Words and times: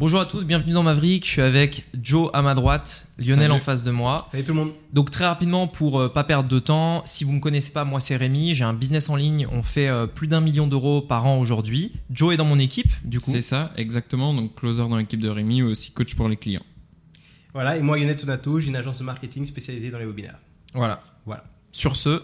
Bonjour 0.00 0.18
à 0.18 0.24
tous, 0.24 0.46
bienvenue 0.46 0.72
dans 0.72 0.82
Maverick. 0.82 1.26
Je 1.26 1.30
suis 1.30 1.42
avec 1.42 1.84
Joe 2.02 2.30
à 2.32 2.40
ma 2.40 2.54
droite, 2.54 3.06
Lionel 3.18 3.48
Salut. 3.48 3.52
en 3.52 3.58
face 3.58 3.82
de 3.82 3.90
moi. 3.90 4.24
Salut 4.30 4.44
tout 4.44 4.54
le 4.54 4.60
monde. 4.60 4.72
Donc 4.94 5.10
très 5.10 5.26
rapidement 5.26 5.66
pour 5.66 6.00
euh, 6.00 6.08
pas 6.08 6.24
perdre 6.24 6.48
de 6.48 6.58
temps, 6.58 7.02
si 7.04 7.22
vous 7.22 7.32
me 7.32 7.38
connaissez 7.38 7.70
pas, 7.70 7.84
moi 7.84 8.00
c'est 8.00 8.16
Rémi, 8.16 8.54
j'ai 8.54 8.64
un 8.64 8.72
business 8.72 9.10
en 9.10 9.16
ligne, 9.16 9.46
on 9.52 9.62
fait 9.62 9.88
euh, 9.88 10.06
plus 10.06 10.26
d'un 10.26 10.40
million 10.40 10.66
d'euros 10.66 11.02
par 11.02 11.26
an 11.26 11.38
aujourd'hui. 11.38 11.92
Joe 12.08 12.32
est 12.32 12.38
dans 12.38 12.46
mon 12.46 12.58
équipe, 12.58 12.90
du 13.04 13.18
coup. 13.18 13.30
C'est 13.30 13.42
ça, 13.42 13.72
exactement. 13.76 14.32
Donc, 14.32 14.54
closer 14.54 14.78
dans 14.78 14.96
l'équipe 14.96 15.20
de 15.20 15.28
Rémi, 15.28 15.62
aussi 15.62 15.92
coach 15.92 16.14
pour 16.14 16.30
les 16.30 16.36
clients. 16.36 16.64
Voilà, 17.52 17.76
et 17.76 17.82
moi 17.82 17.98
Lionel 17.98 18.16
Tonato, 18.16 18.58
j'ai 18.58 18.68
une 18.68 18.76
agence 18.76 19.00
de 19.00 19.04
marketing 19.04 19.44
spécialisée 19.44 19.90
dans 19.90 19.98
les 19.98 20.06
webinaires. 20.06 20.38
Voilà. 20.72 21.00
Voilà. 21.26 21.44
Sur 21.72 21.96
ce, 21.96 22.22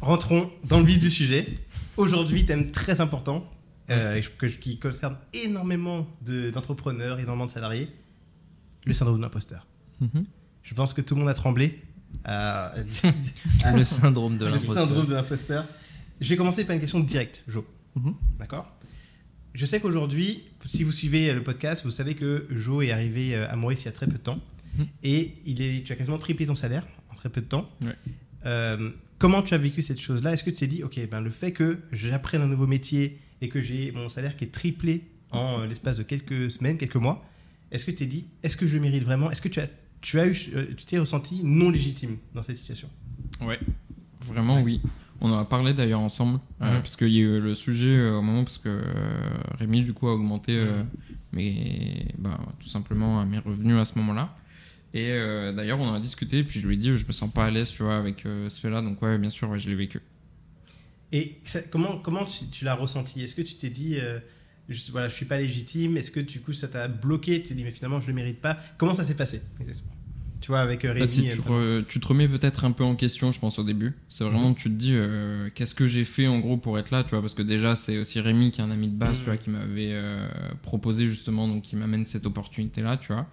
Rentrons 0.00 0.50
dans 0.68 0.80
le 0.80 0.86
vif 0.86 0.98
du 0.98 1.12
sujet. 1.12 1.54
Aujourd'hui, 1.96 2.46
thème 2.46 2.72
très 2.72 3.00
important 3.00 3.48
euh, 3.90 4.20
que- 4.38 4.46
qui 4.46 4.78
concerne 4.78 5.16
énormément 5.32 6.06
de- 6.22 6.50
d'entrepreneurs, 6.50 7.18
énormément 7.20 7.46
de 7.46 7.50
salariés, 7.50 7.88
le 8.84 8.92
syndrome 8.94 9.16
de 9.18 9.22
l'imposteur. 9.22 9.66
Mhm. 10.00 10.24
Je 10.62 10.74
pense 10.74 10.92
que 10.92 11.00
tout 11.00 11.14
le 11.14 11.20
monde 11.20 11.30
a 11.30 11.34
tremblé. 11.34 11.80
à- 12.24 12.72
le 13.74 13.84
syndrome 13.84 14.38
de 14.38 14.44
le 14.46 14.52
l'imposteur. 14.52 14.86
syndrome 14.88 15.06
de 15.06 15.14
l'imposteur. 15.14 15.66
Je 16.20 16.28
vais 16.28 16.36
commencer 16.36 16.64
par 16.64 16.74
une 16.74 16.80
question 16.80 17.00
directe, 17.00 17.42
Jo. 17.48 17.66
Mhm. 17.94 18.14
D'accord? 18.38 18.72
Je 19.54 19.66
sais 19.66 19.80
qu'aujourd'hui, 19.80 20.44
si 20.66 20.82
vous 20.84 20.92
suivez 20.92 21.32
le 21.32 21.42
podcast, 21.42 21.84
vous 21.84 21.90
savez 21.90 22.14
que 22.14 22.46
Jo 22.50 22.82
est 22.82 22.90
arrivé 22.90 23.34
euh, 23.34 23.48
à 23.50 23.56
Maurice 23.56 23.82
il 23.82 23.86
y 23.86 23.88
a 23.88 23.92
très 23.92 24.06
peu 24.06 24.12
de 24.14 24.18
temps. 24.18 24.38
Mhm. 24.78 24.86
Et 25.02 25.34
il 25.44 25.60
est, 25.62 25.82
tu 25.84 25.92
as 25.92 25.96
quasiment 25.96 26.18
triplé 26.18 26.46
ton 26.46 26.54
salaire 26.54 26.86
en 27.10 27.14
très 27.14 27.28
peu 27.28 27.40
de 27.40 27.46
temps. 27.46 27.68
Ouais. 27.82 27.94
Euh, 28.46 28.90
comment 29.18 29.42
tu 29.42 29.54
as 29.54 29.58
vécu 29.58 29.82
cette 29.82 30.00
chose-là? 30.00 30.32
Est-ce 30.32 30.42
que 30.44 30.50
tu 30.50 30.56
t'es 30.56 30.66
dit, 30.68 30.82
ok, 30.84 30.98
ben, 31.10 31.20
le 31.20 31.30
fait 31.30 31.52
que 31.52 31.78
j'apprenne 31.92 32.42
un 32.42 32.46
nouveau 32.48 32.66
métier 32.66 33.18
et 33.40 33.48
que 33.48 33.60
j'ai 33.60 33.92
mon 33.92 34.08
salaire 34.08 34.36
qui 34.36 34.44
est 34.44 34.52
triplé 34.52 35.02
en 35.30 35.60
euh, 35.60 35.66
l'espace 35.66 35.96
de 35.96 36.02
quelques 36.02 36.50
semaines, 36.50 36.78
quelques 36.78 36.96
mois, 36.96 37.24
est-ce 37.70 37.84
que 37.84 37.90
tu 37.90 37.96
t'es 37.98 38.06
dit, 38.06 38.26
est-ce 38.42 38.56
que 38.56 38.66
je 38.66 38.78
mérite 38.78 39.02
vraiment 39.04 39.30
Est-ce 39.30 39.42
que 39.42 39.48
tu 39.48 39.60
as, 39.60 39.68
tu 40.00 40.18
as 40.20 40.26
eu, 40.26 40.36
euh, 40.54 40.66
tu 40.76 40.84
t'es 40.86 40.98
ressenti 40.98 41.42
non 41.44 41.70
légitime 41.70 42.16
dans 42.34 42.42
cette 42.42 42.56
situation? 42.56 42.88
Ouais, 43.42 43.58
vraiment, 44.22 44.56
Ouais. 44.56 44.62
oui. 44.62 44.80
On 45.20 45.32
en 45.32 45.38
a 45.38 45.44
parlé 45.46 45.72
d'ailleurs 45.72 46.00
ensemble, 46.00 46.38
euh, 46.60 46.74
Mhm. 46.76 46.80
parce 46.82 46.94
qu'il 46.96 47.08
y 47.08 47.18
a 47.18 47.22
eu 47.22 47.40
le 47.40 47.54
sujet 47.54 47.96
euh, 47.96 48.18
au 48.18 48.22
moment, 48.22 48.44
parce 48.44 48.58
que 48.58 48.68
euh, 48.68 48.82
Rémi, 49.58 49.82
du 49.82 49.92
coup, 49.94 50.08
a 50.08 50.14
augmenté 50.14 50.52
euh, 50.56 50.82
Mhm. 51.32 52.12
bah, 52.18 52.38
tout 52.60 52.68
simplement 52.68 53.24
mes 53.26 53.38
revenus 53.38 53.76
à 53.76 53.84
ce 53.84 53.98
moment-là. 53.98 54.34
Et 54.94 55.10
d'ailleurs, 55.54 55.78
on 55.80 55.88
en 55.88 55.94
a 55.94 56.00
discuté, 56.00 56.42
puis 56.42 56.58
je 56.58 56.66
lui 56.66 56.74
ai 56.74 56.78
dit, 56.78 56.96
je 56.96 57.06
me 57.06 57.12
sens 57.12 57.30
pas 57.30 57.44
à 57.46 57.50
l'aise, 57.50 57.70
tu 57.70 57.82
vois, 57.82 57.98
avec 57.98 58.22
ce 58.22 58.58
fait-là. 58.60 58.80
Donc, 58.80 59.02
ouais, 59.02 59.18
bien 59.18 59.28
sûr, 59.28 59.50
ouais, 59.50 59.58
je 59.58 59.68
l'ai 59.68 59.74
vécu. 59.74 60.00
Et 61.12 61.38
ça- 61.44 61.62
comment, 61.62 61.98
comment 61.98 62.24
tu, 62.24 62.46
tu 62.46 62.64
l'as 62.64 62.74
ressenti? 62.74 63.22
Est-ce 63.22 63.34
que 63.34 63.42
tu 63.42 63.54
t'es 63.54 63.70
dit, 63.70 63.98
euh, 63.98 64.18
je, 64.68 64.90
voilà, 64.90 65.08
je 65.08 65.14
suis 65.14 65.24
pas 65.26 65.38
légitime 65.38 65.96
Est-ce 65.96 66.10
que 66.10 66.20
du 66.20 66.40
coup 66.40 66.52
ça 66.52 66.68
t'a 66.68 66.88
bloqué? 66.88 67.40
Tu 67.42 67.48
t'es 67.48 67.54
dit, 67.54 67.64
mais 67.64 67.70
finalement 67.70 68.00
je 68.00 68.08
le 68.08 68.12
mérite 68.14 68.40
pas 68.40 68.56
Comment 68.78 68.94
ça 68.94 69.04
s'est 69.04 69.14
passé 69.14 69.42
exactement? 69.60 69.92
Tu 70.40 70.48
vois, 70.48 70.60
avec 70.60 70.84
euh, 70.84 70.92
Rémi. 70.92 71.00
Bah, 71.00 71.06
si 71.06 71.22
tu, 71.28 71.50
euh, 71.50 71.80
re- 71.80 71.86
tu 71.86 71.98
te 71.98 72.06
remets 72.06 72.28
peut-être 72.28 72.64
un 72.66 72.70
peu 72.72 72.84
en 72.84 72.94
question, 72.94 73.32
je 73.32 73.40
pense, 73.40 73.58
au 73.58 73.64
début. 73.64 73.94
C'est 74.08 74.22
vraiment 74.22 74.52
que 74.52 74.60
tu 74.60 74.68
te 74.68 74.74
dis, 74.74 74.92
euh, 74.92 75.48
qu'est-ce 75.54 75.74
que 75.74 75.86
j'ai 75.86 76.04
fait 76.04 76.26
en 76.26 76.38
gros 76.40 76.56
pour 76.58 76.78
être 76.78 76.90
là, 76.90 77.02
tu 77.04 77.10
vois, 77.10 77.20
parce 77.22 77.34
que 77.34 77.42
déjà, 77.42 77.74
c'est 77.74 77.98
aussi 77.98 78.20
Rémi 78.20 78.50
qui 78.50 78.60
est 78.60 78.64
un 78.64 78.70
ami 78.70 78.88
de 78.88 78.94
base, 78.94 79.16
Mhm. 79.16 79.18
tu 79.18 79.24
vois, 79.24 79.36
qui 79.38 79.50
m'avait 79.50 79.92
euh, 79.92 80.28
proposé 80.62 81.06
justement, 81.06 81.48
donc 81.48 81.62
qui 81.62 81.74
m'amène 81.74 82.04
cette 82.04 82.26
opportunité-là, 82.26 82.98
tu 82.98 83.12
vois? 83.12 83.26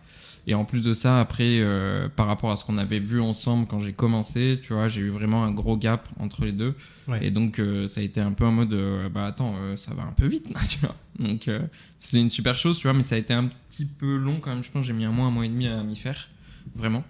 Et 0.46 0.54
en 0.56 0.66
plus 0.66 0.84
de 0.84 0.94
ça, 0.94 1.22
après, 1.22 1.60
euh, 1.62 2.10
par 2.14 2.28
rapport 2.28 2.52
à 2.52 2.58
ce 2.58 2.66
qu'on 2.66 2.78
avait 2.78 3.00
vu 3.00 3.22
ensemble 3.22 3.66
quand 3.66 3.80
j'ai 3.80 3.94
commencé, 3.94 4.60
tu 4.62 4.74
vois, 4.74 4.90
j'ai 4.90 5.02
eu 5.02 5.10
vraiment 5.10 5.46
un 5.46 5.52
gros 5.52 5.78
gap 5.78 6.08
entre 6.20 6.44
les 6.44 6.52
deux. 6.52 6.76
Ouais. 7.08 7.26
Et 7.26 7.32
donc, 7.32 7.60
euh, 7.60 7.88
ça 7.88 8.02
a 8.02 8.04
été 8.04 8.20
un 8.20 8.34
peu 8.34 8.46
en 8.46 8.52
mode, 8.52 8.74
euh, 8.74 9.08
bah 9.08 9.26
attends, 9.26 9.56
ça 9.78 9.94
va 9.94 10.04
un 10.04 10.12
peu 10.12 10.28
vite, 10.28 10.50
là, 10.54 10.60
tu 10.70 10.80
vois. 10.80 10.96
Donc, 11.20 11.50
c'est 11.98 12.20
une 12.20 12.28
super 12.30 12.58
chose, 12.58 12.78
tu 12.78 12.84
vois, 12.88 12.94
mais 12.94 13.04
ça 13.04 13.16
a 13.16 13.18
été 13.20 13.34
un 13.34 13.46
petit 13.70 13.86
peu 13.86 14.18
long 14.18 14.40
quand 14.42 14.50
même. 14.54 14.64
Je 14.64 14.70
pense 14.72 14.82
que 14.82 14.88
j'ai 14.88 14.94
mis 14.94 15.06
un 15.06 15.12
mois, 15.12 15.28
un 15.28 15.32
mois 15.32 15.46
et 15.46 15.50
demi 15.50 15.68
à 15.68 15.82
m'y 15.84 15.96
faire, 15.96 16.28
vraiment. 16.76 17.04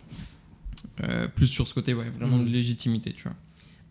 Plus 1.35 1.47
sur 1.47 1.67
ce 1.67 1.73
côté, 1.73 1.93
ouais, 1.95 2.09
vraiment 2.11 2.37
Mhm. 2.37 2.45
de 2.45 2.49
légitimité, 2.51 3.13
tu 3.13 3.23
vois. 3.23 3.33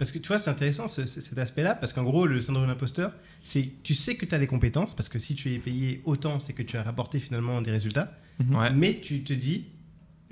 Parce 0.03 0.11
que 0.11 0.19
tu 0.19 0.27
vois, 0.27 0.41
c'est 0.41 0.51
intéressant 0.51 0.89
ce- 0.89 1.07
ce- 1.07 1.21
cet 1.21 1.39
aspect-là, 1.39 1.77
parce 1.77 1.93
qu'en 1.93 2.03
gros, 2.03 2.27
le 2.27 2.41
syndrome 2.41 2.65
de 2.65 2.71
l'imposteur, 2.71 3.13
c'est 3.45 3.71
tu 3.85 3.95
sais 3.95 4.17
que 4.17 4.27
tu 4.27 4.35
as 4.35 4.39
les 4.39 4.49
compétences, 4.49 4.97
parce 4.97 5.09
que 5.09 5.21
si 5.21 5.37
tu 5.37 5.53
es 5.55 5.61
payé 5.61 6.03
autant, 6.05 6.41
c'est 6.41 6.53
que 6.55 6.65
tu 6.65 6.77
as 6.77 6.83
rapporté 6.83 7.21
finalement 7.21 7.63
des 7.63 7.71
résultats, 7.71 8.13
Ouais. 8.51 8.71
mais 8.71 8.99
tu 9.01 9.23
te 9.23 9.33
dis, 9.33 9.67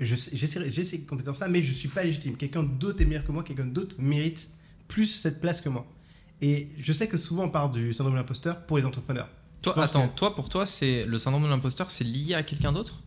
j'ai 0.01 0.17
ces, 0.17 1.05
compétences-là, 1.05 1.47
mais 1.47 1.63
je 1.63 1.71
suis 1.71 1.87
pas 1.87 2.03
légitime. 2.03 2.35
Quelqu'un 2.35 2.63
d'autre 2.63 2.99
est 3.01 3.05
meilleur 3.05 3.23
que 3.23 3.31
moi, 3.31 3.43
quelqu'un 3.43 3.65
d'autre 3.65 3.95
mérite 3.99 4.49
plus 4.89 5.05
cette 5.05 5.39
place 5.39 5.61
que 5.61 5.69
moi. 5.69 5.87
Et 6.41 6.67
je 6.77 6.91
sais 6.91 7.07
que 7.07 7.15
souvent 7.15 7.45
on 7.45 7.49
parle 7.49 7.71
du 7.71 7.93
syndrome 7.93 8.15
de 8.15 8.19
l'imposteur 8.19 8.65
pour 8.65 8.77
les 8.77 8.85
entrepreneurs. 8.85 9.29
Toi, 9.61 9.81
attends, 9.81 10.09
que- 10.09 10.15
toi 10.17 10.35
pour 10.35 10.49
toi, 10.49 10.65
c'est 10.65 11.03
le 11.03 11.17
syndrome 11.17 11.43
de 11.43 11.47
l'imposteur, 11.47 11.91
c'est 11.91 12.03
lié 12.03 12.33
à 12.33 12.43
quelqu'un 12.43 12.73
d'autre? 12.73 13.01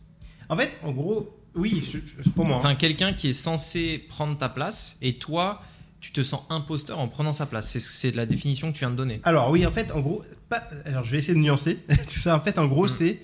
En 0.49 0.57
fait, 0.57 0.79
en 0.83 0.93
gros, 0.93 1.39
oui, 1.55 1.87
je- 1.93 1.99
je- 2.23 2.31
pour 2.31 2.47
moi. 2.47 2.57
hein. 2.57 2.59
Enfin, 2.61 2.75
quelqu'un 2.75 3.13
qui 3.13 3.29
est 3.29 3.33
censé 3.35 3.99
prendre 4.09 4.39
ta 4.39 4.49
place 4.49 4.97
et 5.03 5.19
toi, 5.19 5.61
tu 6.05 6.13
te 6.13 6.23
sens 6.23 6.43
imposteur 6.51 6.99
en 6.99 7.09
prenant 7.09 7.33
sa 7.33 7.47
place. 7.47 7.71
C'est- 7.71 7.81
C'est 7.81 8.11
la 8.15 8.27
définition 8.27 8.69
que 8.71 8.77
tu 8.77 8.81
viens 8.81 8.91
de 8.91 8.97
donner. 8.97 9.21
Alors 9.25 9.51
oui, 9.51 9.65
en 9.65 9.73
fait, 9.73 9.91
en 9.93 10.01
gros, 10.01 10.23
pas, 10.51 10.63
alors 10.85 11.03
je 11.05 11.11
vais 11.13 11.19
essayer 11.19 11.33
de 11.35 11.39
nuancer. 11.39 11.79
Tout 12.13 12.19
ça, 12.19 12.37
en 12.37 12.41
fait, 12.41 12.59
en 12.59 12.67
gros, 12.67 12.85
Mm. 12.85 12.89
c'est 12.89 13.19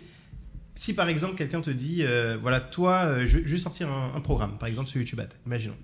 si 0.74 0.94
par 0.94 1.08
exemple 1.10 1.34
quelqu'un 1.36 1.60
te 1.60 1.68
dit, 1.70 1.98
euh, 2.04 2.38
voilà, 2.40 2.58
toi, 2.60 3.02
euh, 3.04 3.26
je, 3.26 3.38
je 3.44 3.52
vais 3.52 3.58
sortir 3.58 3.90
un, 3.92 4.12
un 4.14 4.20
programme, 4.20 4.56
par 4.58 4.66
exemple 4.68 4.88
sur 4.88 4.98
YouTube 4.98 5.20
Ad, 5.20 5.34
imaginons. 5.46 5.76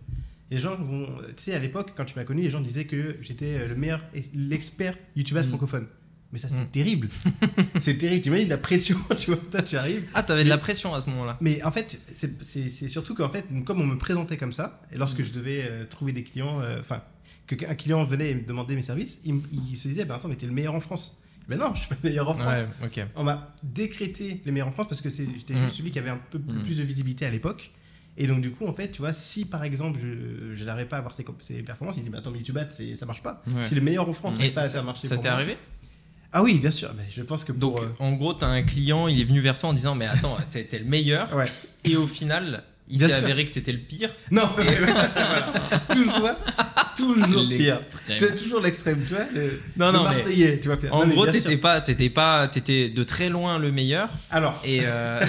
Les 0.51 0.59
gens 0.59 0.77
vont, 0.77 1.07
tu 1.37 1.43
sais, 1.43 1.55
à 1.55 1.59
l'époque, 1.59 1.93
quand 1.97 2.05
tu 2.07 2.15
m'as 2.17 2.25
connu, 2.25 2.41
les 2.43 2.51
gens 2.51 2.61
disaient 2.61 2.85
que 2.87 3.17
j'étais 3.21 3.59
euh, 3.59 3.69
le 3.69 3.75
meilleur, 3.75 4.01
l'expert 4.33 4.95
YouTube 5.17 5.37
Ad 5.37 5.45
Mm. 5.47 5.49
francophone. 5.51 5.87
Mais 6.33 6.39
ça, 6.39 6.49
c'était 6.49 6.63
Mm. 6.63 6.69
terrible. 6.69 7.09
c'est 7.81 7.99
terrible. 7.99 8.23
Tu 8.23 8.29
imagines 8.29 8.49
la 8.49 8.59
pression, 8.59 8.97
tu 9.17 9.31
vois, 9.31 9.41
toi, 9.51 9.63
tu 9.63 9.77
arrives. 9.77 10.05
Ah, 10.15 10.23
t'avais 10.23 10.45
de 10.45 10.49
la 10.49 10.59
pression 10.59 10.95
à 10.95 11.01
ce 11.01 11.09
moment-là. 11.11 11.39
Mais 11.41 11.63
en 11.63 11.71
fait, 11.71 12.01
c'est- 12.13 12.43
c'est 12.43 12.69
c'est 12.71 12.89
surtout 12.89 13.15
qu'en 13.15 13.29
fait, 13.29 13.45
comme 13.65 13.81
on 13.81 13.87
me 13.87 13.97
présentait 13.97 14.37
comme 14.37 14.53
ça, 14.53 14.83
et 14.93 14.97
lorsque 14.99 15.23
je 15.23 15.31
devais 15.33 15.63
euh, 15.71 15.85
trouver 15.87 16.13
des 16.13 16.25
clients, 16.25 16.61
euh, 16.61 16.81
enfin, 16.81 17.03
que 17.47 17.55
qu'un 17.55 17.75
client 17.77 18.03
venait 18.05 18.31
et 18.31 18.35
me 18.35 18.43
demander 18.45 18.75
mes 18.75 18.83
services, 18.83 19.21
il, 19.25 19.41
se 19.77 19.87
disait, 19.89 20.05
ben 20.05 20.17
attends, 20.17 20.29
mais 20.29 20.37
t'es 20.37 20.47
le 20.47 20.53
meilleur 20.53 20.75
en 20.75 20.81
France. 20.81 21.23
Ben 21.49 21.57
non, 21.59 21.73
je 21.77 21.81
suis 21.81 21.89
pas 21.89 21.97
le 22.03 22.09
meilleur 22.11 22.29
en 22.29 22.35
France. 22.35 22.55
Ouais, 22.83 22.87
ok. 22.87 23.07
On 23.15 23.23
m'a 23.23 23.55
décrété 23.63 24.41
le 24.45 24.51
meilleur 24.51 24.67
en 24.67 24.73
France 24.73 24.89
parce 24.89 25.01
que 25.01 25.09
c'est- 25.09 25.29
j'étais 25.37 25.55
Mhm. 25.55 25.69
celui 25.69 25.93
qui 25.93 25.99
avait 26.01 26.11
un 26.11 26.19
peu 26.31 26.41
plus, 26.41 26.57
Mhm. 26.57 26.63
plus 26.65 26.79
de 26.79 26.83
visibilité 26.83 27.25
à 27.25 27.31
l'époque. 27.31 27.71
Et 28.19 28.27
donc, 28.27 28.41
du 28.41 28.51
coup, 28.51 28.67
en 28.67 28.73
fait, 28.73 28.91
tu 28.91 29.03
vois, 29.03 29.13
si 29.13 29.45
par 29.45 29.63
exemple, 29.63 30.01
je 30.55 30.65
n'arrive 30.65 30.87
pas 30.89 30.97
à 30.97 30.99
avoir 31.01 31.15
ces 31.15 31.63
performances, 31.63 31.97
il 31.99 32.03
dit, 32.03 32.09
bah 32.11 32.19
attends, 32.19 32.31
mais 32.33 32.39
Ads, 32.41 32.71
c'est- 32.71 32.97
ça 32.97 33.05
marche 33.07 33.23
pas. 33.23 33.43
Ouais. 33.47 33.63
Si 33.63 33.75
le 33.75 33.81
meilleur 33.83 34.09
en 34.09 34.13
France 34.15 34.35
n'arrive 34.39 34.55
pas 34.55 34.63
à 34.63 34.65
ça, 34.65 34.71
faire 34.71 34.85
marcher 34.85 35.07
ça 35.07 35.17
t'est 35.19 35.23
moi- 35.25 35.33
arrivé 35.33 35.57
Ah 36.33 36.43
oui, 36.43 36.59
bien 36.59 36.71
sûr. 36.71 36.91
Mais 36.97 37.05
je 37.15 37.23
pense 37.23 37.45
que 37.45 37.53
Donc, 37.53 37.79
euh, 37.81 37.87
en 37.99 38.13
gros, 38.13 38.35
t'as 38.35 38.47
un 38.49 38.63
client, 38.63 39.09
il 39.09 39.21
est 39.21 39.25
venu 39.25 39.41
vers 39.41 39.59
toi 39.59 39.71
en 39.71 39.73
disant 39.73 39.95
Mais 39.95 40.07
attends, 40.07 40.37
t'es 40.51 40.65
t'es 40.65 40.79
le 40.79 40.85
meilleur. 40.85 41.35
Ouais. 41.35 41.51
Et 41.85 41.97
au 41.97 42.07
final, 42.07 42.63
il 42.89 42.99
s'est 43.01 43.13
avéré 43.13 43.45
que 43.47 43.53
t'étais 43.53 43.73
le 43.73 43.79
pire. 43.79 44.13
Non, 44.31 44.43
voilà. 44.55 45.09
toujours, 45.89 46.31
toujours 46.97 47.49
pire. 47.49 47.79
C'est 48.07 48.35
toujours 48.37 48.61
l'extrême, 48.61 49.03
tu 49.07 49.15
vois. 49.15 49.25
Le, 49.35 49.61
Non, 49.77 49.87
le 49.87 49.93
non, 49.99 50.05
mais 50.05 50.15
Marseillais, 50.15 50.61
tu 50.61 50.69
vois. 50.69 50.77
faire. 50.77 50.95
en 50.95 51.07
Non, 51.07 51.13
gros, 51.15 51.27
t'étais 51.27 51.57
pas, 51.57 51.81
t'étais 51.81 52.11
pas, 52.11 52.49
t'étais 52.49 52.89
de 52.91 53.03
très 53.03 53.29
loin 53.29 53.59
le 53.59 53.73
meilleur. 53.73 54.09
Alors, 54.31 54.61
Et 54.65 54.81
euh, 54.83 55.25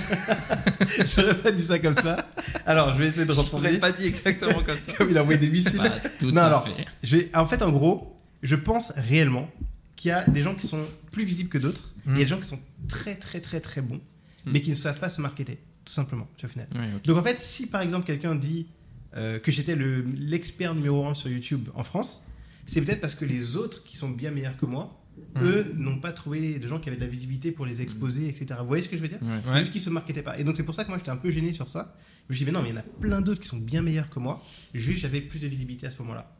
j'aurais 1.15 1.35
pas 1.37 1.51
dit 1.51 1.63
ça 1.63 1.79
comme 1.79 1.97
ça. 1.97 2.27
Alors, 2.65 2.93
je 2.95 2.99
vais 3.03 3.07
essayer 3.07 3.25
de 3.25 3.33
je 3.33 3.39
reprendre. 3.39 3.63
pourrais 3.63 3.79
pas 3.79 3.91
dit 3.91 4.05
exactement 4.05 4.61
comme 4.63 4.77
ça. 4.77 4.91
Comme 4.97 5.09
il 5.11 5.17
a 5.17 5.21
envoyé 5.21 5.39
des 5.39 5.49
missiles. 5.49 5.79
Tout 6.19 6.31
Non, 6.31 6.41
à 6.41 6.45
alors, 6.45 6.65
fait. 6.65 6.85
Je 7.03 7.17
vais- 7.17 7.31
en 7.35 7.45
fait, 7.45 7.61
en 7.61 7.71
gros, 7.71 8.15
je 8.43 8.55
pense 8.55 8.91
réellement 8.97 9.49
qu'il 9.97 10.09
y 10.09 10.11
a 10.13 10.23
des 10.29 10.41
gens 10.43 10.55
qui 10.55 10.65
sont 10.65 10.85
plus 11.11 11.25
visibles 11.25 11.49
que 11.49 11.57
d'autres. 11.57 11.93
et 12.05 12.09
Mm. 12.09 12.13
Il 12.13 12.17
y 12.19 12.21
a 12.21 12.23
des 12.23 12.29
gens 12.29 12.39
qui 12.39 12.47
sont 12.47 12.59
très, 12.87 13.15
très, 13.17 13.41
très, 13.41 13.59
très 13.59 13.81
bons, 13.81 13.99
Mm. 14.45 14.51
mais 14.53 14.61
qui 14.61 14.69
ne 14.69 14.75
savent 14.75 14.99
pas 14.99 15.09
se 15.09 15.19
marketer, 15.19 15.57
tout 15.83 15.91
simplement, 15.91 16.29
au 16.41 16.47
final. 16.47 16.67
Ouais. 16.73 16.87
Donc, 17.03 17.17
en 17.17 17.23
fait, 17.23 17.37
si 17.39 17.67
par 17.67 17.81
exemple 17.81 18.05
quelqu'un 18.07 18.33
dit 18.35 18.67
euh, 19.15 19.39
que 19.39 19.51
j'étais 19.51 19.75
le- 19.75 20.01
l'expert 20.03 20.75
numéro 20.75 21.05
1 21.07 21.13
sur 21.15 21.29
YouTube 21.29 21.69
en 21.75 21.83
France, 21.83 22.23
c'est 22.67 22.81
peut-être 22.81 23.01
parce 23.01 23.15
que 23.15 23.25
les 23.25 23.55
autres 23.55 23.83
qui 23.83 23.97
sont 23.97 24.09
bien 24.09 24.31
meilleurs 24.31 24.55
que 24.57 24.65
moi, 24.65 25.01
Mm. 25.35 25.43
eux, 25.43 25.73
n'ont 25.75 25.99
pas 25.99 26.11
trouvé 26.11 26.59
de 26.59 26.67
gens 26.67 26.79
qui 26.79 26.89
avaient 26.89 26.97
de 26.97 27.01
la 27.03 27.07
visibilité 27.09 27.51
pour 27.51 27.65
les 27.65 27.81
exposer, 27.81 28.27
etc. 28.29 28.45
Vous 28.59 28.67
voyez 28.67 28.83
ce 28.83 28.89
que 28.89 28.95
je 28.97 29.01
veux 29.01 29.07
dire? 29.07 29.17
Ouais. 29.23 29.59
Juste 29.59 29.71
qu'ils 29.71 29.81
se 29.81 29.89
marketaient 29.89 30.21
pas. 30.21 30.37
Et 30.37 30.43
donc, 30.43 30.55
c'est 30.55 30.63
pour 30.63 30.75
ça 30.75 30.83
que 30.83 30.89
moi, 30.89 30.97
j'étais 30.99 31.09
un 31.09 31.15
peu 31.17 31.31
gêné 31.31 31.53
sur 31.53 31.67
ça. 31.67 31.95
Je 32.27 32.33
me 32.33 32.35
suis 32.35 32.45
dit, 32.45 32.51
mais 32.51 32.55
non, 32.55 32.61
mais 32.61 32.69
il 32.69 32.75
y 32.75 32.77
en 32.77 32.81
a 32.81 32.83
plein 33.01 33.21
d'autres 33.21 33.41
qui 33.41 33.47
sont 33.47 33.57
bien 33.57 33.81
meilleurs 33.81 34.09
que 34.11 34.19
moi. 34.19 34.43
Juste, 34.75 34.99
j'avais 34.99 35.21
plus 35.21 35.39
de 35.39 35.47
visibilité 35.47 35.87
à 35.87 35.89
ce 35.89 35.97
moment-là. 36.03 36.36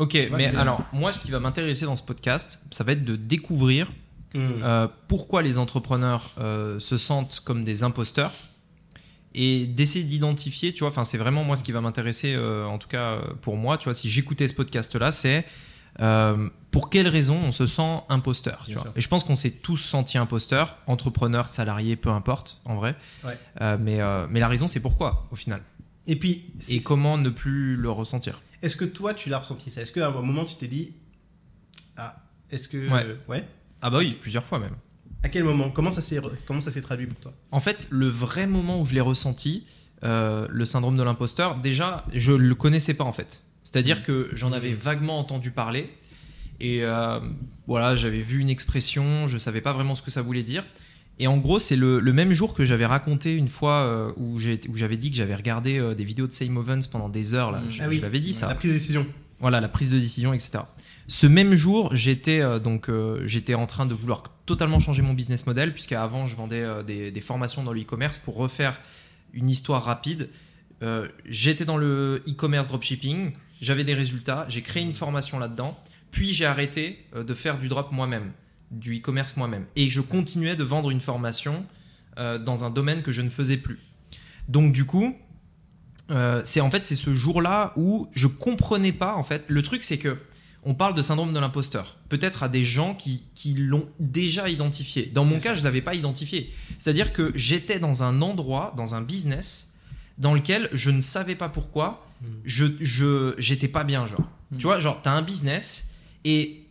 Ok, 0.00 0.16
vois, 0.28 0.38
mais 0.38 0.46
alors, 0.46 0.82
moi, 0.92 1.12
ce 1.12 1.20
qui 1.20 1.30
va 1.30 1.38
m'intéresser 1.40 1.84
dans 1.84 1.94
ce 1.94 2.02
podcast, 2.02 2.60
ça 2.70 2.84
va 2.84 2.92
être 2.92 3.04
de 3.04 3.16
découvrir 3.16 3.86
euh, 4.34 4.88
pourquoi 5.08 5.42
les 5.42 5.58
entrepreneurs 5.58 6.30
euh, 6.38 6.78
se 6.78 6.96
sentent 6.96 7.42
comme 7.44 7.64
des 7.64 7.82
imposteurs 7.82 8.32
et 9.34 9.66
d'essayer 9.66 10.04
d'identifier, 10.04 10.72
tu 10.72 10.80
vois, 10.80 10.88
enfin 10.88 11.04
c'est 11.04 11.18
vraiment 11.18 11.44
moi 11.44 11.56
ce 11.56 11.62
qui 11.62 11.72
va 11.72 11.80
m'intéresser, 11.80 12.34
euh, 12.34 12.64
en 12.64 12.78
tout 12.78 12.88
cas 12.88 13.18
pour 13.42 13.56
moi, 13.56 13.78
tu 13.78 13.84
vois, 13.84 13.94
si 13.94 14.08
j'écoutais 14.08 14.48
ce 14.48 14.54
podcast-là, 14.54 15.10
c'est 15.10 15.44
pour 16.70 16.88
quelles 16.88 17.08
raisons 17.08 17.38
on 17.44 17.52
se 17.52 17.66
sent 17.66 18.00
imposteur, 18.08 18.64
tu 18.66 18.74
vois. 18.74 18.92
Et 18.96 19.00
je 19.00 19.08
pense 19.08 19.24
qu'on 19.24 19.36
s'est 19.36 19.50
tous 19.50 19.76
sentis 19.76 20.18
imposteurs, 20.18 20.78
entrepreneurs, 20.86 21.48
salariés, 21.48 21.96
peu 21.96 22.10
importe, 22.10 22.60
en 22.64 22.76
vrai. 22.76 22.96
Ouais. 23.24 23.36
Mais, 23.78 23.98
mais 24.30 24.40
la 24.40 24.48
raison 24.48 24.66
c'est 24.66 24.80
pourquoi, 24.80 25.26
au 25.30 25.36
final? 25.36 25.60
Et 26.06 26.16
puis, 26.16 26.52
Et 26.68 26.80
comment 26.80 27.18
ne 27.18 27.28
plus 27.28 27.76
le 27.76 27.90
ressentir? 27.90 28.40
Est-ce 28.62 28.76
que 28.76 28.84
toi, 28.84 29.14
tu 29.14 29.28
l'as 29.28 29.38
ressenti 29.38 29.70
ça? 29.70 29.82
Est-ce 29.82 29.92
qu'à 29.92 30.08
un 30.08 30.10
moment, 30.10 30.44
tu 30.44 30.56
t'es 30.56 30.68
dit, 30.68 30.92
ah, 31.96 32.16
est-ce 32.50 32.68
que. 32.68 32.88
Ouais. 32.88 33.04
euh, 33.04 33.16
ouais? 33.28 33.46
Ah 33.82 33.90
bah 33.90 33.98
oui, 33.98 34.16
plusieurs 34.20 34.44
fois 34.44 34.58
même. 34.58 34.76
À 35.22 35.28
quel 35.28 35.44
moment? 35.44 35.70
Comment 35.70 35.90
ça 35.90 36.00
s'est 36.00 36.80
traduit 36.82 37.06
pour 37.06 37.20
toi? 37.20 37.34
En 37.50 37.60
fait, 37.60 37.86
le 37.90 38.08
vrai 38.08 38.46
moment 38.46 38.80
où 38.80 38.84
je 38.84 38.94
l'ai 38.94 39.00
ressenti, 39.00 39.66
euh, 40.02 40.46
le 40.50 40.64
syndrome 40.64 40.96
de 40.96 41.02
l'imposteur, 41.02 41.56
déjà, 41.56 42.06
je 42.14 42.32
le 42.32 42.54
connaissais 42.54 42.94
pas 42.94 43.04
en 43.04 43.12
fait. 43.12 43.42
C'est-à-dire 43.62 44.02
que 44.02 44.30
j'en 44.32 44.52
avais 44.52 44.72
vaguement 44.72 45.18
entendu 45.18 45.50
parler 45.50 45.90
et 46.58 46.82
euh, 46.82 47.20
voilà, 47.66 47.94
j'avais 47.96 48.20
vu 48.20 48.40
une 48.40 48.50
expression, 48.50 49.26
je 49.26 49.38
savais 49.38 49.60
pas 49.60 49.72
vraiment 49.72 49.94
ce 49.94 50.02
que 50.02 50.10
ça 50.10 50.22
voulait 50.22 50.42
dire. 50.42 50.64
Et 51.18 51.26
en 51.26 51.36
gros, 51.36 51.58
c'est 51.58 51.76
le, 51.76 52.00
le 52.00 52.12
même 52.14 52.32
jour 52.32 52.54
que 52.54 52.64
j'avais 52.64 52.86
raconté 52.86 53.34
une 53.34 53.48
fois 53.48 53.82
euh, 53.82 54.12
où 54.16 54.38
j'avais 54.38 54.96
dit 54.96 55.10
que 55.10 55.16
j'avais 55.16 55.34
regardé 55.34 55.78
euh, 55.78 55.94
des 55.94 56.04
vidéos 56.04 56.26
de 56.26 56.32
Same 56.32 56.56
Ovens 56.56 56.86
pendant 56.86 57.10
des 57.10 57.34
heures. 57.34 57.50
Là, 57.52 57.62
je, 57.68 57.82
Ah 57.82 57.88
oui. 57.88 57.96
je 57.98 58.02
l'avais 58.02 58.20
dit 58.20 58.32
ça. 58.32 58.48
La 58.48 58.54
prise 58.54 58.70
de 58.72 58.76
décision. 58.78 59.06
Voilà, 59.38 59.60
la 59.60 59.68
prise 59.68 59.90
de 59.90 59.98
décision, 59.98 60.32
etc. 60.32 60.60
Ce 61.08 61.26
même 61.26 61.56
jour, 61.56 61.94
j'étais 61.94 62.40
euh, 62.40 62.58
donc 62.58 62.88
j'étais 63.26 63.54
en 63.54 63.66
train 63.66 63.84
de 63.84 63.92
vouloir 63.94 64.22
totalement 64.46 64.80
changer 64.80 65.02
mon 65.02 65.12
business 65.12 65.46
model 65.46 65.74
puisqu'avant 65.74 66.24
je 66.26 66.36
vendais 66.36 66.64
des, 66.86 67.10
des 67.10 67.20
formations 67.20 67.62
dans 67.64 67.72
le 67.72 67.80
e-commerce 67.82 68.18
pour 68.18 68.36
refaire 68.36 68.80
une 69.34 69.50
histoire 69.50 69.84
rapide. 69.84 70.28
J'étais 71.26 71.64
dans 71.66 71.76
le 71.76 72.22
e-commerce 72.26 72.66
dropshipping, 72.68 73.32
j'avais 73.60 73.84
des 73.84 73.92
résultats, 73.94 74.46
j'ai 74.48 74.62
créé 74.62 74.82
une 74.82 74.94
formation 74.94 75.38
là-dedans, 75.38 75.78
puis 76.10 76.32
j'ai 76.32 76.46
arrêté 76.46 77.04
de 77.14 77.34
faire 77.34 77.58
du 77.58 77.68
drop 77.68 77.92
moi-même, 77.92 78.32
du 78.70 78.98
e-commerce 78.98 79.36
moi-même, 79.36 79.66
et 79.76 79.90
je 79.90 80.00
continuais 80.00 80.56
de 80.56 80.64
vendre 80.64 80.90
une 80.90 81.00
formation 81.00 81.64
euh, 82.18 82.38
dans 82.38 82.64
un 82.64 82.70
domaine 82.70 83.02
que 83.02 83.12
je 83.12 83.22
ne 83.22 83.30
faisais 83.30 83.56
plus. 83.56 83.78
Donc 84.48 84.72
du 84.72 84.84
coup, 84.84 85.16
euh, 86.10 86.40
c'est 86.44 86.60
en 86.60 86.70
fait 86.70 86.84
c'est 86.84 86.96
ce 86.96 87.14
jour-là 87.14 87.72
où 87.76 88.08
je 88.12 88.26
comprenais 88.26 88.92
pas 88.92 89.14
en 89.14 89.22
fait. 89.22 89.44
Le 89.48 89.62
truc 89.62 89.82
c'est 89.82 89.98
que 89.98 90.18
on 90.62 90.74
parle 90.74 90.94
de 90.94 91.00
syndrome 91.00 91.32
de 91.32 91.38
l'imposteur. 91.38 91.96
Peut-être 92.10 92.42
à 92.42 92.48
des 92.50 92.64
gens 92.64 92.94
qui, 92.94 93.24
qui 93.34 93.54
l'ont 93.54 93.88
déjà 93.98 94.50
identifié. 94.50 95.06
Dans 95.06 95.24
mon 95.24 95.38
Bien 95.38 95.40
cas, 95.40 95.54
je 95.54 95.64
l'avais 95.64 95.80
pas 95.80 95.94
identifié. 95.94 96.52
C'est-à-dire 96.78 97.14
que 97.14 97.32
j'étais 97.34 97.78
dans 97.78 98.02
un 98.02 98.20
endroit, 98.20 98.74
dans 98.76 98.94
un 98.94 99.00
business, 99.00 99.72
dans 100.18 100.34
lequel 100.34 100.68
je 100.74 100.90
ne 100.90 101.00
savais 101.00 101.34
pas 101.34 101.48
pourquoi, 101.48 102.04
Mm. 102.20 102.26
je 102.44 102.66
je 102.80 103.34
j'étais 103.38 103.68
pas 103.68 103.84
bien 103.84 104.06
genre. 104.06 104.28
Mm. 104.50 104.56
Tu 104.58 104.62
vois, 104.64 104.80
genre 104.80 105.00
t'as 105.02 105.12
un 105.12 105.22
business 105.22 105.90
et 106.24 106.64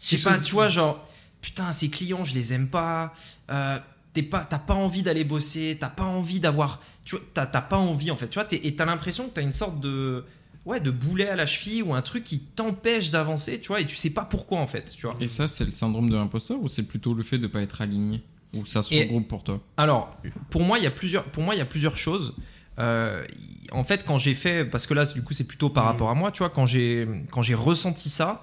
je 0.00 0.16
sais 0.16 0.18
pas, 0.18 0.38
tu 0.38 0.52
vois 0.52 0.68
genre 0.68 1.06
putain 1.44 1.72
ces 1.72 1.90
clients 1.90 2.24
je 2.24 2.34
les 2.34 2.54
aime 2.54 2.68
pas. 2.68 3.12
Euh, 3.50 3.78
t'es 4.14 4.22
pas 4.22 4.44
t'as 4.48 4.58
pas 4.58 4.72
envie 4.74 5.02
d'aller 5.02 5.24
bosser, 5.24 5.76
t'as 5.78 5.90
pas 5.90 6.04
envie 6.04 6.40
d'avoir, 6.40 6.80
tu 7.04 7.16
vois, 7.16 7.24
t'as 7.34 7.46
t'as 7.46 7.60
pas 7.60 7.76
envie 7.76 8.10
en 8.10 8.16
fait. 8.16 8.28
Tu 8.28 8.34
vois, 8.38 8.44
t'es- 8.46 8.66
et 8.66 8.74
t'as 8.74 8.86
l'impression 8.86 9.28
que 9.28 9.34
t'as 9.34 9.42
une 9.42 9.52
sorte 9.52 9.78
de 9.80 10.24
ouais 10.64 10.80
de 10.80 10.90
boulet 10.90 11.28
à 11.28 11.36
la 11.36 11.44
cheville 11.44 11.82
ou 11.82 11.92
un 11.94 12.00
truc 12.00 12.24
qui 12.24 12.38
t'empêche 12.40 13.10
d'avancer, 13.10 13.60
tu 13.60 13.68
vois, 13.68 13.80
et 13.82 13.86
tu 13.86 13.96
sais 13.96 14.08
pas 14.10 14.24
pourquoi 14.24 14.60
en 14.60 14.66
fait, 14.66 14.94
tu 14.96 15.06
vois. 15.06 15.14
Et 15.20 15.28
ça, 15.28 15.46
c'est 15.48 15.64
le 15.66 15.70
syndrome 15.70 16.08
de 16.08 16.16
l'imposteur 16.16 16.58
ou 16.62 16.68
c'est 16.68 16.84
plutôt 16.84 17.12
le 17.12 17.22
fait 17.22 17.36
de 17.38 17.46
pas 17.46 17.60
être 17.60 17.82
aligné 17.82 18.22
Ou 18.56 18.64
ça 18.64 18.82
se 18.82 18.94
Et- 18.94 19.02
regroupe 19.02 19.28
pour 19.28 19.42
toi? 19.44 19.60
Alors, 19.76 20.16
pour 20.48 20.62
moi, 20.62 20.78
il 20.78 20.84
y 20.84 20.86
a 20.86 20.90
plusieurs, 20.92 21.24
pour 21.24 21.42
moi, 21.42 21.54
il 21.54 21.58
y 21.58 21.60
a 21.60 21.66
plusieurs 21.66 21.96
choses. 21.98 22.34
Euh, 22.78 23.26
en 23.72 23.82
fait, 23.84 24.04
quand 24.06 24.16
j'ai 24.16 24.34
fait, 24.34 24.64
parce 24.64 24.86
que 24.86 24.94
là, 24.94 25.04
du 25.04 25.22
coup, 25.24 25.34
c'est 25.34 25.46
plutôt 25.46 25.68
par 25.70 25.84
Mhm. 25.84 25.90
rapport 25.90 26.10
à 26.10 26.14
moi, 26.14 26.30
tu 26.32 26.38
vois, 26.38 26.50
quand 26.50 26.64
j'ai, 26.64 27.06
quand 27.32 27.42
j'ai 27.42 27.54
ressenti 27.54 28.08
ça, 28.08 28.42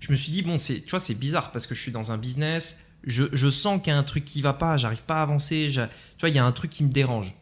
je 0.00 0.10
me 0.10 0.16
suis 0.16 0.32
dit 0.32 0.42
bon, 0.42 0.58
c'est, 0.58 0.80
tu 0.82 0.90
vois, 0.90 1.00
c'est 1.00 1.14
bizarre 1.14 1.52
parce 1.52 1.66
que 1.66 1.74
je 1.74 1.80
suis 1.82 1.92
dans 1.92 2.12
un 2.12 2.18
business, 2.18 2.82
je, 3.04 3.24
je 3.32 3.48
sens 3.50 3.80
qu'il 3.82 3.92
y 3.92 3.96
a 3.96 3.98
un 3.98 4.02
truc 4.04 4.24
qui 4.24 4.42
va 4.42 4.52
pas, 4.52 4.76
j'arrive 4.76 5.02
pas 5.02 5.16
à 5.16 5.22
avancer, 5.22 5.68
tu 5.70 5.80
vois, 6.20 6.28
il 6.28 6.34
y 6.34 6.38
a 6.38 6.44
un 6.44 6.52
truc 6.52 6.70
qui 6.70 6.82
me 6.84 6.90
dérange. 6.90 7.34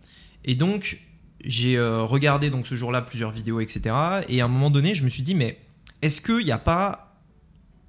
Et 0.45 0.55
donc, 0.55 1.01
j'ai 1.45 1.77
euh, 1.77 2.03
regardé 2.03 2.51
donc 2.51 2.67
ce 2.67 2.75
jour-là 2.75 3.03
plusieurs 3.03 3.31
vidéos, 3.31 3.61
etc. 3.61 3.95
Et 4.29 4.41
à 4.41 4.45
un 4.45 4.49
moment 4.49 4.71
donné, 4.71 4.95
je 4.95 5.05
me 5.05 5.09
suis 5.09 5.23
dit 5.23 5.35
mais 5.35 5.59
est-ce 6.03 6.21
qu'il 6.21 6.45
n'y 6.45 6.53
a 6.53 6.59
pas 6.59 7.01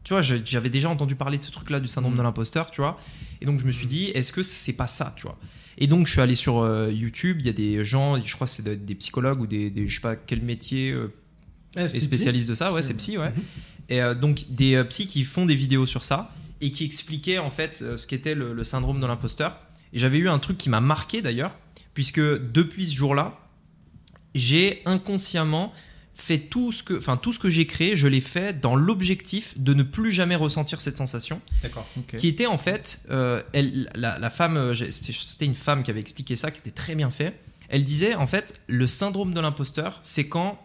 tu 0.04 0.14
vois, 0.14 0.22
j'avais 0.22 0.70
déjà 0.70 0.88
entendu 0.88 1.16
parler 1.16 1.40
de 1.40 1.44
ce 1.44 1.50
truc-là 1.50 1.80
du 1.80 1.88
syndrome 1.88 2.14
Mhm. 2.14 2.20
de 2.20 2.24
l'imposteur, 2.24 2.70
tu 2.70 2.80
vois. 2.80 3.00
Et 3.42 3.46
donc 3.48 3.60
je 3.60 3.66
me 3.66 3.72
suis 3.72 3.88
dit, 3.88 4.06
est-ce 4.14 4.32
que 4.32 4.44
c'est 4.44 4.74
pas 4.74 4.86
ça, 4.86 5.16
tu 5.18 5.24
vois 5.24 5.36
Et 5.80 5.88
donc 5.88 6.06
je 6.06 6.12
suis 6.12 6.22
allé 6.22 6.36
sur 6.36 6.60
euh, 6.60 6.92
YouTube, 6.92 7.38
il 7.40 7.48
y 7.48 7.50
a 7.50 7.54
des 7.54 7.84
gens, 7.84 8.24
je 8.24 8.36
crois 8.36 8.46
que 8.46 8.54
c'est 8.54 8.86
des, 8.86 8.94
psychologues 8.96 9.42
ou 9.42 9.48
des, 9.48 9.72
des- 9.72 9.88
je 9.88 9.96
sais 9.96 10.02
pas 10.02 10.16
quel 10.16 10.44
métier 10.44 10.92
euh, 10.92 11.12
Ouais, 11.76 11.86
est 11.86 12.00
spécialiste 12.00 12.48
de 12.48 12.54
ça, 12.54 12.72
ouais, 12.72 12.84
C'est- 12.84 12.90
c'est 12.90 12.94
psy, 12.98 13.18
ouais. 13.18 13.34
Et 13.90 14.02
euh, 14.02 14.16
donc 14.16 14.46
des 14.50 14.76
euh, 14.76 14.84
psys 14.84 15.08
qui 15.08 15.24
font 15.26 15.46
des 15.46 15.56
vidéos 15.56 15.86
sur 15.86 16.04
ça 16.04 16.34
et 16.62 16.72
qui 16.72 16.86
expliquaient 16.86 17.38
en 17.38 17.50
fait 17.50 17.80
euh, 17.82 17.98
ce 17.98 18.08
qu'était 18.08 18.36
le, 18.36 18.54
le 18.54 18.64
syndrome 18.64 19.00
de 19.00 19.06
l'imposteur. 19.06 19.60
Et 19.94 20.00
j'avais 20.00 20.18
eu 20.18 20.30
un 20.30 20.40
truc 20.40 20.58
qui 20.58 20.70
m'a 20.70 20.82
marqué 20.82 21.22
d'ailleurs, 21.22 21.56
puisque 21.94 22.20
depuis 22.20 22.86
ce 22.86 22.96
jour-là, 22.96 23.40
j'ai 24.34 24.82
inconsciemment 24.86 25.74
fait 26.16 26.40
tout 26.40 26.72
ce 26.72 26.82
que, 26.82 26.98
enfin 26.98 27.18
tout 27.18 27.34
ce 27.34 27.40
que 27.40 27.50
j'ai 27.50 27.68
créé, 27.68 27.96
je 27.96 28.08
l'ai 28.08 28.22
fait 28.22 28.60
dans 28.60 28.76
l'objectif 28.76 29.54
de 29.58 29.74
ne 29.74 29.84
plus 29.84 30.12
jamais 30.12 30.36
ressentir 30.36 30.80
cette 30.80 30.98
sensation 30.98 31.42
D'accord. 31.62 31.88
Qui 32.18 32.30
était 32.30 32.46
en 32.46 32.58
fait, 32.58 33.02
euh, 33.12 33.44
elle, 33.52 33.90
la, 33.96 34.18
la 34.18 34.30
femme, 34.30 34.74
c'était 34.74 35.46
une 35.46 35.56
femme 35.56 35.84
qui 35.84 35.92
avait 35.92 36.00
expliqué 36.00 36.38
ça, 36.38 36.52
qui 36.52 36.60
était 36.60 36.72
très 36.72 36.96
bien 36.96 37.10
fait. 37.12 37.38
Elle 37.68 37.84
disait 37.84 38.16
en 38.16 38.28
fait, 38.28 38.62
le 38.68 38.88
syndrome 38.88 39.34
de 39.34 39.42
l'imposteur, 39.42 40.00
c'est 40.04 40.28
quand 40.28 40.58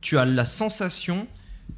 tu 0.00 0.16
as 0.18 0.24
la 0.24 0.44
sensation 0.46 1.26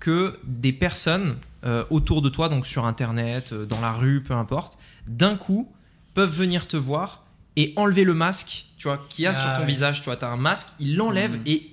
que 0.01 0.39
des 0.45 0.73
personnes 0.73 1.37
euh, 1.65 1.85
autour 1.91 2.23
de 2.23 2.29
toi, 2.29 2.49
donc 2.49 2.67
sur 2.67 2.85
Internet, 2.87 3.53
euh, 3.53 3.65
dans 3.67 3.81
la 3.81 3.93
rue, 3.93 4.23
peu 4.23 4.35
importe, 4.35 4.79
d'un 5.09 5.37
coup 5.37 5.71
peuvent 6.15 6.31
venir 6.35 6.69
te 6.69 6.77
voir 6.77 7.25
et 7.57 7.73
enlever 7.77 8.05
le 8.05 8.15
masque, 8.15 8.67
tu 8.79 8.89
vois, 8.89 9.05
qu'il 9.09 9.25
y 9.25 9.27
a 9.27 9.31
Ah 9.31 9.35
sur 9.35 9.53
ton 9.55 9.61
ouais. 9.61 9.67
visage. 9.67 9.99
Tu 10.01 10.05
vois, 10.05 10.17
tu 10.17 10.25
as 10.25 10.29
un 10.31 10.37
masque, 10.37 10.69
il 10.81 10.97
l'enlève 10.97 11.33
Mhm. 11.33 11.43
et 11.47 11.71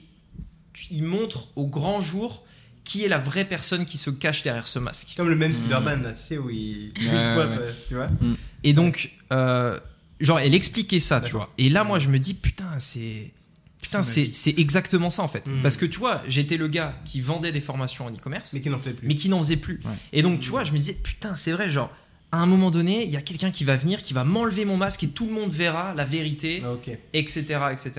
tu- 0.73 0.85
il 0.91 1.03
montre 1.03 1.47
au 1.55 1.67
grand 1.67 1.99
jour 2.01 2.43
qui 2.85 3.03
est 3.03 3.07
la 3.07 3.17
vraie 3.17 3.45
personne 3.45 3.85
qui 3.85 3.97
se 3.97 4.09
cache 4.09 4.43
derrière 4.43 4.67
ce 4.67 4.79
masque. 4.79 5.13
Comme 5.15 5.29
le 5.29 5.35
même. 5.35 5.53
Spider-Man, 5.53 6.03
là, 6.03 6.11
tu 6.13 6.19
sais, 6.19 6.37
où 6.37 6.49
il. 6.49 6.91
Ouais, 6.99 7.37
ouais. 7.37 7.73
Tu 7.87 7.95
vois 7.95 8.07
Et 8.63 8.73
donc, 8.73 9.11
euh, 9.31 9.79
genre, 10.19 10.39
elle 10.39 10.53
expliquait 10.55 10.99
ça, 10.99 11.21
tu 11.21 11.31
vois. 11.31 11.49
Et 11.57 11.69
là, 11.69 11.83
moi, 11.83 11.99
je 11.99 12.07
me 12.09 12.17
dis, 12.19 12.33
putain, 12.33 12.67
c'est. 12.79 13.31
Putain, 13.83 14.01
C'est 14.01 14.57
exactement 14.57 15.09
ça, 15.11 15.21
en 15.21 15.27
fait. 15.27 15.45
Mm. 15.47 15.61
Parce 15.61 15.77
que, 15.77 15.85
tu 15.85 15.99
vois, 15.99 16.23
j'étais 16.27 16.57
le 16.57 16.67
gars 16.67 16.95
qui 17.05 17.21
vendait 17.21 17.51
des 17.51 17.61
formations 17.61 18.05
en 18.07 18.11
e-commerce, 18.11 18.53
Mais 18.53 18.59
mais, 18.59 18.63
qui 18.63 18.69
n'en 18.69 18.79
fait 18.79 18.93
plus. 18.93 19.07
qui 19.15 19.29
n'en 19.29 19.37
faisait 19.39 19.57
plus. 19.57 19.79
Ouais. 19.85 19.91
Et 20.13 20.21
donc, 20.23 20.39
tu 20.39 20.49
vois, 20.49 20.63
je 20.63 20.71
me 20.71 20.77
disais, 20.77 20.95
putain, 21.03 21.35
c'est 21.35 21.51
vrai, 21.51 21.69
genre, 21.69 21.91
à 22.31 22.37
un 22.37 22.45
moment 22.47 22.71
donné, 22.71 23.03
il 23.05 23.11
y 23.11 23.17
a 23.17 23.21
quelqu'un 23.21 23.51
qui 23.51 23.63
va 23.63 23.75
venir, 23.75 24.01
qui 24.01 24.13
va 24.13 24.23
m'enlever 24.23 24.65
mon 24.65 24.77
masque 24.77 25.03
et 25.03 25.09
tout 25.09 25.27
le 25.27 25.33
monde 25.33 25.51
verra 25.51 25.93
la 25.93 26.05
vérité, 26.05 26.63
Ah, 26.65 26.71
ok. 26.73 26.97
etc., 27.13 27.43
etc. 27.71 27.91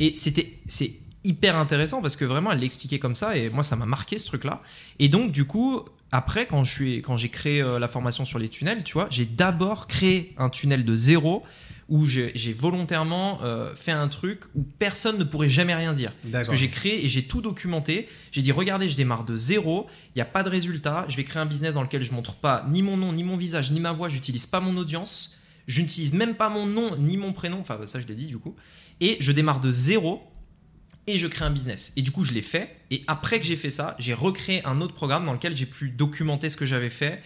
Et 0.00 0.14
c'était, 0.16 0.54
c'est 0.66 0.92
hyper 1.22 1.56
intéressant 1.56 2.00
parce 2.00 2.16
que 2.16 2.24
vraiment, 2.24 2.50
elle 2.50 2.58
l'expliquait 2.60 2.98
comme 2.98 3.14
ça 3.14 3.36
et 3.36 3.50
moi, 3.50 3.62
ça 3.62 3.76
m'a 3.76 3.86
marqué 3.86 4.18
ce 4.18 4.26
truc-là. 4.26 4.62
Et 4.98 5.08
donc, 5.08 5.30
du 5.32 5.44
coup, 5.44 5.82
après, 6.10 6.46
quand 6.46 6.64
je 6.64 6.72
suis, 6.72 7.02
quand 7.02 7.16
j'ai 7.16 7.28
créé 7.28 7.60
euh, 7.62 7.78
la 7.78 7.86
formation 7.86 8.24
sur 8.24 8.38
les 8.38 8.48
tunnels, 8.48 8.82
tu 8.82 8.94
vois, 8.94 9.06
j'ai 9.10 9.26
d'abord 9.26 9.86
créé 9.86 10.34
un 10.38 10.48
tunnel 10.48 10.84
de 10.84 10.94
zéro 10.94 11.44
où 11.90 12.06
j'ai 12.06 12.52
volontairement 12.52 13.40
euh, 13.42 13.74
fait 13.74 13.90
un 13.90 14.06
truc 14.06 14.44
où 14.54 14.62
personne 14.62 15.18
ne 15.18 15.24
pourrait 15.24 15.48
jamais 15.48 15.74
rien 15.74 15.92
dire. 15.92 16.12
Parce 16.30 16.48
que 16.48 16.54
j'ai 16.54 16.70
créé 16.70 17.04
et 17.04 17.08
j'ai 17.08 17.24
tout 17.24 17.42
documenté. 17.42 18.08
J'ai 18.30 18.42
dit, 18.42 18.52
regardez, 18.52 18.88
je 18.88 18.96
démarre 18.96 19.24
de 19.24 19.34
zéro, 19.34 19.88
il 20.14 20.18
n'y 20.18 20.22
a 20.22 20.26
pas 20.26 20.44
de 20.44 20.48
résultat. 20.48 21.04
Je 21.08 21.16
vais 21.16 21.24
créer 21.24 21.42
un 21.42 21.46
business 21.46 21.74
dans 21.74 21.82
lequel 21.82 22.04
je 22.04 22.12
montre 22.12 22.34
pas 22.36 22.64
ni 22.68 22.82
mon 22.82 22.96
nom, 22.96 23.12
ni 23.12 23.24
mon 23.24 23.36
visage, 23.36 23.72
ni 23.72 23.80
ma 23.80 23.90
voix. 23.90 24.08
J'utilise 24.08 24.46
pas 24.46 24.60
mon 24.60 24.76
audience. 24.76 25.36
Je 25.66 25.80
n'utilise 25.80 26.14
même 26.14 26.36
pas 26.36 26.48
mon 26.48 26.64
nom, 26.64 26.96
ni 26.96 27.16
mon 27.16 27.32
prénom. 27.32 27.58
Enfin, 27.60 27.78
ça, 27.86 28.00
je 28.00 28.06
l'ai 28.06 28.14
dit 28.14 28.28
du 28.28 28.38
coup. 28.38 28.54
Et 29.00 29.16
je 29.18 29.32
démarre 29.32 29.60
de 29.60 29.72
zéro 29.72 30.22
et 31.08 31.18
je 31.18 31.26
crée 31.26 31.44
un 31.44 31.50
business. 31.50 31.92
Et 31.96 32.02
du 32.02 32.12
coup, 32.12 32.22
je 32.22 32.32
l'ai 32.32 32.42
fait. 32.42 32.76
Et 32.92 33.02
après 33.08 33.40
que 33.40 33.46
j'ai 33.46 33.56
fait 33.56 33.70
ça, 33.70 33.96
j'ai 33.98 34.14
recréé 34.14 34.64
un 34.64 34.80
autre 34.80 34.94
programme 34.94 35.24
dans 35.24 35.32
lequel 35.32 35.56
j'ai 35.56 35.66
pu 35.66 35.90
documenter 35.90 36.50
ce 36.50 36.56
que 36.56 36.66
j'avais 36.66 36.90
fait 36.90 37.20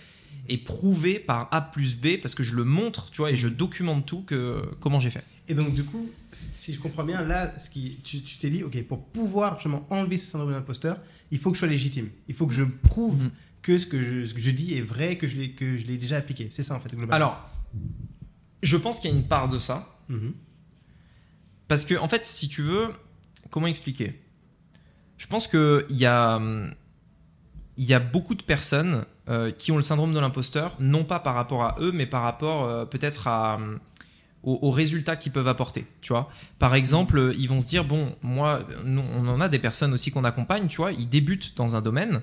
et 0.48 0.58
prouver 0.58 1.18
par 1.18 1.48
A 1.52 1.60
plus 1.62 1.94
B 1.96 2.18
parce 2.20 2.34
que 2.34 2.42
je 2.42 2.54
le 2.54 2.64
montre, 2.64 3.10
tu 3.10 3.18
vois, 3.18 3.30
et 3.30 3.36
je 3.36 3.48
documente 3.48 4.06
tout 4.06 4.22
que 4.22 4.62
comment 4.80 5.00
j'ai 5.00 5.10
fait. 5.10 5.24
Et 5.48 5.54
donc, 5.54 5.74
du 5.74 5.84
coup, 5.84 6.08
si- 6.32 6.72
je 6.72 6.80
comprends 6.80 7.04
bien, 7.04 7.22
là, 7.22 7.52
ce 7.58 7.68
qui, 7.70 7.98
tu 8.02 8.20
t'es 8.20 8.50
dit, 8.50 8.62
ok, 8.62 8.82
pour 8.84 9.04
pouvoir 9.04 9.54
justement 9.56 9.86
enlever 9.90 10.16
ce 10.18 10.26
syndrome 10.26 10.50
de 10.50 10.54
l'imposteur, 10.56 10.98
il 11.30 11.38
faut 11.38 11.50
que 11.50 11.56
je 11.56 11.60
sois 11.60 11.68
légitime. 11.68 12.08
Il 12.28 12.34
faut 12.34 12.46
que 12.46 12.54
je 12.54 12.62
prouve 12.64 13.24
Mhm. 13.24 13.30
que, 13.62 13.78
ce 13.78 13.86
que, 13.86 14.02
je, 14.02 14.24
ce 14.26 14.32
que 14.34 14.40
je 14.40 14.50
dis 14.50 14.74
est 14.76 14.80
vrai, 14.82 15.16
que 15.18 15.26
je 15.26 15.36
l'ai 15.36 15.50
que 15.52 15.76
je 15.76 15.86
l'ai 15.86 15.98
déjà 15.98 16.16
appliqué. 16.16 16.48
C'est 16.50 16.62
ça, 16.62 16.74
en 16.74 16.80
fait, 16.80 16.88
globalement. 16.90 17.14
Alors, 17.14 17.50
je 18.62 18.76
pense 18.76 19.00
qu'il 19.00 19.10
y 19.10 19.12
a 19.12 19.16
une 19.16 19.26
part 19.26 19.48
de 19.48 19.58
ça. 19.58 19.98
Mhm. 20.08 20.32
Parce 21.68 21.84
que, 21.84 21.94
en 21.94 22.08
fait, 22.08 22.24
si 22.24 22.48
tu 22.48 22.62
veux, 22.62 22.88
comment 23.50 23.66
expliquer? 23.66 24.20
Je 25.18 25.26
pense 25.26 25.46
qu'il 25.48 25.84
y 25.96 26.04
a, 26.06 26.40
il 27.76 27.84
y 27.84 27.94
a 27.94 28.00
beaucoup 28.00 28.34
de 28.34 28.42
personnes 28.42 29.04
euh, 29.28 29.50
qui 29.50 29.72
ont 29.72 29.76
le 29.76 29.82
syndrome 29.82 30.12
de 30.12 30.20
l'imposteur, 30.20 30.76
non 30.80 31.04
pas 31.04 31.18
par 31.18 31.34
rapport 31.34 31.62
à 31.64 31.76
eux, 31.80 31.92
mais 31.92 32.06
par 32.06 32.22
rapport 32.22 32.64
euh, 32.64 32.84
peut-être 32.84 33.26
à, 33.26 33.54
hum, 33.56 33.78
aux, 34.42 34.58
aux 34.62 34.70
résultats 34.70 35.16
qu'ils 35.16 35.32
peuvent 35.32 35.48
apporter. 35.48 35.86
Tu 36.02 36.12
vois 36.12 36.28
Par 36.58 36.74
exemple, 36.74 37.18
euh, 37.18 37.34
ils 37.38 37.48
vont 37.48 37.60
se 37.60 37.66
dire 37.66 37.84
bon, 37.84 38.14
moi, 38.22 38.60
nous, 38.84 39.02
on 39.16 39.26
en 39.28 39.40
a 39.40 39.48
des 39.48 39.58
personnes 39.58 39.94
aussi 39.94 40.10
qu'on 40.10 40.24
accompagne, 40.24 40.68
tu 40.68 40.76
vois, 40.76 40.92
ils 40.92 41.08
débutent 41.08 41.56
dans 41.56 41.74
un 41.76 41.80
domaine 41.80 42.20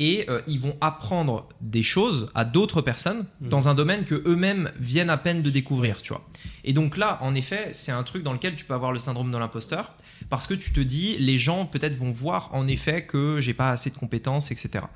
et 0.00 0.28
euh, 0.28 0.40
ils 0.48 0.58
vont 0.58 0.76
apprendre 0.80 1.48
des 1.60 1.84
choses 1.84 2.28
à 2.34 2.44
d'autres 2.44 2.80
personnes 2.82 3.26
Mhm. 3.40 3.48
dans 3.48 3.68
un 3.68 3.76
domaine 3.76 4.04
que 4.04 4.20
eux-mêmes 4.26 4.72
viennent 4.80 5.10
à 5.10 5.16
peine 5.16 5.40
de 5.40 5.50
découvrir, 5.50 6.02
tu 6.02 6.08
vois. 6.12 6.26
Et 6.64 6.72
donc 6.72 6.96
là, 6.96 7.18
en 7.20 7.36
effet, 7.36 7.70
c'est 7.74 7.92
un 7.92 8.02
truc 8.02 8.24
dans 8.24 8.32
lequel 8.32 8.56
tu 8.56 8.64
peux 8.64 8.74
avoir 8.74 8.90
le 8.90 8.98
syndrome 8.98 9.30
de 9.30 9.38
l'imposteur 9.38 9.94
parce 10.30 10.48
que 10.48 10.54
tu 10.54 10.72
te 10.72 10.80
dis, 10.80 11.16
les 11.18 11.38
gens 11.38 11.66
peut-être 11.66 11.94
vont 11.96 12.10
voir 12.10 12.48
en 12.52 12.66
effet 12.66 13.06
que 13.06 13.40
j'ai 13.40 13.54
pas 13.54 13.68
assez 13.70 13.90
de 13.90 13.96
compétences, 13.96 14.50
etc. 14.50 14.86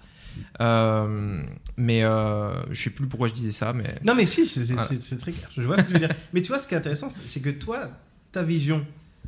Euh, 0.61 1.42
mais 1.76 2.02
euh, 2.04 2.52
je 2.71 2.83
sais 2.83 2.90
plus 2.90 3.07
pourquoi 3.07 3.28
je 3.28 3.35
disais 3.35 3.52
ça, 3.52 3.73
mais 3.73 3.99
Non, 4.04 4.14
mais 4.14 4.26
si, 4.26 4.47
c'est 4.47 4.75
Voilà. 4.75 4.88
très 4.88 5.33
clair. 5.33 5.50
Je 5.57 5.62
vois 5.62 5.76
ce 5.78 5.83
que 5.83 5.87
tu 5.88 5.92
veux 5.95 5.99
dire. 6.00 6.09
mais 6.33 6.42
tu 6.42 6.49
vois, 6.49 6.59
ce 6.59 6.66
qui 6.68 6.75
est 6.75 6.78
intéressant, 6.78 7.09
c'est 7.11 7.40
que 7.40 7.50
toi, 7.50 7.90
ta 8.33 8.42
vision 8.42 8.85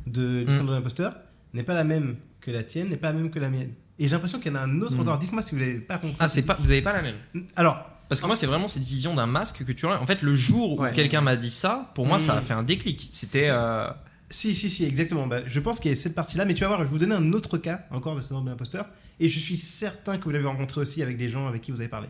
de, 0.07 0.43
du 0.43 0.45
Mm. 0.45 0.51
syndrome 0.51 0.67
de 0.69 0.73
l'imposteur 0.75 1.15
n'est 1.53 1.63
pas 1.63 1.73
la 1.73 1.83
même 1.83 2.15
que 2.39 2.51
la 2.51 2.63
tienne, 2.63 2.89
n'est 2.89 2.97
pas 2.97 3.09
la 3.13 3.19
même 3.19 3.29
que 3.31 3.39
la 3.39 3.49
mienne. 3.49 3.69
Et 3.99 4.07
j'ai 4.07 4.15
l'impression 4.15 4.39
qu'il 4.39 4.51
y 4.51 4.55
en 4.55 4.57
a 4.57 4.63
un 4.63 4.81
autre 4.81 4.95
Mm. 4.95 5.01
encore. 5.01 5.17
Dites-moi 5.19 5.41
si 5.41 5.53
vous 5.55 5.59
n'avez 5.61 5.75
pas 5.79 5.97
compris. 5.97 6.17
ah 6.19 6.27
c'est 6.27 6.41
pas, 6.43 6.57
vous 6.59 6.71
avez 6.71 6.81
pas 6.81 6.93
la 6.93 7.01
même. 7.01 7.15
Alors, 7.55 7.87
Parce 8.09 8.19
que 8.19 8.25
moi, 8.27 8.35
c'est 8.35 8.45
vraiment 8.47 8.67
cette 8.67 8.83
vision 8.83 9.13
d'un 9.15 9.25
masque 9.27 9.63
que 9.63 9.71
tu 9.71 9.85
as. 9.85 10.01
En 10.01 10.05
fait, 10.05 10.21
le 10.21 10.35
jour 10.35 10.73
où 10.77 10.81
Ouais. 10.81 10.91
quelqu'un 10.91 11.21
m'a 11.21 11.37
dit 11.37 11.49
ça, 11.51 11.91
pour 11.95 12.05
moi, 12.05 12.19
ça 12.19 12.33
a 12.33 12.41
Mm. 12.41 12.43
fait 12.43 12.53
un 12.53 12.63
déclic. 12.63 13.09
C'était. 13.13 13.47
euh, 13.49 13.89
Si, 14.29 14.53
si, 14.53 14.69
si, 14.69 14.85
exactement. 14.85 15.27
Bah, 15.27 15.41
je 15.45 15.59
pense 15.59 15.79
qu'il 15.81 15.91
y 15.91 15.93
a 15.93 15.95
cette 15.97 16.15
partie-là, 16.15 16.45
mais 16.45 16.53
tu 16.53 16.61
vas 16.61 16.67
voir, 16.69 16.79
je 16.79 16.85
vais 16.85 16.89
vous 16.89 16.97
donner 16.97 17.15
un 17.15 17.33
autre 17.33 17.57
cas 17.57 17.81
encore 17.91 18.15
de 18.15 18.21
syndrome 18.21 18.45
de 18.45 18.49
l'imposteur, 18.49 18.85
et 19.21 19.29
je 19.29 19.39
suis 19.39 19.55
certain 19.57 20.17
que 20.17 20.23
vous 20.25 20.31
l'avez 20.31 20.45
rencontré 20.47 20.81
aussi 20.81 21.01
avec 21.01 21.15
des 21.17 21.29
gens 21.29 21.47
avec 21.47 21.61
qui 21.61 21.71
vous 21.71 21.79
avez 21.79 21.89
parlé. 21.89 22.07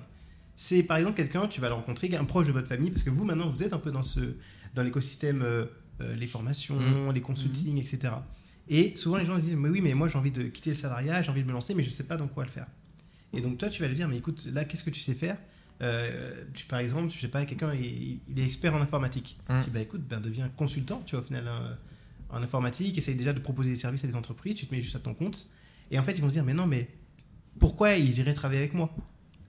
C'est 0.58 0.82
par 0.84 0.98
exemple 0.98 1.18
quelqu'un, 1.18 1.48
tu 1.48 1.60
vas 1.62 1.68
le 1.70 1.76
rencontrer, 1.76 2.16
un 2.16 2.24
proche 2.26 2.48
de 2.48 2.52
votre 2.52 2.68
famille, 2.68 2.90
parce 2.92 3.04
que 3.04 3.10
vous 3.10 3.24
maintenant, 3.26 3.50
vous 3.50 3.62
êtes 3.64 3.74
un 3.74 3.80
peu 3.80 3.92
dans, 3.92 4.04
ce, 4.04 4.20
dans 4.76 4.84
l'écosystème, 4.84 5.42
euh, 5.42 5.66
euh, 6.02 6.16
les 6.16 6.28
formations, 6.28 6.80
Mhm. 6.80 7.12
les 7.14 7.22
consultings, 7.22 7.78
etc. 7.80 8.14
Et 8.70 8.96
souvent 8.96 9.18
les 9.18 9.26
gens 9.26 9.36
se 9.36 9.42
disent, 9.42 9.56
mais 9.56 9.70
oui, 9.70 9.82
mais 9.82 9.94
moi 9.94 10.08
j'ai 10.08 10.18
envie 10.18 10.32
de 10.32 10.44
quitter 10.44 10.70
le 10.72 10.76
salariat, 10.76 11.22
j'ai 11.22 11.30
envie 11.32 11.42
de 11.44 11.48
me 11.48 11.52
lancer, 11.54 11.74
mais 11.76 11.84
je 11.84 11.90
ne 11.90 11.94
sais 11.94 12.04
pas 12.06 12.16
dans 12.18 12.28
quoi 12.28 12.46
le 12.46 12.50
faire. 12.52 12.68
Et 13.34 13.42
donc 13.42 13.58
toi, 13.58 13.70
tu 13.70 13.82
vas 13.82 13.88
lui 13.88 13.96
dire, 13.96 14.08
mais 14.08 14.18
écoute, 14.18 14.48
là, 14.54 14.64
qu'est-ce 14.66 14.84
que 14.84 14.90
tu 14.90 15.00
sais 15.00 15.14
faire? 15.16 15.38
Euh, 15.82 16.44
tu, 16.54 16.66
Par 16.66 16.80
exemple, 16.80 17.12
je 17.12 17.20
sais 17.20 17.28
pas, 17.28 17.44
quelqu'un, 17.46 17.74
il, 17.74 18.20
il 18.30 18.40
est 18.40 18.46
expert 18.46 18.74
en 18.76 18.82
informatique. 18.82 19.38
Mhm. 19.50 19.60
Tu 19.60 19.66
dis, 19.66 19.72
bah 19.72 19.80
écoute, 19.82 20.02
ben, 20.08 20.20
deviens 20.22 20.48
consultant, 20.50 21.02
tu 21.06 21.16
vois, 21.16 21.24
au 21.24 21.28
final, 21.28 21.46
en 22.30 22.42
informatique, 22.42 22.98
essaye 22.98 23.16
déjà 23.16 23.34
de 23.34 23.40
proposer 23.40 23.70
des 23.72 23.76
services 23.76 24.04
à 24.04 24.08
des 24.08 24.16
entreprises, 24.16 24.56
tu 24.56 24.68
te 24.68 24.74
mets 24.76 24.82
juste 24.82 24.96
à 24.96 25.00
ton 25.00 25.14
compte. 25.14 25.50
Et 25.90 26.00
en 26.00 26.04
fait, 26.04 26.14
ils 26.14 26.22
vont 26.22 26.30
se 26.30 26.34
dire, 26.34 26.46
mais 26.46 26.54
non, 26.54 26.68
mais 26.68 26.88
pourquoi 27.60 27.94
ils 27.96 28.18
iraient 28.20 28.34
travailler 28.34 28.60
avec 28.62 28.74
moi 28.74 28.90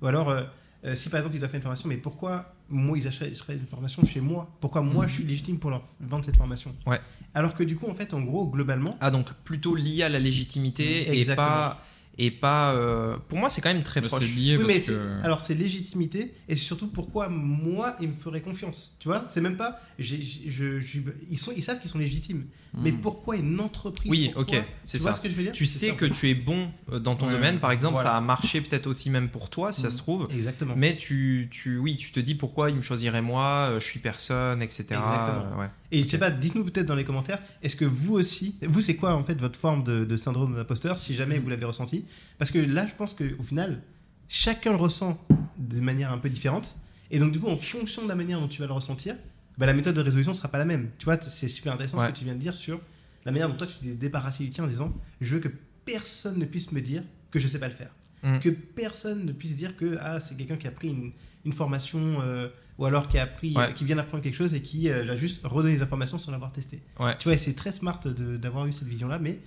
Ou 0.03 0.07
alors, 0.07 0.29
euh, 0.31 0.43
euh, 0.85 0.95
si 0.95 1.09
par 1.09 1.19
exemple, 1.21 1.37
ils 1.37 1.39
doivent 1.39 1.51
faire 1.51 1.59
une 1.59 1.63
formation, 1.63 1.89
mais 1.89 1.97
pourquoi 1.97 2.55
moi, 2.69 2.97
ils 2.99 3.07
achèteraient 3.07 3.55
une 3.55 3.67
formation 3.67 4.03
chez 4.05 4.21
moi 4.21 4.51
Pourquoi 4.61 4.83
moi, 4.83 5.07
je 5.07 5.15
suis 5.17 5.25
légitime 5.25 5.59
pour 5.59 5.71
leur 5.71 5.83
vendre 6.01 6.25
cette 6.25 6.37
formation 6.37 6.75
Ouais. 6.87 7.01
Alors 7.35 7.55
que 7.55 7.63
du 7.63 7.77
coup, 7.77 7.87
en 7.89 7.95
fait, 7.95 8.15
en 8.15 8.21
gros, 8.23 8.47
globalement, 8.47 8.97
Ah, 9.01 9.11
donc 9.11 9.33
plutôt 9.45 9.75
lié 9.75 10.03
à 10.03 10.09
la 10.09 10.19
légitimité 10.19 11.03
et 11.15 11.21
Exactement. 11.21 11.47
pas. 11.47 11.85
Et 12.19 12.31
pas 12.31 12.75
euh, 12.75 13.17
Pour 13.29 13.39
moi, 13.39 13.49
c'est 13.49 13.63
quand 13.63 13.73
même 13.73 13.83
très 13.83 14.01
Bah, 14.03 14.09
proche. 14.09 14.35
lié 14.37 14.57
oui, 14.59 14.65
parce 14.67 14.89
mais 14.89 14.95
que. 14.95 15.23
alors 15.25 15.41
c'est 15.41 15.55
légitimité 15.55 16.35
et 16.49 16.55
c'est 16.57 16.63
surtout 16.65 16.89
pourquoi 16.89 17.29
moi 17.31 17.97
ils 18.01 18.09
me 18.09 18.13
feraient 18.13 18.43
confiance. 18.43 18.97
Tu 19.01 19.09
vois, 19.09 19.25
c'est 19.29 19.41
même 19.41 19.57
pas. 19.57 19.81
je- 19.99 20.17
je- 20.49 21.01
ils, 21.31 21.39
sont, 21.39 21.53
ils 21.57 21.63
savent 21.65 21.81
qu'ils 21.81 21.89
sont 21.91 21.99
légitimes, 21.99 22.45
mais 22.75 22.93
Hmm. 22.93 23.01
pourquoi 23.01 23.37
une 23.37 23.59
entreprise 23.61 24.11
Oui, 24.11 24.31
pourquoi- 24.35 24.59
ok, 24.59 24.65
c'est 24.85 24.99
Tu 24.99 25.03
vois 25.03 25.13
ça. 25.13 25.17
ce 25.19 25.23
que 25.23 25.29
je 25.31 25.35
veux 25.35 25.43
dire 25.43 25.53
Tu 25.53 25.65
sais 25.65 25.89
ça. 25.91 25.95
que 25.95 26.05
tu 26.05 26.29
es 26.29 26.35
bon 26.35 26.71
euh, 26.93 26.99
dans 26.99 27.17
ton 27.17 27.29
Ouais, 27.29 27.33
domaine, 27.33 27.55
ouais. 27.55 27.61
par 27.61 27.71
exemple, 27.73 27.95
Voilà. 27.95 28.11
ça 28.11 28.17
a 28.17 28.21
marché 28.21 28.61
peut-être 28.61 28.87
aussi 28.89 29.09
même 29.09 29.29
pour 29.31 29.49
toi, 29.49 29.73
si 29.73 29.81
ça 29.81 29.87
Mhm. 29.87 29.93
se 29.93 29.99
trouve. 29.99 30.29
Exactement. 30.35 30.75
Mais 30.77 30.97
tu, 30.99 31.49
tu, 31.51 31.79
oui, 31.79 31.97
tu 31.97 32.13
te 32.13 32.21
dis 32.21 32.35
pourquoi 32.35 32.69
il 32.71 32.77
me 32.77 32.83
choisirait 32.83 33.23
moi, 33.23 33.69
euh, 33.71 33.81
je 33.81 33.87
suis 33.87 34.01
personne, 34.01 34.61
etc. 34.61 34.83
Exactement. 34.91 35.59
Ouais. 35.59 35.69
Et 35.95 36.01
je 36.03 36.07
sais 36.07 36.19
pas, 36.19 36.31
dites-nous 36.31 36.65
peut-être 36.65 36.87
dans 36.87 36.95
les 36.95 37.05
commentaires, 37.05 37.39
est-ce 37.63 37.77
que 37.77 37.85
vous 37.85 38.15
aussi, 38.15 38.57
vous 38.63 38.81
c'est 38.81 38.97
quoi 38.97 39.15
en 39.15 39.23
fait 39.23 39.35
votre 39.35 39.59
forme 39.59 39.85
de, 39.85 40.05
de 40.05 40.17
syndrome 40.17 40.57
d'imposteur, 40.57 40.97
si 40.97 41.15
jamais 41.15 41.39
vous 41.39 41.49
l'avez 41.51 41.67
ressenti? 41.67 42.05
Parce 42.39 42.51
que 42.51 42.59
là, 42.59 42.87
je 42.87 42.95
pense 42.95 43.13
qu'au 43.13 43.43
final, 43.43 43.83
chacun 44.29 44.71
le 44.71 44.79
ressent 44.79 45.23
de 45.59 45.81
manière 45.81 46.11
un 46.11 46.19
peu 46.19 46.31
différente. 46.31 46.77
Et 47.11 47.19
donc 47.19 47.31
du 47.31 47.39
coup, 47.39 47.49
en 47.49 47.59
fonction 47.59 48.03
de 48.05 48.09
la 48.09 48.15
manière 48.15 48.41
dont 48.41 48.49
tu 48.49 48.61
vas 48.63 48.67
le 48.67 48.73
ressentir, 48.73 49.17
bah, 49.59 49.67
la 49.67 49.75
méthode 49.75 49.95
de 49.95 50.01
résolution 50.01 50.33
sera 50.33 50.49
pas 50.49 50.57
la 50.59 50.65
même. 50.65 50.89
Tu 50.99 51.05
vois, 51.05 51.21
c'est 51.21 51.47
super 51.49 51.75
intéressant 51.75 51.99
Ouais. 51.99 52.07
ce 52.07 52.13
que 52.13 52.19
tu 52.19 52.25
viens 52.25 52.35
de 52.35 52.41
dire 52.41 52.55
sur 52.55 52.81
la 53.27 53.33
manière 53.33 53.49
dont 53.51 53.57
toi 53.57 53.67
tu 53.67 53.75
t'es 53.87 53.95
débarrassé 53.95 54.45
du 54.45 54.51
tien 54.51 54.65
en 54.65 54.67
disant, 54.67 54.93
je 55.21 55.35
veux 55.35 55.41
que 55.41 55.51
personne 55.85 56.39
ne 56.39 56.47
puisse 56.47 56.73
me 56.73 56.81
dire 56.81 57.03
que 57.31 57.39
je 57.39 57.47
sais 57.47 57.59
pas 57.59 57.69
le 57.69 57.75
faire. 57.75 57.91
Mm. 58.23 58.39
Que 58.39 58.49
personne 58.49 59.27
ne 59.27 59.33
puisse 59.33 59.55
dire 59.55 59.77
que 59.77 59.99
ah, 60.01 60.21
c'est 60.21 60.37
quelqu'un 60.37 60.57
qui 60.57 60.67
a 60.69 60.71
pris 60.71 60.89
une, 60.89 61.13
une 61.45 61.53
formation 61.53 62.21
euh, 62.23 62.49
ou 62.79 62.87
alors 62.87 63.09
qui 63.09 63.19
a 63.19 63.23
appris, 63.25 63.55
Ouais. 63.57 63.73
qui 63.75 63.85
vient 63.85 63.97
d'apprendre 63.97 64.23
quelque 64.23 64.35
chose 64.37 64.55
et 64.55 64.63
qui 64.63 64.89
euh, 64.91 65.05
va 65.05 65.17
juste 65.17 65.41
redonner 65.45 65.75
les 65.75 65.83
informations 65.83 66.19
sans 66.19 66.33
l'avoir 66.33 66.53
testé. 66.53 66.81
Ouais. 67.01 67.17
Tu 67.19 67.29
vois, 67.29 67.37
c'est 67.39 67.53
très 67.55 67.73
smart 67.73 68.01
de- 68.05 68.37
d'avoir 68.37 68.67
eu 68.67 68.73
cette 68.73 68.89
vision-là, 68.89 69.19
mais 69.19 69.39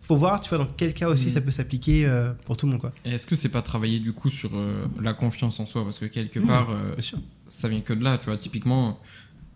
faut 0.00 0.16
voir, 0.16 0.40
tu 0.40 0.48
vois, 0.48 0.58
dans 0.58 0.68
quel 0.76 0.94
cas 0.94 1.08
aussi 1.08 1.26
Mm. 1.26 1.30
ça 1.30 1.40
peut 1.40 1.50
s'appliquer 1.50 2.06
euh, 2.06 2.32
pour 2.44 2.56
tout 2.56 2.66
le 2.66 2.72
monde, 2.72 2.80
quoi. 2.80 2.92
Est-ce 3.04 3.26
que 3.26 3.34
c'est 3.36 3.48
pas 3.48 3.62
travailler 3.62 3.98
du 3.98 4.12
coup 4.12 4.30
sur 4.30 4.50
euh, 4.54 4.86
la 5.02 5.12
confiance 5.12 5.58
en 5.60 5.66
soi? 5.66 5.84
Parce 5.84 5.98
que 5.98 6.06
quelque 6.06 6.38
Mmh, 6.38 6.46
part, 6.46 6.70
euh, 6.70 6.92
Bien 6.92 7.02
sûr. 7.02 7.18
ça 7.48 7.68
vient 7.68 7.80
que 7.80 7.92
de 7.92 8.02
là. 8.04 8.16
Tu 8.18 8.26
vois, 8.26 8.36
typiquement, 8.36 9.00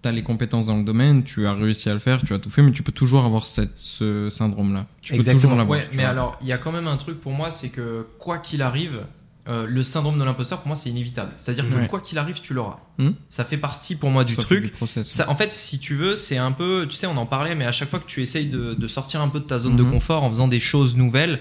tu 0.03 0.09
as 0.09 0.13
les 0.13 0.25
compétences 0.25 0.67
dans 0.67 0.77
le 0.77 0.83
domaine, 0.83 1.23
tu 1.23 1.47
as 1.47 1.55
réussi 1.55 1.89
à 1.89 1.93
le 1.95 2.01
faire, 2.01 2.21
tu 2.25 2.35
as 2.35 2.41
tout 2.41 2.51
fait, 2.51 2.61
mais 2.63 2.73
tu 2.73 2.83
peux 2.83 2.91
toujours 2.93 3.25
avoir 3.25 3.47
cette, 3.47 3.79
ce 3.79 4.29
syndrome-là. 4.31 4.87
Tu 5.01 5.13
peux 5.13 5.21
Exactement. 5.21 5.41
toujours 5.43 5.57
l'avoir. 5.57 5.79
Ouais, 5.79 5.89
mais 5.93 6.03
vois. 6.03 6.11
alors, 6.11 6.39
il 6.43 6.49
y 6.49 6.53
a 6.53 6.59
quand 6.59 6.73
même 6.73 6.89
un 6.89 6.97
truc 6.97 7.21
pour 7.21 7.33
moi, 7.33 7.53
c'est 7.53 7.69
que 7.71 8.05
quoi 8.19 8.39
qu'il 8.39 8.63
arrive, 8.63 9.05
euh, 9.49 9.67
le 9.67 9.83
syndrome 9.83 10.19
de 10.19 10.25
l'imposteur, 10.25 10.59
pour 10.61 10.69
moi, 10.69 10.77
c'est 10.77 10.89
inévitable. 10.91 11.33
C'est-à-dire 11.37 11.69
que 11.69 11.75
Ouais. 11.75 11.87
quoi 11.89 12.01
qu'il 12.01 12.17
arrive, 12.19 12.41
tu 12.41 12.55
l'auras. 12.55 12.79
Hmm. 12.99 13.11
Ça 13.29 13.45
fait 13.45 13.57
partie 13.57 13.97
pour 13.97 14.11
moi 14.11 14.23
du 14.25 14.35
Ça 14.37 14.43
truc. 14.43 14.73
process. 14.73 15.09
Ça, 15.09 15.29
en 15.31 15.35
fait, 15.35 15.53
si 15.53 15.79
tu 15.81 15.97
veux, 15.97 16.15
c'est 16.15 16.39
un 16.39 16.53
peu, 16.53 16.87
tu 16.89 16.95
sais, 16.97 17.07
on 17.09 17.17
en 17.17 17.27
parlait, 17.27 17.55
mais 17.57 17.65
à 17.65 17.73
chaque 17.73 17.89
fois 17.89 17.99
que 17.99 18.07
tu 18.07 18.23
essayes 18.23 18.47
de, 18.47 18.75
de 18.75 18.87
sortir 18.87 19.21
un 19.21 19.29
peu 19.29 19.41
de 19.41 19.45
ta 19.45 19.59
zone 19.59 19.77
de 19.77 19.83
Mhm. 19.83 19.91
confort 19.93 20.23
en 20.23 20.31
faisant 20.31 20.47
des 20.49 20.61
choses 20.61 20.95
nouvelles, 20.97 21.41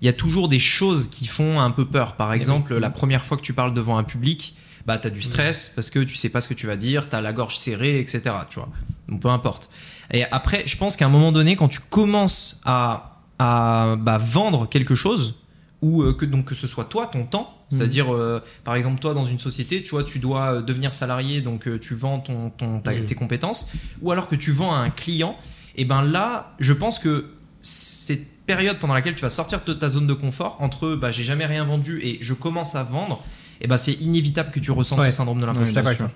il 0.00 0.06
y 0.06 0.08
a 0.08 0.12
toujours 0.12 0.48
des 0.48 0.58
choses 0.60 1.08
qui 1.08 1.26
font 1.26 1.60
un 1.60 1.70
peu 1.72 1.84
peur. 1.84 2.14
Par 2.16 2.32
exemple, 2.32 2.76
la 2.78 2.88
première 2.90 3.24
fois 3.26 3.36
que 3.36 3.42
tu 3.42 3.52
parles 3.52 3.74
devant 3.74 3.98
un 3.98 4.04
public, 4.04 4.54
bah, 4.86 4.96
tu 4.96 5.08
as 5.08 5.10
du 5.10 5.20
stress 5.20 5.72
parce 5.74 5.90
que 5.90 5.98
tu 5.98 6.14
sais 6.14 6.28
pas 6.30 6.40
ce 6.40 6.48
que 6.48 6.54
tu 6.54 6.66
vas 6.66 6.76
dire, 6.76 7.08
tu 7.08 7.16
as 7.16 7.20
la 7.20 7.32
gorge 7.32 7.56
serrée, 7.58 7.98
etc. 8.00 8.22
Tu 8.48 8.60
vois. 8.60 8.68
Donc, 9.08 9.20
peu 9.20 9.28
importe. 9.28 9.68
Et 10.12 10.24
après, 10.30 10.62
je 10.66 10.76
pense 10.76 10.96
qu'à 10.96 11.04
un 11.06 11.10
moment 11.10 11.32
donné, 11.32 11.54
quand 11.56 11.68
tu 11.68 11.80
commences 11.80 12.60
à, 12.64 13.18
à 13.38 13.96
bah, 13.98 14.18
vendre 14.18 14.68
quelque 14.68 14.94
chose, 14.94 15.34
ou 15.82 16.02
euh, 16.02 16.12
que, 16.12 16.24
donc, 16.26 16.44
que 16.44 16.54
ce 16.54 16.66
soit 16.66 16.84
toi, 16.84 17.06
ton 17.06 17.24
temps, 17.24 17.56
c'est-à-dire, 17.70 18.12
euh, 18.14 18.42
par 18.64 18.74
exemple, 18.74 19.00
toi, 19.00 19.14
dans 19.14 19.24
une 19.24 19.38
société, 19.38 19.82
tu 19.82 19.90
vois, 19.90 20.04
tu 20.04 20.18
dois 20.18 20.54
euh, 20.56 20.62
devenir 20.62 20.92
salarié, 20.92 21.40
donc 21.40 21.66
euh, 21.68 21.78
tu 21.78 21.94
vends 21.94 22.18
ton, 22.18 22.50
ton, 22.50 22.80
ta- 22.80 22.94
tes 23.00 23.14
compétences, 23.14 23.70
ou 24.02 24.10
alors 24.12 24.28
que 24.28 24.34
tu 24.36 24.50
vends 24.52 24.74
à 24.74 24.78
un 24.78 24.90
client, 24.90 25.36
et 25.76 25.84
ben 25.84 26.02
là, 26.02 26.54
je 26.58 26.72
pense 26.72 26.98
que 26.98 27.26
cette 27.62 28.26
période 28.46 28.78
pendant 28.78 28.94
laquelle 28.94 29.14
tu 29.14 29.22
vas 29.22 29.30
sortir 29.30 29.60
de 29.64 29.72
ta 29.72 29.88
zone 29.88 30.06
de 30.06 30.12
confort, 30.14 30.56
entre 30.60 30.96
bah, 30.96 31.10
j'ai 31.12 31.24
jamais 31.24 31.46
rien 31.46 31.64
vendu 31.64 32.00
et 32.02 32.18
je 32.20 32.34
commence 32.34 32.74
à 32.74 32.82
vendre, 32.82 33.22
et 33.60 33.66
ben 33.68 33.76
c'est 33.76 33.92
inévitable 33.92 34.50
que 34.50 34.58
tu 34.60 34.72
ressentes 34.72 34.98
Ouais. 34.98 35.10
ce 35.10 35.16
syndrome 35.16 35.40
de 35.40 35.46
l'imposteur. 35.46 35.88
sûr. 35.94 36.10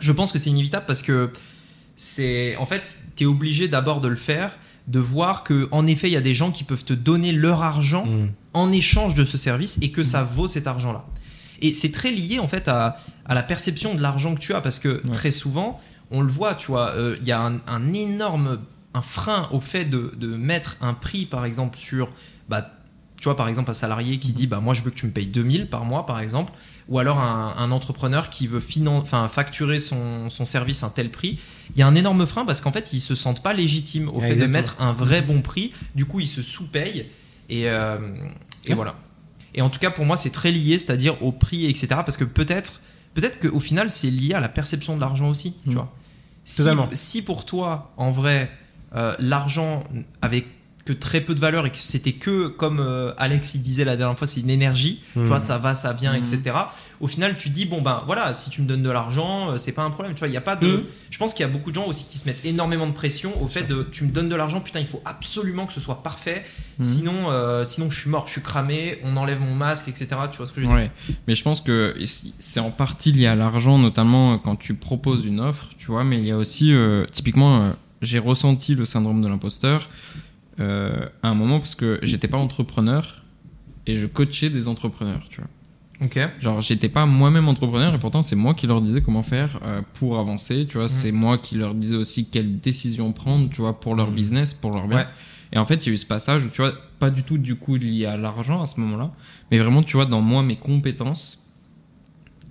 Je 0.00 0.10
pense 0.12 0.32
que 0.32 0.38
c'est 0.38 0.50
inévitable 0.50 0.86
parce 0.86 1.02
que 1.02 1.30
c'est 1.96 2.56
en 2.56 2.66
fait, 2.66 2.96
tu 3.16 3.24
es 3.24 3.26
obligé 3.26 3.68
d'abord 3.68 4.00
de 4.00 4.08
le 4.08 4.16
faire, 4.16 4.56
de 4.88 4.98
voir 4.98 5.44
que 5.44 5.68
en 5.70 5.86
effet, 5.86 6.08
il 6.08 6.12
y 6.12 6.16
a 6.16 6.20
des 6.20 6.34
gens 6.34 6.50
qui 6.50 6.64
peuvent 6.64 6.84
te 6.84 6.92
donner 6.94 7.32
leur 7.32 7.62
argent 7.62 8.06
en 8.54 8.72
échange 8.72 9.14
de 9.14 9.24
ce 9.24 9.36
service 9.36 9.78
et 9.82 9.90
que 9.90 10.02
ça 10.02 10.22
vaut 10.24 10.46
cet 10.46 10.66
argent-là. 10.66 11.04
Et 11.60 11.74
c'est 11.74 11.92
très 11.92 12.10
lié 12.10 12.38
en 12.38 12.48
fait 12.48 12.68
à, 12.68 12.96
à 13.26 13.34
la 13.34 13.42
perception 13.42 13.94
de 13.94 14.00
l'argent 14.00 14.34
que 14.34 14.40
tu 14.40 14.54
as 14.54 14.60
parce 14.60 14.78
que 14.78 15.00
Ouais. 15.04 15.10
très 15.12 15.30
souvent, 15.30 15.80
on 16.10 16.20
le 16.20 16.30
voit, 16.30 16.54
tu 16.54 16.68
vois, 16.68 16.90
euh, 16.90 17.16
il 17.20 17.26
y 17.26 17.32
a 17.32 17.40
un, 17.40 17.60
un 17.66 17.92
énorme 17.92 18.58
un 18.96 19.02
frein 19.02 19.48
au 19.50 19.60
fait 19.60 19.84
de, 19.84 20.12
de 20.16 20.28
mettre 20.36 20.76
un 20.80 20.94
prix 20.94 21.26
par 21.26 21.44
exemple 21.44 21.76
sur 21.78 22.10
bah, 22.48 22.70
tu 23.18 23.24
vois 23.24 23.36
par 23.36 23.48
exemple 23.48 23.70
un 23.70 23.74
salarié 23.74 24.18
qui 24.18 24.30
dit 24.32 24.46
bah 24.46 24.60
moi 24.60 24.72
je 24.72 24.82
veux 24.82 24.90
que 24.92 24.96
tu 24.96 25.06
me 25.06 25.10
payes 25.10 25.26
2000 25.26 25.68
par 25.68 25.84
mois 25.84 26.06
par 26.06 26.20
exemple 26.20 26.52
ou 26.88 26.98
alors 27.00 27.18
un, 27.18 27.54
un 27.58 27.70
entrepreneur 27.72 28.28
qui 28.30 28.46
veut 28.46 28.62
enfin, 28.86 29.26
facturer 29.26 29.80
son, 29.80 30.30
son 30.30 30.44
service 30.44 30.82
un 30.84 30.90
tel 30.90 31.10
prix. 31.10 31.38
Il 31.74 31.80
y 31.80 31.82
a 31.82 31.86
un 31.88 31.94
énorme 31.96 32.24
frein 32.26 32.44
parce 32.44 32.60
qu'en 32.60 32.70
fait 32.70 32.92
ils 32.92 33.00
se 33.00 33.14
sentent 33.16 33.42
pas 33.42 33.52
légitimes 33.54 34.08
au 34.10 34.20
Ouais, 34.20 34.28
fait 34.28 34.36
de 34.36 34.46
mettre 34.46 34.76
un 34.80 34.92
vrai 34.92 35.22
bon 35.22 35.40
prix. 35.42 35.72
Du 35.96 36.04
coup 36.04 36.20
ils 36.20 36.28
se 36.28 36.42
sous-payent 36.42 37.06
et, 37.48 37.68
euh, 37.68 37.98
et 38.66 38.74
voilà. 38.74 38.94
Et 39.54 39.62
en 39.62 39.70
tout 39.70 39.78
cas 39.78 39.90
pour 39.90 40.04
moi 40.04 40.16
c'est 40.16 40.30
très 40.30 40.50
lié 40.50 40.78
c'est-à-dire 40.78 41.22
au 41.22 41.30
prix 41.32 41.66
etc 41.66 41.86
parce 42.04 42.16
que 42.16 42.24
peut-être 42.24 42.80
peut-être 43.14 43.38
qu'au 43.38 43.60
final 43.60 43.90
c'est 43.90 44.10
lié 44.10 44.34
à 44.34 44.40
la 44.40 44.48
perception 44.48 44.96
de 44.96 45.00
l'argent 45.00 45.28
aussi 45.28 45.56
tu 45.64 45.70
Mm. 45.70 45.74
vois. 45.74 45.92
Si, 46.44 46.62
si 46.92 47.22
pour 47.22 47.44
toi 47.46 47.92
en 47.96 48.10
vrai 48.10 48.50
euh, 48.94 49.14
l'argent 49.18 49.84
avait 50.22 50.44
que 50.84 50.92
très 50.92 51.22
peu 51.22 51.34
de 51.34 51.40
valeur 51.40 51.64
et 51.66 51.70
que 51.70 51.78
c'était 51.78 52.12
que 52.12 52.48
comme 52.48 52.78
euh, 52.78 53.12
Alex 53.16 53.54
il 53.54 53.62
disait 53.62 53.84
la 53.84 53.96
dernière 53.96 54.18
fois 54.18 54.26
c'est 54.26 54.40
une 54.40 54.50
énergie. 54.50 55.00
Tu 55.14 55.20
Mm. 55.20 55.24
vois 55.24 55.38
ça 55.38 55.56
va 55.58 55.74
ça 55.74 55.92
vient 55.94 56.12
Mm. 56.12 56.22
etc 56.24 56.56
au 57.00 57.06
final 57.08 57.36
tu 57.36 57.48
dis 57.48 57.64
bon 57.64 57.80
ben 57.82 58.02
voilà 58.06 58.34
si 58.34 58.50
tu 58.50 58.60
me 58.62 58.66
donnes 58.68 58.82
de 58.82 58.90
l'argent 58.90 59.50
euh, 59.52 59.56
c'est 59.56 59.72
pas 59.72 59.82
un 59.82 59.90
problème. 59.90 60.14
Tu 60.14 60.18
vois 60.20 60.28
il 60.28 60.34
y 60.34 60.36
a 60.36 60.42
pas 60.42 60.56
de 60.56 60.68
Mm. 60.68 60.82
je 61.10 61.18
pense 61.18 61.32
qu'il 61.34 61.44
y 61.44 61.48
a 61.48 61.52
beaucoup 61.52 61.70
de 61.70 61.76
gens 61.76 61.86
aussi 61.86 62.04
qui 62.10 62.18
se 62.18 62.26
mettent 62.26 62.44
énormément 62.44 62.86
de 62.86 62.92
pression 62.92 63.42
au 63.42 63.48
fait 63.48 63.62
de 63.64 63.86
tu 63.90 64.04
me 64.04 64.10
donnes 64.12 64.28
de 64.28 64.36
l'argent 64.36 64.60
putain 64.60 64.80
il 64.80 64.86
faut 64.86 65.00
absolument 65.06 65.64
que 65.66 65.72
ce 65.72 65.80
soit 65.80 66.02
parfait. 66.02 66.44
Sinon 66.80 67.30
euh, 67.30 67.64
sinon 67.64 67.88
je 67.88 67.98
suis 68.00 68.10
mort 68.10 68.26
je 68.26 68.32
suis 68.32 68.42
cramé 68.42 68.98
on 69.04 69.16
enlève 69.16 69.40
mon 69.40 69.54
masque 69.54 69.88
etc 69.88 70.06
tu 70.30 70.36
vois 70.38 70.46
ce 70.46 70.52
que 70.52 70.60
je 70.60 70.66
veux 70.66 70.76
dire? 70.76 70.90
Mais 71.26 71.34
je 71.34 71.42
pense 71.42 71.60
que 71.60 71.94
c'est 72.38 72.60
en 72.60 72.70
partie 72.70 73.12
lié 73.12 73.26
à 73.26 73.34
l'argent, 73.34 73.78
notamment 73.78 74.36
quand 74.38 74.56
tu 74.56 74.74
proposes 74.74 75.24
une 75.24 75.40
offre, 75.40 75.68
tu 75.78 75.86
vois, 75.86 76.04
mais 76.04 76.18
il 76.18 76.24
y 76.26 76.30
a 76.30 76.36
aussi, 76.36 76.72
euh, 76.74 77.04
typiquement, 77.10 77.62
euh, 77.62 77.70
j'ai 78.02 78.18
ressenti 78.18 78.74
le 78.74 78.84
syndrome 78.84 79.22
de 79.22 79.28
l'imposteur 79.28 79.88
euh, 80.60 81.08
à 81.22 81.28
un 81.28 81.34
moment 81.34 81.58
parce 81.58 81.74
que 81.74 81.98
j'étais 82.02 82.28
pas 82.28 82.38
entrepreneur 82.38 83.22
et 83.86 83.96
je 83.96 84.06
coachais 84.06 84.50
des 84.50 84.68
entrepreneurs, 84.68 85.26
tu 85.28 85.40
vois. 85.40 85.50
Ok. 86.02 86.18
Genre, 86.40 86.60
j'étais 86.60 86.88
pas 86.88 87.06
moi-même 87.06 87.48
entrepreneur 87.48 87.94
et 87.94 87.98
pourtant, 87.98 88.20
c'est 88.22 88.34
moi 88.36 88.52
qui 88.54 88.66
leur 88.66 88.80
disais 88.80 89.00
comment 89.00 89.22
faire 89.22 89.58
euh, 89.62 89.80
pour 89.94 90.18
avancer. 90.18 90.66
Tu 90.68 90.76
vois, 90.78 90.88
c'est 90.88 91.12
moi 91.12 91.38
qui 91.38 91.54
leur 91.54 91.74
disais 91.74 91.96
aussi 91.96 92.26
quelles 92.26 92.58
décisions 92.60 93.12
prendre, 93.12 93.48
tu 93.48 93.60
vois, 93.60 93.78
pour 93.78 93.94
leur 93.94 94.08
Mhm. 94.08 94.14
business, 94.14 94.54
pour 94.54 94.72
leur 94.72 94.88
bien. 94.88 94.98
Ouais. 94.98 95.06
Et 95.52 95.58
en 95.58 95.64
fait, 95.64 95.86
il 95.86 95.88
y 95.88 95.90
a 95.90 95.94
eu 95.94 95.96
ce 95.96 96.06
passage 96.06 96.44
où, 96.44 96.48
tu 96.50 96.62
vois, 96.62 96.72
pas 96.98 97.10
du 97.10 97.22
tout 97.22 97.38
du 97.38 97.54
coup 97.54 97.76
lié 97.76 98.06
à 98.06 98.16
l'argent 98.16 98.60
à 98.60 98.66
ce 98.66 98.80
moment-là, 98.80 99.12
mais 99.50 99.58
vraiment, 99.58 99.82
tu 99.84 99.96
vois, 99.96 100.04
dans 100.06 100.20
moi, 100.20 100.42
mes 100.42 100.56
compétences, 100.56 101.40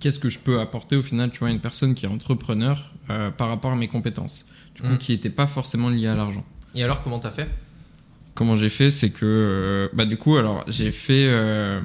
qu'est-ce 0.00 0.18
que 0.18 0.30
je 0.30 0.38
peux 0.38 0.60
apporter 0.60 0.96
au 0.96 1.02
final, 1.02 1.30
tu 1.30 1.40
vois, 1.40 1.48
à 1.48 1.50
une 1.50 1.60
personne 1.60 1.94
qui 1.94 2.06
est 2.06 2.08
entrepreneur 2.08 2.92
euh, 3.10 3.30
par 3.30 3.48
rapport 3.48 3.72
à 3.72 3.76
mes 3.76 3.88
compétences. 3.88 4.46
Du 4.74 4.82
coup, 4.82 4.88
Mhm. 4.92 4.98
qui 4.98 5.12
n'était 5.12 5.30
pas 5.30 5.46
forcément 5.46 5.88
lié 5.90 6.06
à 6.08 6.14
l'argent. 6.14 6.44
Et 6.74 6.82
alors, 6.82 7.02
comment 7.02 7.18
t'as 7.18 7.30
fait? 7.30 7.48
Comment 8.34 8.54
j'ai 8.56 8.68
fait, 8.68 8.90
c'est 8.90 9.10
que, 9.10 9.20
euh, 9.24 9.88
bah, 9.94 10.06
du 10.06 10.16
coup, 10.16 10.36
alors, 10.36 10.64
j'ai 10.66 10.90
fait. 10.90 11.26
euh, 11.28 11.80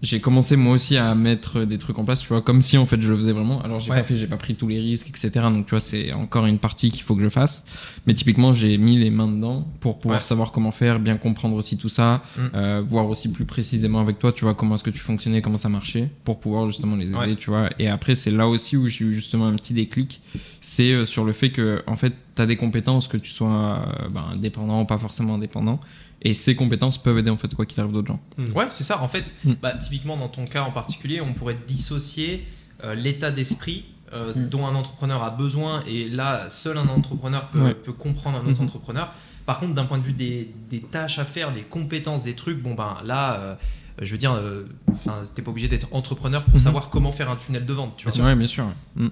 j'ai 0.00 0.20
commencé 0.20 0.54
moi 0.56 0.74
aussi 0.74 0.96
à 0.96 1.12
mettre 1.16 1.64
des 1.64 1.76
trucs 1.76 1.98
en 1.98 2.04
place, 2.04 2.20
tu 2.20 2.28
vois, 2.28 2.40
comme 2.40 2.62
si 2.62 2.78
en 2.78 2.86
fait 2.86 3.00
je 3.00 3.08
le 3.08 3.16
faisais 3.16 3.32
vraiment. 3.32 3.60
Alors 3.62 3.80
j'ai 3.80 3.90
Ouais. 3.90 3.96
pas 3.98 4.04
fait, 4.04 4.16
j'ai 4.16 4.28
pas 4.28 4.36
pris 4.36 4.54
tous 4.54 4.68
les 4.68 4.78
risques, 4.78 5.08
etc. 5.08 5.30
Donc 5.52 5.66
tu 5.66 5.70
vois, 5.70 5.80
c'est 5.80 6.12
encore 6.12 6.46
une 6.46 6.58
partie 6.58 6.92
qu'il 6.92 7.02
faut 7.02 7.16
que 7.16 7.22
je 7.22 7.28
fasse. 7.28 7.64
Mais 8.06 8.14
typiquement, 8.14 8.52
j'ai 8.52 8.78
mis 8.78 8.96
les 8.96 9.10
mains 9.10 9.26
dedans 9.26 9.66
pour 9.80 9.98
pouvoir 9.98 10.20
Ouais. 10.20 10.24
savoir 10.24 10.52
comment 10.52 10.70
faire, 10.70 11.00
bien 11.00 11.16
comprendre 11.16 11.56
aussi 11.56 11.78
tout 11.78 11.88
ça, 11.88 12.22
Mm. 12.36 12.40
euh, 12.54 12.82
voir 12.86 13.08
aussi 13.08 13.28
plus 13.32 13.44
précisément 13.44 14.00
avec 14.00 14.20
toi, 14.20 14.32
tu 14.32 14.44
vois, 14.44 14.54
comment 14.54 14.76
est-ce 14.76 14.84
que 14.84 14.90
tu 14.90 15.00
fonctionnais, 15.00 15.42
comment 15.42 15.58
ça 15.58 15.68
marchait, 15.68 16.10
pour 16.24 16.38
pouvoir 16.38 16.68
justement 16.68 16.94
les 16.94 17.06
aider, 17.08 17.16
Ouais. 17.16 17.36
tu 17.36 17.50
vois. 17.50 17.68
Et 17.80 17.88
après, 17.88 18.14
c'est 18.14 18.30
là 18.30 18.46
aussi 18.46 18.76
où 18.76 18.86
j'ai 18.86 19.04
eu 19.04 19.14
justement 19.14 19.46
un 19.48 19.56
petit 19.56 19.74
déclic, 19.74 20.20
c'est 20.60 20.92
euh, 20.92 21.04
sur 21.06 21.24
le 21.24 21.32
fait 21.32 21.50
que 21.50 21.82
en 21.88 21.96
fait, 21.96 22.12
tu 22.34 22.42
as 22.42 22.46
des 22.46 22.56
compétences 22.56 23.08
que 23.08 23.16
tu 23.16 23.30
sois 23.30 23.82
euh, 24.04 24.08
ben, 24.10 24.24
indépendant 24.32 24.82
ou 24.82 24.84
pas 24.84 24.98
forcément 24.98 25.34
indépendant. 25.34 25.80
Et 26.22 26.34
ces 26.34 26.54
compétences 26.54 26.98
peuvent 26.98 27.18
aider 27.18 27.30
en 27.30 27.36
fait 27.36 27.52
quoi 27.54 27.66
qu'il 27.66 27.80
arrive 27.80 27.92
d'autres 27.92 28.08
gens. 28.08 28.20
Ouais, 28.54 28.66
c'est 28.70 28.84
ça. 28.84 29.02
En 29.02 29.08
fait, 29.08 29.24
Mm. 29.44 29.52
bah, 29.60 29.72
typiquement 29.72 30.16
dans 30.16 30.28
ton 30.28 30.44
cas 30.44 30.62
en 30.62 30.70
particulier, 30.70 31.20
on 31.20 31.32
pourrait 31.34 31.58
dissocier 31.66 32.46
euh, 32.84 32.94
l'état 32.94 33.30
d'esprit 33.30 33.84
euh, 34.12 34.32
Mm. 34.34 34.48
dont 34.50 34.66
un 34.66 34.74
entrepreneur 34.74 35.22
a 35.22 35.30
besoin, 35.30 35.82
et 35.86 36.06
là, 36.08 36.50
seul 36.50 36.76
un 36.76 36.86
entrepreneur 36.88 37.48
peut, 37.48 37.62
Ouais. 37.62 37.74
peut 37.74 37.92
comprendre 37.94 38.36
un 38.38 38.46
autre 38.50 38.58
Mhm. 38.60 38.66
entrepreneur. 38.66 39.12
Par 39.46 39.58
contre, 39.58 39.72
d'un 39.74 39.84
point 39.86 39.96
de 39.98 40.02
vue 40.02 40.12
des, 40.12 40.52
des 40.70 40.80
tâches 40.80 41.18
à 41.18 41.24
faire, 41.24 41.52
des 41.52 41.62
compétences, 41.62 42.22
des 42.22 42.34
trucs, 42.34 42.60
bon 42.62 42.74
ben 42.74 42.98
là, 43.04 43.34
euh, 43.40 43.54
je 44.02 44.12
veux 44.12 44.18
dire, 44.18 44.32
euh, 44.34 44.64
enfin, 44.92 45.14
t'es 45.34 45.40
pas 45.42 45.50
obligé 45.50 45.66
d'être 45.68 45.88
entrepreneur 45.92 46.42
pour 46.44 46.54
Mhm. 46.54 46.60
savoir 46.60 46.90
comment 46.90 47.10
faire 47.10 47.30
un 47.30 47.36
tunnel 47.36 47.64
de 47.64 47.72
vente. 47.72 47.94
Tu 47.96 48.06
vois. 48.08 48.24
Ouais, 48.26 48.36
bien 48.36 48.46
sûr. 48.46 48.64
ouais. 48.96 49.04
Mm. 49.04 49.10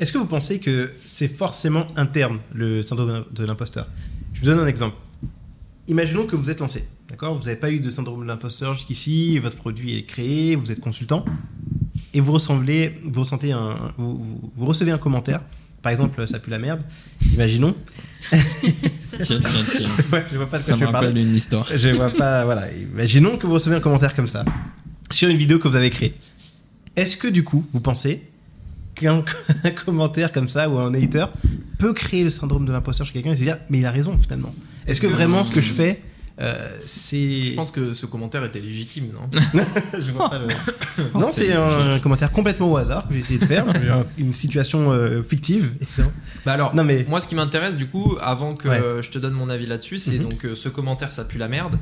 Est-ce 0.00 0.12
que 0.12 0.18
vous 0.18 0.26
pensez 0.26 0.58
que 0.60 0.90
c'est 1.04 1.28
forcément 1.28 1.86
interne, 1.94 2.38
le 2.54 2.80
syndrome 2.82 3.24
de 3.32 3.44
l'imposteur? 3.44 3.86
Je 4.32 4.40
vous 4.40 4.46
donne 4.46 4.58
un 4.58 4.66
exemple. 4.66 4.96
Imaginons 5.88 6.24
que 6.24 6.36
vous 6.36 6.50
êtes 6.50 6.60
lancé, 6.60 6.84
d'accord? 7.08 7.34
Vous 7.36 7.44
n'avez 7.44 7.56
pas 7.56 7.70
eu 7.70 7.80
de 7.80 7.90
syndrome 7.90 8.22
de 8.22 8.26
l'imposteur 8.26 8.72
jusqu'ici, 8.74 9.38
votre 9.38 9.56
produit 9.58 9.98
est 9.98 10.04
créé, 10.04 10.56
vous 10.56 10.72
êtes 10.72 10.80
consultant, 10.80 11.24
et 12.14 12.20
vous, 12.20 12.32
ressemblez, 12.32 12.98
vous, 13.04 13.20
ressentez 13.20 13.52
un, 13.52 13.92
vous, 13.98 14.16
vous- 14.16 14.52
vous 14.54 14.66
recevez 14.66 14.90
un 14.90 14.98
commentaire, 14.98 15.42
par 15.82 15.92
exemple, 15.92 16.26
ça 16.26 16.38
pue 16.38 16.50
la 16.50 16.58
merde, 16.58 16.82
imaginons. 17.34 17.74
Ça 18.30 18.36
Tiens, 19.20 19.40
tiens, 19.40 19.64
tiens. 19.70 19.88
Ouais, 20.12 20.24
je 20.32 20.36
vois 20.38 20.46
pas 20.48 20.56
de 20.58 20.62
Ça 20.62 20.76
me 20.76 20.86
rappelle 20.86 21.18
une 21.18 21.34
histoire. 21.34 21.66
Je 21.76 21.90
vois 21.90 22.10
pas, 22.10 22.44
voilà. 22.46 22.72
Imaginons 22.72 23.36
que 23.36 23.46
vous 23.46 23.54
recevez 23.54 23.76
un 23.76 23.80
commentaire 23.80 24.14
comme 24.16 24.28
ça 24.28 24.44
sur 25.10 25.28
une 25.28 25.36
vidéo 25.36 25.58
que 25.58 25.68
vous 25.68 25.76
avez 25.76 25.90
créée. 25.90 26.14
Est-ce 26.96 27.18
que 27.18 27.28
du 27.28 27.44
coup, 27.44 27.66
vous 27.72 27.80
pensez 27.80 28.29
qu'un 29.00 29.24
un 29.64 29.70
commentaire 29.70 30.32
comme 30.32 30.48
ça 30.48 30.68
ou 30.68 30.78
un 30.78 30.94
hater 30.94 31.26
peut 31.78 31.92
créer 31.92 32.22
le 32.22 32.30
syndrome 32.30 32.66
de 32.66 32.72
l'imposteur 32.72 33.06
chez 33.06 33.14
quelqu'un 33.14 33.32
et 33.32 33.36
se 33.36 33.42
dire 33.42 33.58
mais 33.68 33.78
il 33.78 33.86
a 33.86 33.90
raison 33.90 34.16
finalement. 34.18 34.54
Est-ce 34.86 35.00
que 35.00 35.06
vraiment 35.06 35.44
ce 35.44 35.50
que 35.50 35.60
je 35.60 35.72
fais 35.72 36.00
euh, 36.40 36.68
Je 36.86 37.54
pense 37.54 37.70
que 37.70 37.92
ce 37.94 38.06
commentaire 38.06 38.44
était 38.44 38.60
légitime, 38.60 39.08
non 39.12 39.28
Je 39.98 40.10
vois 40.12 40.30
pas 40.30 40.38
le- 40.38 40.48
non, 41.14 41.28
c'est 41.30 41.52
un, 41.52 41.98
commentaire 42.00 42.30
complètement 42.32 42.70
au 42.72 42.76
hasard 42.76 43.06
que 43.08 43.14
j'ai 43.14 43.20
essayé 43.20 43.38
de 43.38 43.44
faire, 43.44 43.66
une 44.18 44.32
situation 44.32 44.90
euh, 44.92 45.22
fictive. 45.22 45.72
Bah 46.46 46.52
alors, 46.52 46.74
Non 46.74 46.84
mais 46.84 47.04
Moi, 47.08 47.20
ce 47.20 47.28
qui 47.28 47.34
m'intéresse, 47.34 47.76
du 47.76 47.86
coup, 47.86 48.16
avant 48.20 48.54
que 48.54 48.68
Ouais. 48.68 49.02
je 49.02 49.10
te 49.10 49.18
donne 49.18 49.34
mon 49.34 49.50
avis 49.50 49.66
là-dessus, 49.66 49.98
c'est 49.98 50.18
Mhm. 50.18 50.28
donc 50.28 50.44
euh, 50.44 50.54
ce 50.54 50.68
commentaire, 50.68 51.12
ça 51.12 51.24
pue 51.24 51.38
la 51.38 51.48
merde. 51.48 51.76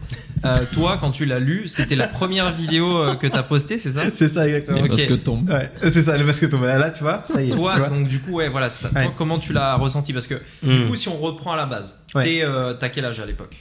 Euh, 0.45 0.55
toi, 0.73 0.97
quand 1.01 1.11
tu 1.11 1.25
l'as 1.25 1.39
lu, 1.41 1.69
c'était 1.69 1.97
la 1.97 2.09
première 2.09 2.53
vidéo 2.53 2.99
euh, 2.99 3.15
que 3.15 3.27
t'as 3.27 3.43
postée, 3.43 3.79
c'est 3.79 3.93
ça? 3.93 4.03
C'est 4.15 4.29
ça 4.29 4.47
exactement. 4.47 4.81
Ok. 4.81 4.89
Parce 4.89 5.05
que 5.05 5.15
tombe. 5.15 5.49
Ouais, 5.51 5.71
c'est 5.93 6.03
ça, 6.03 6.17
le 6.17 6.25
basket 6.25 6.51
tombe 6.51 6.63
là, 6.65 6.91
tu 6.91 7.03
vois, 7.03 7.23
ça 7.25 7.43
y 7.43 7.49
est. 7.51 7.53
Toi, 7.55 7.73
tu 7.75 7.79
vois. 7.79 7.89
donc 7.89 8.09
du 8.09 8.21
coup, 8.21 8.33
ouais, 8.33 8.49
voilà, 8.49 8.69
c'est 8.71 8.89
ça. 8.89 8.93
Ouais. 8.95 9.05
Toi, 9.05 9.15
comment 9.17 9.39
tu 9.39 9.53
l'as 9.53 9.75
ressenti? 9.77 10.13
Parce 10.13 10.27
que 10.27 10.35
du 10.63 10.85
Mm. 10.85 10.89
coup, 10.89 10.97
si 10.97 11.09
on 11.09 11.17
reprend 11.17 11.53
à 11.53 11.57
la 11.57 11.67
base, 11.67 11.99
euh, 12.17 12.75
t'as 12.75 12.89
quel 12.89 13.05
âge 13.05 13.21
à 13.21 13.27
l'époque? 13.27 13.57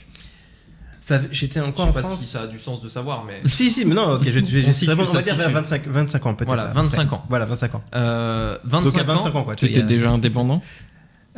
Ça- 1.08 1.20
J'étais 1.30 1.60
Je 1.60 1.64
encore 1.64 1.86
sais 1.86 1.90
en 1.90 1.94
pas 1.94 2.02
France. 2.02 2.18
si 2.18 2.26
ça 2.26 2.42
a 2.42 2.46
du 2.46 2.58
sens 2.58 2.82
de 2.82 2.88
savoir, 2.90 3.24
mais 3.24 3.40
Si, 3.46 3.70
si, 3.70 3.84
mais 3.86 3.94
non, 3.94 4.12
ok, 4.16 4.24
je, 4.24 4.30
je, 4.30 4.44
je, 4.44 4.66
On 4.68 4.72
situe, 4.72 4.90
on 4.92 4.94
va 4.96 5.04
dire 5.22 5.34
vers 5.36 5.46
situe. 5.46 5.52
25, 5.54 5.86
25 5.88 6.26
ans 6.26 6.34
peut-être. 6.34 6.48
Voilà, 6.48 6.64
à 6.68 6.72
25 6.74 7.08
peu 7.08 7.14
ans. 7.14 7.24
Voilà, 7.30 7.46
25 7.46 7.74
ans. 7.76 7.82
euh, 7.94 8.58
Donc 8.64 8.84
25, 8.84 9.00
à 9.00 9.02
25 9.04 9.34
ans. 9.34 9.38
ans, 9.40 9.44
quoi. 9.44 9.56
tu 9.56 9.60
Tu 9.66 9.72
sais, 9.72 9.78
étais 9.78 9.84
a- 9.84 9.86
déjà 9.88 10.10
indépendant? 10.10 10.62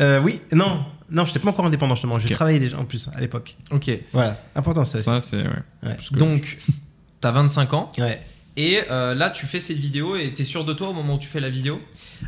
Euh, 0.01 0.21
oui, 0.21 0.41
non, 0.53 0.85
non, 1.11 1.25
j'étais 1.25 1.39
pas 1.39 1.51
encore 1.51 1.67
indépendant 1.67 1.95
justement. 1.95 2.19
J'ai 2.19 2.27
Ok. 2.29 2.33
travaillé 2.35 2.59
déjà 2.59 2.79
en 2.79 2.85
plus 2.85 3.09
à 3.15 3.21
l'époque. 3.21 3.57
Ok. 3.71 3.91
Voilà, 4.13 4.35
important 4.57 4.85
ça 4.85 4.99
aussi. 4.99 5.05
Ça, 5.05 5.21
c'est. 5.21 5.43
Ouais. 5.85 5.97
Donc, 6.13 6.57
t'as 7.21 7.31
25 7.31 7.73
ans. 7.75 7.93
Ouais. 7.99 8.21
Et 8.57 8.81
euh, 8.91 9.15
là, 9.15 9.31
tu 9.31 9.47
fais 9.47 9.61
cette 9.61 9.77
vidéo 9.79 10.17
et 10.17 10.35
t'es 10.35 10.43
sûr 10.45 10.65
de 10.65 10.73
toi 10.73 10.89
au 10.89 10.93
moment 10.93 11.15
où 11.15 11.19
tu 11.19 11.29
fais 11.29 11.39
la 11.41 11.49
vidéo? 11.51 11.81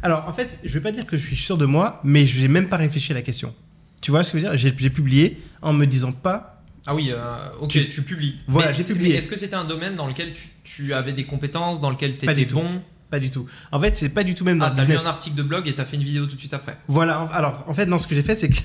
Alors 0.02 0.28
en 0.28 0.32
fait, 0.32 0.60
je 0.62 0.72
vais 0.74 0.80
pas 0.80 0.92
dire 0.92 1.06
que 1.06 1.16
je 1.16 1.26
suis 1.26 1.36
sûr 1.36 1.58
de 1.58 1.66
moi, 1.66 2.00
mais 2.04 2.24
je 2.24 2.40
n'ai 2.40 2.48
même 2.48 2.68
pas 2.68 2.76
réfléchi 2.76 3.10
à 3.10 3.14
la 3.16 3.22
question. 3.22 3.52
Tu 4.00 4.10
vois 4.12 4.22
ce 4.22 4.30
que 4.30 4.38
je 4.38 4.44
veux 4.44 4.48
dire? 4.50 4.56
J'ai 4.58 4.72
j'ai 4.76 4.90
publié 4.90 5.42
en 5.60 5.72
me 5.72 5.86
disant 5.86 6.12
pas. 6.12 6.61
Ah 6.86 6.94
oui, 6.94 7.10
euh, 7.12 7.18
ok, 7.60 7.68
Tu- 7.70 7.88
tu, 7.88 8.02
publies. 8.02 8.36
Voilà, 8.48 8.72
j'ai 8.72 8.82
publié. 8.84 9.16
Est-ce 9.16 9.28
que 9.28 9.36
c'était 9.38 9.54
un 9.54 9.64
domaine 9.64 9.94
dans 9.96 10.06
lequel 10.06 10.32
tu, 10.32 10.48
tu 10.64 10.92
avais 10.94 11.12
des 11.12 11.24
compétences, 11.24 11.80
dans 11.80 11.90
lequel 11.90 12.16
tu 12.16 12.26
Pas 12.26 12.32
étais 12.32 12.42
du 12.42 12.46
tout. 12.48 12.56
bon? 12.56 12.82
Pas 13.10 13.18
du 13.20 13.30
tout. 13.30 13.46
En 13.70 13.80
fait, 13.80 13.94
c'est 13.96 14.08
pas 14.08 14.24
du 14.24 14.34
tout 14.34 14.44
même 14.44 14.58
dans 14.58 14.66
Ah, 14.66 14.70
le 14.70 14.74
t'as 14.76 14.84
lu 14.86 14.96
un 14.96 15.06
article 15.06 15.36
de 15.36 15.42
blog 15.42 15.68
et 15.68 15.74
t'as 15.74 15.84
fait 15.84 15.96
une 15.96 16.02
vidéo 16.02 16.24
tout 16.26 16.34
de 16.34 16.40
suite 16.40 16.54
après. 16.54 16.78
Voilà. 16.88 17.28
Alors, 17.32 17.64
en 17.68 17.74
fait, 17.74 17.86
non, 17.86 17.98
ce 17.98 18.06
que 18.06 18.14
j'ai 18.14 18.22
fait, 18.22 18.34
c'est 18.34 18.48
que 18.48 18.56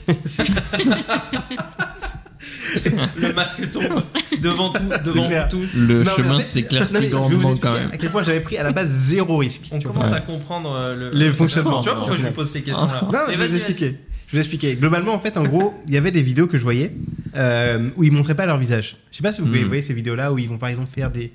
Le 3.19 3.33
masque 3.33 3.69
tombe 3.71 4.03
devant, 4.41 4.71
tout, 4.71 4.83
devant 5.03 5.47
tous. 5.49 5.75
Le 5.77 6.03
Non, 6.03 6.11
chemin 6.15 6.35
en 6.35 6.39
fait, 6.39 6.43
s'éclaircit 6.45 7.07
vous 7.07 7.17
grandement 7.17 7.55
quand 7.57 7.73
même. 7.73 7.89
À 7.91 7.97
quel 7.97 8.09
point 8.09 8.23
j'avais 8.23 8.39
pris 8.41 8.57
à 8.57 8.63
la 8.63 8.71
base 8.71 8.89
zéro 8.89 9.37
risque. 9.37 9.69
On 9.71 9.79
commence 9.79 10.09
Ouais. 10.11 10.17
à 10.17 10.21
comprendre 10.21 10.71
euh, 10.73 10.95
le, 10.95 11.09
Les 11.11 11.31
fonctionnements. 11.31 11.81
Tu 11.81 11.89
vois 11.89 11.97
pourquoi 11.97 12.17
je 12.17 12.23
lui 12.25 12.31
pose 12.31 12.49
ces 12.49 12.61
questions-là? 12.61 13.01
Non, 13.11 13.19
Mais 13.27 13.33
je 13.33 13.39
vais 13.39 13.47
vous 13.47 13.55
expliquer. 13.55 13.85
Je 13.87 13.91
vais 13.91 13.97
vous 14.31 14.37
expliquer. 14.39 14.75
Globalement, 14.75 15.13
en 15.13 15.19
fait, 15.19 15.37
en 15.37 15.43
gros, 15.43 15.73
il 15.87 15.93
y 15.93 15.97
avait 15.97 16.11
des 16.11 16.21
vidéos 16.21 16.47
que 16.47 16.57
je 16.57 16.63
voyais 16.63 16.93
euh, 17.37 17.89
où 17.95 18.03
ils 18.03 18.11
montraient 18.11 18.35
pas 18.35 18.45
leur 18.45 18.57
visage. 18.57 18.97
Je 19.11 19.17
sais 19.17 19.23
pas 19.23 19.31
si 19.31 19.41
vous 19.41 19.47
Hmm. 19.47 19.63
voyez 19.65 19.81
ces 19.83 19.93
vidéos-là 19.93 20.33
où 20.33 20.39
ils 20.39 20.49
vont 20.49 20.57
par 20.57 20.69
exemple 20.69 20.89
faire 20.93 21.11
des 21.11 21.31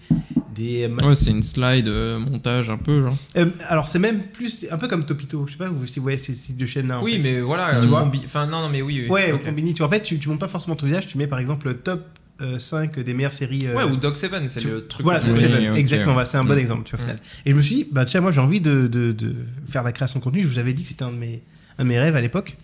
des. 0.55 0.87
Ouais, 1.03 1.15
c'est 1.15 1.31
une 1.31 1.43
slide 1.43 1.89
euh, 1.89 2.19
montage 2.19 2.69
un 2.69 2.77
peu, 2.77 3.01
genre. 3.03 3.17
Euh, 3.37 3.47
alors 3.69 3.89
c'est 3.89 3.99
même 3.99 4.21
plus 4.21 4.67
un 4.71 4.77
peu 4.77 4.87
comme 4.89 5.05
Topito. 5.05 5.47
Je 5.47 5.53
sais 5.53 5.59
pas 5.59 5.71
si 5.87 5.99
vous 5.99 6.03
voyez 6.03 6.19
ces 6.19 6.33
sites 6.33 6.57
de 6.59 6.67
chaînes 6.67 6.89
là. 6.89 7.01
Oui, 7.03 7.19
mais 7.23 7.41
voilà. 7.41 7.79
Tu 7.81 7.87
euh, 7.87 7.89
vois 7.89 8.11
Enfin, 8.25 8.47
non, 8.47 8.61
non, 8.61 8.69
mais 8.69 8.83
oui. 8.83 9.03
oui. 9.05 9.09
Ouais, 9.09 9.33
au 9.33 9.37
ok. 9.37 9.45
combini. 9.45 9.73
Tu 9.73 9.79
vois, 9.79 9.87
en 9.87 9.91
fait, 9.91 10.03
tu, 10.03 10.19
tu 10.19 10.29
montes 10.29 10.41
pas 10.41 10.49
forcément 10.49 10.77
ton 10.77 10.87
visage. 10.87 11.07
Tu 11.07 11.17
mets 11.17 11.27
par 11.27 11.39
exemple 11.39 11.69
le 11.69 11.75
top 11.79 12.05
euh, 12.43 12.59
5 12.59 12.99
des 13.01 13.15
meilleures 13.15 13.33
séries. 13.33 13.67
euh, 13.69 13.75
Ouais, 13.75 13.85
ou 13.85 13.97
Doc 13.97 14.17
Seven, 14.17 14.49
c'est 14.49 14.61
tu- 14.61 14.69
le 14.69 14.87
truc. 14.87 15.05
Voilà, 15.05 15.21
Top 15.21 15.31
Oui. 15.35 15.41
Seven. 15.41 15.75
exactement. 15.77 16.13
voilà, 16.15 16.29
c'est 16.29 16.37
un 16.39 16.45
bon 16.45 16.55
Mm. 16.55 16.59
exemple. 16.59 16.83
Tu 16.85 16.97
vois, 16.97 16.99
au 17.01 17.03
Mm. 17.03 17.07
final. 17.11 17.23
Et 17.47 17.51
je 17.53 17.57
me 17.57 17.63
suis 17.63 17.75
dit, 17.77 17.89
bah 17.91 18.05
tiens, 18.05 18.21
moi 18.21 18.33
j'ai 18.33 18.41
envie 18.41 18.61
de, 18.61 18.89
de, 18.89 19.13
de 19.13 19.35
faire 19.65 19.83
de 19.83 19.89
la 19.89 19.93
création 19.93 20.19
de 20.19 20.25
contenu. 20.25 20.43
Je 20.43 20.49
vous 20.49 20.59
avais 20.59 20.73
dit 20.75 20.83
que 20.83 20.89
c'était 20.89 21.05
un 21.05 21.13
de 21.13 21.17
mes, 21.17 21.41
un 21.79 21.85
de 21.85 21.89
mes 21.89 21.99
rêves 21.99 22.17
à 22.17 22.21
l'époque. 22.21 22.59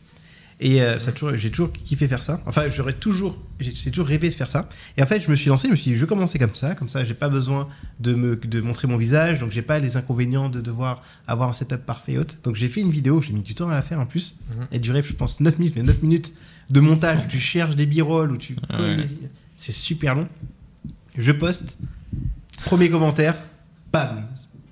Et 0.61 0.83
euh, 0.83 0.99
ça 0.99 1.13
toujours, 1.13 1.37
j'ai 1.37 1.51
toujours 1.51 1.73
kiffé 1.73 2.09
faire 2.09 2.23
ça. 2.23 2.41
Enfin, 2.47 2.69
j'aurais 2.69 2.93
toujours, 2.93 3.41
j'ai 3.61 3.91
toujours 3.93 4.09
rêvé 4.09 4.29
de 4.29 4.35
faire 4.35 4.49
ça. 4.49 4.69
Et 4.97 5.03
en 5.03 5.07
fait, 5.07 5.21
je 5.21 5.31
me 5.31 5.37
suis 5.37 5.49
lancé, 5.49 5.69
je 5.69 5.71
me 5.71 5.77
suis 5.77 5.93
dit, 5.93 5.97
je 5.97 6.01
vais 6.01 6.09
commencer 6.09 6.39
comme 6.39 6.55
ça, 6.57 6.75
comme 6.75 6.89
ça, 6.89 7.05
j'ai 7.05 7.15
pas 7.15 7.29
besoin 7.29 7.69
de 8.01 8.15
me, 8.15 8.35
de 8.35 8.61
montrer 8.61 8.89
mon 8.89 8.97
visage, 8.97 9.39
donc 9.39 9.53
j'ai 9.53 9.63
pas 9.63 9.79
les 9.79 9.97
inconvénients 9.97 10.49
de 10.49 10.61
devoir 10.61 11.03
avoir 11.29 11.49
un 11.49 11.53
setup 11.53 11.87
parfait 11.87 12.13
et 12.13 12.19
autres. 12.19 12.37
Donc 12.43 12.57
j'ai 12.57 12.67
fait 12.67 12.81
une 12.81 12.91
vidéo, 12.91 13.21
j'ai 13.21 13.33
mis 13.33 13.43
du 13.43 13.55
temps 13.55 13.69
à 13.69 13.75
la 13.75 13.83
faire 13.83 14.01
en 14.01 14.07
plus. 14.07 14.37
Mhm. 14.51 14.67
Elle 14.73 14.81
durait, 14.81 15.03
je 15.03 15.13
pense, 15.13 15.39
9 15.41 15.59
minutes, 15.61 15.77
mais 15.77 15.83
9 15.85 16.03
minutes 16.03 16.33
de 16.71 16.81
montage 16.81 17.25
où 17.25 17.29
tu 17.29 17.39
cherches 17.39 17.77
des 17.77 17.87
b-rolls, 17.87 18.33
où 18.33 18.37
tu 18.37 18.57
Ah 18.69 18.83
ouais. 18.83 18.97
C'est 19.57 19.73
super 19.73 20.17
long. 20.17 20.29
Je 21.17 21.31
poste, 21.33 21.79
premier 22.65 22.91
commentaire, 22.91 23.37
bam, 23.93 24.27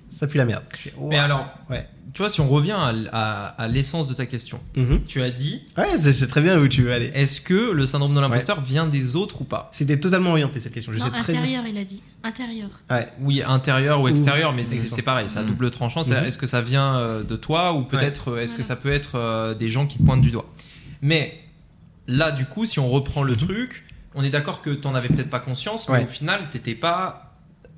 ça 0.09 0.27
pue 0.27 0.37
la 0.37 0.45
merde. 0.45 0.63
Mais 1.01 1.17
alors, 1.17 1.47
Ouais. 1.69 1.87
Tu 2.17 2.23
vois, 2.23 2.31
si 2.31 2.41
on 2.41 2.49
revient 2.49 2.71
à, 2.71 2.89
l- 2.89 3.09
à- 3.13 3.45
à 3.61 3.67
l'essence 3.67 4.07
de 4.07 4.15
ta 4.15 4.25
question, 4.25 4.59
Mhm. 4.75 5.03
tu 5.07 5.21
as 5.21 5.29
dit 5.29 5.61
Ouais, 5.77 5.99
c'est 5.99 6.25
très 6.25 6.41
bien 6.41 6.57
où 6.57 6.67
tu 6.67 6.81
veux 6.81 6.91
aller. 6.91 7.11
est-ce 7.13 7.41
que 7.41 7.53
le 7.71 7.85
syndrome 7.85 8.15
de 8.15 8.19
l'imposteur 8.19 8.59
vient 8.61 8.87
des 8.87 9.15
autres 9.15 9.41
ou 9.41 9.43
pas? 9.43 9.69
C'était 9.71 9.99
totalement 9.99 10.31
orienté 10.31 10.59
cette 10.59 10.73
question. 10.73 10.91
Je 10.93 10.97
Non, 10.97 11.05
sais 11.05 11.11
très 11.11 11.33
bien. 11.33 11.41
intérieur, 11.43 11.63
il 11.67 11.77
a 11.77 11.83
dit. 11.83 12.01
Intérieur. 12.23 12.69
Ouais. 12.89 13.07
Oui, 13.21 13.43
intérieur 13.45 13.99
ou 14.01 14.05
Ou- 14.05 14.07
extérieur, 14.07 14.51
mais 14.51 14.67
c'est 14.67 15.03
pareil, 15.03 15.27
à 15.35 15.43
Mm. 15.43 15.45
double 15.45 15.69
tranchant. 15.69 16.03
Mhm. 16.03 16.13
Est-ce 16.25 16.39
que 16.39 16.47
ça 16.47 16.59
vient 16.61 16.97
euh, 16.97 17.21
de 17.23 17.35
toi 17.35 17.73
ou 17.73 17.83
peut-être 17.83 18.29
euh, 18.31 18.39
est-ce 18.41 18.55
que 18.55 18.63
ça 18.63 18.75
peut 18.75 18.91
être 18.91 19.11
euh, 19.13 19.53
des 19.53 19.69
gens 19.69 19.85
qui 19.85 19.99
te 19.99 20.03
pointent 20.03 20.21
du 20.21 20.31
doigt? 20.31 20.51
Mais 21.03 21.37
là, 22.07 22.31
du 22.31 22.45
coup, 22.45 22.65
si 22.65 22.79
on 22.79 22.87
reprend 22.89 23.21
le 23.21 23.33
Mhm. 23.33 23.37
truc, 23.39 23.85
on 24.15 24.23
est 24.23 24.31
d'accord 24.31 24.63
que 24.63 24.71
t'en 24.71 24.95
avais 24.95 25.09
peut-être 25.09 25.29
pas 25.29 25.39
conscience, 25.39 25.87
mais 25.87 25.97
Ouais. 25.99 26.03
au 26.05 26.07
final, 26.07 26.49
t'étais 26.51 26.73
pas. 26.73 27.26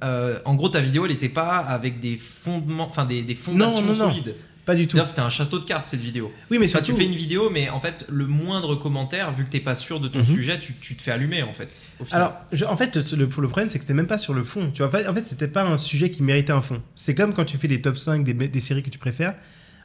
Euh, 0.03 0.39
en 0.45 0.55
gros, 0.55 0.69
ta 0.69 0.79
vidéo, 0.81 1.05
elle 1.05 1.11
était 1.11 1.29
pas 1.29 1.57
avec 1.57 1.99
des 1.99 2.17
fondements, 2.17 2.87
enfin 2.89 3.05
des, 3.05 3.21
des 3.21 3.35
fondations 3.35 3.81
non, 3.81 3.87
non. 3.87 3.93
solides. 4.13 4.35
Pas 4.65 4.75
du 4.75 4.85
tout. 4.87 5.03
C'était 5.03 5.21
un 5.21 5.29
château 5.31 5.57
de 5.57 5.63
cartes 5.65 5.87
cette 5.87 5.99
vidéo. 6.01 6.31
Oui, 6.51 6.59
mais 6.59 6.67
surtout. 6.67 6.91
tu 6.91 6.95
fais 6.95 7.05
une 7.05 7.15
vidéo, 7.15 7.49
mais 7.49 7.69
en 7.69 7.79
fait, 7.79 8.05
le 8.07 8.27
moindre 8.27 8.75
commentaire, 8.75 9.33
vu 9.33 9.43
que 9.45 9.49
t'es 9.49 9.59
pas 9.59 9.73
sûr 9.73 9.99
de 9.99 10.07
ton 10.07 10.19
Mhm. 10.19 10.25
sujet, 10.25 10.59
tu, 10.59 10.75
tu 10.79 10.95
te 10.95 11.01
fais 11.01 11.09
allumer 11.11 11.41
en 11.41 11.53
fait. 11.53 11.73
au 11.99 12.05
final. 12.05 12.21
Alors, 12.21 12.33
je- 12.51 12.65
en 12.65 12.77
fait, 12.77 12.95
le, 13.13 13.17
le 13.25 13.27
problème, 13.47 13.69
c'est 13.69 13.79
que 13.79 13.83
c'était 13.83 13.95
même 13.95 14.05
pas 14.05 14.19
sur 14.19 14.33
le 14.35 14.43
fond. 14.43 14.69
Tu 14.71 14.83
vois, 14.83 14.91
en 15.09 15.13
fait, 15.13 15.25
c'était 15.25 15.47
pas 15.47 15.63
un 15.63 15.77
sujet 15.77 16.11
qui 16.11 16.21
méritait 16.21 16.51
un 16.53 16.61
fond. 16.61 16.83
C'est 16.93 17.15
comme 17.15 17.33
quand 17.33 17.45
tu 17.45 17.57
fais 17.57 17.67
les 17.67 17.81
top 17.81 17.97
5 17.97 18.23
des, 18.23 18.33
des 18.33 18.59
séries 18.59 18.83
que 18.83 18.91
tu 18.91 18.99
préfères. 18.99 19.33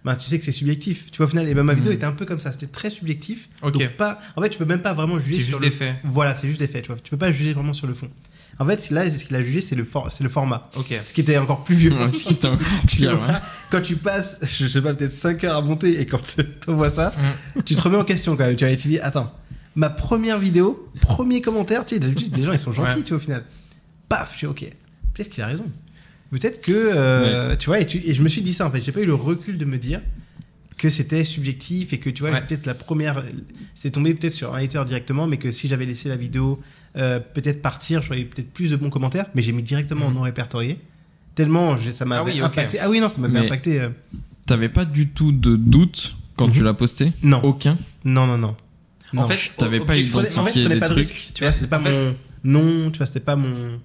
Bah, 0.05 0.16
tu 0.16 0.27
sais 0.27 0.38
que 0.38 0.44
c'est 0.44 0.53
subjectif. 0.53 1.11
Tu 1.11 1.16
vois, 1.16 1.24
au 1.27 1.29
final, 1.31 1.48
et 1.48 1.55
ben, 1.55 1.62
ma 1.62 1.72
vidéo 1.72 1.90
Mhm. 1.90 1.96
était 1.96 2.05
un 2.05 2.12
peu 2.12 2.27
comme 2.27 2.40
ça. 2.40 2.53
C'était 2.53 2.66
très 2.66 2.90
subjectif. 2.90 3.48
Donc, 3.62 3.88
pas, 3.96 4.18
en 4.37 4.42
fait, 4.42 4.50
tu 4.50 4.59
peux 4.59 4.66
même 4.66 4.83
pas 4.83 4.92
vraiment 4.92 5.18
juger 5.18 5.37
sur 5.40 5.44
juste 5.46 5.61
le 5.61 5.64
des 5.70 5.70
faits. 5.70 5.94
Voilà, 6.05 6.35
c'est 6.35 6.46
juste 6.46 6.61
des 6.61 6.66
faits. 6.68 6.83
Tu 6.83 6.88
vois, 6.92 7.00
tu 7.03 7.09
peux 7.11 7.16
pas 7.16 7.33
juger 7.33 7.55
vraiment 7.55 7.72
sur 7.72 7.87
le 7.87 7.94
fond. 7.94 8.11
En 8.59 8.67
fait, 8.67 8.90
là, 8.90 9.11
ce 9.11 9.25
qu'il 9.25 9.35
a 9.35 9.43
jugé, 9.43 9.61
c'est 9.61 9.75
le, 9.75 9.85
for- 9.85 10.12
c'est 10.12 10.23
le 10.23 10.31
format. 10.31 10.71
Ok. 10.77 10.95
Ce 11.05 11.12
qui 11.12 11.23
était 11.23 11.37
encore 11.38 11.64
plus 11.64 11.75
vieux. 11.75 11.93
Ouais, 11.93 12.11
ce 12.11 12.25
qui 12.25 12.35
était 12.35 12.47
encore 12.47 12.67
Tu 12.87 12.97
pire, 12.99 13.17
vois, 13.17 13.27
ouais. 13.27 13.35
Quand 13.71 13.81
tu 13.83 13.97
passes, 13.97 14.38
je 14.43 14.67
sais 14.69 14.81
pas, 14.81 14.95
peut-être 14.95 15.12
5 15.12 15.43
heures 15.45 15.57
à 15.57 15.62
monter 15.62 16.01
et 16.01 16.07
quand 16.07 16.21
tu 16.23 16.43
vois 16.73 16.90
ça, 16.90 17.12
Mm. 17.57 17.62
tu 17.64 17.75
te 17.75 17.81
remets 17.81 17.97
en 17.99 18.05
question 18.05 18.37
quand 18.37 18.47
même. 18.47 18.55
Tu 18.57 18.64
vas 18.64 18.71
étudier, 18.71 19.01
attends, 19.01 19.33
ma 19.75 19.90
première 19.90 20.38
vidéo, 20.38 20.88
premier 21.01 21.40
commentaire, 21.40 21.85
tu 21.85 21.97
sais, 21.97 22.01
les 22.01 22.43
gens 22.45 22.53
ils 22.53 22.59
sont 22.59 22.73
gentils, 22.73 22.97
Ouais. 22.97 23.03
tu 23.03 23.09
vois, 23.11 23.17
au 23.17 23.21
final. 23.21 23.45
Paf, 24.09 24.33
je 24.35 24.38
suis 24.38 24.47
ok. 24.47 24.61
Peut-être 25.14 25.29
qu'il 25.31 25.43
a 25.43 25.47
raison. 25.49 25.67
Peut-être 26.31 26.61
que, 26.61 26.73
euh, 26.73 27.57
tu 27.57 27.67
vois, 27.67 27.81
et, 27.81 27.87
tu- 27.87 28.03
et 28.05 28.14
je 28.14 28.23
me 28.23 28.29
suis 28.29 28.43
dit 28.43 28.53
ça 28.53 28.67
en 28.67 28.71
fait. 28.71 28.83
J'ai 28.83 28.93
pas 28.93 29.01
eu 29.01 29.07
le 29.07 29.14
recul 29.14 29.57
de 29.59 29.64
me 29.64 29.79
dire 29.79 30.01
que 30.77 30.90
c'était 30.90 31.25
subjectif 31.25 31.93
et 31.93 31.99
que 31.99 32.11
tu 32.11 32.23
vois, 32.23 32.33
Ouais. 32.33 32.40
peut-être 32.43 32.67
la 32.67 32.75
première, 32.75 33.25
c'est 33.77 33.90
tombé 33.93 34.14
peut-être 34.14 34.33
sur 34.33 34.55
un 34.55 34.59
hater 34.62 34.85
directement, 34.85 35.27
mais 35.29 35.37
que 35.37 35.53
si 35.53 35.69
j'avais 35.69 35.87
laissé 35.87 36.09
la 36.09 36.17
vidéo 36.17 36.61
euh, 36.96 37.20
peut-être 37.20 37.61
partir, 37.62 38.02
j'aurais 38.02 38.20
eu 38.20 38.26
peut-être 38.26 38.50
plus 38.52 38.70
de 38.70 38.76
bons 38.76 38.90
commentaires, 38.90 39.26
mais 39.35 39.42
j'ai 39.42 39.52
mis 39.52 39.62
directement 39.62 40.07
en 40.07 40.09
Mhm. 40.11 40.14
non 40.16 40.20
répertorié. 40.22 40.78
Tellement 41.35 41.76
ça 41.92 42.04
m'a 42.04 42.18
Ah 42.18 42.24
oui, 42.24 42.40
impacté. 42.40 42.78
Ah 42.80 42.88
oui, 42.88 43.00
non, 43.00 43.09
ça 43.09 43.20
Mais- 43.40 43.46
impacté. 43.46 43.80
euh, 43.80 43.88
T'avais 44.46 44.68
pas 44.68 44.85
du 44.85 45.09
tout 45.09 45.33
de 45.33 45.57
doute 45.57 46.14
quand 46.37 46.46
Mhm. 46.48 46.52
tu 46.52 46.62
l'as 46.62 46.74
posté? 46.74 47.12
Non. 47.22 47.40
Aucun? 47.42 47.76
Non, 48.04 48.26
non, 48.26 48.38
non. 48.38 48.54
En 49.16 49.22
Non. 49.22 49.26
fait, 49.28 49.50
t'avais 49.57 49.80
pas 49.80 49.94
Je 49.94 50.11
prenais- 50.11 50.18
en 50.18 50.22
fait, 50.22 50.28
je 50.28 50.33
identifié 50.35 50.62
prenais 50.64 50.74
des 50.74 50.80
pas 50.80 50.88
de 50.88 50.94
risque. 50.94 51.30
Tu 51.35 51.42
vois, 51.44 51.52
c'était 51.52 51.66
pas 51.66 51.78
En 51.78 51.83
mon 51.83 52.14
nom, 52.44 52.90
tu 52.90 52.98
vois, 52.98 53.07
c'était 53.07 53.20
pas 53.20 53.37
mon. 53.37 53.80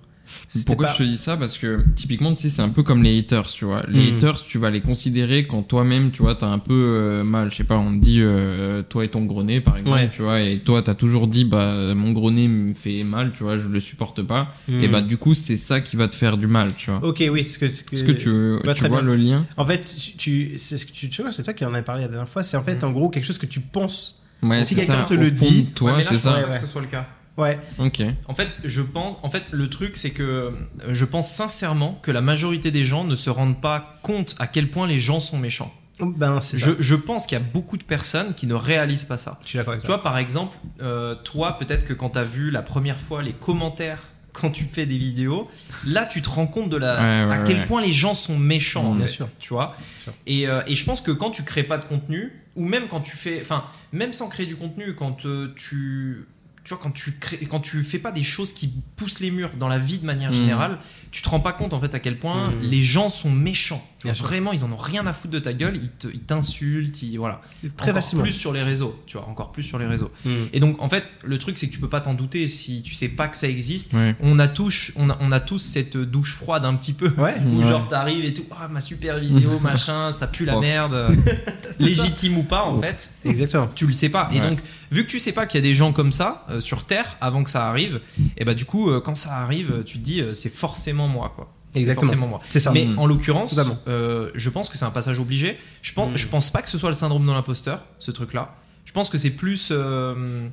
Pourquoi 0.66 0.88
pas- 0.88 0.94
je 0.94 0.98
te 1.00 1.04
dis 1.04 1.18
ça? 1.18 1.38
Parce 1.38 1.58
que 1.58 1.80
typiquement, 1.96 2.34
tu 2.34 2.44
sais, 2.44 2.50
c'est 2.50 2.62
un 2.62 2.70
peu 2.70 2.84
comme 2.84 3.04
les 3.04 3.18
haters, 3.20 3.48
tu 3.48 3.66
vois. 3.66 3.84
Les 3.88 4.12
Mm. 4.12 4.16
haters, 4.16 4.42
tu 4.44 4.58
vas 4.58 4.70
les 4.70 4.82
considérer 4.82 5.46
quand 5.48 5.62
toi-même, 5.64 6.12
tu 6.12 6.22
vois, 6.22 6.36
t'as 6.36 6.48
un 6.48 6.60
peu 6.60 6.74
euh, 6.74 7.24
mal. 7.24 7.52
Je 7.52 7.58
sais 7.58 7.64
pas, 7.64 7.78
on 7.78 7.98
te 7.98 8.04
dit, 8.04 8.20
euh, 8.22 8.82
toi 8.84 9.06
et 9.06 9.10
ton 9.10 9.26
gros 9.26 9.44
nez, 9.44 9.62
par 9.62 9.78
exemple, 9.78 9.98
Ouais. 9.98 10.10
tu 10.10 10.22
vois, 10.22 10.42
et 10.42 10.60
toi, 10.60 10.82
t'as 10.82 10.96
toujours 10.96 11.28
dit, 11.28 11.46
bah, 11.46 11.94
mon 11.96 12.12
gros 12.12 12.32
nez 12.32 12.48
me 12.48 12.74
fait 12.74 13.04
mal, 13.04 13.32
tu 13.34 13.44
vois, 13.44 13.58
je 13.58 13.68
le 13.68 13.80
supporte 13.80 14.22
pas. 14.24 14.54
Hmm. 14.68 14.82
Et 14.84 14.88
bah, 14.88 15.02
du 15.02 15.18
coup, 15.18 15.36
c'est 15.36 15.58
ça 15.58 15.82
qui 15.82 15.96
va 15.96 16.08
te 16.08 16.16
faire 16.16 16.38
du 16.38 16.48
mal, 16.48 16.74
tu 16.76 16.92
vois. 16.92 17.04
Ok, 17.08 17.24
oui, 17.32 17.44
ce 17.46 17.58
que, 17.60 17.68
ce 17.68 17.84
que, 17.84 17.96
Est-ce 17.96 18.04
que 18.04 18.12
tu, 18.12 18.66
bah, 18.66 18.74
tu 18.74 18.82
vois 18.86 19.02
bien. 19.02 19.02
le 19.02 19.16
lien? 19.16 19.46
En 19.58 19.66
fait, 19.66 19.96
tu, 20.18 20.54
c'est 20.58 20.78
ce 20.78 20.86
que 20.86 20.92
tu, 20.92 21.10
tu 21.10 21.22
vois, 21.22 21.32
c'est 21.32 21.44
toi 21.44 21.54
qui 21.54 21.66
en 21.66 21.74
avais 21.74 21.84
parlé 21.84 22.04
la 22.04 22.08
dernière 22.10 22.30
fois. 22.30 22.44
C'est 22.44 22.58
en 22.58 22.64
fait, 22.64 22.82
Mhm. 22.84 22.90
en 22.90 22.92
gros, 22.92 23.10
quelque 23.10 23.26
chose 23.26 23.38
que 23.38 23.46
tu 23.46 23.60
penses. 23.60 24.16
Ouais, 24.42 24.62
Si 24.62 24.68
c'est 24.68 24.76
quelqu'un 24.76 25.04
te 25.04 25.14
Au 25.14 25.18
le 25.18 25.32
dit- 25.32 25.66
toi, 25.76 25.96
Ouais, 25.96 26.04
c'est 26.04 26.14
je 26.16 26.20
ça. 26.20 26.42
que 26.54 26.60
ce 26.60 26.68
soit 26.68 26.80
le 26.82 26.88
cas. 26.88 27.06
Ouais. 27.40 27.60
Ok. 27.78 28.02
En 28.28 28.34
fait, 28.34 28.58
je 28.64 28.82
pense, 28.82 29.18
en 29.24 29.30
fait, 29.30 29.44
le 29.52 29.70
truc, 29.70 29.98
c'est 29.98 30.12
que 30.12 30.24
euh, 30.24 30.52
je 30.90 31.06
pense 31.06 31.30
sincèrement 31.32 32.00
que 32.04 32.12
la 32.12 32.22
majorité 32.22 32.70
des 32.72 32.84
gens 32.84 33.04
ne 33.04 33.16
se 33.16 33.30
rendent 33.30 33.60
pas 33.62 33.96
compte 34.04 34.36
à 34.40 34.48
quel 34.48 34.70
point 34.70 34.86
les 34.88 35.00
gens 35.00 35.20
sont 35.20 35.38
méchants. 35.38 35.74
Ben, 36.02 36.40
c'est 36.42 36.58
Je, 36.58 36.72
ça. 36.72 36.78
je 36.80 36.96
pense 36.96 37.26
qu'il 37.26 37.38
y 37.38 37.42
a 37.42 37.44
beaucoup 37.44 37.78
de 37.78 37.84
personnes 37.84 38.34
qui 38.34 38.48
ne 38.48 38.54
réalisent 38.54 39.04
pas 39.06 39.18
ça. 39.18 39.38
Je 39.44 39.50
suis 39.50 39.58
d'accord 39.58 39.74
avec 39.74 39.82
Tu 39.82 39.88
toi. 39.88 39.96
vois, 39.98 40.04
par 40.04 40.18
exemple, 40.18 40.58
euh, 40.82 41.16
toi, 41.16 41.58
peut-être 41.58 41.86
que 41.86 41.94
quand 41.94 42.12
tu 42.12 42.20
as 42.20 42.24
vu 42.24 42.52
la 42.52 42.62
première 42.62 42.98
fois 43.00 43.22
les 43.22 43.34
commentaires 43.34 44.00
quand 44.34 44.50
tu 44.52 44.64
fais 44.72 44.86
des 44.86 44.98
vidéos, 44.98 45.50
là, 45.88 46.06
tu 46.06 46.22
te 46.22 46.30
rends 46.30 46.48
compte 46.48 46.70
de 46.70 46.78
la, 46.78 46.94
Ouais, 46.96 47.26
ouais, 47.30 47.34
à 47.36 47.44
quel 47.44 47.58
ouais. 47.60 47.66
point 47.66 47.82
les 47.82 47.92
gens 47.92 48.14
sont 48.16 48.38
méchants, 48.38 48.92
en 48.92 48.96
Bien 48.96 49.08
sûr. 49.08 49.28
Tu 49.40 49.50
vois 49.54 49.76
sûr. 50.00 50.14
et, 50.28 50.48
euh, 50.48 50.62
et 50.68 50.76
je 50.76 50.86
pense 50.86 51.02
que 51.02 51.12
quand 51.12 51.32
tu 51.32 51.44
crées 51.44 51.64
pas 51.64 51.78
de 51.78 51.86
contenu, 51.86 52.32
ou 52.56 52.64
même 52.66 52.88
quand 52.90 53.00
tu 53.02 53.16
fais. 53.18 53.40
Enfin, 53.42 53.64
même 53.92 54.14
sans 54.14 54.28
créer 54.30 54.46
du 54.46 54.56
contenu, 54.56 54.94
quand 54.96 55.26
euh, 55.26 55.54
tu. 55.56 56.28
Tu 56.70 56.76
vois, 56.76 56.84
quand 56.84 56.92
tu, 56.92 57.14
crées, 57.14 57.40
quand 57.50 57.62
tu 57.62 57.82
fais 57.82 57.98
pas 57.98 58.12
des 58.12 58.22
choses 58.22 58.54
qui 58.54 58.72
poussent 58.96 59.22
les 59.22 59.32
murs 59.32 59.50
dans 59.58 59.68
la 59.68 59.80
vie 59.80 59.98
de 59.98 60.06
manière 60.06 60.30
Mhm. 60.30 60.36
générale, 60.38 60.78
tu 61.12 61.22
te 61.22 61.30
rends 61.30 61.40
pas 61.40 61.54
compte 61.54 61.74
en 61.74 61.80
fait 61.80 61.94
à 61.96 62.00
quel 62.00 62.18
point 62.20 62.52
Mhm. 62.52 62.60
les 62.62 62.84
gens 62.84 63.10
sont 63.10 63.30
méchants. 63.32 63.84
Bien 64.02 64.14
sûr. 64.14 64.28
vraiment, 64.28 64.54
ils 64.54 64.64
en 64.64 64.72
ont 64.72 64.78
rien 64.78 65.06
à 65.08 65.12
foutre 65.12 65.34
de 65.34 65.40
ta 65.40 65.52
gueule, 65.52 65.76
ils 65.76 65.90
te- 65.90 66.08
ils 66.08 66.22
t'insultent, 66.22 67.02
ils, 67.04 67.18
voilà. 67.18 67.42
Très 67.76 67.90
encore 67.92 68.02
facilement. 68.02 68.24
plus 68.24 68.32
sur 68.32 68.54
les 68.54 68.64
réseaux, 68.64 68.98
tu 69.06 69.18
vois, 69.18 69.28
encore 69.28 69.52
plus 69.52 69.64
sur 69.64 69.78
les 69.78 69.88
réseaux. 69.88 70.10
Hmm. 70.24 70.46
Et 70.54 70.62
donc, 70.62 70.82
en 70.82 70.88
fait, 70.88 71.04
le 71.26 71.38
truc, 71.38 71.58
c'est 71.58 71.68
que 71.68 71.74
tu 71.74 71.80
peux 71.82 71.90
pas 71.90 72.00
t'en 72.00 72.14
douter 72.14 72.48
si 72.48 72.82
tu 72.82 72.94
sais 72.96 73.10
pas 73.10 73.28
que 73.28 73.36
ça 73.36 73.50
existe. 73.50 73.92
Ouais. 73.92 74.16
On 74.22 74.40
a, 74.40 74.48
tous, 74.48 74.94
on, 74.96 75.10
a, 75.10 75.18
on 75.20 75.34
a 75.34 75.42
tous 75.42 75.58
cette 75.60 75.98
douche 75.98 76.34
froide 76.34 76.64
un 76.64 76.76
petit 76.76 76.94
peu. 76.94 77.10
Ouais. 77.18 77.36
Où 77.46 77.58
Ouais. 77.60 77.68
genre 77.68 77.90
t'arrives 77.90 78.24
et 78.24 78.34
tout, 78.34 78.46
ah 78.58 78.70
ma 78.70 78.80
super 78.80 79.20
vidéo, 79.20 79.60
machin, 79.62 80.14
ça 80.14 80.28
pue 80.28 80.46
la 80.46 80.58
merde. 80.62 81.14
Légitime 81.80 82.38
ou 82.38 82.44
pas, 82.44 82.64
en 82.64 82.80
fait, 82.82 83.10
Exactement. 83.26 83.70
tu 83.76 83.86
le 83.86 83.94
sais 83.94 84.10
pas. 84.10 84.30
Et 84.34 84.40
donc, 84.40 84.60
vu 84.92 85.06
que 85.06 85.10
tu 85.12 85.20
sais 85.20 85.32
pas 85.34 85.46
qu'il 85.46 85.58
y 85.60 85.64
a 85.64 85.68
des 85.68 85.76
gens 85.76 85.92
comme 85.94 86.12
ça 86.12 86.46
euh, 86.50 86.60
sur 86.62 86.86
Terre 86.86 87.18
avant 87.22 87.44
que 87.44 87.50
ça 87.50 87.68
arrive, 87.70 88.02
et 88.38 88.44
bah 88.46 88.54
du 88.54 88.66
coup, 88.66 88.90
euh, 88.90 89.02
quand 89.02 89.16
ça 89.16 89.38
arrive, 89.38 89.84
tu 89.86 89.98
te 90.00 90.04
dis, 90.04 90.22
euh, 90.22 90.34
c'est 90.34 90.50
forcément 90.54 90.99
moi, 91.08 91.32
quoi. 91.36 91.52
Exactement. 91.76 92.06
forcément 92.08 92.28
moi. 92.28 92.42
C'est 92.50 92.60
ça. 92.60 92.72
Mais 92.72 92.86
Mhm. 92.86 92.98
en 93.00 93.06
l'occurrence, 93.06 93.56
euh, 93.88 94.32
je 94.34 94.50
pense 94.50 94.70
que 94.70 94.78
c'est 94.78 94.86
un 94.86 94.90
passage 94.92 95.20
obligé. 95.20 95.58
Je 95.84 95.94
pense, 95.94 96.10
Mhm. 96.10 96.18
je 96.18 96.28
pense 96.28 96.50
pas 96.50 96.62
que 96.64 96.70
ce 96.70 96.78
soit 96.80 96.90
le 96.90 96.96
syndrome 96.96 97.26
de 97.28 97.32
l'imposteur, 97.32 97.86
ce 98.00 98.10
truc-là. 98.12 98.56
Je 98.86 98.92
pense 98.92 99.10
que 99.10 99.18
c'est 99.20 99.30
plus. 99.32 99.70
euh, 99.72 100.48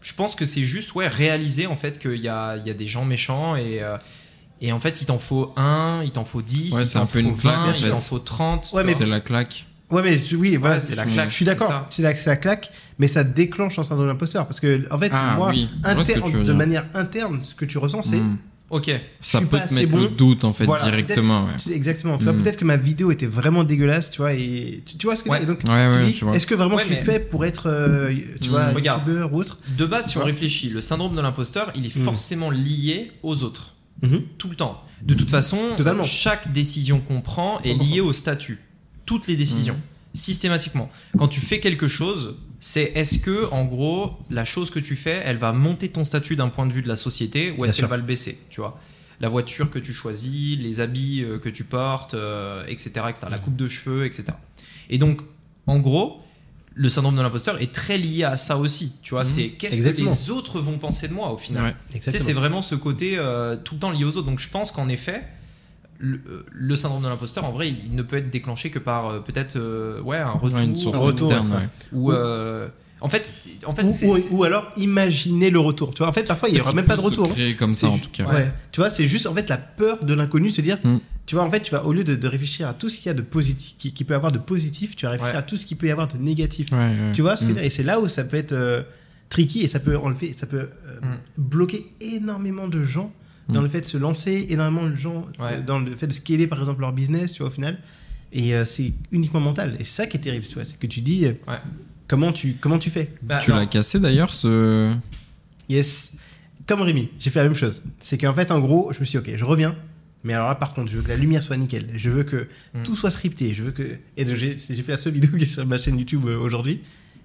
je 0.00 0.14
pense 0.14 0.34
que 0.34 0.44
c'est 0.44 0.62
juste 0.64 0.94
ouais, 0.94 1.08
réaliser 1.08 1.66
en 1.66 1.76
fait 1.76 1.98
qu'il 1.98 2.16
y 2.20 2.28
a, 2.28 2.56
il 2.56 2.66
y 2.66 2.70
a 2.70 2.74
des 2.74 2.86
gens 2.86 3.04
méchants 3.04 3.54
et, 3.56 3.82
euh, 3.82 3.96
et 4.60 4.72
en 4.72 4.80
fait 4.80 5.00
il 5.00 5.06
t'en 5.06 5.18
faut 5.18 5.52
un, 5.56 6.02
il 6.04 6.10
t'en 6.12 6.24
faut 6.24 6.42
10, 6.42 6.74
Ouais, 6.74 6.82
il 6.82 6.86
c'est 6.86 6.98
un 6.98 7.02
t'en 7.02 7.06
peu 7.06 7.20
faut 7.22 7.28
une 7.28 7.36
claque, 7.36 7.54
20, 7.56 7.68
en 7.68 7.72
il 7.72 7.88
t'en 7.90 8.00
faut 8.00 8.18
30. 8.18 8.70
Ouais, 8.72 8.82
mais- 8.84 8.94
C'est 8.94 9.06
la 9.06 9.20
claque. 9.20 9.66
Ouais, 9.90 10.02
mais 10.02 10.18
oui, 10.34 10.56
voilà, 10.56 10.80
c'est 10.80 10.94
la 10.94 11.06
je- 11.06 11.12
claque, 11.12 11.28
Je 11.28 11.34
suis 11.34 11.44
d'accord, 11.44 11.86
c'est 11.90 12.02
la, 12.02 12.14
c'est 12.16 12.30
la 12.30 12.36
claque, 12.36 12.70
mais 12.98 13.08
ça 13.08 13.24
déclenche 13.24 13.78
un 13.78 13.82
syndrome 13.82 14.06
d'imposteur. 14.08 14.46
Parce 14.46 14.58
que, 14.58 14.86
en 14.90 14.98
fait, 14.98 15.10
Ah 15.12 15.34
moi, 15.36 15.50
oui, 15.50 15.68
de 16.38 16.42
dire. 16.44 16.54
manière 16.56 16.86
interne, 16.94 17.42
ce 17.44 17.54
que 17.54 17.66
tu 17.66 17.76
ressens, 17.76 18.00
c'est. 18.02 18.16
Mm. 18.16 18.38
Ok. 18.72 18.90
Ça 19.20 19.40
peut 19.40 19.46
pas 19.46 19.60
te 19.60 19.74
mettre 19.74 19.90
bon. 19.90 19.98
le 20.00 20.08
doute 20.08 20.44
en 20.44 20.52
fait 20.54 20.64
Voilà, 20.64 20.84
directement. 20.84 21.44
Ouais. 21.44 21.72
Exactement. 21.74 22.16
Tu 22.16 22.24
vois, 22.24 22.32
Mm. 22.32 22.42
peut-être 22.42 22.56
que 22.56 22.64
ma 22.64 22.76
vidéo 22.78 23.10
était 23.12 23.26
vraiment 23.26 23.64
dégueulasse, 23.64 24.10
tu 24.10 24.16
vois, 24.22 24.32
et 24.32 24.82
tu, 24.86 24.96
tu 24.96 25.06
vois 25.06 25.14
ce 25.14 25.22
que 25.22 25.28
Ouais. 25.28 25.42
et 25.42 25.46
donc, 25.46 25.58
Ouais, 25.58 25.90
tu 25.90 25.98
ouais, 26.24 26.32
dis, 26.32 26.36
est-ce 26.36 26.46
que 26.46 26.54
vraiment 26.54 26.76
Ouais, 26.76 26.82
je 26.82 26.86
suis 26.88 26.96
mais- 26.96 27.04
fait 27.04 27.20
pour 27.20 27.44
être, 27.44 27.68
euh, 27.68 28.10
tu 28.40 28.48
Mm. 28.48 28.50
vois, 28.50 28.70
Regarde. 28.70 29.06
youtubeur 29.06 29.32
ou 29.34 29.40
autre 29.40 29.58
De 29.76 29.84
base, 29.86 30.08
si 30.10 30.16
on 30.18 30.24
réfléchit, 30.24 30.70
le 30.70 30.80
syndrome 30.80 31.14
de 31.14 31.20
l'imposteur, 31.20 31.70
il 31.76 31.84
est 31.86 31.94
Mhm. 31.94 32.02
forcément 32.04 32.50
lié 32.50 33.12
aux 33.22 33.42
autres. 33.42 33.74
Mhm. 34.00 34.22
Tout 34.38 34.48
le 34.48 34.56
temps. 34.56 34.82
De 35.02 35.14
toute 35.14 35.30
façon, 35.30 35.58
Totalement. 35.76 36.02
chaque 36.02 36.52
décision 36.52 36.98
qu'on 37.00 37.20
prend 37.20 37.60
est 37.60 37.72
100%. 37.74 37.84
liée 37.94 38.00
au 38.00 38.12
statut. 38.14 38.58
Toutes 39.04 39.26
les 39.26 39.36
décisions. 39.36 39.76
Systématiquement. 40.14 40.90
Quand 41.18 41.28
tu 41.28 41.40
fais 41.40 41.60
quelque 41.60 41.88
chose, 41.88 42.36
c'est 42.64 42.92
est-ce 42.94 43.18
que, 43.18 43.50
en 43.50 43.64
gros, 43.64 44.12
la 44.30 44.44
chose 44.44 44.70
que 44.70 44.78
tu 44.78 44.94
fais, 44.94 45.20
elle 45.24 45.36
va 45.36 45.52
monter 45.52 45.88
ton 45.88 46.04
statut 46.04 46.36
d'un 46.36 46.48
point 46.48 46.64
de 46.64 46.72
vue 46.72 46.82
de 46.82 46.86
la 46.86 46.94
société 46.94 47.52
ou 47.58 47.64
est-ce 47.64 47.76
qu'elle 47.78 47.86
va 47.90 47.96
le 47.96 48.04
baisser 48.04 48.38
Tu 48.50 48.60
vois? 48.60 48.78
La 49.18 49.28
voiture 49.28 49.68
que 49.68 49.80
tu 49.80 49.92
choisis, 49.92 50.56
les 50.60 50.80
habits 50.80 51.24
euh, 51.24 51.38
que 51.40 51.48
tu 51.48 51.64
portes, 51.64 52.14
euh, 52.14 52.64
etc., 52.68 52.90
etc., 53.08 53.26
la 53.30 53.38
coupe 53.38 53.56
de 53.56 53.66
cheveux, 53.68 54.06
etc. 54.06 54.26
Et 54.90 54.98
donc, 54.98 55.22
en 55.66 55.80
gros, 55.80 56.20
le 56.74 56.88
syndrome 56.88 57.16
de 57.16 57.20
l'imposteur 57.22 57.60
est 57.60 57.72
très 57.72 57.98
lié 57.98 58.22
à 58.22 58.36
ça 58.36 58.56
aussi. 58.58 58.92
Tu 59.02 59.10
vois, 59.10 59.22
Mhm. 59.22 59.26
c'est 59.26 59.48
qu'est-ce 59.48 59.82
que 59.82 59.96
les 60.00 60.30
autres 60.30 60.60
vont 60.60 60.78
penser 60.78 61.08
de 61.08 61.14
moi 61.14 61.32
au 61.32 61.36
final? 61.36 61.64
Ouais. 61.92 62.00
Tu 62.00 62.10
sais, 62.12 62.18
c'est 62.20 62.32
vraiment 62.32 62.62
ce 62.62 62.76
côté 62.76 63.14
euh, 63.18 63.56
tout 63.56 63.74
le 63.74 63.80
temps 63.80 63.90
lié 63.90 64.04
aux 64.04 64.16
autres. 64.16 64.26
Donc 64.28 64.38
je 64.38 64.48
pense 64.48 64.70
qu'en 64.70 64.88
effet, 64.88 65.24
le, 66.04 66.16
euh, 66.28 66.42
le 66.50 66.74
syndrome 66.76 67.02
de 67.04 67.08
l'imposteur, 67.08 67.44
en 67.44 67.52
vrai, 67.52 67.68
il 67.70 67.94
ne 67.94 68.02
peut 68.02 68.16
être 68.16 68.28
déclenché 68.30 68.70
que 68.70 68.80
par 68.80 69.06
euh, 69.08 69.20
peut-être 69.20 69.54
euh, 69.56 70.00
ouais, 70.02 70.16
un 70.18 70.30
retour. 70.32 70.58
Ouais, 70.58 70.64
une 70.64 70.74
source 70.76 70.98
Un 70.98 71.02
retour, 71.02 71.32
externe. 71.32 71.60
ouais. 71.60 71.68
ou, 71.92 72.10
euh, 72.10 72.66
en 73.00 73.08
fait, 73.08 73.30
en 73.66 73.72
fait 73.74 73.84
ou, 73.84 74.16
ou- 74.16 74.18
ou 74.38 74.44
alors 74.44 74.70
imaginer 74.76 75.50
le 75.50 75.60
retour. 75.60 75.92
Tu 75.94 75.98
vois, 75.98 76.08
en 76.08 76.12
fait, 76.12 76.24
parfois 76.24 76.48
il 76.48 76.54
n'y 76.56 76.60
aura 76.60 76.72
même 76.72 76.84
pas 76.86 76.96
de 76.96 77.02
peu 77.02 77.06
se 77.06 77.10
retour. 77.10 77.26
hein. 77.28 77.32
créer 77.34 77.54
comme 77.54 77.74
C'est 77.74 77.86
ça 77.86 77.92
en 77.92 77.98
tout 77.98 78.10
cas. 78.10 78.24
Ouais. 78.32 78.52
Tu 78.72 78.80
vois, 78.80 78.90
c'est 78.90 79.06
juste 79.06 79.26
en 79.26 79.34
fait 79.34 79.48
la 79.48 79.58
peur 79.58 80.04
de 80.04 80.12
l'inconnu, 80.14 80.50
se 80.50 80.60
dire, 80.60 80.78
Mm. 80.84 80.98
tu 81.26 81.36
vois, 81.36 81.44
en 81.44 81.50
fait, 81.50 81.60
tu 81.60 81.70
vas 81.72 81.84
au 81.84 81.92
lieu 81.92 82.02
de, 82.04 82.16
de 82.16 82.28
réfléchir 82.28 82.66
à 82.68 82.74
tout 82.74 82.88
ce 82.88 82.96
qu'il 82.98 83.06
y 83.06 83.10
a 83.10 83.14
de 83.14 83.22
positif, 83.22 83.76
qui, 83.78 83.92
qui 83.92 84.02
peut 84.04 84.14
avoir 84.14 84.32
de 84.32 84.38
positif, 84.38 84.96
tu 84.96 85.06
vas 85.06 85.12
réfléchir 85.12 85.34
Ouais. 85.34 85.38
à 85.38 85.42
tout 85.42 85.56
ce 85.56 85.66
qui 85.66 85.74
peut 85.76 85.86
y 85.86 85.90
avoir 85.92 86.08
de 86.08 86.16
négatif. 86.18 86.70
Ouais, 86.72 86.78
ouais. 86.78 87.12
Tu 87.12 87.22
vois 87.22 87.36
ce 87.36 87.42
que 87.42 87.48
je 87.48 87.52
veux 87.54 87.58
Mm. 87.58 87.62
dire? 87.62 87.66
Et 87.66 87.70
c'est 87.70 87.82
là 87.84 88.00
où 88.00 88.08
ça 88.08 88.24
peut 88.24 88.36
être 88.36 88.52
euh, 88.52 88.82
tricky 89.28 89.62
et 89.62 89.68
ça 89.68 89.78
peut 89.80 89.96
enlever, 89.96 90.32
ça 90.32 90.46
peut 90.46 90.58
euh, 90.86 91.00
Mm. 91.00 91.16
bloquer 91.38 91.86
énormément 92.00 92.66
de 92.68 92.82
gens 92.82 93.12
dans 93.52 93.60
Mm. 93.60 93.64
le 93.64 93.68
fait 93.70 93.80
de 93.82 93.86
se 93.86 93.96
lancer, 93.98 94.46
énormément 94.48 94.88
de 94.88 94.94
gens 94.94 95.26
Ouais. 95.38 95.52
euh, 95.58 95.62
dans 95.62 95.78
le 95.78 95.94
fait 95.94 96.06
de 96.06 96.12
scaler 96.12 96.46
par 96.46 96.58
exemple 96.60 96.80
leur 96.80 96.92
business, 96.92 97.32
tu 97.32 97.38
vois, 97.40 97.48
au 97.48 97.54
final. 97.54 97.78
Et 98.32 98.54
euh, 98.54 98.64
c'est 98.64 98.92
uniquement 99.12 99.40
mental. 99.40 99.76
Et 99.78 99.84
c'est 99.84 100.02
ça 100.02 100.06
qui 100.06 100.16
est 100.16 100.20
terrible, 100.20 100.46
tu 100.46 100.54
vois, 100.54 100.64
c'est 100.64 100.78
que 100.78 100.86
tu 100.86 101.00
dis 101.02 101.26
euh, 101.26 101.32
Ouais. 101.46 101.58
comment 102.08 102.32
tu 102.32 102.54
comment 102.60 102.78
tu 102.78 102.90
fais? 102.90 103.10
bah, 103.22 103.40
Tu 103.42 103.50
l'as 103.52 103.66
cassé 103.66 104.00
d'ailleurs 104.00 104.32
ce. 104.32 104.92
Yes. 105.68 106.12
Comme 106.66 106.82
Rémi, 106.82 107.08
j'ai 107.18 107.30
fait 107.30 107.40
la 107.40 107.44
même 107.46 107.56
chose. 107.56 107.82
C'est 108.00 108.18
qu'en 108.18 108.32
fait, 108.34 108.50
en 108.50 108.60
gros, 108.60 108.92
je 108.92 109.00
me 109.00 109.04
suis 109.04 109.18
dit, 109.20 109.30
ok, 109.30 109.36
je 109.36 109.44
reviens. 109.44 109.74
Mais 110.24 110.32
alors 110.34 110.48
là, 110.48 110.54
par 110.54 110.72
contre, 110.72 110.90
je 110.92 110.96
veux 110.96 111.02
que 111.02 111.08
la 111.08 111.16
lumière 111.16 111.42
soit 111.42 111.56
nickel. 111.56 111.90
Je 111.96 112.08
veux 112.08 112.22
que 112.22 112.46
Mm. 112.74 112.82
tout 112.84 112.94
soit 112.94 113.10
scripté. 113.10 113.52
Je 113.54 113.64
veux 113.64 113.72
que. 113.72 113.96
Et 114.16 114.24
donc, 114.24 114.36
j'ai 114.36 114.56
j'ai 114.58 114.82
fait 114.82 114.92
la 114.92 114.96
seule 114.96 115.12
vidéo 115.14 115.30
qui 115.36 115.42
est 115.42 115.46
sur 115.46 115.66
ma 115.66 115.78
chaîne 115.78 115.98
YouTube 115.98 116.24
aujourd'hui, 116.24 116.80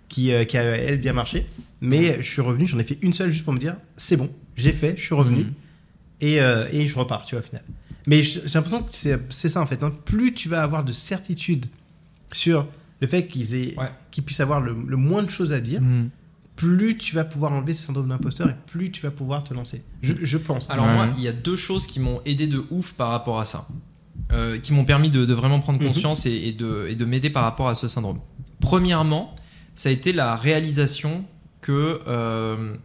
qui, 0.09 0.31
euh, 0.31 0.43
qui 0.45 0.57
a, 0.57 0.63
elle, 0.63 0.99
bien 0.99 1.13
marché. 1.13 1.45
Mais 1.81 2.17
je 2.21 2.29
suis 2.31 2.41
revenu, 2.41 2.65
j'en 2.65 2.79
ai 2.79 2.83
fait 2.83 2.97
une 3.03 3.13
seule 3.13 3.31
juste 3.31 3.43
pour 3.45 3.53
me 3.53 3.59
dire, 3.59 3.75
c'est 3.95 4.17
bon, 4.17 4.31
j'ai 4.55 4.71
fait, 4.71 4.95
je 4.97 5.03
suis 5.03 5.13
revenu. 5.13 5.43
Mm. 5.43 5.53
Et, 6.21 6.41
euh, 6.41 6.67
et 6.71 6.87
je 6.87 6.97
repars, 6.97 7.25
tu 7.25 7.35
vois, 7.35 7.43
au 7.43 7.47
final. 7.47 7.63
Mais 8.07 8.23
j'ai 8.23 8.41
l'impression 8.53 8.81
que 8.83 8.91
c'est 8.91 9.19
c'est 9.29 9.49
ça, 9.49 9.61
en 9.61 9.65
fait. 9.65 9.83
hein. 9.83 9.91
Plus 10.05 10.33
tu 10.33 10.49
vas 10.49 10.61
avoir 10.63 10.83
de 10.83 10.91
certitude 10.91 11.65
sur 12.31 12.67
le 13.01 13.07
fait 13.07 13.27
qu'ils 13.27 13.53
aient, 13.55 13.75
Ouais. 13.77 13.91
qu'ils 14.11 14.23
puissent 14.23 14.39
avoir 14.39 14.61
le, 14.61 14.75
le 14.87 14.97
moins 14.97 15.23
de 15.23 15.29
choses 15.29 15.53
à 15.53 15.59
dire, 15.59 15.81
Mm. 15.81 16.09
plus 16.55 16.97
tu 16.97 17.13
vas 17.15 17.23
pouvoir 17.25 17.51
enlever 17.51 17.73
ce 17.73 17.83
syndrome 17.85 18.07
d'imposteur 18.09 18.49
et 18.49 18.55
plus 18.65 18.89
tu 18.91 19.01
vas 19.03 19.11
pouvoir 19.11 19.43
te 19.43 19.53
lancer. 19.53 19.83
Je, 20.01 20.13
je 20.21 20.37
pense. 20.37 20.67
Alors 20.71 20.87
Ouais. 20.87 20.93
moi, 20.93 21.09
il 21.17 21.23
y 21.23 21.27
a 21.27 21.31
deux 21.33 21.55
choses 21.55 21.85
qui 21.85 21.99
m'ont 21.99 22.21
aidé 22.25 22.47
de 22.47 22.65
ouf 22.71 22.93
par 22.93 23.09
rapport 23.09 23.39
à 23.39 23.45
ça, 23.45 23.67
Euh, 24.33 24.57
qui 24.57 24.73
m'ont 24.73 24.83
permis 24.83 25.11
de, 25.11 25.25
de 25.25 25.33
vraiment 25.35 25.59
prendre 25.59 25.79
Mhm. 25.79 25.87
conscience 25.87 26.25
et, 26.25 26.31
et 26.31 26.51
de, 26.51 26.87
et 26.89 26.95
de 26.95 27.05
m'aider 27.05 27.29
par 27.29 27.43
rapport 27.43 27.69
à 27.69 27.75
ce 27.75 27.87
syndrome. 27.87 28.19
Premièrement, 28.59 29.33
ça 29.75 29.89
a 29.89 29.91
été 29.91 30.11
la 30.11 30.35
réalisation 30.35 31.23
que 31.61 31.99
euh, 32.07 32.75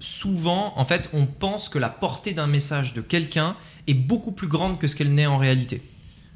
souvent, 0.00 0.72
en 0.76 0.84
fait, 0.84 1.08
on 1.12 1.26
pense 1.26 1.68
que 1.68 1.78
la 1.78 1.88
portée 1.88 2.32
d'un 2.32 2.46
message 2.46 2.94
de 2.94 3.00
quelqu'un 3.00 3.56
est 3.86 3.94
beaucoup 3.94 4.32
plus 4.32 4.48
grande 4.48 4.78
que 4.78 4.86
ce 4.86 4.96
qu'elle 4.96 5.12
n'est 5.14 5.26
en 5.26 5.38
réalité. 5.38 5.82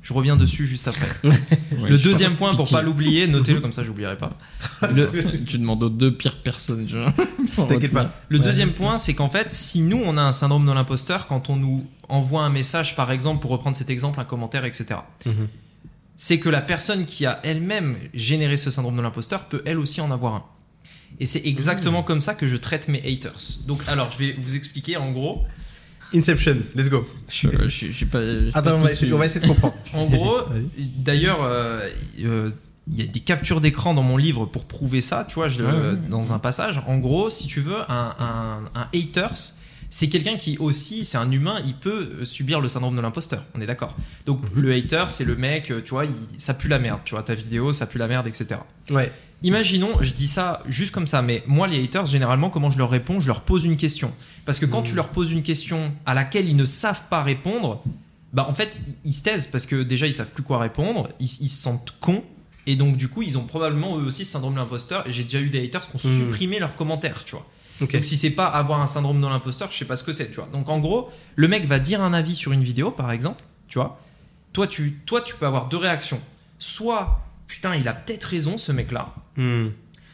Je 0.02 0.12
reviens 0.14 0.34
dessus 0.36 0.66
juste 0.66 0.88
après. 0.88 1.06
Ouais, 1.78 1.88
le 1.88 1.96
deuxième 1.98 2.34
point, 2.34 2.52
pour 2.54 2.68
pas 2.68 2.82
l'oublier, 2.82 3.26
notez-le 3.26 3.60
comme 3.60 3.72
ça, 3.72 3.82
j'oublierai 3.82 4.18
pas. 4.18 4.36
Le, 4.92 5.08
Tu 5.46 5.58
demandes 5.58 5.82
aux 5.82 5.88
deux 5.88 6.14
pires 6.14 6.36
personnes, 6.36 6.86
T'inquiète 7.68 7.92
pas. 7.92 8.12
Le 8.28 8.38
Ouais. 8.38 8.44
deuxième 8.44 8.72
point, 8.72 8.98
c'est 8.98 9.14
qu'en 9.14 9.30
fait, 9.30 9.50
si 9.52 9.80
nous, 9.80 10.00
on 10.04 10.16
a 10.18 10.22
un 10.22 10.32
syndrome 10.32 10.66
de 10.66 10.72
l'imposteur, 10.72 11.26
quand 11.28 11.48
on 11.50 11.56
nous 11.56 11.86
envoie 12.08 12.42
un 12.42 12.50
message, 12.50 12.94
par 12.94 13.10
exemple, 13.10 13.40
pour 13.40 13.50
reprendre 13.52 13.76
cet 13.76 13.88
exemple, 13.90 14.20
un 14.20 14.24
commentaire, 14.24 14.64
etc., 14.66 15.00
Mhm. 15.24 15.48
c'est 16.16 16.38
que 16.38 16.48
la 16.50 16.60
personne 16.60 17.06
qui 17.06 17.24
a 17.24 17.40
elle-même 17.42 17.96
généré 18.12 18.56
ce 18.58 18.70
syndrome 18.70 18.96
de 18.96 19.02
l'imposteur 19.02 19.44
peut 19.46 19.62
elle 19.64 19.78
aussi 19.78 20.00
en 20.00 20.10
avoir 20.10 20.34
un. 20.34 20.44
Et 21.20 21.26
c'est 21.26 21.42
exactement 21.44 22.02
comme 22.02 22.20
ça 22.20 22.34
que 22.34 22.46
je 22.48 22.56
traite 22.56 22.88
mes 22.88 22.98
haters. 23.00 23.38
Donc, 23.66 23.80
alors, 23.86 24.10
je 24.12 24.18
vais 24.18 24.36
vous 24.38 24.56
expliquer 24.56 24.96
en 24.96 25.12
gros. 25.12 25.44
Inception, 26.14 26.58
let's 26.74 26.90
go. 26.90 27.08
Je 27.30 27.48
je- 27.64 27.68
je 27.68 27.92
suis 27.92 28.06
pas. 28.06 28.18
Attends, 28.52 28.62
pas 28.62 28.74
on 28.74 28.78
va, 28.80 28.90
essayer, 28.92 29.06
dessus. 29.06 29.14
on 29.14 29.18
va 29.18 29.26
essayer 29.26 29.40
de 29.40 29.46
comprendre. 29.46 29.74
En 29.94 30.06
gros, 30.06 30.38
d'ailleurs, 30.96 31.42
euh, 31.42 31.88
euh, 32.22 32.50
il 32.90 32.98
y 32.98 33.02
a 33.02 33.06
des 33.06 33.20
captures 33.20 33.60
d'écran 33.60 33.94
dans 33.94 34.02
mon 34.02 34.16
livre 34.18 34.44
pour 34.46 34.64
prouver 34.66 35.00
ça, 35.00 35.24
tu 35.28 35.36
vois, 35.36 35.48
je, 35.48 35.94
dans 36.10 36.32
un 36.32 36.38
passage. 36.38 36.82
En 36.86 36.98
gros, 36.98 37.30
si 37.30 37.46
tu 37.46 37.60
veux, 37.60 37.80
un, 37.90 38.14
un, 38.18 38.58
un 38.78 38.88
haters, 38.94 39.54
c'est 39.88 40.08
quelqu'un 40.08 40.36
qui 40.36 40.58
aussi, 40.58 41.04
c'est 41.04 41.16
un 41.18 41.30
humain, 41.30 41.60
il 41.64 41.74
peut 41.74 42.24
subir 42.24 42.60
le 42.60 42.68
syndrome 42.68 42.96
de 42.96 43.00
l'imposteur, 43.00 43.44
on 43.54 43.60
est 43.60 43.66
d'accord. 43.66 43.96
Donc 44.26 44.40
Mhm. 44.54 44.62
le 44.62 44.72
hater, 44.74 45.04
c'est 45.10 45.24
le 45.24 45.36
mec, 45.36 45.70
euh, 45.70 45.80
tu 45.82 45.90
vois, 45.90 46.04
il- 46.06 46.12
ça 46.38 46.54
pue 46.54 46.68
la 46.68 46.78
merde, 46.78 47.00
tu 47.04 47.14
vois, 47.14 47.22
ta 47.22 47.34
vidéo, 47.34 47.72
ça 47.72 47.86
pue 47.86 47.98
la 47.98 48.08
merde, 48.08 48.26
etc. 48.26 48.46
Ouais. 48.90 49.12
Imaginons, 49.44 50.02
je 50.02 50.12
dis 50.12 50.28
ça 50.28 50.62
juste 50.66 50.92
comme 50.92 51.06
ça, 51.06 51.20
mais 51.22 51.42
moi, 51.46 51.66
les 51.66 51.82
haters, 51.82 52.06
généralement, 52.06 52.48
comment 52.50 52.70
je 52.70 52.78
leur 52.78 52.90
réponds 52.90 53.18
Je 53.20 53.26
leur 53.26 53.40
pose 53.42 53.64
une 53.64 53.76
question. 53.76 54.12
Parce 54.44 54.58
que 54.58 54.66
quand 54.66 54.82
tu 54.82 54.94
leur 54.94 55.08
poses 55.08 55.32
une 55.32 55.42
question 55.42 55.92
à 56.06 56.14
laquelle 56.14 56.48
ils 56.48 56.56
ne 56.56 56.64
savent 56.64 57.02
pas 57.10 57.22
répondre, 57.22 57.82
bah 58.32 58.46
en 58.48 58.54
fait, 58.54 58.80
ils- 59.04 59.12
se 59.12 59.22
taisent 59.22 59.46
parce 59.48 59.66
que 59.66 59.82
déjà, 59.82 60.06
ils 60.06 60.14
savent 60.14 60.30
plus 60.30 60.42
quoi 60.42 60.58
répondre, 60.58 61.08
ils, 61.20 61.24
ils 61.40 61.48
se 61.48 61.60
sentent 61.62 61.94
cons, 62.00 62.22
et 62.66 62.76
donc 62.76 62.96
du 62.96 63.08
coup, 63.08 63.22
ils 63.22 63.36
ont 63.36 63.44
probablement 63.44 63.98
eux 63.98 64.04
aussi 64.04 64.24
ce 64.24 64.32
syndrome 64.32 64.54
de 64.54 64.58
l'imposteur. 64.58 65.04
J'ai 65.08 65.24
déjà 65.24 65.40
eu 65.40 65.48
des 65.50 65.64
haters 65.64 65.88
qui 65.90 65.96
ont 65.96 66.08
Mhm. 66.08 66.18
supprimé 66.18 66.58
leurs 66.60 66.76
commentaires, 66.76 67.24
tu 67.24 67.32
vois. 67.34 67.46
Donc 67.80 67.96
si 68.04 68.16
c'est 68.16 68.30
pas 68.30 68.46
avoir 68.46 68.80
un 68.80 68.86
syndrome 68.86 69.20
de 69.20 69.26
l'imposteur, 69.26 69.70
je 69.72 69.76
sais 69.76 69.84
pas 69.84 69.96
ce 69.96 70.04
que 70.04 70.12
c'est, 70.12 70.28
tu 70.28 70.36
vois. 70.36 70.48
Donc 70.52 70.68
en 70.68 70.78
gros, 70.78 71.10
le 71.34 71.48
mec 71.48 71.64
va 71.66 71.80
dire 71.80 72.00
un 72.00 72.12
avis 72.12 72.36
sur 72.36 72.52
une 72.52 72.62
vidéo, 72.62 72.92
par 72.92 73.10
exemple, 73.10 73.42
tu 73.66 73.78
vois. 73.80 73.98
Toi, 74.52 74.68
tu, 74.68 75.00
toi, 75.04 75.20
tu 75.20 75.34
peux 75.34 75.46
avoir 75.46 75.66
deux 75.66 75.78
réactions. 75.78 76.20
Soit, 76.60 77.20
putain, 77.48 77.74
il 77.74 77.88
a 77.88 77.92
peut-être 77.92 78.22
raison, 78.24 78.56
ce 78.56 78.70
mec-là. 78.70 79.12
Hmm. 79.36 79.68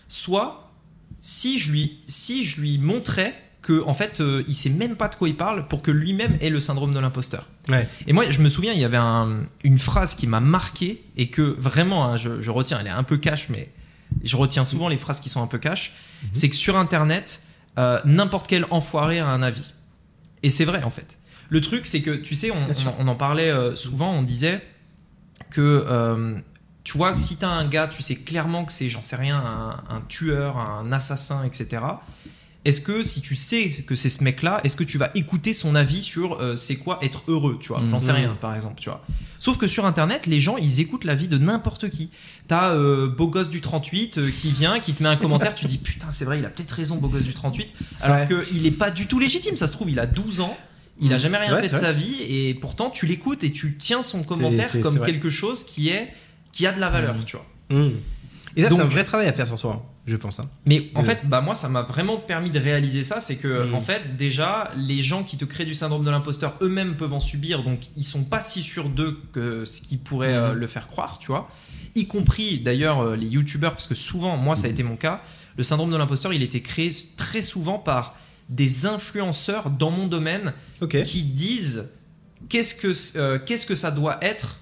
Soit, 0.08 0.72
si 1.20 1.58
je 1.58 1.70
lui, 1.72 2.00
si 2.06 2.44
je 2.44 2.60
lui 2.60 2.78
montrais 2.78 3.34
que 3.62 3.82
en 3.84 3.92
fait, 3.94 4.20
euh, 4.20 4.42
il 4.46 4.54
sait 4.54 4.70
même 4.70 4.96
pas 4.96 5.08
de 5.08 5.16
quoi 5.16 5.28
il 5.28 5.36
parle 5.36 5.66
pour 5.68 5.82
que 5.82 5.90
lui-même 5.90 6.38
ait 6.40 6.48
le 6.50 6.60
syndrome 6.60 6.94
de 6.94 6.98
l'imposteur. 7.00 7.46
Ouais. 7.68 7.88
Et 8.06 8.12
moi, 8.12 8.30
je 8.30 8.40
me 8.40 8.48
souviens, 8.48 8.72
il 8.72 8.78
y 8.80 8.84
avait 8.84 8.96
un- 8.96 9.44
une 9.64 9.78
phrase 9.78 10.14
qui 10.14 10.26
m'a 10.26 10.40
marqué 10.40 11.02
et 11.16 11.28
que 11.28 11.42
vraiment, 11.58 12.06
hein, 12.06 12.16
je, 12.16 12.40
je 12.40 12.50
retiens. 12.50 12.78
Elle 12.80 12.86
est 12.86 12.90
un 12.90 13.02
peu 13.02 13.18
cash, 13.18 13.48
mais 13.50 13.64
je 14.22 14.36
retiens 14.36 14.64
souvent 14.64 14.88
les 14.88 14.96
phrases 14.96 15.20
qui 15.20 15.28
sont 15.28 15.42
un 15.42 15.46
peu 15.48 15.58
cash. 15.58 15.92
C'est 16.32 16.48
que 16.48 16.56
sur 16.56 16.76
Internet, 16.78 17.42
euh, 17.78 17.98
n'importe 18.04 18.46
quel 18.46 18.64
enfoiré 18.70 19.18
a 19.18 19.26
un 19.26 19.42
avis. 19.42 19.72
Et 20.42 20.50
c'est 20.50 20.64
vrai 20.64 20.82
en 20.84 20.90
fait. 20.90 21.18
Le 21.50 21.60
truc, 21.60 21.86
c'est 21.86 22.00
que 22.00 22.12
tu 22.12 22.34
sais, 22.34 22.50
on, 22.50 23.08
en 23.08 23.14
parlait 23.16 23.50
euh, 23.50 23.74
souvent. 23.76 24.12
On 24.14 24.22
disait 24.22 24.62
que 25.50 25.60
tu 26.90 26.96
vois, 26.96 27.12
si 27.12 27.36
t'as 27.36 27.48
un 27.48 27.66
gars, 27.66 27.86
tu 27.86 28.02
sais 28.02 28.16
clairement 28.16 28.64
que 28.64 28.72
c'est, 28.72 28.88
j'en 28.88 29.02
sais 29.02 29.16
rien, 29.16 29.36
un, 29.36 29.94
un 29.94 30.00
tueur, 30.08 30.56
un 30.56 30.90
assassin, 30.90 31.44
etc. 31.44 31.82
Est-ce 32.64 32.80
que 32.80 33.02
si 33.02 33.20
tu 33.20 33.36
sais 33.36 33.68
que 33.86 33.94
c'est 33.94 34.08
ce 34.08 34.24
mec-là, 34.24 34.60
est-ce 34.64 34.74
que 34.74 34.84
tu 34.84 34.96
vas 34.96 35.10
écouter 35.14 35.52
son 35.52 35.74
avis 35.74 36.00
sur 36.00 36.40
euh, 36.40 36.56
c'est 36.56 36.76
quoi 36.76 36.98
être 37.02 37.24
heureux, 37.28 37.58
tu 37.60 37.68
vois? 37.68 37.82
J'en 37.90 37.98
sais 37.98 38.12
Mhm. 38.12 38.16
rien, 38.18 38.36
par 38.40 38.54
exemple, 38.54 38.80
tu 38.80 38.88
vois. 38.88 39.04
Sauf 39.38 39.58
que 39.58 39.66
sur 39.66 39.84
Internet, 39.84 40.26
les 40.26 40.40
gens, 40.40 40.56
ils 40.56 40.80
écoutent 40.80 41.04
l'avis 41.04 41.28
de 41.28 41.36
n'importe 41.36 41.90
qui. 41.90 42.08
T'as 42.46 42.70
euh, 42.74 43.06
beau 43.06 43.28
gosse 43.28 43.50
du 43.50 43.60
38 43.60 44.16
euh, 44.18 44.30
qui 44.30 44.50
vient, 44.50 44.80
qui 44.80 44.94
te 44.94 45.02
met 45.02 45.10
un 45.10 45.16
commentaire, 45.16 45.54
tu 45.54 45.66
dis 45.66 45.76
putain, 45.78 46.10
c'est 46.10 46.24
vrai, 46.24 46.38
il 46.38 46.44
a 46.46 46.48
peut-être 46.48 46.72
raison, 46.72 46.96
beau 46.96 47.08
gosse 47.08 47.24
du 47.24 47.34
38, 47.34 47.68
alors 48.00 48.16
Ouais. 48.28 48.44
qu'il 48.44 48.64
est 48.64 48.70
pas 48.70 48.90
du 48.90 49.06
tout 49.06 49.18
légitime. 49.18 49.58
Ça 49.58 49.66
se 49.66 49.72
trouve, 49.72 49.90
il 49.90 49.98
a 50.00 50.06
12 50.06 50.40
ans. 50.40 50.56
Il 51.00 51.12
a 51.12 51.16
Mhm. 51.16 51.20
jamais 51.20 51.38
rien 51.38 51.50
vrai, 51.52 51.62
fait 51.68 51.74
de 51.74 51.78
sa 51.80 51.92
vie 51.92 52.16
et 52.28 52.54
pourtant 52.54 52.88
tu 52.90 53.04
l'écoutes 53.06 53.44
et 53.44 53.52
tu 53.52 53.76
tiens 53.78 54.02
son 54.02 54.24
commentaire 54.24 54.68
comme 54.82 55.00
quelque 55.04 55.30
chose 55.30 55.62
qui 55.64 55.90
est 55.90 56.12
qui 56.52 56.66
a 56.66 56.72
de 56.72 56.80
la 56.80 56.90
valeur, 56.90 57.14
Mhm. 57.16 57.24
tu 57.24 57.36
vois. 57.36 57.46
Hmm. 57.70 57.92
Et 58.56 58.62
là, 58.62 58.70
c'est 58.70 58.80
un 58.80 58.84
vrai 58.84 59.04
travail 59.04 59.28
à 59.28 59.32
faire 59.32 59.46
sur 59.46 59.58
soi, 59.58 59.72
hein, 59.74 59.82
je 60.06 60.16
pense. 60.16 60.40
hein. 60.40 60.48
Mais 60.66 60.90
en 60.94 61.00
Ouais. 61.00 61.06
fait, 61.06 61.20
bah 61.28 61.40
moi, 61.40 61.54
ça 61.54 61.68
m'a 61.68 61.82
vraiment 61.82 62.16
permis 62.16 62.50
de 62.50 62.58
réaliser 62.58 63.04
ça. 63.04 63.20
C'est 63.20 63.36
que, 63.36 63.68
Mm. 63.68 63.74
en 63.74 63.80
fait, 63.80 64.16
déjà, 64.16 64.70
les 64.76 65.00
gens 65.02 65.22
qui 65.22 65.36
te 65.36 65.44
créent 65.44 65.66
du 65.66 65.74
syndrome 65.74 66.04
de 66.04 66.10
l'imposteur 66.10 66.54
eux-mêmes 66.62 66.96
peuvent 66.96 67.12
en 67.12 67.20
subir, 67.20 67.62
donc 67.62 67.80
ils 67.96 68.04
sont 68.04 68.24
pas 68.24 68.40
si 68.40 68.62
sûrs 68.62 68.88
d'eux 68.88 69.20
que 69.32 69.64
ce 69.64 69.80
qui 69.82 69.96
pourrait 69.96 70.34
euh, 70.34 70.54
le 70.54 70.66
faire 70.66 70.88
croire, 70.88 71.18
tu 71.20 71.28
vois. 71.28 71.48
Y 71.94 72.06
compris 72.06 72.58
d'ailleurs 72.58 73.00
euh, 73.00 73.16
les 73.16 73.26
youtubeurs, 73.28 73.72
parce 73.72 73.86
que 73.86 73.94
souvent, 73.94 74.36
moi, 74.36 74.56
ça 74.56 74.66
a 74.66 74.70
été 74.70 74.82
mon 74.82 74.96
cas, 74.96 75.20
le 75.56 75.62
syndrome 75.62 75.90
de 75.92 75.96
l'imposteur, 75.96 76.32
il 76.32 76.42
était 76.42 76.62
créé 76.62 76.90
très 77.16 77.42
souvent 77.42 77.78
par 77.78 78.16
des 78.48 78.86
influenceurs 78.86 79.70
dans 79.70 79.90
mon 79.90 80.06
domaine 80.06 80.52
qui 81.04 81.22
disent 81.22 81.90
qu'est-ce 82.48 82.74
que 82.74 82.92
euh, 83.18 83.38
qu'est-ce 83.44 83.66
que 83.66 83.74
ça 83.74 83.90
doit 83.90 84.18
être, 84.22 84.58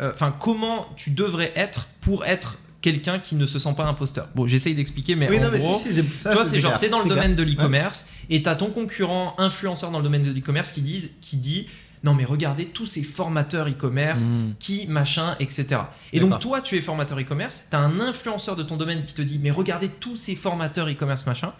euh, 0.00 0.10
enfin 0.12 0.34
comment 0.38 0.86
tu 0.96 1.10
devrais 1.10 1.52
être 1.56 1.88
pour 2.00 2.24
être 2.24 2.58
quelqu'un 2.80 3.18
qui 3.20 3.36
ne 3.36 3.46
se 3.46 3.58
sent 3.60 3.74
pas 3.76 3.84
imposteur. 3.84 4.28
Bon, 4.34 4.48
j'essaye 4.48 4.74
d'expliquer, 4.74 5.14
mais 5.14 5.28
oui, 5.30 5.38
en 5.38 5.42
non, 5.42 5.50
mais 5.52 5.58
gros, 5.58 5.78
si, 5.78 5.92
si, 5.92 6.02
ça, 6.18 6.32
toi, 6.32 6.44
c'est 6.44 6.60
genre, 6.60 6.78
t'es 6.78 6.88
dans 6.88 7.00
le 7.02 7.08
domaine 7.08 7.36
de 7.36 7.42
l'e-commerce 7.44 8.06
et 8.28 8.42
t'as 8.42 8.56
ton 8.56 8.70
concurrent 8.70 9.34
influenceur 9.38 9.92
dans 9.92 9.98
le 9.98 10.04
domaine 10.04 10.22
de 10.22 10.32
l'e-commerce 10.32 10.72
qui, 10.72 10.80
disent, 10.80 11.12
qui 11.20 11.36
dit 11.36 11.68
Non, 12.02 12.12
mais 12.14 12.24
regardez 12.24 12.64
tous 12.66 12.86
ces 12.86 13.04
formateurs 13.04 13.68
e-commerce 13.68 14.24
Mm. 14.24 14.54
qui, 14.58 14.86
machin, 14.88 15.36
etc. 15.38 15.82
Et 16.12 16.18
donc, 16.18 16.40
toi, 16.40 16.60
tu 16.60 16.76
es 16.76 16.80
formateur 16.80 17.20
e-commerce, 17.20 17.66
t'as 17.70 17.78
un 17.78 18.00
influenceur 18.00 18.56
de 18.56 18.64
ton 18.64 18.76
domaine 18.76 19.04
qui 19.04 19.14
te 19.14 19.22
dit 19.22 19.38
Mais 19.40 19.52
regardez 19.52 19.88
tous 19.88 20.16
ces 20.16 20.34
formateurs 20.34 20.88
e-commerce, 20.88 21.24
machin. 21.26 21.52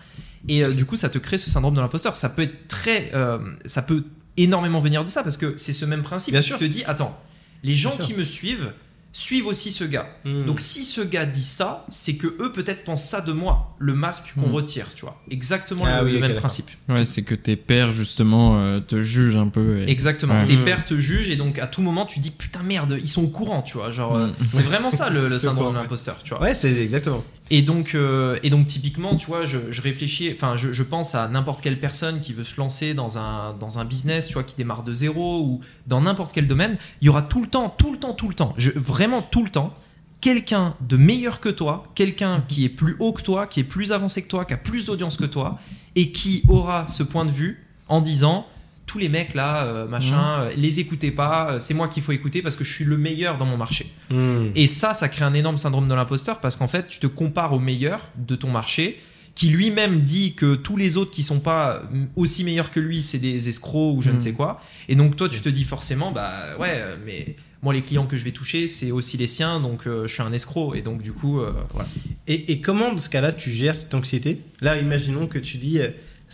Et 0.49 0.65
euh, 0.65 0.75
du 0.75 0.87
coup, 0.87 0.97
ça 0.97 1.09
te 1.09 1.19
crée 1.19 1.39
ce 1.39 1.49
syndrome 1.51 1.75
de 1.75 1.81
l'imposteur. 1.81 2.17
Ça 2.17 2.31
peut 2.31 2.43
être 2.43 2.67
très. 2.67 3.13
euh, 3.15 3.39
ça 3.65 3.83
peut 3.83 4.03
énormément 4.37 4.81
venir 4.81 5.05
de 5.05 5.09
ça 5.09 5.23
parce 5.23 5.37
que 5.37 5.57
c'est 5.57 5.73
ce 5.73 5.85
même 5.85 6.03
principe. 6.03 6.33
Bien 6.33 6.41
tu 6.41 6.49
sûr. 6.49 6.59
te 6.59 6.65
dis 6.65 6.83
Attends, 6.85 7.17
les 7.63 7.75
gens 7.77 7.97
qui 7.97 8.15
me 8.15 8.25
suivent 8.25 8.73
suivent 9.15 9.47
aussi 9.47 9.73
ce 9.73 9.85
gars. 9.85 10.09
Hmm. 10.25 10.47
Donc 10.47 10.59
si 10.59 10.85
ce 10.85 11.03
gars 11.03 11.27
dit 11.27 11.45
ça, 11.45 11.85
c'est 11.91 12.17
que 12.17 12.27
eux 12.41 12.51
peut-être 12.51 12.83
pensent 12.83 13.05
ça 13.05 13.21
de 13.21 13.33
moi, 13.33 13.77
le 13.79 13.93
masque 13.93 14.33
qu'on 14.35 14.49
Mm. 14.49 14.55
retire, 14.55 14.87
tu 14.97 15.03
vois. 15.03 15.21
Exactement 15.31 15.83
Ah 15.87 16.01
le, 16.01 16.07
oui, 16.07 16.13
le 16.13 16.17
ok, 16.19 16.23
même 16.29 16.35
principe. 16.37 16.71
Ouais, 16.89 17.05
c'est 17.05 17.21
que 17.23 17.35
tes 17.35 17.57
pères, 17.57 17.93
justement, 17.93 18.59
euh, 18.59 18.81
te 18.81 19.03
jugent 19.03 19.37
un 19.37 19.49
peu. 19.49 19.81
et- 19.83 19.91
Exactement. 19.91 20.41
Ouais. 20.41 20.47
Tes 20.47 20.57
Mm. 20.57 20.65
pères 20.65 20.85
te 20.87 20.99
jugent 20.99 21.29
et 21.29 21.37
donc 21.37 21.59
à 21.59 21.67
tout 21.67 21.83
moment 21.83 22.07
tu 22.07 22.21
dis 22.21 22.31
putain 22.31 22.63
merde, 22.63 22.97
ils 23.03 23.07
sont 23.09 23.23
au 23.23 23.29
courant, 23.29 23.61
tu 23.61 23.75
vois. 23.77 23.91
Genre 23.91 24.17
euh, 24.17 24.31
c'est 24.51 24.63
vraiment 24.63 24.91
ça 24.91 25.11
le, 25.11 25.29
le 25.29 25.39
syndrome 25.39 25.75
de 25.75 25.79
l'imposteur, 25.79 26.17
tu 26.25 26.31
vois. 26.31 26.41
Ouais, 26.41 26.55
c'est 26.55 26.75
exactement. 26.75 27.23
Et 27.55 27.61
donc, 27.61 27.95
euh, 27.95 28.39
et 28.43 28.49
donc 28.49 28.65
typiquement, 28.65 29.15
tu 29.15 29.27
vois, 29.27 29.45
je, 29.45 29.59
réfléchis, 29.83 30.33
enfin, 30.33 30.57
je, 30.57 30.83
pense 30.83 31.15
à 31.15 31.29
n'importe 31.29 31.61
quelle 31.61 31.79
personne 31.79 32.21
qui 32.21 32.33
veut 32.33 32.45
se 32.45 32.57
lancer 32.57 32.95
dans 32.95 33.19
un, 33.19 33.85
business, 33.85 34.27
tu 34.27 34.33
vois, 34.33 34.43
qui 34.43 34.57
démarre 34.57 34.83
de 34.83 34.95
zéro 34.95 35.43
ou 35.43 35.61
dans 35.87 36.01
n'importe 36.01 36.33
quel 36.33 36.49
domaine. 36.49 36.79
Il 37.03 37.07
y 37.07 37.09
aura 37.11 37.21
tout 37.21 37.43
le 37.43 37.47
temps, 37.47 37.69
tout 37.69 37.93
le 37.93 37.99
temps, 37.99 38.15
tout 38.15 38.29
le 38.29 38.35
temps, 38.35 38.55
vraiment 38.77 39.21
tout 39.21 39.45
le 39.45 39.51
temps, 39.51 39.75
quelqu'un 40.23 40.75
de 40.81 40.97
meilleur 40.97 41.41
que 41.41 41.51
toi, 41.51 41.85
quelqu'un 41.95 42.43
qui 42.49 42.65
est 42.65 42.71
plus 42.71 42.97
haut 43.01 43.13
que 43.13 43.21
toi, 43.21 43.47
qui 43.47 43.61
est 43.61 43.65
plus 43.65 43.93
avancé 43.93 44.23
que 44.23 44.29
toi, 44.29 44.47
qui 44.47 44.55
a 44.55 44.57
plus 44.57 44.87
d'audience 44.87 45.19
que 45.19 45.27
toi, 45.27 45.59
et 45.95 46.11
qui 46.11 46.45
aura 46.49 46.87
ce 46.89 47.03
point 47.03 47.27
de 47.27 47.31
vue 47.31 47.67
en 47.87 48.01
disant 48.01 48.47
tous 48.93 48.99
les 48.99 49.09
mecs 49.09 49.33
là, 49.33 49.65
euh, 49.65 49.89
machin, 49.89 50.43
euh, 50.43 50.53
les 50.55 50.79
écoutez 50.79 51.11
pas, 51.11 51.53
euh, 51.53 51.59
c'est 51.59 51.73
moi 51.73 51.89
qu'il 51.89 52.03
faut 52.03 52.13
écouter 52.13 52.43
parce 52.43 52.57
que 52.57 52.63
je 52.65 52.71
suis 52.71 52.85
le 52.85 52.99
meilleur 52.99 53.39
dans 53.39 53.47
mon 53.47 53.57
marché. 53.57 53.87
Hmm. 54.11 54.49
Et 54.55 54.67
ça, 54.67 54.93
ça 54.93 55.09
crée 55.09 55.25
un 55.25 55.33
énorme 55.33 55.57
syndrome 55.57 55.89
de 55.89 55.95
l'imposteur 55.95 56.41
parce 56.41 56.57
qu'en 56.57 56.69
fait, 56.69 56.89
tu 56.89 56.99
te 56.99 57.07
compares 57.07 57.55
au 57.55 57.59
meilleur 57.59 58.11
de 58.17 58.37
ton 58.37 58.51
marché 58.51 58.99
qui 59.35 59.49
lui-même 59.49 60.01
dit 60.03 60.35
que 60.35 60.57
tous 60.57 60.77
les 60.77 60.99
autres 60.99 61.11
qui 61.11 61.23
sont 61.23 61.41
pas 61.41 61.85
aussi 62.17 62.45
meilleurs 62.45 62.71
que 62.71 62.81
lui, 62.81 63.01
c'est 63.01 63.17
des 63.17 63.49
escrocs 63.49 63.97
ou 63.97 64.03
je 64.03 64.11
ne 64.11 64.17
Mm. 64.17 64.21
sais 64.21 64.33
quoi. 64.35 64.61
Et 64.91 64.95
donc 64.95 65.17
toi, 65.17 65.31
tu 65.31 65.41
te 65.41 65.49
dis 65.49 65.65
forcément, 65.65 66.13
bah 66.13 66.59
ouais, 66.61 66.83
mais 67.07 67.37
moi, 67.63 67.73
les 67.73 67.81
clients 67.81 68.05
que 68.05 68.19
je 68.19 68.25
vais 68.25 68.33
toucher, 68.33 68.69
c'est 68.69 68.91
aussi 68.91 69.17
les 69.17 69.27
siens, 69.27 69.59
donc 69.59 69.87
euh, 69.87 70.07
je 70.07 70.13
suis 70.13 70.23
un 70.23 70.35
escroc. 70.35 70.75
Et 70.75 70.83
donc 70.83 71.01
du 71.01 71.13
coup, 71.13 71.41
euh, 71.41 71.55
voilà. 71.71 71.89
Et, 72.27 72.53
et 72.53 72.61
comment, 72.61 72.93
dans 72.93 72.99
ce 72.99 73.09
cas-là, 73.09 73.33
tu 73.33 73.51
gères 73.51 73.75
cette 73.75 73.95
anxiété? 73.95 74.43
Là, 74.61 74.77
imaginons 74.79 75.27
que 75.27 75.39
tu 75.39 75.57
dis, 75.57 75.79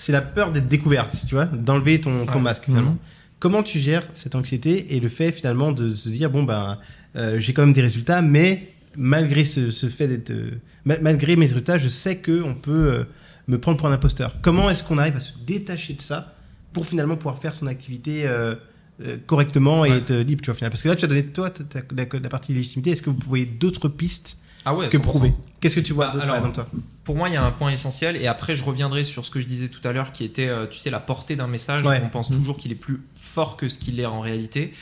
c'est 0.01 0.13
la 0.13 0.21
peur 0.23 0.53
d'être 0.53 0.69
découvert, 0.69 1.07
tu 1.11 1.35
vois, 1.35 1.47
d'enlever 1.47 2.01
ton, 2.01 2.25
ton 2.27 2.35
Ouais. 2.35 2.41
masque, 2.41 2.65
finalement. 2.65 2.93
Mhm. 2.93 2.99
Comment 3.41 3.63
tu 3.63 3.79
gères 3.81 4.07
cette 4.13 4.35
anxiété 4.37 4.95
et 4.97 5.01
le 5.01 5.09
fait, 5.09 5.33
finalement, 5.33 5.73
de 5.73 5.93
se 5.95 6.09
dire, 6.09 6.31
bon, 6.31 6.43
ben, 6.45 6.79
euh, 7.17 7.39
j'ai 7.41 7.53
quand 7.53 7.63
même 7.63 7.73
des 7.73 7.81
résultats, 7.83 8.23
mais 8.23 8.69
malgré 8.97 9.45
ce, 9.45 9.71
ce 9.71 9.87
fait 9.89 10.07
d'être. 10.09 10.31
euh, 10.31 10.51
ma- 10.85 10.99
malgré 10.99 11.35
mes 11.37 11.47
résultats, 11.47 11.79
je 11.79 11.89
sais 11.89 12.17
qu'on 12.19 12.55
peut 12.55 12.71
euh, 12.93 13.05
me 13.49 13.59
prendre 13.59 13.77
pour 13.79 13.87
un 13.89 13.93
imposteur. 13.93 14.37
Comment 14.43 14.71
est-ce 14.71 14.85
qu'on 14.85 14.99
arrive 14.99 15.17
à 15.17 15.21
se 15.21 15.33
détacher 15.47 15.95
de 15.95 16.01
ça 16.03 16.35
pour 16.73 16.87
finalement 16.87 17.17
pouvoir 17.17 17.39
faire 17.39 17.55
son 17.55 17.67
activité 17.67 18.27
correctement 19.27 19.85
et 19.85 19.91
Ouais. 19.91 19.97
être 19.99 20.13
libre, 20.15 20.43
tu 20.43 20.47
vois, 20.47 20.55
au 20.55 20.57
final? 20.57 20.71
Parce 20.71 20.83
que 20.83 20.89
là, 20.89 20.97
tu 20.97 21.05
as 21.05 21.09
donné, 21.09 21.23
toi, 21.25 21.51
ta- 21.51 21.81
la, 21.97 22.05
la 22.21 22.29
partie 22.29 22.53
légitimité. 22.53 22.91
Est-ce 22.91 23.03
que 23.03 23.11
vous 23.11 23.19
voyez 23.27 23.47
d'autres 23.47 23.89
pistes 23.89 24.39
Ah 24.65 24.75
ouais, 24.75 24.89
que 24.89 24.97
100%. 24.97 25.01
prouver 25.01 25.33
Qu'est-ce 25.61 25.75
que 25.77 25.81
tu 25.81 25.93
vois 25.93 26.07
Bah, 26.07 26.13
d'autre, 26.13 26.25
alors, 26.25 26.37
par 26.37 26.47
exemple, 26.51 26.71
toi 26.73 26.81
Pour 27.05 27.17
moi, 27.17 27.29
il 27.29 27.35
y 27.35 27.37
a 27.37 27.45
un 27.45 27.51
point 27.51 27.71
essentiel, 27.71 28.17
et 28.17 28.27
après, 28.29 28.55
je 28.55 28.65
reviendrai 28.65 29.03
sur 29.05 29.25
ce 29.25 29.31
que 29.31 29.41
je 29.41 29.47
disais 29.47 29.69
tout 29.69 29.87
à 29.87 29.93
l'heure, 29.93 30.13
qui 30.13 30.25
était, 30.25 30.49
euh, 30.49 30.67
tu 30.67 30.79
sais, 30.79 30.91
la 30.91 31.01
portée 31.01 31.35
d'un 31.37 31.47
message. 31.49 31.83
Ouais. 31.85 32.01
On 32.05 32.09
pense 32.09 32.31
Mhm. 32.31 32.37
toujours 32.39 32.57
qu'il 32.57 32.71
est 32.71 32.77
plus 32.77 33.01
fort 33.17 33.57
que 33.57 33.69
ce 33.69 33.79
qu'il 33.79 33.99
est 33.99 34.07
en 34.07 34.21
réalité. 34.21 34.73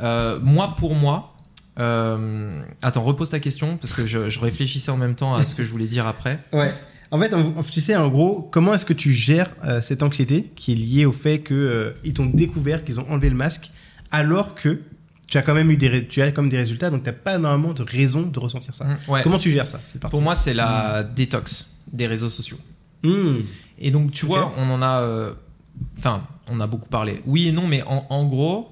Euh, 0.00 0.38
moi, 0.40 0.74
pour 0.78 0.94
moi, 0.94 1.34
euh, 1.78 2.60
attends, 2.82 3.02
repose 3.02 3.30
ta 3.30 3.40
question, 3.40 3.76
parce 3.76 3.92
que 3.92 4.06
je, 4.06 4.28
je 4.28 4.38
réfléchissais 4.40 4.90
en 4.90 4.96
même 4.96 5.14
temps 5.14 5.34
à 5.34 5.44
ce 5.44 5.54
que 5.54 5.64
je 5.64 5.70
voulais 5.70 5.86
dire 5.86 6.06
après. 6.06 6.38
Ouais. 6.52 6.72
En 7.12 7.18
fait, 7.18 7.34
tu 7.72 7.80
sais, 7.80 7.96
en 7.96 8.08
gros, 8.08 8.48
comment 8.52 8.72
est-ce 8.72 8.84
que 8.84 8.92
tu 8.92 9.12
gères 9.12 9.50
euh, 9.64 9.80
cette 9.80 10.04
anxiété 10.04 10.52
qui 10.54 10.70
est 10.72 10.76
liée 10.76 11.06
au 11.06 11.12
fait 11.12 11.40
qu'ils 11.42 12.14
t'ont 12.14 12.26
découvert, 12.26 12.84
qu'ils 12.84 13.00
ont 13.00 13.10
enlevé 13.10 13.28
le 13.30 13.34
masque, 13.34 13.72
alors 14.12 14.54
que 14.54 14.80
tu 15.30 15.38
as 15.38 15.42
quand 15.42 15.54
même 15.54 15.70
eu 15.70 15.76
des, 15.78 16.06
tu 16.06 16.20
as 16.20 16.30
comme 16.32 16.48
des 16.50 16.58
résultats, 16.58 16.90
donc 16.90 17.02
tu 17.04 17.08
n'as 17.08 17.14
pas 17.14 17.38
normalement 17.38 17.72
de 17.72 17.82
raison 17.82 18.22
de 18.22 18.38
ressentir 18.38 18.74
ça. 18.74 18.84
Ouais. 19.08 19.22
Comment 19.22 19.38
tu 19.38 19.50
gères 19.50 19.66
ça 19.68 19.80
Pour 20.10 20.20
moi, 20.20 20.34
c'est 20.34 20.52
la 20.54 21.02
détox 21.04 21.78
des 21.90 22.06
réseaux 22.06 22.28
sociaux. 22.30 22.58
Hmm. 23.02 23.36
Et 23.78 23.90
donc, 23.90 24.10
tu 24.12 24.26
vois, 24.26 24.52
on 24.58 24.68
en 24.70 24.82
a. 24.82 25.00
euh, 25.00 25.32
Enfin, 25.96 26.26
on 26.48 26.60
a 26.60 26.66
beaucoup 26.66 26.88
parlé. 26.90 27.22
Oui 27.24 27.48
et 27.48 27.52
non, 27.52 27.66
mais 27.66 27.82
en, 27.84 28.04
en 28.10 28.26
gros, 28.26 28.68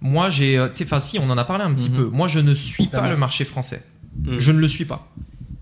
moi, 0.00 0.30
j'ai. 0.30 0.56
euh, 0.58 0.68
Tu 0.68 0.74
sais, 0.76 0.84
enfin, 0.84 1.00
si, 1.00 1.18
on 1.18 1.28
en 1.28 1.36
a 1.38 1.44
parlé 1.44 1.64
un 1.64 1.72
petit 1.74 1.90
Mhm. 1.90 1.96
peu. 1.96 2.04
Moi, 2.04 2.28
je 2.28 2.38
ne 2.38 2.54
suis 2.54 2.86
pas 2.86 3.08
le 3.08 3.16
marché 3.16 3.44
français. 3.44 3.82
Je 4.38 4.52
ne 4.52 4.58
le 4.60 4.68
suis 4.68 4.84
pas. 4.84 5.08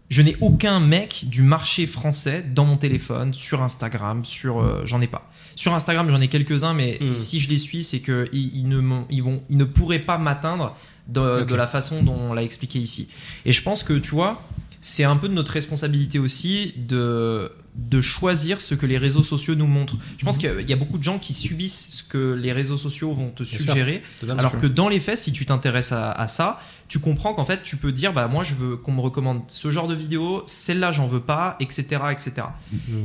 Je 0.08 0.22
n'ai 0.22 0.36
aucun 0.40 0.80
mec 0.80 1.24
du 1.28 1.42
marché 1.42 1.86
français 1.86 2.42
dans 2.54 2.64
mon 2.64 2.76
téléphone, 2.78 3.34
sur 3.34 3.62
Instagram, 3.62 4.24
sur. 4.24 4.60
euh, 4.60 4.82
j'en 4.84 5.00
ai 5.02 5.06
pas. 5.06 5.30
Sur 5.54 5.74
Instagram, 5.74 6.08
j'en 6.10 6.20
ai 6.20 6.28
quelques-uns, 6.28 6.72
mais 6.72 6.98
Mm. 7.00 7.08
si 7.08 7.40
je 7.40 7.48
les 7.50 7.58
suis, 7.58 7.84
c'est 7.84 8.00
qu'ils 8.00 8.28
ils 8.32 8.66
ne, 8.68 8.80
m'ont- 8.80 9.06
ils 9.10 9.22
vont, 9.22 9.42
ils 9.50 9.56
ne 9.56 9.64
pourraient 9.64 9.98
pas 9.98 10.16
m'atteindre 10.16 10.74
de, 11.08 11.42
de 11.44 11.54
la 11.54 11.66
façon 11.66 12.02
dont 12.02 12.16
on 12.18 12.32
l'a 12.32 12.42
expliqué 12.42 12.78
ici. 12.78 13.08
Et 13.44 13.52
je 13.52 13.62
pense 13.62 13.82
que, 13.82 13.92
tu 13.94 14.10
vois, 14.10 14.42
c'est 14.80 15.04
un 15.04 15.16
peu 15.16 15.28
de 15.28 15.34
notre 15.34 15.52
responsabilité 15.52 16.18
aussi 16.18 16.74
de, 16.76 17.50
de 17.74 18.00
choisir 18.00 18.60
ce 18.60 18.74
que 18.74 18.86
les 18.86 18.98
réseaux 18.98 19.22
sociaux 19.22 19.54
nous 19.54 19.66
montrent. 19.66 19.96
Je 20.18 20.24
pense 20.24 20.38
qu'il 20.38 20.68
y 20.68 20.72
a- 20.72 20.76
beaucoup 20.76 20.98
de 20.98 21.02
gens 21.02 21.18
qui 21.18 21.34
subissent 21.34 21.88
ce 21.90 22.02
que 22.04 22.32
les 22.34 22.52
réseaux 22.52 22.76
sociaux 22.76 23.12
vont 23.12 23.30
te 23.30 23.42
suggérer. 23.44 24.02
Alors 24.38 24.52
que 24.60 24.66
dans 24.66 24.88
les 24.88 25.00
faits, 25.00 25.18
si 25.18 25.32
tu 25.32 25.44
t'intéresses 25.46 25.92
à, 25.92 26.12
à 26.12 26.26
ça, 26.28 26.60
tu 26.86 27.00
comprends 27.00 27.34
qu'en 27.34 27.44
fait, 27.44 27.62
tu 27.62 27.76
peux 27.76 27.92
dire, 27.92 28.12
bah 28.12 28.28
moi, 28.28 28.44
je 28.44 28.54
veux 28.54 28.76
qu'on 28.76 28.92
me 28.92 29.00
recommande 29.00 29.42
ce 29.48 29.70
genre 29.70 29.88
de 29.88 29.94
vidéo, 29.94 30.42
celle-là, 30.46 30.92
j'en 30.92 31.08
veux 31.08 31.20
pas, 31.20 31.56
etc., 31.60 31.84
etc. 32.12 32.32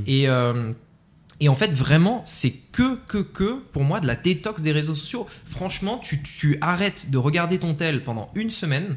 Et 0.08 0.30
euh, 0.30 0.72
et 1.40 1.50
en 1.50 1.56
fait, 1.56 1.74
vraiment, 1.74 2.22
c'est 2.26 2.54
que, 2.72 2.96
que, 3.08 3.18
que, 3.18 3.60
pour 3.74 3.84
moi, 3.84 4.00
de 4.00 4.08
la 4.08 4.16
détox 4.16 4.62
des 4.62 4.72
réseaux 4.72 4.96
sociaux. 4.96 5.28
Franchement, 5.46 5.98
tu, 5.98 6.22
tu 6.24 6.58
arrêtes 6.62 7.10
de 7.10 7.18
regarder 7.18 7.58
ton 7.60 7.74
tel 7.74 8.04
pendant 8.04 8.32
une 8.36 8.52
semaine 8.52 8.96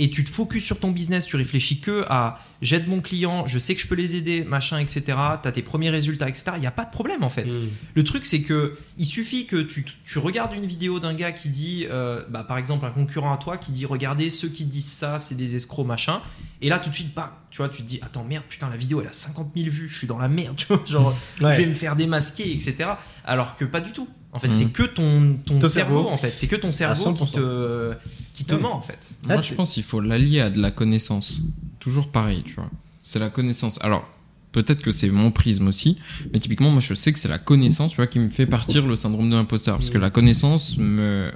et 0.00 0.10
tu 0.10 0.22
te 0.24 0.30
focuses 0.30 0.64
sur 0.64 0.78
ton 0.78 0.90
business, 0.92 1.26
tu 1.26 1.36
réfléchis 1.36 1.80
que 1.80 2.04
à 2.08 2.40
j'aide 2.62 2.88
mon 2.88 3.00
client, 3.00 3.46
je 3.46 3.58
sais 3.58 3.74
que 3.74 3.80
je 3.80 3.86
peux 3.86 3.94
les 3.94 4.14
aider, 4.16 4.44
machin, 4.44 4.78
etc. 4.78 5.02
Tu 5.42 5.48
as 5.48 5.52
tes 5.52 5.62
premiers 5.62 5.90
résultats, 5.90 6.28
etc. 6.28 6.52
Il 6.56 6.60
n'y 6.60 6.66
a 6.66 6.72
pas 6.72 6.84
de 6.84 6.90
problème 6.90 7.22
en 7.24 7.28
fait. 7.30 7.44
Hmm. 7.46 7.68
Le 7.94 8.04
truc, 8.04 8.24
c'est 8.26 8.42
que 8.42 8.78
il 8.96 9.06
suffit 9.06 9.46
que 9.46 9.56
tu, 9.56 9.84
tu 10.04 10.18
regardes 10.18 10.52
une 10.54 10.66
vidéo 10.66 11.00
d'un 11.00 11.14
gars 11.14 11.32
qui 11.32 11.48
dit, 11.48 11.86
euh, 11.90 12.22
bah, 12.30 12.44
par 12.44 12.58
exemple, 12.58 12.84
un 12.86 12.90
concurrent 12.90 13.32
à 13.32 13.38
toi 13.38 13.58
qui 13.58 13.72
dit 13.72 13.86
Regardez, 13.86 14.30
ceux 14.30 14.48
qui 14.48 14.64
disent 14.64 14.84
ça, 14.92 15.18
c'est 15.18 15.34
des 15.36 15.54
escrocs, 15.56 15.86
machin. 15.86 16.20
Et 16.60 16.68
là, 16.68 16.78
tout 16.80 16.90
de 16.90 16.94
suite, 16.94 17.14
bah, 17.14 17.44
tu 17.50 17.58
vois, 17.58 17.68
tu 17.68 17.82
te 17.82 17.86
dis 17.86 17.98
Attends, 18.02 18.24
merde, 18.24 18.44
putain, 18.48 18.68
la 18.68 18.76
vidéo, 18.76 19.00
elle 19.00 19.08
a 19.08 19.12
50 19.12 19.52
000 19.56 19.68
vues, 19.70 19.88
je 19.88 19.98
suis 19.98 20.06
dans 20.06 20.18
la 20.18 20.28
merde, 20.28 20.56
tu 20.56 20.66
vois, 20.66 20.82
genre, 20.86 21.16
Ouais. 21.40 21.52
je 21.52 21.58
vais 21.62 21.66
me 21.66 21.74
faire 21.74 21.96
démasquer, 21.96 22.52
etc. 22.52 22.90
Alors 23.24 23.56
que 23.56 23.64
pas 23.64 23.80
du 23.80 23.92
tout. 23.92 24.08
En 24.32 24.38
fait, 24.40 24.48
Mhm. 24.48 24.54
c'est 24.54 24.72
que 24.72 24.82
ton, 24.82 25.36
ton, 25.44 25.58
Ton 25.58 25.68
cerveau, 25.68 25.94
cerveau. 25.96 26.08
en 26.10 26.16
fait. 26.18 26.34
C'est 26.36 26.46
que 26.48 26.56
ton 26.56 26.70
cerveau 26.70 27.12
qui 27.14 27.24
100%. 27.24 27.32
te, 27.40 27.92
qui 28.34 28.44
te 28.44 28.54
Ouais. 28.54 28.60
ment, 28.60 28.76
en 28.76 28.80
fait. 28.82 29.12
Moi, 29.26 29.40
je 29.40 29.54
pense 29.54 29.72
qu'il 29.72 29.82
faut 29.82 30.00
l'allier 30.00 30.40
à 30.40 30.50
de 30.50 30.60
la 30.60 30.70
connaissance. 30.70 31.40
Toujours 31.80 32.08
pareil, 32.08 32.42
tu 32.44 32.54
vois. 32.54 32.70
C'est 33.00 33.18
la 33.18 33.30
connaissance. 33.30 33.78
Alors, 33.82 34.06
peut-être 34.52 34.82
que 34.82 34.90
c'est 34.90 35.08
mon 35.10 35.30
prisme 35.30 35.68
aussi, 35.68 35.96
mais 36.32 36.38
typiquement, 36.40 36.70
moi, 36.70 36.80
je 36.80 36.92
sais 36.94 37.12
que 37.12 37.18
c'est 37.18 37.28
la 37.28 37.38
connaissance, 37.38 37.92
tu 37.92 37.96
vois, 37.96 38.06
qui 38.06 38.18
me 38.18 38.28
fait 38.28 38.46
partir 38.46 38.86
le 38.86 38.96
syndrome 38.96 39.30
de 39.30 39.34
l'imposteur. 39.36 39.76
Parce 39.78 39.88
que 39.90 39.96
Mm. 39.98 40.02
la 40.02 40.10
connaissance 40.10 40.76
me 40.76 41.32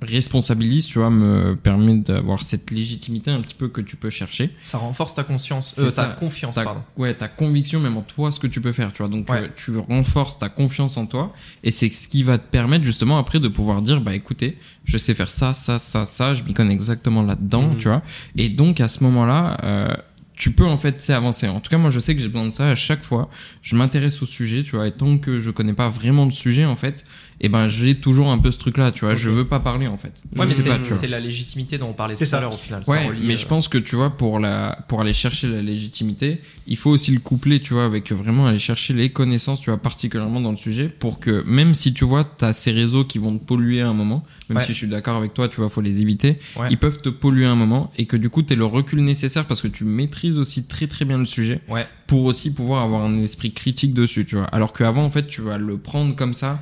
responsabilise, 0.00 0.86
tu 0.86 0.98
vois, 0.98 1.10
me 1.10 1.56
permet 1.56 1.96
d'avoir 1.98 2.40
cette 2.42 2.70
légitimité 2.70 3.30
un 3.30 3.40
petit 3.40 3.54
peu 3.54 3.68
que 3.68 3.80
tu 3.80 3.96
peux 3.96 4.10
chercher. 4.10 4.50
Ça 4.62 4.78
renforce 4.78 5.14
ta 5.14 5.24
conscience, 5.24 5.78
euh, 5.78 5.90
ta 5.90 6.06
confiance, 6.06 6.54
Ta, 6.54 6.64
pardon. 6.64 6.82
ouais, 6.96 7.14
ta 7.14 7.28
conviction 7.28 7.80
même 7.80 7.96
en 7.96 8.02
toi, 8.02 8.30
ce 8.32 8.38
que 8.38 8.46
tu 8.46 8.60
peux 8.60 8.72
faire, 8.72 8.92
tu 8.92 8.98
vois. 9.02 9.08
Donc, 9.10 9.28
Ouais. 9.28 9.42
euh, 9.42 9.48
tu 9.56 9.76
renforces 9.76 10.38
ta 10.38 10.48
confiance 10.48 10.96
en 10.96 11.06
toi 11.06 11.32
et 11.64 11.70
c'est 11.70 11.92
ce 11.92 12.06
qui 12.08 12.22
va 12.22 12.38
te 12.38 12.48
permettre 12.48 12.84
justement 12.84 13.18
après 13.18 13.40
de 13.40 13.48
pouvoir 13.48 13.82
dire, 13.82 14.00
bah 14.00 14.14
écoutez, 14.14 14.56
je 14.84 14.96
sais 14.98 15.14
faire 15.14 15.30
ça, 15.30 15.52
ça, 15.52 15.78
ça, 15.78 16.04
ça, 16.04 16.34
je 16.34 16.42
m'y 16.44 16.54
connais 16.54 16.74
exactement 16.74 17.22
là-dedans, 17.22 17.70
Mhm. 17.70 17.78
tu 17.78 17.88
vois. 17.88 18.02
Et 18.36 18.48
donc, 18.48 18.80
à 18.80 18.88
ce 18.88 19.02
moment-là, 19.04 19.58
euh, 19.64 19.88
tu 20.36 20.52
peux 20.52 20.66
en 20.66 20.76
fait 20.78 21.10
avancer. 21.10 21.48
En 21.48 21.58
tout 21.58 21.68
cas, 21.68 21.78
moi, 21.78 21.90
je 21.90 21.98
sais 21.98 22.14
que 22.14 22.20
j'ai 22.20 22.28
besoin 22.28 22.46
de 22.46 22.52
ça 22.52 22.68
à 22.70 22.76
chaque 22.76 23.02
fois. 23.02 23.28
Je 23.60 23.74
m'intéresse 23.74 24.22
au 24.22 24.26
sujet, 24.26 24.62
tu 24.62 24.76
vois, 24.76 24.86
et 24.86 24.92
tant 24.92 25.18
que 25.18 25.40
je 25.40 25.50
connais 25.50 25.72
pas 25.72 25.88
vraiment 25.88 26.24
le 26.26 26.30
sujet, 26.30 26.64
en 26.64 26.76
fait, 26.76 27.02
et 27.40 27.48
ben, 27.48 27.68
j'ai 27.68 27.94
toujours 27.94 28.30
un 28.30 28.38
peu 28.38 28.50
ce 28.50 28.58
truc-là, 28.58 28.90
tu 28.92 29.04
vois. 29.04 29.14
Je 29.14 29.30
veux 29.30 29.46
pas 29.46 29.60
parler, 29.60 29.86
en 29.86 29.96
fait. 29.96 30.12
Ouais, 30.36 30.46
c'est 30.48 31.06
la 31.06 31.20
légitimité 31.20 31.78
dont 31.78 31.88
on 31.90 31.92
parlait 31.92 32.14
C'est 32.18 32.24
tout 32.24 32.30
ça. 32.30 32.38
à 32.38 32.40
l'heure, 32.40 32.54
au 32.54 32.56
final. 32.56 32.82
Ça 32.84 32.90
Ouais, 32.92 33.06
relie, 33.06 33.22
mais 33.24 33.34
euh, 33.34 33.36
je 33.36 33.46
pense 33.46 33.68
que 33.68 33.78
tu 33.78 33.94
vois, 33.96 34.10
pour, 34.10 34.38
la, 34.40 34.84
pour 34.88 35.00
aller 35.00 35.12
chercher 35.12 35.46
la 35.48 35.62
légitimité, 35.62 36.40
il 36.66 36.76
faut 36.76 36.90
aussi 36.90 37.12
le 37.12 37.20
coupler, 37.20 37.60
tu 37.60 37.74
vois, 37.74 37.84
avec 37.84 38.10
vraiment 38.12 38.46
aller 38.46 38.58
chercher 38.58 38.92
les 38.94 39.10
connaissances, 39.10 39.60
tu 39.60 39.70
vois, 39.70 39.78
particulièrement 39.80 40.40
dans 40.40 40.50
le 40.50 40.56
sujet, 40.56 40.88
pour 40.88 41.20
que 41.20 41.42
même 41.46 41.74
si 41.74 41.94
tu 41.94 42.04
vois, 42.04 42.24
tu 42.24 42.44
as 42.44 42.52
ces 42.52 42.72
réseaux 42.72 43.04
qui 43.04 43.18
vont 43.18 43.38
te 43.38 43.44
polluer 43.44 43.80
à 43.82 43.88
un 43.88 43.94
moment, 43.94 44.24
même 44.48 44.58
Ouais. 44.58 44.64
si 44.64 44.72
je 44.72 44.78
suis 44.78 44.88
d'accord 44.88 45.16
avec 45.16 45.34
toi, 45.34 45.48
tu 45.48 45.56
vois, 45.60 45.68
faut 45.68 45.80
les 45.80 46.02
éviter, 46.02 46.38
Ouais. 46.56 46.68
ils 46.70 46.78
peuvent 46.78 47.00
te 47.00 47.08
polluer 47.08 47.46
à 47.46 47.50
un 47.50 47.54
moment 47.56 47.92
et 47.96 48.06
que 48.06 48.16
du 48.16 48.30
coup, 48.30 48.42
tu 48.42 48.56
le 48.56 48.64
recul 48.64 49.00
nécessaire 49.04 49.44
parce 49.46 49.60
que 49.62 49.68
tu 49.68 49.84
maîtrises 49.84 50.38
aussi 50.38 50.64
très 50.66 50.86
très 50.88 51.04
bien 51.04 51.18
le 51.18 51.26
sujet 51.26 51.60
Ouais. 51.68 51.86
pour 52.08 52.24
aussi 52.24 52.52
pouvoir 52.52 52.82
avoir 52.82 53.02
un 53.04 53.16
esprit 53.22 53.52
critique 53.52 53.94
dessus, 53.94 54.24
tu 54.26 54.36
vois. 54.36 54.46
Alors 54.46 54.72
qu'avant, 54.72 55.04
en 55.04 55.10
fait, 55.10 55.26
tu 55.28 55.40
vas 55.42 55.58
le 55.58 55.76
prendre 55.78 56.16
comme 56.16 56.34
ça. 56.34 56.60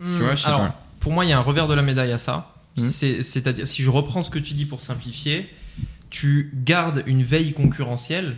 Hmm, 0.00 0.14
vois, 0.18 0.34
je 0.34 0.40
sais 0.42 0.46
alors, 0.48 0.60
pas. 0.60 0.80
Pour 1.00 1.12
moi, 1.12 1.24
il 1.24 1.28
y 1.28 1.32
a 1.32 1.38
un 1.38 1.42
revers 1.42 1.68
de 1.68 1.74
la 1.74 1.82
médaille 1.82 2.12
à 2.12 2.18
ça. 2.18 2.54
Hmm. 2.76 2.84
C'est- 2.84 3.22
C'est-à-dire, 3.22 3.66
si 3.66 3.82
je 3.82 3.90
reprends 3.90 4.22
ce 4.22 4.30
que 4.30 4.38
tu 4.38 4.54
dis 4.54 4.66
pour 4.66 4.80
simplifier, 4.80 5.48
tu 6.10 6.52
gardes 6.64 7.02
une 7.06 7.22
veille 7.22 7.52
concurrentielle. 7.52 8.36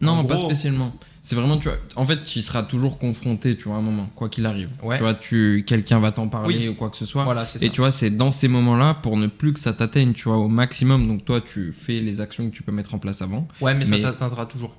Non, 0.00 0.24
pas 0.24 0.38
spécialement. 0.38 0.94
C'est 1.22 1.36
vraiment, 1.36 1.58
tu 1.58 1.68
vois, 1.68 1.76
en 1.96 2.06
fait, 2.06 2.24
tu 2.24 2.40
seras 2.40 2.62
toujours 2.62 2.98
confronté, 2.98 3.54
tu 3.54 3.64
vois, 3.64 3.76
à 3.76 3.78
un 3.78 3.82
moment, 3.82 4.08
quoi 4.14 4.30
qu'il 4.30 4.46
arrive. 4.46 4.70
Ouais. 4.82 4.96
Tu 4.96 5.02
vois, 5.02 5.12
tu, 5.14 5.64
quelqu'un 5.66 6.00
va 6.00 6.12
t'en 6.12 6.28
parler 6.28 6.56
Oui. 6.56 6.68
ou 6.68 6.74
quoi 6.74 6.88
que 6.88 6.96
ce 6.96 7.04
soit. 7.04 7.24
Voilà, 7.24 7.44
c'est 7.44 7.58
ça. 7.58 7.66
Et 7.66 7.68
tu 7.68 7.82
vois, 7.82 7.90
c'est 7.90 8.08
dans 8.08 8.30
ces 8.30 8.48
moments-là, 8.48 8.94
pour 8.94 9.18
ne 9.18 9.26
plus 9.26 9.52
que 9.52 9.60
ça 9.60 9.74
t'atteigne, 9.74 10.14
tu 10.14 10.24
vois, 10.24 10.38
au 10.38 10.48
maximum. 10.48 11.06
Donc 11.06 11.26
toi, 11.26 11.42
tu 11.42 11.72
fais 11.74 12.00
les 12.00 12.22
actions 12.22 12.48
que 12.48 12.54
tu 12.54 12.62
peux 12.62 12.72
mettre 12.72 12.94
en 12.94 12.98
place 12.98 13.20
avant. 13.20 13.46
Ouais, 13.60 13.74
mais, 13.74 13.84
ça 13.84 13.96
mais- 13.96 14.02
t'atteindra 14.02 14.46
toujours. 14.46 14.74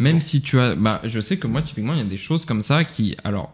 Même 0.00 0.20
si 0.20 0.42
tu 0.42 0.58
as, 0.58 0.74
bah, 0.74 1.00
je 1.04 1.20
sais 1.20 1.36
que 1.38 1.46
moi, 1.46 1.62
typiquement, 1.62 1.92
il 1.92 1.98
y 1.98 2.02
a 2.02 2.04
des 2.04 2.16
choses 2.16 2.44
comme 2.44 2.62
ça 2.62 2.82
qui, 2.82 3.16
alors, 3.22 3.52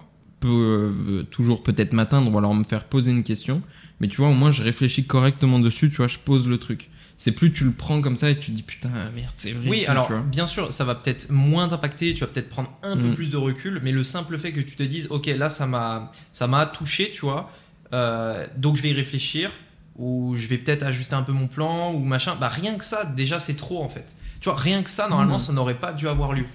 peuvent 0.48 1.24
toujours 1.30 1.62
peut-être 1.62 1.92
m'atteindre 1.92 2.32
ou 2.32 2.38
alors 2.38 2.54
me 2.54 2.64
faire 2.64 2.84
poser 2.84 3.10
une 3.10 3.24
question. 3.24 3.62
Mais 4.00 4.08
tu 4.08 4.16
vois, 4.18 4.28
au 4.28 4.34
moins, 4.34 4.50
je 4.50 4.62
réfléchis 4.62 5.04
correctement 5.06 5.58
dessus, 5.58 5.88
tu 5.90 5.96
vois, 5.96 6.08
je 6.08 6.18
pose 6.18 6.46
le 6.48 6.58
truc. 6.58 6.90
C'est 7.16 7.30
plus 7.32 7.52
tu 7.52 7.64
le 7.64 7.70
prends 7.70 8.00
comme 8.02 8.16
ça 8.16 8.28
et 8.30 8.36
tu 8.38 8.50
te 8.50 8.56
dis 8.56 8.62
putain, 8.64 8.88
merde, 9.14 9.30
c'est 9.36 9.52
vrai. 9.52 9.68
Oui, 9.70 9.84
tout, 9.84 9.90
alors 9.92 10.10
bien 10.30 10.46
sûr, 10.46 10.72
ça 10.72 10.84
va 10.84 10.96
peut-être 10.96 11.30
moins 11.30 11.68
t'impacter, 11.68 12.12
tu 12.12 12.20
vas 12.20 12.26
peut-être 12.26 12.48
prendre 12.48 12.72
un 12.82 12.96
peu 12.96 13.08
Mm. 13.10 13.14
plus 13.14 13.30
de 13.30 13.36
recul, 13.36 13.80
mais 13.84 13.92
le 13.92 14.02
simple 14.02 14.36
fait 14.36 14.50
que 14.52 14.60
tu 14.60 14.74
te 14.74 14.82
dises, 14.82 15.06
ok, 15.10 15.26
là 15.26 15.48
ça 15.48 15.66
m'a, 15.68 16.10
ça 16.32 16.48
m'a 16.48 16.66
touché, 16.66 17.12
tu 17.14 17.20
vois, 17.20 17.50
euh, 17.92 18.44
donc 18.56 18.76
je 18.76 18.82
vais 18.82 18.90
y 18.90 18.94
réfléchir, 18.94 19.50
ou 19.96 20.34
je 20.36 20.48
vais 20.48 20.58
peut-être 20.58 20.82
ajuster 20.82 21.14
un 21.14 21.22
peu 21.22 21.30
mon 21.32 21.46
plan, 21.46 21.92
ou 21.94 22.00
machin, 22.00 22.34
bah 22.40 22.48
rien 22.48 22.74
que 22.74 22.84
ça, 22.84 23.04
déjà 23.04 23.38
c'est 23.38 23.54
trop 23.54 23.82
en 23.84 23.88
fait. 23.88 24.06
Tu 24.40 24.48
vois, 24.48 24.58
rien 24.58 24.82
que 24.82 24.90
ça, 24.90 25.08
normalement, 25.08 25.36
Mm. 25.36 25.46
ça 25.46 25.52
n'aurait 25.52 25.78
pas 25.78 25.92
dû 25.92 26.08
avoir 26.08 26.32
lieu. 26.32 26.46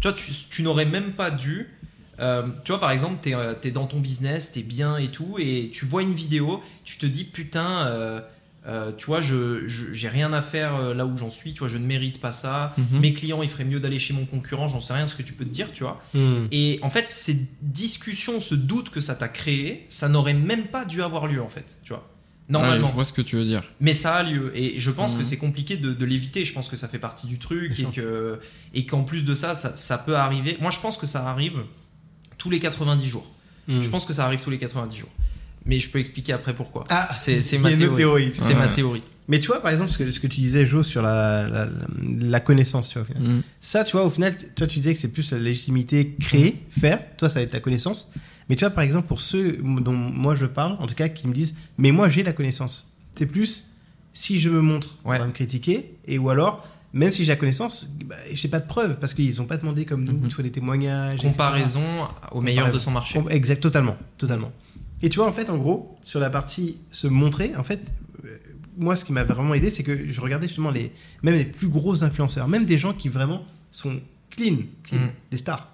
Tu 0.00 0.08
vois, 0.08 0.12
tu, 0.16 0.32
tu 0.50 0.62
n'aurais 0.64 0.84
même 0.84 1.12
pas 1.12 1.30
dû. 1.30 1.68
Euh, 2.20 2.48
tu 2.64 2.72
vois, 2.72 2.80
par 2.80 2.90
exemple, 2.90 3.16
tu 3.22 3.68
es, 3.68 3.70
dans 3.70 3.86
ton 3.86 4.00
business, 4.00 4.52
tu 4.52 4.60
es 4.60 4.62
bien 4.62 4.96
et 4.96 5.08
tout, 5.08 5.36
et 5.38 5.70
tu 5.72 5.84
vois 5.84 6.02
une 6.02 6.14
vidéo, 6.14 6.62
tu 6.84 6.98
te 6.98 7.06
dis, 7.06 7.24
putain, 7.24 7.86
euh, 7.86 8.20
euh, 8.66 8.92
tu 8.96 9.06
vois, 9.06 9.22
je 9.22 9.66
j'ai 9.66 10.08
rien 10.08 10.32
à 10.32 10.42
faire 10.42 10.74
euh, 10.76 10.94
là 10.94 11.06
où 11.06 11.16
j'en 11.16 11.30
suis, 11.30 11.54
tu 11.54 11.60
vois, 11.60 11.68
je 11.68 11.78
ne 11.78 11.86
mérite 11.86 12.20
pas 12.20 12.32
ça. 12.32 12.74
Mhm. 12.76 13.00
Mes 13.00 13.14
clients, 13.14 13.42
il 13.42 13.48
ferait 13.48 13.64
mieux 13.64 13.80
d'aller 13.80 13.98
chez 13.98 14.12
mon 14.12 14.26
concurrent, 14.26 14.68
j'en 14.68 14.80
sais 14.80 14.92
rien 14.92 15.06
ce 15.06 15.14
que 15.14 15.22
tu 15.22 15.32
peux 15.32 15.44
te 15.44 15.50
dire, 15.50 15.72
tu 15.72 15.84
vois. 15.84 16.02
Hmm. 16.12 16.46
Et 16.50 16.78
en 16.82 16.90
fait, 16.90 17.08
ces 17.08 17.48
discussions, 17.62 18.40
ce 18.40 18.54
doute 18.54 18.90
que 18.90 19.00
ça 19.00 19.14
t'a 19.14 19.28
créé, 19.28 19.86
ça 19.88 20.08
n'aurait 20.08 20.34
même 20.34 20.66
pas 20.66 20.84
dû 20.84 21.02
avoir 21.02 21.26
lieu, 21.26 21.40
en 21.40 21.48
fait, 21.48 21.78
tu 21.82 21.94
vois. 21.94 22.06
Normalement. 22.50 22.84
Ouais, 22.84 22.90
je 22.90 22.94
vois 22.94 23.04
ce 23.04 23.12
que 23.12 23.22
tu 23.22 23.36
veux 23.36 23.44
dire. 23.44 23.62
Mais 23.80 23.94
ça 23.94 24.16
a 24.16 24.22
lieu. 24.22 24.52
Et 24.54 24.80
je 24.80 24.90
pense 24.90 25.14
que 25.14 25.22
c'est 25.22 25.36
compliqué 25.36 25.76
de, 25.76 25.92
de 25.92 26.04
l'éviter. 26.06 26.46
Je 26.46 26.54
pense 26.54 26.68
que 26.68 26.76
ça 26.76 26.88
fait 26.88 26.98
partie 26.98 27.26
du 27.26 27.38
truc 27.38 27.72
Bien 27.72 27.90
et 27.90 27.92
que 27.92 28.40
et 28.72 28.86
qu'en 28.86 29.02
plus 29.02 29.24
de 29.26 29.34
ça, 29.34 29.54
ça, 29.54 29.76
ça 29.76 29.98
peut 29.98 30.16
arriver. 30.16 30.56
Moi, 30.58 30.70
je 30.70 30.80
pense 30.80 30.96
que 30.96 31.04
ça 31.04 31.28
arrive 31.28 31.58
tous 32.38 32.50
les 32.50 32.58
90 32.58 33.06
jours. 33.06 33.26
Hmm. 33.66 33.82
Je 33.82 33.88
pense 33.90 34.06
que 34.06 34.12
ça 34.12 34.24
arrive 34.24 34.40
tous 34.40 34.50
les 34.50 34.58
90 34.58 34.96
jours. 34.96 35.08
Mais 35.66 35.78
je 35.80 35.90
peux 35.90 35.98
expliquer 35.98 36.32
après 36.32 36.54
pourquoi. 36.54 36.84
Ah, 36.88 37.10
c'est 37.14 37.42
c'est 37.42 37.56
il 37.56 37.60
y 37.60 37.62
ma 37.62 37.70
théorie. 37.76 37.94
théorie. 37.96 38.32
C'est 38.38 38.54
ma 38.54 38.68
théorie. 38.68 39.02
Mais 39.30 39.38
tu 39.40 39.48
vois, 39.48 39.60
par 39.60 39.70
exemple, 39.70 39.90
ce 39.90 39.98
que, 39.98 40.10
ce 40.10 40.20
que 40.20 40.26
tu 40.26 40.40
disais, 40.40 40.64
Jo, 40.64 40.82
sur 40.82 41.02
la, 41.02 41.68
la, 42.02 42.40
connaissance, 42.40 42.88
tu 42.88 42.94
vois. 42.98 43.02
au 43.02 43.04
final. 43.04 43.22
Mm. 43.22 43.42
Ça, 43.60 43.84
tu 43.84 43.92
vois, 43.92 44.06
au 44.06 44.10
final, 44.10 44.34
toi, 44.54 44.66
tu 44.66 44.78
disais 44.78 44.94
que 44.94 44.98
c'est 45.00 45.12
plus 45.12 45.30
la 45.32 45.38
légitimité, 45.38 46.16
créer, 46.18 46.62
faire. 46.70 47.00
Toi, 47.18 47.28
ça 47.28 47.40
va 47.40 47.42
être 47.42 47.52
la 47.52 47.60
connaissance. 47.60 48.10
Mais 48.48 48.56
tu 48.56 48.64
vois, 48.64 48.70
par 48.70 48.84
exemple, 48.84 49.06
pour 49.08 49.20
ceux 49.20 49.58
dont 49.62 49.92
moi 49.92 50.34
je 50.34 50.46
parle, 50.46 50.76
en 50.80 50.86
tout 50.86 50.94
cas, 50.94 51.10
qui 51.10 51.28
me 51.28 51.34
disent, 51.34 51.54
mais 51.76 51.90
moi, 51.90 52.08
j'ai 52.08 52.22
la 52.22 52.32
connaissance. 52.32 52.96
C'est 53.16 53.26
plus, 53.26 53.66
si 54.14 54.40
je 54.40 54.48
me 54.48 54.62
montre, 54.62 54.96
Ouais. 55.04 55.16
on 55.16 55.20
va 55.20 55.26
me 55.26 55.32
critiquer. 55.32 55.92
Et 56.06 56.16
ou 56.16 56.30
alors, 56.30 56.66
même 56.92 57.10
si 57.10 57.24
j'ai 57.24 57.32
la 57.32 57.36
connaissance, 57.36 57.88
bah, 58.06 58.16
j'ai 58.32 58.48
pas 58.48 58.60
de 58.60 58.66
preuves. 58.66 58.98
Parce 58.98 59.14
qu'ils 59.14 59.36
n'ont 59.38 59.46
pas 59.46 59.56
demandé 59.56 59.84
comme 59.84 60.04
nous, 60.04 60.12
Mhm. 60.12 60.28
tu 60.28 60.34
vois, 60.36 60.44
des 60.44 60.50
témoignages. 60.52 61.16
etc. 61.20 61.28
Comparaison 61.30 61.82
au 62.32 62.40
meilleur 62.40 62.70
de 62.72 62.78
son 62.78 62.90
marché. 62.90 63.20
Exact, 63.30 63.60
totalement, 63.60 63.96
totalement. 64.16 64.52
Et 65.02 65.08
tu 65.10 65.18
vois, 65.18 65.28
en 65.28 65.32
fait, 65.32 65.48
en 65.50 65.58
gros, 65.58 65.96
sur 66.02 66.18
la 66.20 66.30
partie 66.30 66.78
se 66.90 67.06
montrer, 67.06 67.54
en 67.56 67.62
fait, 67.62 67.94
euh, 68.24 68.36
moi, 68.76 68.96
ce 68.96 69.04
qui 69.04 69.12
m'a 69.12 69.22
vraiment 69.24 69.54
aidé, 69.54 69.70
c'est 69.70 69.82
que 69.84 70.10
je 70.10 70.20
regardais 70.20 70.48
justement 70.48 70.70
les, 70.70 70.92
même 71.22 71.34
les 71.34 71.44
plus 71.44 71.68
gros 71.68 72.02
influenceurs, 72.04 72.48
même 72.48 72.66
des 72.66 72.78
gens 72.78 72.94
qui 72.94 73.08
vraiment 73.08 73.44
sont 73.70 74.00
clean, 74.30 74.56
clean, 74.82 74.98
Mm. 75.06 75.10
des 75.30 75.36
stars. 75.36 75.68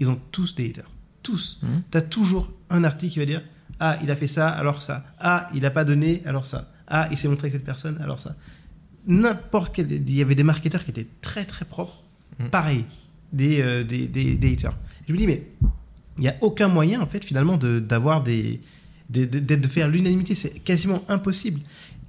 Ils 0.00 0.10
ont 0.10 0.18
tous 0.32 0.54
des 0.54 0.68
haters. 0.68 0.90
Tous. 1.22 1.60
Mm. 1.62 1.66
Tu 1.90 1.98
as 1.98 2.02
toujours 2.02 2.50
un 2.68 2.84
article 2.84 3.12
qui 3.14 3.18
va 3.20 3.26
dire 3.26 3.42
Ah, 3.80 3.98
il 4.02 4.10
a 4.10 4.16
fait 4.16 4.26
ça, 4.28 4.48
alors 4.48 4.80
ça. 4.82 5.04
Ah, 5.18 5.48
il 5.54 5.62
n'a 5.62 5.70
pas 5.70 5.84
donné, 5.84 6.22
alors 6.26 6.46
ça. 6.46 6.70
Ah, 6.88 7.08
il 7.10 7.16
s'est 7.16 7.26
montré 7.28 7.46
avec 7.46 7.54
cette 7.54 7.64
personne, 7.64 7.98
alors 8.02 8.20
ça. 8.20 8.36
N'importe 9.06 9.74
quel. 9.74 9.90
Il 9.92 10.14
y 10.14 10.22
avait 10.22 10.34
des 10.34 10.44
marketeurs 10.44 10.84
qui 10.84 10.90
étaient 10.90 11.06
très 11.20 11.44
très 11.44 11.64
propres. 11.64 12.02
Mm. 12.38 12.46
Pareil, 12.48 12.84
des, 13.32 13.60
euh, 13.60 13.84
des, 13.84 14.06
des, 14.06 14.34
des 14.36 14.52
haters. 14.52 14.76
Je 15.08 15.12
me 15.12 15.18
dis, 15.18 15.26
mais 15.26 15.42
il 16.18 16.22
n'y 16.22 16.28
a 16.28 16.36
aucun 16.40 16.68
moyen, 16.68 17.00
en 17.00 17.06
fait, 17.06 17.24
finalement, 17.24 17.56
de- 17.56 17.80
d'avoir 17.80 18.22
des. 18.22 18.60
De, 19.10 19.24
de, 19.26 19.40
de- 19.40 19.56
de 19.56 19.68
faire 19.68 19.88
l'unanimité. 19.88 20.34
C'est 20.34 20.50
quasiment 20.62 21.02
impossible. 21.08 21.60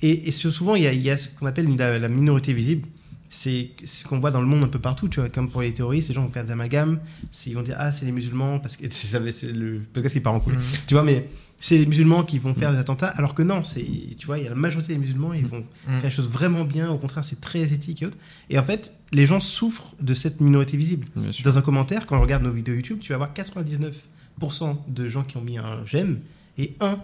Et, 0.02 0.28
et 0.28 0.32
souvent, 0.32 0.76
il 0.76 0.84
y 0.84 0.88
a, 0.88 0.94
il 0.94 1.02
y 1.02 1.10
a 1.10 1.18
ce 1.18 1.30
qu'on 1.30 1.46
appelle 1.48 1.68
la, 1.76 1.98
la 2.00 2.08
minorité 2.08 2.54
visible. 2.54 2.88
C'est 3.30 3.72
ce 3.84 4.04
qu'on 4.06 4.20
voit 4.20 4.30
dans 4.30 4.42
le 4.42 4.48
monde 4.48 4.64
un 4.64 4.68
peu 4.68 4.78
partout, 4.80 5.08
tu 5.10 5.20
vois, 5.20 5.28
comme 5.30 5.50
pour 5.50 5.64
les 5.64 5.74
terroristes, 5.74 6.10
les 6.10 6.14
gens 6.14 6.22
vont 6.22 6.30
faire 6.30 6.46
des 6.46 6.52
amalgames, 6.52 7.00
ils 7.48 7.56
vont 7.56 7.64
dire 7.64 7.76
ah 7.80 7.92
c'est 7.92 8.06
les 8.06 8.12
musulmans 8.12 8.60
parce 8.60 8.78
que 8.78 8.86
c'est 8.92 9.52
le 9.52 9.82
podcast 9.92 10.14
qui 10.14 10.20
part 10.22 10.36
en 10.36 10.40
couille, 10.40 10.54
Mhm. 10.54 10.62
tu 10.86 10.94
vois, 10.94 11.02
mais 11.04 11.28
c'est 11.66 11.78
les 11.78 11.86
musulmans 11.86 12.24
qui 12.26 12.40
vont 12.40 12.54
faire 12.54 12.74
des 12.74 12.78
attentats, 12.78 13.08
alors 13.08 13.34
que 13.34 13.42
non, 13.42 13.64
c'est 13.64 13.86
tu 14.18 14.26
vois, 14.28 14.38
il 14.38 14.44
y 14.44 14.48
a 14.48 14.50
la 14.50 14.56
majorité 14.68 14.92
des 14.92 15.00
musulmans, 15.00 15.32
ils 15.34 15.46
vont 15.46 15.64
Mhm. 15.88 16.00
faire 16.02 16.04
les 16.04 16.10
choses 16.10 16.28
vraiment 16.30 16.66
bien, 16.66 16.92
au 16.92 16.98
contraire 16.98 17.24
c'est 17.24 17.40
très 17.40 17.72
éthique 17.72 18.02
et 18.02 18.06
autres. 18.08 18.18
Et 18.50 18.60
en 18.60 18.64
fait, 18.66 18.94
les 19.14 19.26
gens 19.26 19.40
souffrent 19.40 19.92
de 20.02 20.14
cette 20.14 20.42
minorité 20.42 20.76
visible. 20.76 21.08
Dans 21.46 21.58
un 21.58 21.62
commentaire, 21.62 22.06
quand 22.06 22.18
on 22.18 22.22
regarde 22.22 22.44
nos 22.44 22.52
vidéos 22.52 22.76
YouTube, 22.76 23.00
tu 23.00 23.10
vas 23.14 23.16
avoir 23.16 23.34
99% 23.34 24.84
de 24.88 25.08
gens 25.10 25.24
qui 25.24 25.38
ont 25.38 25.42
mis 25.42 25.58
un 25.58 25.86
j'aime 25.86 26.20
et 26.58 26.76
un 26.82 27.00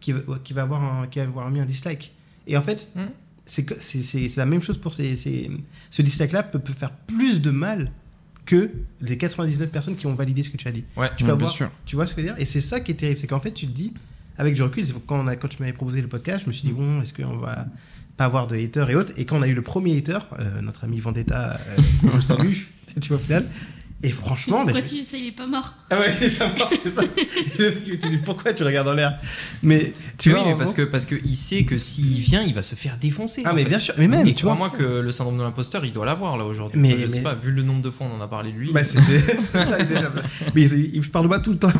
qui 0.00 0.12
va, 0.12 0.20
qui 0.42 0.52
va, 0.54 0.62
avoir, 0.62 0.82
un, 0.82 1.06
qui 1.06 1.18
va 1.18 1.26
avoir 1.26 1.50
mis 1.50 1.60
un 1.60 1.66
dislike. 1.66 2.12
Et 2.46 2.56
en 2.56 2.62
fait, 2.62 2.88
c'est 3.46 3.64
que- 3.64 3.74
c'est 3.78 4.02
c'est- 4.02 4.28
c'est 4.28 4.40
la 4.40 4.46
même 4.46 4.62
chose 4.62 4.78
pour 4.78 4.92
ces, 4.94 5.14
ces- 5.14 5.50
ce 5.90 6.02
dislike-là 6.02 6.42
peut, 6.42 6.58
peut 6.58 6.72
faire 6.72 6.90
plus 6.92 7.40
de 7.42 7.50
mal 7.50 7.92
que 8.46 8.70
les 9.00 9.16
99 9.18 9.70
personnes 9.70 9.96
qui 9.96 10.06
ont 10.06 10.14
validé 10.14 10.42
ce 10.42 10.50
que 10.50 10.56
tu 10.56 10.66
as 10.68 10.72
dit. 10.72 10.84
Ouais. 10.96 11.08
Tu 11.16 11.24
peux 11.24 11.26
bien 11.26 11.34
avoir- 11.34 11.50
sûr. 11.50 11.70
Tu 11.86 11.96
vois 11.96 12.06
ce 12.06 12.14
que 12.14 12.22
je 12.22 12.26
veux 12.26 12.32
dire? 12.34 12.40
Et 12.42 12.46
c'est 12.46 12.60
ça 12.60 12.80
qui 12.80 12.92
est 12.92 12.94
terrible, 12.94 13.18
c'est 13.18 13.26
qu'en 13.26 13.40
fait 13.40 13.52
tu 13.52 13.66
te 13.66 13.72
dis, 13.72 13.92
avec 14.38 14.54
du 14.54 14.62
recul, 14.62 14.84
quand, 15.06 15.20
on 15.22 15.26
a, 15.26 15.36
quand 15.36 15.48
tu 15.48 15.58
m'avais 15.60 15.72
proposé 15.74 16.00
le 16.00 16.08
podcast, 16.08 16.42
je 16.44 16.46
me 16.48 16.52
suis 16.52 16.66
dit 16.66 16.72
bon, 16.72 17.02
est-ce 17.02 17.12
qu'on 17.12 17.36
va 17.36 17.66
pas 18.16 18.24
avoir 18.24 18.46
de 18.46 18.56
haters 18.56 18.88
et 18.90 18.94
autres? 18.94 19.12
Et 19.16 19.24
quand 19.26 19.38
on 19.38 19.42
a 19.42 19.48
eu 19.48 19.54
le 19.54 19.62
premier 19.62 19.96
hater, 19.98 20.18
euh, 20.38 20.60
notre 20.62 20.84
ami 20.84 20.98
Vendetta, 21.00 21.58
euh, 21.68 21.76
que 22.08 22.16
je 22.16 22.20
salue, 22.20 22.52
tu 23.00 23.08
vois 23.08 23.18
au 23.18 23.20
final. 23.20 23.46
Et 24.02 24.12
franchement, 24.12 24.60
mais 24.64 24.72
Pourquoi 24.72 24.88
tu 24.88 25.02
sais, 25.02 25.20
il 25.20 25.26
est 25.26 25.32
pas 25.32 25.46
mort 25.46 25.74
ah 25.90 25.98
ouais, 26.00 26.14
il 26.22 26.28
va 26.30 26.46
voir, 26.46 26.70
c'est 26.82 26.90
ça. 26.90 27.02
tu 27.84 27.98
te 27.98 28.06
dis 28.08 28.16
pourquoi 28.16 28.54
tu 28.54 28.62
regardes 28.62 28.88
en 28.88 28.94
l'air 28.94 29.18
Mais 29.62 29.92
tu 30.16 30.30
oui, 30.30 30.36
vois, 30.36 30.46
mais 30.46 30.56
parce 30.56 30.72
que 30.72 30.82
parce 30.82 31.04
que 31.04 31.16
il 31.22 31.36
sait 31.36 31.64
que 31.64 31.76
s'il 31.76 32.18
vient, 32.20 32.42
il 32.42 32.54
va 32.54 32.62
se 32.62 32.74
faire 32.76 32.96
défoncer. 32.96 33.42
ah 33.44 33.52
mais 33.52 33.64
fait. 33.64 33.68
bien 33.68 33.78
sûr, 33.78 33.92
mais 33.98 34.08
même 34.08 34.26
Et 34.26 34.34
tu 34.34 34.44
vois 34.44 34.54
crois-moi 34.54 34.74
que 34.78 35.00
le 35.00 35.12
syndrome 35.12 35.36
de 35.36 35.42
l'imposteur, 35.42 35.84
il 35.84 35.92
doit 35.92 36.06
l'avoir 36.06 36.38
là 36.38 36.46
aujourd'hui. 36.46 36.80
Mais- 36.80 36.98
je 36.98 37.06
sais 37.08 37.16
mais- 37.18 37.22
pas, 37.24 37.34
vu 37.34 37.50
le 37.52 37.62
nombre 37.62 37.82
de 37.82 37.90
fois 37.90 38.06
on 38.10 38.16
en 38.18 38.22
a 38.22 38.26
parlé 38.28 38.52
de 38.52 38.56
lui. 38.56 38.72
Bah, 38.72 38.84
c'est 38.84 39.00
ça, 39.00 39.82
déjà. 39.82 40.10
Mais 40.54 40.62
il, 40.62 40.94
il 40.96 41.10
parle 41.10 41.26
de 41.26 41.28
moi 41.28 41.40
tout 41.40 41.52
le 41.52 41.58
temps. 41.58 41.72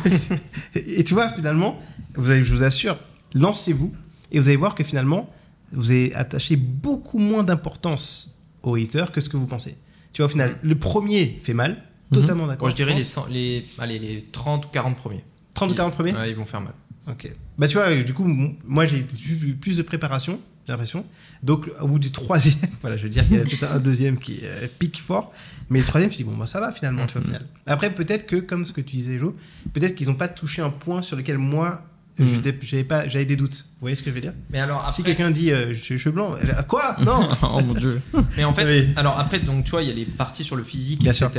Et, 0.75 0.99
et 0.99 1.03
tu 1.03 1.15
vois, 1.15 1.29
finalement, 1.29 1.79
vous 2.13 2.29
avez, 2.29 2.43
je 2.43 2.53
vous 2.53 2.61
assure, 2.63 2.97
lancez-vous 3.33 3.91
et 4.31 4.39
vous 4.39 4.47
allez 4.47 4.57
voir 4.57 4.75
que 4.75 4.83
finalement, 4.83 5.27
vous 5.71 5.89
avez 5.89 6.13
attaché 6.13 6.55
beaucoup 6.55 7.17
moins 7.17 7.43
d'importance 7.43 8.37
aux 8.61 8.75
haters 8.75 9.11
que 9.11 9.21
ce 9.21 9.29
que 9.29 9.37
vous 9.37 9.47
pensez. 9.47 9.75
Tu 10.13 10.21
vois, 10.21 10.27
au 10.27 10.29
final, 10.29 10.55
le 10.61 10.75
premier 10.75 11.39
fait 11.41 11.53
mal, 11.55 11.81
totalement 12.11 12.47
d'accord. 12.47 12.65
Moi, 12.65 12.69
je 12.69 12.75
dirais 12.75 12.93
les, 12.93 13.01
pense. 13.01 13.25
100 13.25 13.27
les, 13.29 13.65
allez, 13.79 13.99
les 13.99 14.21
30 14.21 14.65
ou 14.65 14.69
40 14.69 14.97
premiers. 14.97 15.23
30 15.53 15.71
ou 15.71 15.75
40 15.75 15.93
premiers 15.93 16.13
Ouais, 16.13 16.31
ils 16.31 16.35
vont 16.35 16.45
faire 16.45 16.61
mal. 16.61 16.73
Ok. 17.07 17.31
Bah, 17.57 17.67
tu 17.67 17.77
vois, 17.77 17.95
du 17.95 18.13
coup, 18.13 18.25
moi, 18.65 18.85
j'ai 18.85 19.01
plus, 19.01 19.55
plus 19.55 19.77
de 19.77 19.83
préparation, 19.83 20.39
j'ai 20.65 20.73
l'impression. 20.73 21.05
Donc, 21.43 21.69
au 21.79 21.87
bout 21.87 21.99
du 21.99 22.11
troisième, 22.11 22.57
voilà, 22.81 22.95
je 22.95 23.03
veux 23.03 23.09
dire 23.09 23.27
qu'il 23.27 23.37
y 23.37 23.39
a 23.39 23.43
peut-être 23.43 23.71
un 23.71 23.79
deuxième 23.79 24.17
qui 24.17 24.39
euh, 24.43 24.67
pique 24.79 25.01
fort. 25.01 25.33
Mais 25.69 25.79
le 25.79 25.85
troisième, 25.85 26.11
je 26.11 26.17
me 26.17 26.23
dis, 26.23 26.29
bon, 26.29 26.37
bah, 26.37 26.45
ça 26.45 26.59
va 26.59 26.71
finalement, 26.71 27.05
tu 27.07 27.13
vois, 27.13 27.21
au 27.21 27.25
final. 27.25 27.45
Après, 27.65 27.93
peut-être 27.93 28.25
que, 28.25 28.35
comme 28.35 28.65
ce 28.65 28.71
que 28.71 28.81
tu 28.81 28.95
disais, 28.95 29.17
Jo, 29.17 29.35
peut-être 29.73 29.95
qu'ils 29.95 30.07
n'ont 30.07 30.15
pas 30.15 30.27
touché 30.27 30.61
un 30.61 30.69
point 30.69 31.01
sur 31.01 31.17
lequel 31.17 31.37
moi, 31.37 31.83
Mhm. 32.19 32.41
j'avais 32.61 32.83
pas- 32.83 33.07
j'avais 33.07 33.25
des 33.25 33.35
doutes. 33.35 33.65
Vous 33.73 33.81
voyez 33.81 33.95
ce 33.95 34.03
que 34.03 34.09
je 34.09 34.15
veux 34.15 34.21
dire? 34.21 34.33
Mais 34.51 34.59
alors 34.59 34.89
Si 34.89 35.01
quelqu'un 35.01 35.31
dit, 35.31 35.51
euh, 35.51 35.73
je 35.73 35.79
suis 35.81 35.97
cheveux 35.97 36.21
ah, 36.55 36.63
quoi? 36.63 36.95
Non 37.05 37.27
oh 37.41 37.61
mon 37.61 37.73
dieu. 37.73 38.01
Mais 38.37 38.43
en 38.43 38.53
fait, 38.53 38.65
Oui. 38.65 38.89
alors 38.95 39.19
après, 39.19 39.39
donc 39.39 39.65
tu 39.65 39.71
vois, 39.71 39.81
il 39.81 39.89
y 39.89 39.91
a 39.91 39.95
les 39.95 40.05
parties 40.05 40.43
sur 40.43 40.55
le 40.55 40.63
physique, 40.63 41.01
Bien 41.01 41.11
etc. 41.11 41.29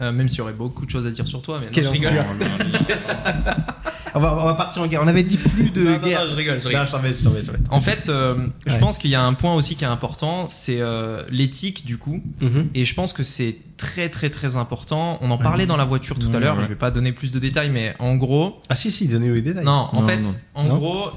Euh, 0.00 0.12
même 0.12 0.28
s'il 0.28 0.38
y 0.38 0.42
aurait 0.42 0.52
beaucoup 0.52 0.84
de 0.84 0.90
choses 0.90 1.06
à 1.06 1.10
dire 1.10 1.26
sur 1.26 1.40
toi, 1.42 1.58
mais 1.60 1.66
non, 1.66 1.72
je 1.72 1.88
rigole. 1.88 2.12
on 4.14 4.20
va, 4.20 4.36
on 4.40 4.44
va 4.44 4.54
partir 4.54 4.82
en 4.82 4.86
guerre. 4.86 5.00
On 5.02 5.08
avait 5.08 5.22
dit 5.22 5.36
plus 5.36 5.70
de 5.70 5.82
Non, 5.82 5.90
non, 5.92 5.98
guerre. 5.98 6.24
non, 6.24 6.30
je 6.30 6.34
rigole, 6.34 6.58
je 6.58 6.64
Non, 6.64 6.68
rigole. 6.70 6.86
je 6.86 6.92
t'embête, 6.92 7.16
je 7.16 7.18
je 7.20 7.24
t'embête. 7.24 7.50
En 7.70 7.80
fait, 7.80 8.08
euh, 8.08 8.46
je 8.66 8.72
Ouais. 8.74 8.78
pense 8.80 8.98
qu'il 8.98 9.10
y 9.10 9.14
a 9.14 9.22
un 9.22 9.34
point 9.34 9.54
aussi 9.54 9.76
qui 9.76 9.84
est 9.84 9.88
important, 9.88 10.46
c'est 10.48 10.80
euh, 10.80 11.24
l'éthique 11.30 11.84
du 11.86 11.98
coup. 11.98 12.22
Mhm. 12.40 12.68
Et 12.74 12.84
je 12.84 12.94
pense 12.94 13.12
que 13.12 13.22
c'est 13.22 13.56
très 13.76 14.08
très 14.08 14.30
très 14.30 14.56
important. 14.56 15.18
On 15.20 15.30
en 15.30 15.38
parlait 15.38 15.66
dans 15.66 15.76
la 15.76 15.84
voiture 15.84 16.18
tout 16.18 16.30
à 16.32 16.38
l'heure. 16.40 16.56
ouais. 16.56 16.62
Je 16.62 16.68
vais 16.68 16.74
pas 16.76 16.90
donner 16.90 17.12
plus 17.12 17.30
de 17.32 17.38
détails, 17.38 17.70
mais 17.70 17.94
en 17.98 18.16
gros, 18.16 18.60
Ah, 18.68 18.74
si, 18.76 18.90
si, 18.90 19.06
donnez-nous 19.08 19.34
les 19.34 19.42
détails. 19.42 19.64
non, 19.64 19.88
en 19.92 20.00
Non, 20.00 20.06
fait, 20.06 20.18
non. 20.18 20.34
en 20.54 20.64
Non 20.64 20.76
gros, 20.76 21.10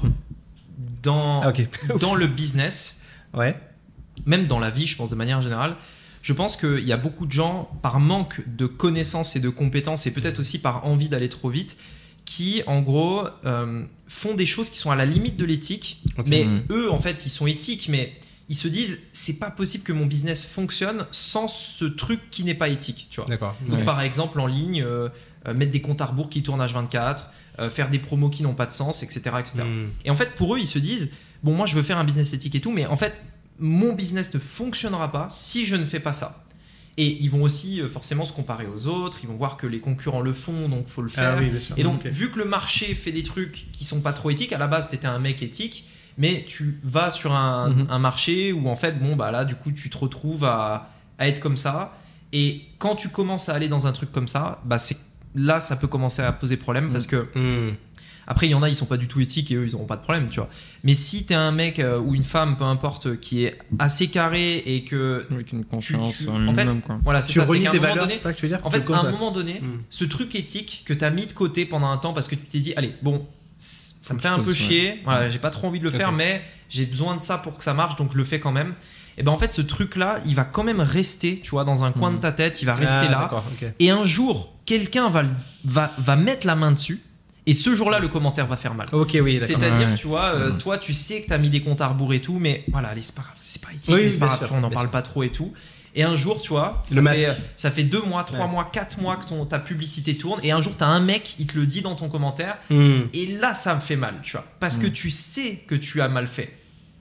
dans 1.02 1.40
Ah, 1.42 1.52
dans 2.00 2.14
le 2.14 2.26
business, 2.26 3.00
Ouais. 3.34 3.56
même 4.26 4.46
dans 4.46 4.58
la 4.58 4.70
vie, 4.70 4.86
je 4.86 4.96
pense 4.96 5.10
de 5.10 5.16
manière 5.16 5.40
générale, 5.40 5.76
je 6.22 6.32
pense 6.32 6.56
qu'il 6.56 6.84
y 6.84 6.92
a 6.92 6.96
beaucoup 6.96 7.26
de 7.26 7.32
gens, 7.32 7.68
par 7.82 7.98
manque 7.98 8.42
de 8.46 8.66
connaissances 8.66 9.34
et 9.34 9.40
de 9.40 9.48
compétences, 9.48 10.06
et 10.06 10.12
peut-être 10.12 10.38
aussi 10.38 10.60
par 10.60 10.86
envie 10.86 11.08
d'aller 11.08 11.28
trop 11.28 11.48
vite, 11.48 11.76
qui, 12.24 12.62
en 12.66 12.80
gros, 12.80 13.26
euh, 13.44 13.84
font 14.08 14.34
des 14.34 14.46
choses 14.46 14.70
qui 14.70 14.78
sont 14.78 14.90
à 14.90 14.96
la 14.96 15.06
limite 15.06 15.36
de 15.36 15.44
l'éthique. 15.44 16.02
Mais 16.26 16.44
Mm. 16.44 16.62
eux, 16.70 16.90
en 16.90 16.98
fait, 16.98 17.24
ils 17.26 17.30
sont 17.30 17.46
éthiques, 17.46 17.88
mais 17.88 18.12
ils 18.48 18.54
se 18.56 18.68
disent, 18.68 19.00
c'est 19.12 19.38
pas 19.38 19.50
possible 19.50 19.84
que 19.84 19.92
mon 19.92 20.06
business 20.06 20.44
fonctionne 20.46 21.06
sans 21.10 21.48
ce 21.48 21.84
truc 21.84 22.20
qui 22.30 22.44
n'est 22.44 22.54
pas 22.54 22.68
éthique, 22.68 23.08
tu 23.10 23.20
vois. 23.20 23.28
Donc, 23.68 23.78
Ouais. 23.80 23.84
par 23.84 24.00
exemple, 24.02 24.40
en 24.40 24.46
ligne, 24.46 24.82
euh, 24.82 25.08
euh, 25.46 25.54
mettre 25.54 25.72
des 25.72 25.80
comptes 25.80 26.00
à 26.00 26.06
rebours 26.06 26.28
qui 26.30 26.42
tournent 26.42 26.60
H24, 26.62 27.30
euh, 27.58 27.68
faire 27.70 27.90
des 27.90 27.98
promos 27.98 28.30
qui 28.30 28.42
n'ont 28.42 28.54
pas 28.54 28.66
de 28.66 28.72
sens, 28.72 29.02
etc. 29.02 29.20
etc. 29.38 29.62
Hmm. 29.64 29.86
Et 30.04 30.10
en 30.10 30.14
fait, 30.14 30.34
pour 30.34 30.54
eux, 30.54 30.58
ils 30.58 30.66
se 30.66 30.78
disent 30.78 31.10
Bon, 31.42 31.52
moi, 31.54 31.66
je 31.66 31.74
veux 31.74 31.82
faire 31.82 31.98
un 31.98 32.04
business 32.04 32.32
éthique 32.34 32.54
et 32.54 32.60
tout, 32.60 32.70
mais 32.70 32.86
en 32.86 32.94
fait, 32.96 33.20
mon 33.58 33.92
business 33.94 34.32
ne 34.32 34.38
fonctionnera 34.38 35.10
pas 35.10 35.26
si 35.30 35.66
je 35.66 35.74
ne 35.76 35.84
fais 35.84 35.98
pas 36.00 36.12
ça. 36.12 36.44
Et 36.98 37.06
ils 37.22 37.30
vont 37.30 37.42
aussi 37.42 37.80
euh, 37.80 37.88
forcément 37.88 38.24
se 38.26 38.32
comparer 38.32 38.66
aux 38.66 38.86
autres, 38.86 39.18
ils 39.22 39.26
vont 39.26 39.36
voir 39.36 39.56
que 39.56 39.66
les 39.66 39.80
concurrents 39.80 40.20
le 40.20 40.34
font, 40.34 40.68
donc 40.68 40.88
faut 40.88 41.00
le 41.02 41.08
faire. 41.08 41.36
Ah 41.38 41.40
oui, 41.42 41.58
sûr. 41.60 41.74
Et 41.78 41.82
donc, 41.84 42.04
vu 42.06 42.30
que 42.30 42.38
le 42.38 42.44
marché 42.44 42.94
fait 42.94 43.12
des 43.12 43.22
trucs 43.22 43.66
qui 43.72 43.84
sont 43.84 44.02
pas 44.02 44.12
trop 44.12 44.28
éthiques, 44.30 44.52
à 44.52 44.58
la 44.58 44.66
base, 44.66 44.90
tu 44.90 44.96
étais 44.96 45.06
un 45.06 45.18
mec 45.18 45.42
éthique, 45.42 45.88
mais 46.18 46.44
tu 46.46 46.78
vas 46.84 47.10
sur 47.10 47.32
un, 47.32 47.70
Mhm. 47.70 47.86
un 47.88 47.98
marché 47.98 48.52
où, 48.52 48.68
en 48.68 48.76
fait, 48.76 48.98
bon, 49.02 49.16
bah 49.16 49.30
là, 49.30 49.46
du 49.46 49.54
coup, 49.54 49.72
tu 49.72 49.88
te 49.88 49.96
retrouves 49.96 50.44
à, 50.44 50.90
à 51.18 51.28
être 51.28 51.40
comme 51.40 51.56
ça. 51.56 51.96
Et 52.34 52.62
quand 52.78 52.94
tu 52.96 53.08
commences 53.08 53.48
à 53.48 53.54
aller 53.54 53.68
dans 53.68 53.86
un 53.86 53.92
truc 53.92 54.12
comme 54.12 54.28
ça, 54.28 54.60
bah, 54.66 54.76
c'est 54.78 54.98
là, 55.34 55.60
ça 55.60 55.76
peut 55.76 55.86
commencer 55.88 56.20
à 56.20 56.30
poser 56.32 56.58
problème 56.58 56.92
parce 56.92 57.06
que 57.06 57.26
Hmm. 57.34 57.74
Après, 58.26 58.46
il 58.46 58.50
y 58.50 58.54
en 58.54 58.62
a, 58.62 58.68
ils 58.68 58.76
sont 58.76 58.86
pas 58.86 58.96
du 58.96 59.08
tout 59.08 59.20
éthiques 59.20 59.50
et 59.50 59.56
eux, 59.56 59.66
ils 59.66 59.72
n'auront 59.72 59.84
pas 59.86 59.96
de 59.96 60.02
problème, 60.02 60.28
tu 60.30 60.40
vois. 60.40 60.48
Mais 60.84 60.94
si 60.94 61.24
t'es 61.24 61.34
un 61.34 61.52
mec 61.52 61.78
euh, 61.78 61.98
ou 61.98 62.14
une 62.14 62.22
femme, 62.22 62.56
peu 62.56 62.64
importe, 62.64 63.18
qui 63.20 63.44
est 63.44 63.58
assez 63.78 64.08
carré 64.08 64.58
et 64.66 64.84
que. 64.84 65.26
Avec 65.30 65.52
une 65.52 65.64
confiance 65.64 66.18
tu- 66.18 66.28
un 66.28 66.46
en 66.48 66.54
fait, 66.54 66.64
minimum, 66.64 66.80
quoi. 66.82 66.98
Voilà, 67.02 67.20
c'est 67.22 67.32
Tu 67.32 67.38
ça. 67.40 67.44
Renies 67.44 67.62
tes 67.62 67.76
moment 67.78 67.80
valeurs, 67.82 68.04
donné, 68.04 68.16
c'est 68.16 68.22
ça 68.22 68.32
que 68.32 68.38
tu 68.38 68.42
veux 68.46 68.48
dire 68.48 68.60
en 68.64 68.70
Tu 68.70 68.80
fait, 68.80 68.92
à 68.92 68.98
un 69.00 69.10
moment 69.10 69.30
donné, 69.30 69.60
Mm. 69.60 69.80
ce 69.90 70.04
truc 70.04 70.34
éthique 70.34 70.82
que 70.86 70.92
t'as 70.94 71.10
mis 71.10 71.26
de 71.26 71.32
côté 71.32 71.64
pendant 71.66 71.88
un 71.90 71.98
temps 71.98 72.12
parce 72.12 72.28
que 72.28 72.34
tu 72.34 72.42
t'es 72.46 72.60
dit, 72.60 72.72
allez, 72.76 72.94
bon, 73.02 73.26
ça 73.58 74.14
me 74.14 74.18
fait 74.18 74.28
un 74.28 74.38
peu 74.40 74.48
ouais. 74.48 74.54
chier, 74.54 75.00
voilà, 75.04 75.30
j'ai 75.30 75.38
pas 75.38 75.50
trop 75.50 75.68
envie 75.68 75.78
de 75.78 75.84
le 75.84 75.90
faire, 75.90 76.12
mais 76.12 76.42
j'ai 76.68 76.86
besoin 76.86 77.16
de 77.16 77.22
ça 77.22 77.38
pour 77.38 77.56
que 77.56 77.62
ça 77.64 77.74
marche, 77.74 77.96
donc 77.96 78.12
je 78.12 78.16
le 78.18 78.24
fais 78.24 78.40
quand 78.40 78.52
même. 78.52 78.74
Et 79.18 79.22
ben 79.22 79.30
en 79.30 79.38
fait, 79.38 79.52
ce 79.52 79.60
truc-là, 79.62 80.20
il 80.24 80.34
va 80.34 80.44
quand 80.44 80.64
même 80.64 80.80
rester, 80.80 81.38
tu 81.42 81.50
vois, 81.50 81.64
dans 81.64 81.84
un 81.84 81.92
coin 81.92 82.10
Mhm. 82.10 82.16
de 82.16 82.20
ta 82.22 82.32
tête, 82.32 82.62
il 82.62 82.64
va 82.64 82.72
Ah, 82.72 82.76
rester 82.76 83.08
là. 83.08 83.18
d'accord, 83.20 83.44
ok. 83.52 83.68
Et 83.78 83.90
un 83.90 84.04
jour, 84.04 84.54
quelqu'un 84.64 85.10
va, 85.10 85.22
va, 85.64 85.92
va 85.98 86.16
mettre 86.16 86.46
la 86.46 86.56
main 86.56 86.72
dessus, 86.72 87.00
et 87.46 87.54
ce 87.54 87.74
jour-là, 87.74 87.98
le 87.98 88.08
commentaire 88.08 88.46
va 88.46 88.56
faire 88.56 88.74
mal. 88.74 88.88
Ok, 88.92 89.16
oui, 89.22 89.38
d'accord. 89.38 89.46
C'est-à-dire, 89.60 89.88
Ouais. 89.88 89.94
tu 89.94 90.06
vois, 90.06 90.34
euh, 90.34 90.52
Mhm. 90.52 90.58
toi, 90.58 90.78
tu 90.78 90.94
sais 90.94 91.20
que 91.22 91.26
t'as 91.28 91.38
mis 91.38 91.50
des 91.50 91.60
comptes 91.60 91.80
à 91.80 91.88
rebours 91.88 92.12
et 92.14 92.20
tout, 92.20 92.38
mais 92.38 92.64
voilà, 92.70 92.88
allez, 92.88 93.02
c'est 93.02 93.14
pas 93.14 93.22
grave, 93.22 93.36
c'est 93.40 93.60
pas 93.62 93.72
éthique, 93.72 93.94
Oui, 93.94 94.12
c'est 94.12 94.18
pas 94.18 94.26
grave, 94.26 94.38
sûr, 94.38 94.46
tu 94.46 94.50
vois, 94.50 94.58
on 94.58 94.62
n'en 94.62 94.70
parle 94.70 94.86
sûr. 94.86 94.90
pas 94.92 95.02
trop 95.02 95.22
et 95.22 95.30
tout. 95.30 95.52
Et 95.94 96.04
un 96.04 96.16
jour, 96.16 96.40
tu 96.40 96.48
vois, 96.48 96.80
ça, 96.84 96.94
Le 97.00 97.06
fait, 97.08 97.26
masque. 97.26 97.40
ça 97.56 97.70
fait 97.70 97.82
deux 97.82 98.00
mois, 98.00 98.24
trois 98.24 98.46
Ouais. 98.46 98.50
mois, 98.50 98.64
quatre 98.72 98.98
mois 99.00 99.16
que 99.16 99.26
ton, 99.26 99.44
ta 99.44 99.58
publicité 99.58 100.16
tourne, 100.16 100.40
et 100.42 100.50
un 100.50 100.60
jour, 100.62 100.74
t'as 100.78 100.86
un 100.86 101.00
mec, 101.00 101.36
il 101.38 101.46
te 101.46 101.58
le 101.58 101.66
dit 101.66 101.82
dans 101.82 101.94
ton 101.94 102.08
commentaire, 102.08 102.56
Hmm. 102.70 103.02
et 103.12 103.26
là, 103.38 103.52
ça 103.52 103.74
me 103.74 103.80
fait 103.80 103.96
mal, 103.96 104.14
tu 104.22 104.32
vois, 104.32 104.46
parce 104.58 104.78
que 104.78 104.86
Mhm. 104.86 104.92
tu 104.92 105.10
sais 105.10 105.62
que 105.66 105.74
tu 105.74 106.00
as 106.00 106.08
mal 106.08 106.28
fait. 106.28 106.56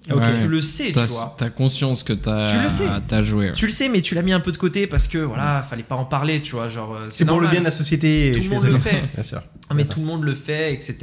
Ok. 0.09 0.17
Ouais. 0.19 0.33
Tu 0.41 0.47
le 0.47 0.61
sais, 0.61 0.87
tu 0.91 0.99
vois. 0.99 1.35
t'as 1.37 1.49
conscience 1.51 2.01
que 2.03 2.13
t'as 2.13 2.51
Tu 2.55 2.63
le 2.63 2.69
sais. 2.69 2.85
t'as 3.07 3.21
joué. 3.21 3.47
ouais. 3.49 3.53
Tu 3.53 3.65
le 3.67 3.71
sais, 3.71 3.87
mais 3.87 4.01
tu 4.01 4.15
l'as 4.15 4.23
mis 4.23 4.33
un 4.33 4.39
peu 4.39 4.51
de 4.51 4.57
côté 4.57 4.87
parce 4.87 5.07
que 5.07 5.19
voilà, 5.19 5.61
fallait 5.61 5.83
pas 5.83 5.95
en 5.95 6.05
parler, 6.05 6.41
tu 6.41 6.53
vois. 6.53 6.69
Genre, 6.69 6.95
euh, 6.95 7.03
C'est 7.09 7.25
pour 7.25 7.39
le 7.39 7.47
bien 7.47 7.59
de 7.59 7.65
la 7.65 7.71
société. 7.71 8.31
Tout 8.35 8.41
le 8.43 8.49
monde 8.49 8.65
le 8.65 8.77
fait. 8.79 9.03
Bien 9.13 9.23
sûr. 9.23 9.43
Mais 9.73 9.85
tout 9.85 9.99
le 10.01 10.05
monde 10.05 10.23
le 10.23 10.35
fait, 10.35 10.73
etc. 10.73 10.97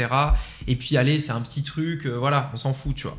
Et 0.66 0.76
puis, 0.76 0.96
allez, 0.98 1.20
c'est 1.20 1.30
un 1.32 1.40
petit 1.40 1.62
truc, 1.62 2.04
euh, 2.06 2.18
voilà, 2.18 2.50
on 2.52 2.56
s'en 2.58 2.74
fout, 2.74 2.94
tu 2.94 3.04
vois. 3.04 3.16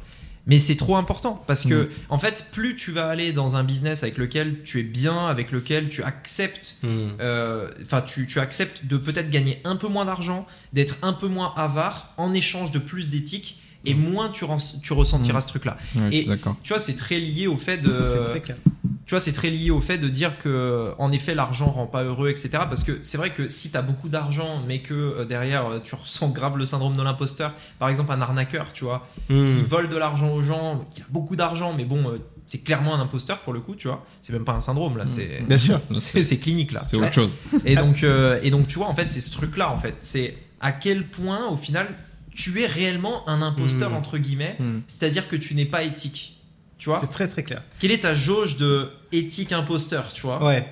Mais 0.48 0.60
c'est 0.60 0.76
trop 0.76 0.96
important 0.96 1.42
parce 1.48 1.66
que, 1.66 1.84
Mm. 1.84 1.88
en 2.10 2.18
fait, 2.18 2.48
plus 2.52 2.76
tu 2.76 2.92
vas 2.92 3.08
aller 3.08 3.34
dans 3.34 3.56
un 3.56 3.64
business 3.64 4.04
avec 4.04 4.18
lequel 4.18 4.62
tu 4.64 4.80
es 4.80 4.84
bien, 4.84 5.28
avec 5.28 5.52
lequel 5.52 5.90
tu 5.90 6.04
acceptes, 6.04 6.76
Hmm. 6.84 7.10
euh, 7.20 7.68
enfin, 7.84 8.02
tu, 8.02 8.28
tu 8.28 8.40
acceptes 8.40 8.86
de 8.86 8.98
peut-être 8.98 9.30
gagner 9.30 9.60
un 9.64 9.76
peu 9.76 9.88
moins 9.88 10.06
d'argent, 10.06 10.46
d'être 10.74 10.98
un 11.04 11.14
peu 11.14 11.28
moins 11.28 11.54
avare 11.56 12.14
en 12.18 12.34
échange 12.34 12.72
de 12.72 12.80
plus 12.80 13.10
d'éthique. 13.10 13.62
Et 13.86 13.94
moins 13.94 14.30
tu, 14.30 14.46
tu 14.84 14.94
ressentiras 14.94 15.42
ce 15.42 15.48
truc-là. 15.48 15.78
Ouais, 15.96 16.10
Et 16.16 16.24
tu 16.26 16.70
vois, 16.70 16.80
c'est 16.80 16.96
très 16.96 17.20
lié 17.20 17.48
au 17.48 17.58
fait 17.58 17.78
de. 17.78 18.00
C'est 18.02 18.26
très 18.26 18.42
clair. 18.42 18.58
Tu 19.06 19.16
vois, 19.16 19.20
c'est 19.20 19.32
très 19.34 19.50
lié 19.50 19.72
au 19.72 19.82
fait 19.82 19.98
de 19.98 20.08
dire 20.08 20.38
que, 20.38 20.92
en 21.00 21.12
effet, 21.12 21.34
l'argent 21.34 21.72
rend 21.72 21.88
pas 21.88 22.04
heureux, 22.04 22.30
etc. 22.30 22.50
Parce 22.70 22.84
que 22.84 23.00
c'est 23.02 23.18
vrai 23.18 23.34
que 23.34 23.50
si 23.50 23.72
tu 23.72 23.78
as 23.78 23.82
beaucoup 23.82 24.08
d'argent, 24.08 24.62
mais 24.68 24.82
que 24.84 24.94
euh, 24.94 25.26
derrière, 25.26 25.66
euh, 25.66 25.80
tu 25.84 25.96
ressens 25.96 26.30
grave 26.30 26.58
le 26.58 26.66
syndrome 26.66 26.96
de 26.96 27.02
l'imposteur, 27.02 27.54
par 27.80 27.90
exemple, 27.90 28.12
un 28.12 28.22
arnaqueur, 28.22 28.72
tu 28.72 28.84
vois, 28.84 29.08
qui 29.28 29.34
Hmm. 29.34 29.64
vole 29.68 29.90
de 29.90 29.98
l'argent 29.98 30.30
aux 30.32 30.44
gens, 30.44 30.86
qui 30.94 31.02
a 31.02 31.06
beaucoup 31.10 31.36
d'argent, 31.36 31.74
mais 31.76 31.86
bon, 31.86 32.08
euh, 32.08 32.18
c'est 32.46 32.60
clairement 32.64 32.94
un 32.94 33.00
imposteur 33.00 33.40
pour 33.40 33.54
le 33.54 33.62
coup, 33.62 33.74
tu 33.74 33.88
vois. 33.88 34.06
C'est 34.22 34.32
même 34.32 34.44
pas 34.46 34.54
un 34.54 34.62
syndrome, 34.62 34.96
là, 34.98 35.08
c'est. 35.08 35.42
Bien 35.48 35.58
sûr. 35.58 35.82
C'est 35.96 36.38
clinique 36.38 36.72
là. 36.72 36.84
C'est 36.84 36.98
autre 36.98 37.12
chose. 37.14 37.32
Et 37.66 37.76
donc, 37.76 38.04
euh, 38.04 38.40
et 38.44 38.52
donc, 38.52 38.68
tu 38.68 38.78
vois, 38.78 38.90
en 38.90 38.94
fait, 38.96 39.10
c'est 39.10 39.22
ce 39.22 39.32
truc-là, 39.32 39.72
en 39.72 39.78
fait. 39.78 39.96
C'est 40.02 40.38
à 40.62 40.72
quel 40.72 41.08
point, 41.08 41.48
au 41.50 41.58
final, 41.58 41.88
tu 42.34 42.62
es 42.62 42.66
réellement 42.66 43.28
un 43.30 43.42
imposteur, 43.42 43.92
Mm. 43.92 43.96
entre 43.96 44.18
guillemets, 44.18 44.56
Mm. 44.60 44.80
c'est-à-dire 44.88 45.28
que 45.28 45.36
tu 45.36 45.56
n'es 45.56 45.66
pas 45.66 45.84
éthique. 45.84 46.38
Tu 46.78 46.90
vois? 46.90 47.00
C'est 47.02 47.08
très 47.12 47.28
très 47.28 47.44
clair. 47.44 47.64
Quelle 47.80 47.92
est 47.92 48.00
ta 48.02 48.14
jauge 48.14 48.56
de 48.58 48.90
éthique 49.12 49.52
imposteur, 49.52 50.14
tu 50.14 50.22
vois? 50.22 50.44
Ouais. 50.46 50.66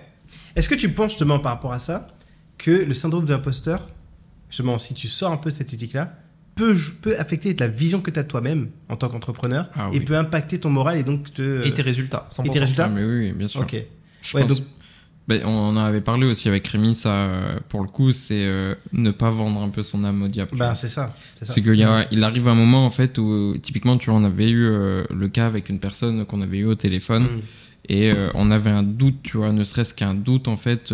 Est-ce 0.56 0.70
que 0.70 0.76
tu 0.76 0.90
penses 0.90 1.12
justement 1.12 1.40
par 1.40 1.52
rapport 1.54 1.74
à 1.74 1.80
ça 1.80 2.08
que 2.58 2.72
le 2.72 2.94
syndrome 2.94 3.26
de 3.26 3.34
l'imposteur, 3.34 3.88
justement, 4.50 4.78
si 4.78 4.94
tu 4.94 5.08
sors 5.08 5.32
un 5.32 5.38
peu 5.38 5.50
de 5.50 5.56
cette 5.56 5.74
éthique-là, 5.74 6.14
peut, 6.56 6.76
peut 7.02 7.20
affecter 7.20 7.54
la 7.60 7.68
vision 7.68 8.02
que 8.02 8.10
tu 8.10 8.20
as 8.20 8.24
de 8.24 8.28
toi-même 8.28 8.70
en 8.90 8.96
tant 8.96 9.10
qu'entrepreneur 9.10 9.68
Ah 9.76 9.90
et 9.94 10.00
oui. 10.00 10.06
peut 10.06 10.18
impacter 10.18 10.60
ton 10.60 10.70
moral 10.70 10.98
et 10.98 11.04
donc 11.04 11.32
te. 11.34 11.64
Et 11.66 11.74
tes 11.74 11.82
résultats. 11.84 12.28
100%. 12.32 12.46
Et 12.46 12.50
tes 12.50 12.60
résultats 12.60 12.86
Ah, 12.86 12.90
mais 12.90 13.04
oui, 13.04 13.32
bien 13.34 13.48
sûr. 13.48 13.62
Ok. 13.62 13.76
Je 14.22 14.36
Ouais, 14.38 14.44
pense- 14.48 14.58
donc- 14.60 14.68
Ben, 15.28 15.42
on 15.46 15.50
en 15.50 15.76
avait 15.76 16.00
parlé 16.00 16.26
aussi 16.26 16.48
avec 16.48 16.66
Rémi, 16.68 16.96
ça, 16.96 17.10
euh, 17.10 17.60
pour 17.68 17.82
le 17.82 17.88
coup, 17.90 18.14
c'est 18.14 18.46
euh, 18.46 18.76
ne 18.94 19.12
pas 19.12 19.30
vendre 19.30 19.62
un 19.62 19.68
peu 19.68 19.84
son 19.84 20.06
âme 20.06 20.24
au 20.24 20.30
diable. 20.30 20.52
Bah, 20.56 20.74
c'est 20.76 20.88
ça. 20.88 21.14
C'est 21.42 21.62
qu'il 21.62 21.86
il 22.12 22.24
arrive 22.24 22.48
un 22.48 22.56
moment, 22.56 22.86
en 22.86 22.92
fait, 22.92 23.18
où, 23.18 23.58
typiquement, 23.62 23.98
tu 23.98 24.10
vois, 24.10 24.20
on 24.20 24.24
avait 24.24 24.50
eu 24.50 24.66
euh, 24.66 25.04
le 25.14 25.28
cas 25.28 25.46
avec 25.46 25.68
une 25.68 25.80
personne 25.80 26.26
qu'on 26.26 26.42
avait 26.42 26.60
eu 26.60 26.66
au 26.66 26.76
téléphone, 26.76 27.24
Hmm. 27.24 27.40
et 27.90 28.10
euh, 28.12 28.30
on 28.36 28.52
avait 28.52 28.70
un 28.70 28.84
doute, 28.84 29.18
tu 29.22 29.36
vois, 29.36 29.52
ne 29.52 29.66
serait-ce 29.66 29.94
qu'un 29.94 30.14
doute, 30.14 30.48
en 30.48 30.56
fait, 30.56 30.94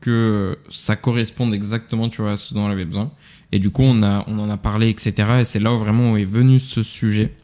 que 0.00 0.56
ça 0.70 0.96
corresponde 0.96 1.52
exactement, 1.52 2.08
tu 2.08 2.22
vois, 2.22 2.32
à 2.32 2.36
ce 2.38 2.54
dont 2.54 2.62
on 2.62 2.70
avait 2.70 2.86
besoin. 2.86 3.10
Et 3.52 3.58
du 3.58 3.70
coup, 3.70 3.82
on, 3.82 4.02
a, 4.02 4.24
on 4.26 4.38
en 4.38 4.48
a 4.48 4.56
parlé, 4.56 4.88
etc. 4.88 5.12
Et 5.40 5.44
c'est 5.44 5.60
là 5.60 5.72
où 5.74 5.78
vraiment 5.78 6.16
est 6.16 6.24
venu 6.24 6.58
ce 6.58 6.82
sujet. 6.82 7.34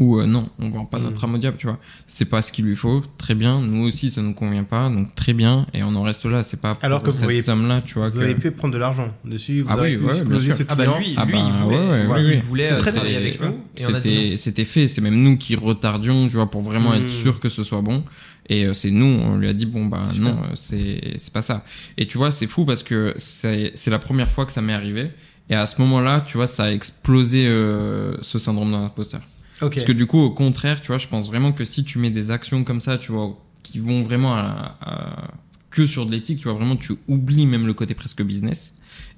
Où 0.00 0.18
euh, 0.18 0.26
non, 0.26 0.48
on 0.58 0.70
vend 0.70 0.86
pas 0.86 0.98
notre 0.98 1.22
âme 1.22 1.36
au 1.36 1.38
diable, 1.38 1.56
tu 1.56 1.68
vois. 1.68 1.78
C'est 2.08 2.24
pas 2.24 2.42
ce 2.42 2.50
qu'il 2.50 2.64
lui 2.64 2.74
faut, 2.74 3.02
très 3.16 3.36
bien. 3.36 3.60
Nous 3.60 3.86
aussi, 3.86 4.10
ça 4.10 4.22
nous 4.22 4.34
convient 4.34 4.64
pas, 4.64 4.88
donc 4.90 5.14
très 5.14 5.34
bien. 5.34 5.66
Et 5.72 5.84
on 5.84 5.94
en 5.94 6.02
reste 6.02 6.24
là. 6.24 6.42
C'est 6.42 6.60
pas 6.60 6.74
pour 6.74 6.84
Alors 6.84 7.00
que 7.02 7.06
vous 7.10 7.12
cette 7.12 7.22
voyez- 7.22 7.42
somme-là, 7.42 7.80
tu 7.80 7.94
vois. 7.94 8.08
Vous 8.08 8.18
que... 8.18 8.24
avez 8.24 8.34
pu 8.34 8.50
prendre 8.50 8.74
de 8.74 8.78
l'argent 8.78 9.08
dessus, 9.24 9.60
vous 9.60 9.68
Ah 9.70 9.74
avez 9.74 9.92
oui, 9.92 9.98
pu 9.98 10.04
ouais, 10.06 10.16
exploser 10.18 10.46
bien 10.48 10.56
ce 10.56 10.62
sûr. 10.64 10.66
Ah 10.68 10.74
bah 10.74 10.98
lui, 10.98 11.14
Ah 11.16 11.24
bah, 11.26 11.32
il 11.36 11.62
voulait, 11.62 11.76
ouais, 11.78 11.88
ouais, 11.90 12.04
voilà, 12.06 12.24
ouais, 12.24 12.34
il 12.34 12.42
voulait 12.42 12.72
euh, 12.72 12.76
très 12.78 12.90
travailler 12.90 13.18
bien. 13.18 13.20
avec 13.20 13.40
nous. 13.40 13.60
C'était 13.76 14.36
c'était 14.36 14.64
fait, 14.64 14.88
c'est 14.88 15.00
même 15.00 15.14
nous 15.22 15.36
qui 15.36 15.54
retardions, 15.54 16.26
tu 16.26 16.34
vois, 16.34 16.50
pour 16.50 16.62
vraiment 16.62 16.92
être 16.94 17.08
sûr 17.08 17.38
que 17.38 17.48
ce 17.48 17.62
soit 17.62 17.80
bon. 17.80 18.02
Et 18.48 18.64
euh, 18.66 18.74
c'est 18.74 18.90
nous, 18.90 19.06
on 19.06 19.36
lui 19.36 19.46
a 19.48 19.52
dit, 19.52 19.64
bon, 19.64 19.86
bah 19.86 20.02
C'est 20.10 20.20
non, 20.20 20.36
euh, 20.42 20.54
c'est 20.56 21.14
c'est 21.18 21.32
pas 21.32 21.40
ça. 21.42 21.64
Et 21.98 22.06
tu 22.06 22.18
vois, 22.18 22.32
c'est 22.32 22.48
fou 22.48 22.64
parce 22.64 22.82
que 22.82 23.14
c'est 23.16 23.70
c'est 23.74 23.90
la 23.92 24.00
première 24.00 24.28
fois 24.30 24.44
que 24.44 24.50
ça 24.52 24.60
m'est 24.60 24.74
arrivé. 24.74 25.12
Et 25.50 25.54
à 25.54 25.66
ce 25.66 25.80
moment-là, 25.82 26.22
tu 26.26 26.36
vois, 26.36 26.46
ça 26.48 26.64
a 26.64 26.72
explosé 26.72 27.46
euh, 27.46 28.16
ce 28.22 28.38
syndrome 28.40 28.72
de 28.72 28.76
l'imposteur. 28.76 29.20
Ok. 29.62 29.74
Parce 29.74 29.86
que 29.86 29.92
du 29.92 30.06
coup, 30.06 30.18
au 30.20 30.30
contraire, 30.30 30.80
tu 30.80 30.88
vois, 30.88 30.98
je 30.98 31.06
pense 31.08 31.26
vraiment 31.28 31.52
que 31.52 31.64
si 31.64 31.84
tu 31.84 31.98
mets 31.98 32.10
des 32.10 32.30
actions 32.30 32.64
comme 32.64 32.80
ça, 32.80 32.98
tu 32.98 33.12
vois, 33.12 33.38
qui 33.62 33.78
vont 33.78 34.02
vraiment 34.02 34.34
à- 34.34 34.76
à- 34.80 35.28
que 35.70 35.86
sur 35.86 36.06
de 36.06 36.12
l'éthique, 36.12 36.38
tu 36.38 36.44
vois, 36.44 36.54
vraiment, 36.54 36.76
tu 36.76 36.92
oublies 37.08 37.46
même 37.46 37.66
le 37.66 37.72
côté 37.74 37.94
presque 37.94 38.22
business. 38.22 38.74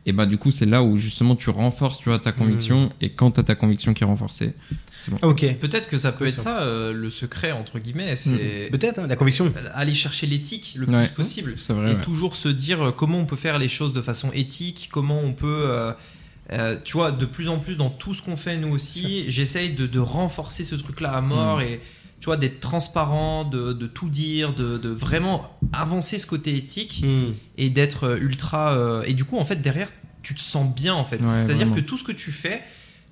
Et 0.07 0.13
bah, 0.13 0.25
du 0.25 0.39
coup, 0.39 0.53
c'est 0.53 0.67
là 0.67 0.83
où 0.85 0.97
justement 0.97 1.35
tu 1.37 1.51
renforces, 1.51 1.99
tu 1.99 2.09
vois, 2.09 2.19
ta 2.21 2.31
conviction. 2.33 2.93
Et 3.01 3.11
quand 3.11 3.33
tu 3.33 3.41
as 3.41 3.43
ta 3.43 3.55
conviction 3.57 3.93
qui 3.93 4.05
est 4.05 4.07
renforcée, 4.07 4.55
c'est 5.01 5.11
bon. 5.11 5.19
Ok. 5.23 5.45
Peut-être 5.59 5.89
que 5.89 5.97
ça 5.97 6.13
peut 6.13 6.27
être 6.29 6.39
ça, 6.39 6.63
euh, 6.63 6.93
le 6.93 7.11
secret, 7.11 7.51
entre 7.51 7.79
guillemets, 7.81 8.15
c'est 8.15 8.69
Peut-être, 8.71 9.01
hein, 9.01 9.07
la 9.09 9.17
conviction. 9.17 9.53
aller 9.75 9.95
chercher 9.95 10.27
l'éthique 10.29 10.75
le 10.79 10.87
Ouais. 10.87 11.07
plus 11.07 11.15
possible. 11.15 11.55
C'est 11.57 11.73
vrai. 11.73 11.91
et 11.93 11.95
ouais. 11.97 12.01
toujours 12.03 12.37
se 12.37 12.49
dire 12.49 12.81
euh, 12.89 12.93
comment 12.93 13.19
on 13.19 13.27
peut 13.27 13.37
faire 13.37 13.59
les 13.59 13.69
choses 13.69 13.93
de 13.93 14.01
façon 14.01 14.31
éthique, 14.33 14.89
comment 14.93 15.21
on 15.21 15.33
peut, 15.33 15.65
euh, 15.67 15.93
euh, 16.53 16.77
tu 16.85 16.95
vois, 16.95 17.13
de 17.13 17.25
plus 17.27 17.49
en 17.49 17.59
plus 17.59 17.77
dans 17.77 17.91
tout 17.91 18.15
ce 18.15 18.23
qu'on 18.23 18.37
fait 18.37 18.57
nous 18.57 18.69
aussi, 18.69 19.25
j'essaye 19.29 19.71
de, 19.75 19.87
de 19.87 19.99
renforcer 19.99 20.63
ce 20.65 20.75
truc-là 20.77 21.13
à 21.13 21.21
mort 21.21 21.59
Mm. 21.59 21.63
et 21.63 21.81
tu 22.21 22.27
vois 22.27 22.37
d'être 22.37 22.61
transparent, 22.61 23.45
de, 23.45 23.73
de 23.73 23.87
tout 23.87 24.09
dire, 24.09 24.55
de, 24.55 24.79
de 24.79 24.89
vraiment 24.89 25.51
avancer 25.73 26.19
ce 26.19 26.27
côté 26.27 26.55
éthique 26.57 27.03
Hmm. 27.05 27.33
et 27.59 27.69
d'être 27.71 28.05
euh, 28.05 28.19
ultra 28.19 28.73
euh, 28.73 29.03
et 29.07 29.13
du 29.13 29.25
coup 29.25 29.39
en 29.39 29.45
fait 29.45 29.61
derrière 29.61 29.91
tu 30.23 30.35
te 30.35 30.41
sens 30.41 30.75
bien 30.75 30.95
en 30.95 31.05
fait, 31.05 31.21
Ouais, 31.21 31.27
c'est-à-dire 31.27 31.73
que 31.73 31.81
tout 31.81 31.97
ce 31.97 32.05
que 32.05 32.13
tu 32.13 32.33
fais 32.33 32.63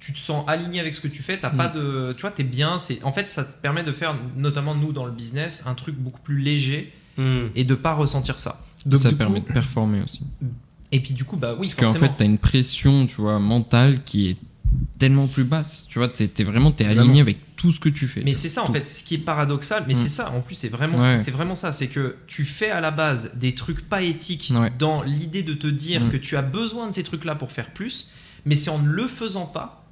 tu 0.00 0.12
te 0.12 0.18
sens 0.18 0.44
aligné 0.48 0.80
avec 0.80 0.94
ce 0.94 1.00
que 1.00 1.08
tu 1.08 1.22
fais, 1.22 1.38
t'as 1.40 1.50
Mm. 1.52 1.56
pas 1.56 1.68
de, 1.68 2.12
tu 2.14 2.20
vois, 2.22 2.30
t'es 2.30 2.44
bien. 2.44 2.78
C'est, 2.78 3.02
en 3.04 3.12
fait, 3.12 3.26
ça 3.26 3.42
te 3.42 3.56
permet 3.56 3.82
de 3.84 3.92
faire, 3.92 4.14
notamment 4.36 4.74
nous 4.74 4.92
dans 4.92 5.06
le 5.06 5.12
business, 5.12 5.62
un 5.66 5.72
truc 5.74 5.94
beaucoup 5.96 6.20
plus 6.20 6.38
léger 6.40 6.92
Hmm. 7.16 7.46
et 7.54 7.64
de 7.64 7.74
pas 7.74 7.94
ressentir 7.94 8.38
ça. 8.38 8.60
Donc, 8.84 9.00
ça 9.00 9.12
permet 9.12 9.40
coup- 9.40 9.48
de 9.48 9.52
performer 9.54 10.02
aussi. 10.02 10.20
Et 10.94 11.00
puis 11.00 11.12
du 11.14 11.24
coup, 11.24 11.36
bah 11.36 11.54
oui, 11.58 11.72
Parce 11.76 11.92
qu'en 11.92 11.98
fait, 11.98 12.12
t'as 12.16 12.24
une 12.24 12.38
pression, 12.38 13.06
tu 13.06 13.16
vois, 13.20 13.38
mentale 13.38 14.02
qui 14.04 14.28
est 14.30 14.36
tellement 14.98 15.26
plus 15.26 15.44
basse. 15.44 15.86
Tu 15.88 15.98
vois, 15.98 16.08
t'es 16.08 16.26
t'es 16.28 16.44
vraiment 16.44 16.70
t'es 16.72 16.84
aligné 16.84 17.20
avec 17.20 17.38
tout 17.56 17.72
ce 17.72 17.80
que 17.80 17.88
tu 17.88 18.06
fais. 18.08 18.22
Mais 18.24 18.34
c'est 18.34 18.48
ça 18.48 18.62
en 18.64 18.72
fait, 18.72 18.86
ce 18.86 19.02
qui 19.04 19.14
est 19.14 19.18
paradoxal, 19.18 19.84
mais 19.86 19.94
Mm. 19.94 19.96
c'est 19.96 20.08
ça 20.08 20.30
en 20.32 20.40
plus, 20.40 20.54
c'est 20.54 20.68
vraiment, 20.68 20.98
Ouais. 20.98 21.16
c'est 21.16 21.30
vraiment 21.30 21.54
ça, 21.54 21.72
c'est 21.72 21.86
que 21.88 22.16
tu 22.26 22.44
fais 22.44 22.70
à 22.70 22.80
la 22.80 22.90
base 22.90 23.30
des 23.34 23.54
trucs 23.54 23.88
pas 23.88 24.02
éthiques 24.02 24.52
Ouais. 24.54 24.72
dans 24.78 25.02
l'idée 25.02 25.42
de 25.42 25.54
te 25.54 25.66
dire 25.66 26.02
Mm. 26.02 26.08
que 26.10 26.16
tu 26.16 26.36
as 26.36 26.42
besoin 26.42 26.88
de 26.88 26.92
ces 26.94 27.02
trucs-là 27.04 27.34
pour 27.34 27.50
faire 27.52 27.70
plus, 27.72 28.10
mais 28.44 28.54
c'est 28.56 28.70
en 28.70 28.78
ne 28.80 28.88
le 28.88 29.06
faisant 29.06 29.46
pas 29.46 29.83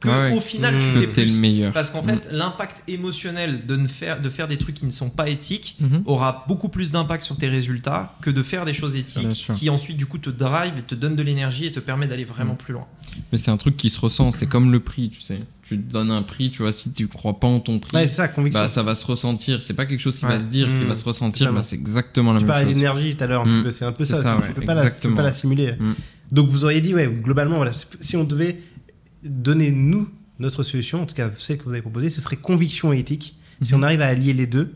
que 0.00 0.08
ouais. 0.08 0.36
au 0.36 0.40
final 0.40 0.74
tu 0.80 0.86
que 0.86 1.00
fais 1.00 1.06
t'es 1.12 1.20
le 1.24 1.26
plus. 1.32 1.40
meilleur. 1.40 1.72
Parce 1.72 1.90
qu'en 1.90 2.02
Mm. 2.02 2.06
fait, 2.08 2.28
l'impact 2.30 2.84
émotionnel 2.86 3.66
de, 3.66 3.76
ne 3.76 3.88
faire, 3.88 4.20
de 4.22 4.30
faire 4.30 4.46
des 4.46 4.56
trucs 4.56 4.76
qui 4.76 4.86
ne 4.86 4.90
sont 4.92 5.10
pas 5.10 5.28
éthiques 5.28 5.76
Mhm. 5.80 6.02
aura 6.06 6.44
beaucoup 6.46 6.68
plus 6.68 6.90
d'impact 6.90 7.22
sur 7.24 7.36
tes 7.36 7.48
résultats 7.48 8.14
que 8.20 8.30
de 8.30 8.42
faire 8.42 8.64
des 8.64 8.72
choses 8.74 8.94
éthiques 8.96 9.48
qui 9.54 9.70
ensuite 9.70 9.96
du 9.96 10.06
coup 10.06 10.18
te 10.18 10.30
drive 10.30 10.74
et 10.78 10.82
te 10.82 10.94
donnent 10.94 11.16
de 11.16 11.22
l'énergie 11.22 11.66
et 11.66 11.72
te 11.72 11.80
permet 11.80 12.06
d'aller 12.06 12.24
vraiment 12.24 12.54
plus 12.54 12.74
loin. 12.74 12.86
Mais 13.32 13.38
c'est 13.38 13.50
un 13.50 13.56
truc 13.56 13.76
qui 13.76 13.90
se 13.90 13.98
ressent. 14.00 14.30
C'est 14.30 14.46
comme 14.46 14.70
le 14.70 14.80
prix, 14.80 15.10
tu 15.10 15.20
sais. 15.20 15.40
Tu 15.64 15.76
te 15.78 15.92
donnes 15.92 16.10
un 16.10 16.22
prix, 16.22 16.50
tu 16.50 16.62
vois, 16.62 16.72
si 16.72 16.92
tu 16.92 17.08
crois 17.08 17.38
pas 17.40 17.48
en 17.48 17.60
ton 17.60 17.78
prix, 17.78 17.96
Ouais, 17.96 18.06
c'est 18.06 18.14
ça, 18.14 18.28
conviction. 18.28 18.60
bah 18.62 18.68
ça 18.68 18.82
va 18.82 18.94
se 18.94 19.04
ressentir. 19.04 19.62
C'est 19.62 19.74
pas 19.74 19.84
quelque 19.84 20.00
chose 20.00 20.16
qui 20.16 20.24
Ouais. 20.24 20.38
va 20.38 20.40
se 20.40 20.46
dire, 20.48 20.72
qui 20.78 20.84
va 20.84 20.94
se 20.94 21.04
ressentir. 21.04 21.52
Bah 21.52 21.60
c'est 21.62 21.76
exactement 21.76 22.32
la 22.32 22.38
tu 22.38 22.44
même 22.44 22.52
parlais 22.52 22.64
chose. 22.66 22.74
d'énergie 22.74 23.16
tout 23.16 23.24
à 23.24 23.26
l'heure, 23.26 23.44
c'est 23.70 23.84
un 23.84 23.92
peu 23.92 24.04
ça. 24.04 24.22
ça, 24.22 24.40
tu, 24.46 24.52
peux 24.54 24.62
pas 24.64 24.74
la, 24.74 24.90
tu 24.90 25.08
peux 25.08 25.14
pas 25.14 25.22
la 25.22 25.32
simuler. 25.32 25.74
Donc 26.30 26.48
vous 26.48 26.64
auriez 26.64 26.80
dit, 26.80 26.94
ouais, 26.94 27.06
globalement, 27.08 27.56
voilà, 27.56 27.72
si 28.00 28.16
on 28.16 28.24
devait 28.24 28.58
donner 29.22 29.70
nous 29.72 30.08
notre 30.38 30.62
solution, 30.62 31.02
en 31.02 31.06
tout 31.06 31.14
cas 31.14 31.30
celle 31.38 31.58
que 31.58 31.64
vous 31.64 31.70
avez 31.72 31.82
proposée, 31.82 32.08
ce 32.10 32.20
serait 32.20 32.36
conviction 32.36 32.92
et 32.92 32.98
éthique. 32.98 33.36
Si 33.62 33.74
Mhm. 33.74 33.80
on 33.80 33.82
arrive 33.82 34.00
à 34.02 34.06
allier 34.06 34.32
les 34.32 34.46
deux, 34.46 34.72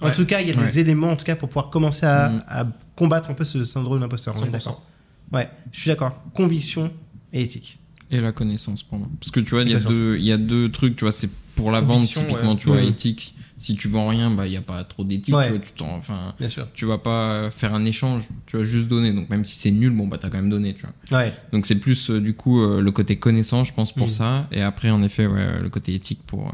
en 0.00 0.06
Ouais. 0.06 0.12
tout 0.12 0.24
cas, 0.24 0.40
il 0.40 0.48
y 0.48 0.50
a 0.52 0.54
des 0.54 0.78
éléments 0.78 1.10
en 1.10 1.16
tout 1.16 1.24
cas 1.24 1.36
pour 1.36 1.48
pouvoir 1.48 1.70
commencer 1.70 2.06
à, 2.06 2.28
Mm. 2.30 2.42
à 2.48 2.66
combattre 2.96 3.30
un 3.30 3.34
peu 3.34 3.44
ce 3.44 3.64
syndrome 3.64 4.00
d'imposteur. 4.00 4.34
On 4.36 4.38
est 4.38 4.46
100%. 4.46 4.52
d'accord. 4.70 4.86
Ouais, 5.32 5.50
je 5.72 5.80
suis 5.80 5.88
d'accord. 5.88 6.22
Conviction 6.34 6.92
et 7.32 7.42
éthique. 7.42 7.78
Et 8.10 8.20
la 8.20 8.32
connaissance 8.32 8.82
pour 8.82 8.98
moi. 8.98 9.08
Parce 9.20 9.30
que 9.30 9.40
tu 9.40 9.50
vois, 9.50 9.62
il 9.62 9.70
y, 9.70 9.74
a 9.74 9.78
deux- 9.78 10.16
il 10.18 10.24
y 10.24 10.32
a 10.32 10.38
deux 10.38 10.70
trucs, 10.70 10.96
tu 10.96 11.04
vois, 11.04 11.12
c'est 11.12 11.30
pour 11.54 11.70
la 11.70 11.80
vente 11.80 12.06
typiquement, 12.06 12.52
ouais. 12.52 12.56
tu 12.56 12.68
vois, 12.68 12.80
Mm. 12.80 12.84
éthique. 12.88 13.34
Si 13.62 13.76
tu 13.76 13.88
vends 13.88 14.08
rien, 14.08 14.30
bah 14.30 14.46
il 14.46 14.52
y 14.54 14.56
a 14.56 14.62
pas 14.62 14.82
trop 14.84 15.04
d'éthique, 15.04 15.34
Ouais. 15.34 15.52
tu 15.52 15.60
tu 15.60 15.72
t'en, 15.74 15.94
enfin, 15.98 16.34
tu 16.72 16.86
vas 16.86 16.96
pas 16.96 17.50
faire 17.50 17.74
un 17.74 17.84
échange, 17.84 18.26
tu 18.46 18.56
vas 18.56 18.62
juste 18.62 18.88
donner. 18.88 19.12
Donc 19.12 19.28
même 19.28 19.44
si 19.44 19.54
c'est 19.58 19.70
nul, 19.70 19.90
bon 19.90 20.06
bah 20.06 20.16
t'as 20.18 20.30
quand 20.30 20.38
même 20.38 20.48
donné, 20.48 20.74
tu 20.74 20.80
vois. 21.10 21.18
Ouais. 21.20 21.34
Donc 21.52 21.66
c'est 21.66 21.74
plus 21.74 22.08
euh, 22.08 22.20
du 22.22 22.32
coup 22.32 22.62
euh, 22.62 22.80
le 22.80 22.90
côté 22.90 23.16
connaissance, 23.16 23.68
je 23.68 23.74
pense 23.74 23.92
pour 23.92 24.10
ça, 24.10 24.48
et 24.50 24.62
après 24.62 24.88
en 24.88 25.02
effet 25.02 25.26
ouais, 25.26 25.60
le 25.60 25.68
côté 25.68 25.92
éthique 25.92 26.20
pour. 26.26 26.48
euh, 26.48 26.52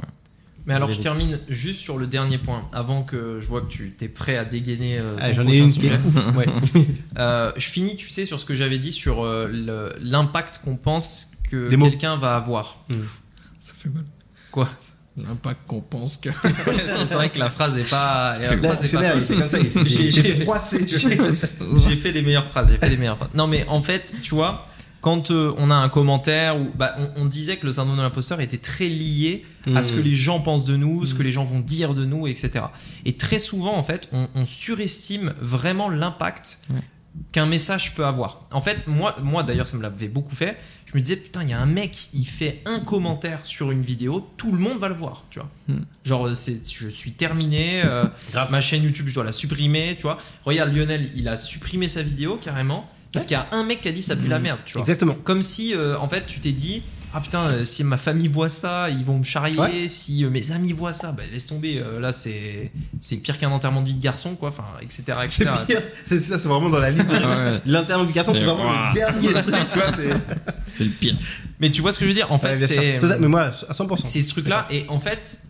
Mais 0.66 0.74
alors 0.74 0.90
je 0.90 1.00
termine 1.00 1.38
juste 1.48 1.80
sur 1.80 1.96
le 1.96 2.08
dernier 2.08 2.38
point, 2.38 2.68
avant 2.72 3.04
que 3.04 3.38
je 3.40 3.46
vois 3.46 3.60
que 3.60 3.68
tu 3.68 3.94
es 4.00 4.08
prêt 4.08 4.36
à 4.36 4.44
dégainer. 4.44 4.98
euh, 4.98 5.16
Ah, 5.20 5.32
J'en 5.32 5.46
ai 5.46 5.58
une 5.58 5.68
sujet. 5.68 5.94
est 5.94 6.04
ouf. 6.04 6.36
Ouais. 6.36 6.46
Euh, 7.18 7.52
je 7.56 7.68
finis, 7.68 7.94
tu 7.96 8.10
sais, 8.10 8.24
sur 8.24 8.38
ce 8.40 8.44
que 8.44 8.54
j'avais 8.54 8.78
dit 8.80 8.90
sur 8.92 9.24
euh, 9.24 9.92
l'impact 10.02 10.60
qu'on 10.64 10.76
pense 10.76 11.30
que 11.50 11.70
quelqu'un 11.70 12.16
va 12.16 12.34
avoir. 12.34 12.84
Ça 13.60 13.74
fait 13.78 13.88
mal. 13.90 14.04
Quoi? 14.50 14.68
L'impact 15.16 15.60
qu'on 15.66 15.80
pense 15.80 16.18
que. 16.18 16.28
C'est 17.06 17.14
vrai 17.14 17.30
que 17.30 17.38
la 17.38 17.48
phrase 17.50 17.76
est 17.78 17.90
pas. 17.90 18.36
J'ai- 19.86 20.34
froissé. 20.44 20.86
j'ai- 20.86 21.96
fait 21.96 22.12
des 22.12 22.22
meilleures 22.22 22.46
phrases, 22.48 22.70
j'ai 22.72 22.76
fait 22.78 22.90
des 22.90 22.96
meilleures 22.96 23.16
phrases. 23.16 23.30
Non 23.34 23.46
mais 23.46 23.64
en 23.68 23.80
fait, 23.82 24.14
tu 24.22 24.34
vois, 24.34 24.66
quand 25.00 25.30
euh, 25.30 25.54
on 25.58 25.70
a 25.70 25.74
un 25.74 25.88
commentaire 25.88 26.58
ou 26.60 26.70
bah, 26.74 26.94
on, 26.98 27.22
on 27.22 27.24
disait 27.24 27.56
que 27.56 27.66
le 27.66 27.72
syndrome 27.72 27.96
de 27.96 28.02
l'imposteur 28.02 28.40
était 28.40 28.58
très 28.58 28.88
lié 28.88 29.44
à 29.74 29.82
ce 29.82 29.92
que 29.92 30.00
les 30.00 30.14
gens 30.16 30.40
pensent 30.40 30.64
de 30.64 30.76
nous, 30.76 31.06
ce 31.06 31.14
que 31.14 31.22
Mm. 31.22 31.26
les 31.26 31.32
gens 31.32 31.44
vont 31.44 31.60
dire 31.60 31.94
de 31.94 32.04
nous, 32.04 32.26
etc. 32.26 32.66
Et 33.04 33.16
très 33.16 33.38
souvent, 33.38 33.76
en 33.76 33.82
fait, 33.82 34.08
on, 34.12 34.28
on 34.34 34.44
surestime 34.46 35.32
vraiment 35.40 35.88
l'impact 35.88 36.60
Ouais. 36.70 36.80
qu'un 37.32 37.46
message 37.46 37.94
peut 37.94 38.04
avoir. 38.04 38.42
En 38.52 38.60
fait, 38.60 38.86
moi, 38.86 39.16
moi 39.22 39.42
d'ailleurs, 39.42 39.66
ça 39.66 39.76
me 39.78 39.82
l'avait 39.82 40.08
beaucoup 40.08 40.36
fait. 40.36 40.56
Je 40.86 40.96
me 40.96 41.02
disais, 41.02 41.16
putain, 41.16 41.42
il 41.42 41.50
y 41.50 41.52
a 41.52 41.60
un 41.60 41.66
mec, 41.66 42.10
il 42.14 42.26
fait 42.26 42.62
un 42.64 42.78
commentaire 42.78 43.40
sur 43.44 43.72
une 43.72 43.82
vidéo, 43.82 44.30
tout 44.36 44.52
le 44.52 44.58
monde 44.58 44.78
va 44.78 44.88
le 44.88 44.94
voir, 44.94 45.24
tu 45.30 45.40
vois. 45.40 45.50
Hmm. 45.66 45.82
Genre, 46.04 46.34
c'est, 46.36 46.60
je 46.72 46.88
suis 46.88 47.10
terminé, 47.10 47.82
euh, 47.84 48.04
Grave. 48.30 48.52
ma 48.52 48.60
chaîne 48.60 48.84
YouTube, 48.84 49.08
je 49.08 49.14
dois 49.14 49.24
la 49.24 49.32
supprimer, 49.32 49.96
tu 49.96 50.02
vois. 50.02 50.18
Regarde, 50.44 50.72
Lionel, 50.72 51.10
il 51.16 51.26
a 51.26 51.36
supprimé 51.36 51.88
sa 51.88 52.02
vidéo 52.02 52.38
carrément, 52.40 52.88
parce 53.12 53.26
qu'il 53.26 53.34
y 53.34 53.40
a 53.40 53.48
un 53.50 53.64
mec 53.64 53.80
qui 53.80 53.88
a 53.88 53.92
dit 53.92 54.02
ça 54.02 54.14
pue 54.14 54.28
la 54.28 54.38
merde, 54.38 54.60
tu 54.64 54.74
vois. 54.74 54.82
Exactement. 54.82 55.16
Comme 55.24 55.42
si, 55.42 55.74
euh, 55.74 55.98
en 55.98 56.08
fait, 56.08 56.24
tu 56.26 56.38
t'es 56.38 56.52
dit, 56.52 56.82
ah 57.16 57.20
putain, 57.22 57.40
euh, 57.46 57.64
si 57.64 57.82
ma 57.82 57.96
famille 57.96 58.28
voit 58.28 58.48
ça, 58.50 58.90
ils 58.90 59.04
vont 59.04 59.18
me 59.18 59.24
charrier. 59.24 59.58
Ouais. 59.58 59.88
Si 59.88 60.22
euh, 60.24 60.28
mes 60.30 60.52
amis 60.52 60.72
voient 60.72 60.92
ça, 60.92 61.12
bah 61.12 61.22
laisse 61.32 61.46
tomber. 61.46 61.78
euh, 61.78 61.98
là, 61.98 62.12
c'est 62.12 62.70
c'est 63.00 63.16
pire 63.16 63.38
qu'un 63.38 63.50
enterrement 63.50 63.80
de 63.80 63.88
vie 63.88 63.94
de 63.94 64.02
garçon, 64.02 64.34
quoi. 64.36 64.50
Enfin, 64.50 64.66
etc. 64.82 65.02
C'est 65.28 65.42
etc. 65.44 65.50
pire. 65.66 65.82
C'est 66.04 66.20
ça, 66.20 66.38
c'est 66.38 66.48
vraiment 66.48 66.68
dans 66.68 66.78
la 66.78 66.90
liste 66.90 67.08
de 67.08 67.14
Ouais, 67.54 67.60
L'interview 67.64 68.06
du 68.06 68.12
garçon, 68.12 68.34
c'est 68.34 68.44
vraiment 68.44 68.70
le 68.88 68.94
dernier 68.94 69.32
truc, 69.32 69.68
tu 69.70 69.78
vois. 69.78 69.92
c'est- 70.66 70.84
le 70.84 70.90
pire. 70.90 71.16
Mais 71.58 71.70
tu 71.70 71.80
vois 71.80 71.92
ce 71.92 71.98
que 71.98 72.04
je 72.04 72.10
veux 72.10 72.14
dire 72.14 72.30
En 72.30 72.38
fait, 72.38 72.56
Ouais, 72.56 72.66
c'est 72.66 73.00
Mais 73.18 73.28
moi, 73.28 73.44
à 73.68 73.72
100%. 73.72 73.96
c'est 73.96 74.20
ce 74.20 74.28
truc-là. 74.30 74.66
Et 74.70 74.84
en 74.88 74.98
fait, 75.00 75.40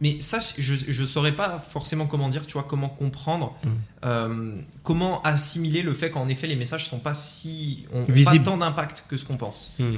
mais 0.00 0.16
ça, 0.20 0.38
je, 0.58 0.74
je 0.88 1.04
saurais 1.04 1.32
pas 1.32 1.58
forcément 1.58 2.06
comment 2.06 2.28
dire, 2.28 2.46
tu 2.46 2.54
vois, 2.54 2.64
comment 2.68 2.88
comprendre, 2.88 3.54
Mm. 3.64 3.68
euh, 4.04 4.54
comment 4.82 5.22
assimiler 5.22 5.82
le 5.82 5.92
fait 5.94 6.10
qu'en 6.10 6.28
effet, 6.28 6.46
les 6.46 6.56
messages 6.56 6.88
sont 6.88 6.98
pas 6.98 7.14
si. 7.14 7.86
ont 7.92 8.04
pas 8.24 8.38
tant 8.38 8.56
d'impact 8.56 9.04
que 9.08 9.16
ce 9.16 9.24
qu'on 9.24 9.36
pense. 9.36 9.74
Hmm. 9.78 9.96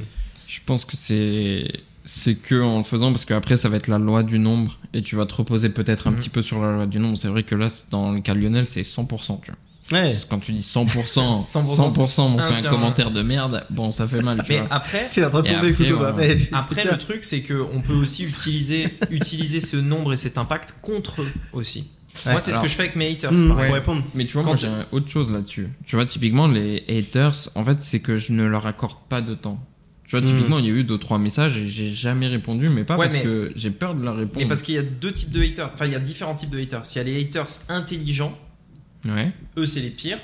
Je 0.50 0.58
pense 0.66 0.84
que 0.84 0.96
c'est 0.96 1.70
c'est 2.04 2.34
que 2.34 2.60
en 2.60 2.78
le 2.78 2.82
faisant 2.84 3.12
parce 3.12 3.24
qu'après 3.24 3.56
ça 3.56 3.68
va 3.68 3.76
être 3.76 3.86
la 3.86 3.98
loi 3.98 4.22
du 4.24 4.38
nombre 4.40 4.78
et 4.94 5.02
tu 5.02 5.14
vas 5.14 5.26
te 5.26 5.34
reposer 5.34 5.68
peut-être 5.68 6.08
un 6.08 6.10
Mhm. 6.10 6.16
petit 6.16 6.28
peu 6.30 6.42
sur 6.42 6.60
la 6.60 6.72
loi 6.72 6.86
du 6.86 6.98
nombre. 6.98 7.16
C'est 7.16 7.28
vrai 7.28 7.44
que 7.44 7.54
là 7.54 7.68
c'est- 7.68 7.88
dans 7.90 8.10
le 8.10 8.20
cas 8.20 8.34
de 8.34 8.40
Lionel 8.40 8.66
c'est 8.66 8.82
100%. 8.82 9.40
Tu 9.44 9.52
vois. 9.52 10.00
Ouais. 10.00 10.08
Quand 10.28 10.38
tu 10.40 10.52
dis 10.52 10.62
100%, 10.62 11.38
100%, 11.40 11.74
100%, 11.92 12.28
m'ont 12.30 12.38
un 12.38 12.42
fait 12.42 12.66
un 12.66 12.70
commentaire 12.70 13.10
de 13.12 13.22
merde, 13.22 13.64
bon 13.70 13.90
ça 13.92 14.08
fait 14.08 14.22
mal. 14.22 14.42
Tu 14.44 14.52
Mais 14.52 14.58
vois. 14.60 14.68
après, 14.72 15.08
Tu 15.12 15.20
es 15.20 15.24
en 15.24 15.30
train 15.30 15.42
de 15.42 15.46
Et 15.46 15.50
tourner 15.52 15.68
le 15.68 15.72
après, 15.74 15.84
couteau 15.86 16.04
on- 16.04 16.16
tête. 16.16 16.48
Après, 16.52 16.84
le 16.84 16.98
truc, 16.98 17.22
c'est 17.24 17.42
qu'on 17.42 17.80
peut 17.80 17.94
aussi 17.94 18.24
utiliser, 18.24 18.88
utiliser 19.10 19.60
ce 19.60 19.76
nombre 19.76 20.12
et 20.12 20.16
cet 20.16 20.36
impact 20.38 20.74
contre 20.82 21.22
eux 21.22 21.32
aussi. 21.52 21.90
Ouais, 22.26 22.32
Moi, 22.32 22.40
c'est 22.40 22.50
alors- 22.50 22.62
ce 22.62 22.66
que 22.66 22.70
je 22.72 22.76
fais 22.76 22.82
avec 22.84 22.96
mes 22.96 23.10
haters. 23.12 23.30
Pour 23.30 23.56
répondre. 23.56 24.02
Mais 24.14 24.26
tu 24.26 24.32
vois, 24.32 24.42
Quand 24.42 24.48
moi 24.50 24.56
tu- 24.56 24.66
j'ai 24.66 24.72
autre 24.96 25.08
chose 25.08 25.30
là-dessus. 25.32 25.68
Tu 25.86 25.94
vois, 25.96 26.06
typiquement, 26.06 26.48
les 26.48 26.82
haters, 26.88 27.50
en 27.54 27.64
fait, 27.64 27.78
c'est 27.82 28.00
que 28.00 28.16
je 28.16 28.32
ne 28.32 28.44
leur 28.46 28.66
accorde 28.66 28.96
pas 29.08 29.20
de 29.22 29.34
temps. 29.34 29.60
Tu 30.10 30.16
vois, 30.18 30.26
typiquement, 30.26 30.58
il 30.58 30.64
y 30.64 30.68
a 30.68 30.72
eu 30.72 30.82
deux, 30.82 30.98
trois 30.98 31.18
messages 31.18 31.56
et 31.56 31.68
j'ai 31.68 31.92
jamais 31.92 32.26
répondu, 32.26 32.68
mais 32.68 32.82
pas 32.82 32.96
Ouais, 32.96 33.06
parce 33.06 33.18
mais- 33.18 33.22
que 33.22 33.52
j'ai 33.54 33.70
peur 33.70 33.94
de 33.94 34.02
leur 34.02 34.16
répondre. 34.16 34.44
Et 34.44 34.48
parce 34.48 34.62
qu'il 34.62 34.74
y 34.74 34.78
a 34.78 34.82
deux 34.82 35.12
types 35.12 35.30
de 35.30 35.40
haters. 35.40 35.70
Enfin, 35.72 35.86
il 35.86 35.92
y 35.92 35.94
a 35.94 36.00
différents 36.00 36.34
types 36.34 36.50
de 36.50 36.58
haters. 36.58 36.82
Il 36.92 36.98
y 36.98 37.00
a 37.00 37.04
les 37.04 37.20
haters 37.20 37.46
intelligents. 37.68 38.36
Ouais. 39.08 39.30
Eux, 39.56 39.66
c'est 39.66 39.78
les 39.80 39.90
pires. 39.90 40.18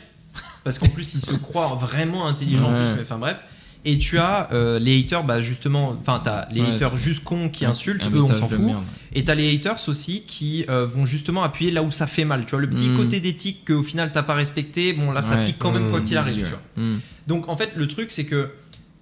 Parce 0.65 0.81
qu'en 0.81 0.89
plus, 0.89 1.15
ils 1.15 1.21
se 1.21 1.33
croient 1.35 1.69
vraiment 1.81 2.27
intelligents. 2.27 2.69
en 2.69 2.73
Ouais. 2.73 2.95
mais 2.97 3.03
Enfin, 3.03 3.19
bref. 3.19 3.37
Et 3.85 3.99
tu 3.99 4.19
as 4.19 4.49
euh, 4.53 4.81
les 4.81 4.99
haters, 4.99 5.23
bah, 5.23 5.41
justement, 5.41 5.97
enfin, 6.01 6.21
t'as 6.23 6.49
les 6.51 6.63
haters 6.63 6.99
juste 6.99 7.23
cons 7.23 7.49
qui 7.49 7.65
insultent, 7.65 8.03
un 8.03 8.11
eux, 8.11 8.21
on 8.21 8.35
s'en 8.35 8.49
fout. 8.49 8.59
merde. 8.59 8.83
Et 9.15 9.23
t'as 9.23 9.37
les 9.37 9.55
haters 9.55 9.89
aussi 9.89 10.25
qui 10.27 10.65
euh, 10.69 10.85
vont 10.85 11.07
justement 11.07 11.45
appuyer 11.45 11.71
là 11.71 11.85
où 11.85 11.93
ça 11.93 12.09
fait 12.09 12.25
mal. 12.25 12.45
Tu 12.45 12.51
vois, 12.51 12.61
le 12.61 12.69
petit 12.69 12.89
Mm. 12.89 12.97
côté 12.97 13.21
d'éthique 13.21 13.65
qu'au 13.69 13.85
final 13.85 14.11
t'as 14.13 14.25
pas 14.25 14.35
respecté, 14.35 14.93
bon 14.93 15.13
là 15.13 15.23
ça 15.23 15.37
pique 15.37 15.57
quand 15.61 15.71
même 15.71 15.89
quoi 15.89 16.01
qu'il 16.01 16.17
arrive. 16.17 16.47
Tu 16.75 16.83
vois. 16.83 16.85
Donc 17.29 17.49
en 17.49 17.57
fait, 17.57 17.71
le 17.77 17.87
truc, 17.87 18.11
c'est 18.11 18.25
que 18.25 18.51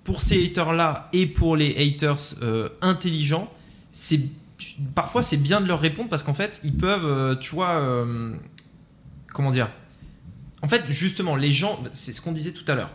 pour 0.04 0.20
ces 0.20 0.44
haters-là 0.44 1.08
et 1.12 1.26
pour 1.26 1.56
les 1.56 1.74
haters 1.76 2.34
euh, 2.42 2.68
intelligents, 2.82 3.50
c'est 3.92 4.20
parfois 4.94 5.22
c'est 5.22 5.36
bien 5.36 5.60
de 5.60 5.66
leur 5.66 5.80
répondre 5.80 6.08
parce 6.08 6.22
qu'en 6.22 6.34
fait, 6.34 6.60
ils 6.64 6.74
peuvent, 6.74 7.06
euh, 7.06 7.34
tu 7.36 7.54
vois, 7.54 7.76
euh, 7.80 8.34
comment 9.32 9.50
dire? 9.50 9.70
En 10.62 10.66
fait, 10.68 10.84
justement, 10.88 11.36
les 11.36 11.52
gens, 11.52 11.82
c'est 11.92 12.12
ce 12.12 12.20
qu'on 12.20 12.32
disait 12.32 12.52
tout 12.52 12.64
à 12.70 12.74
l'heure. 12.74 12.90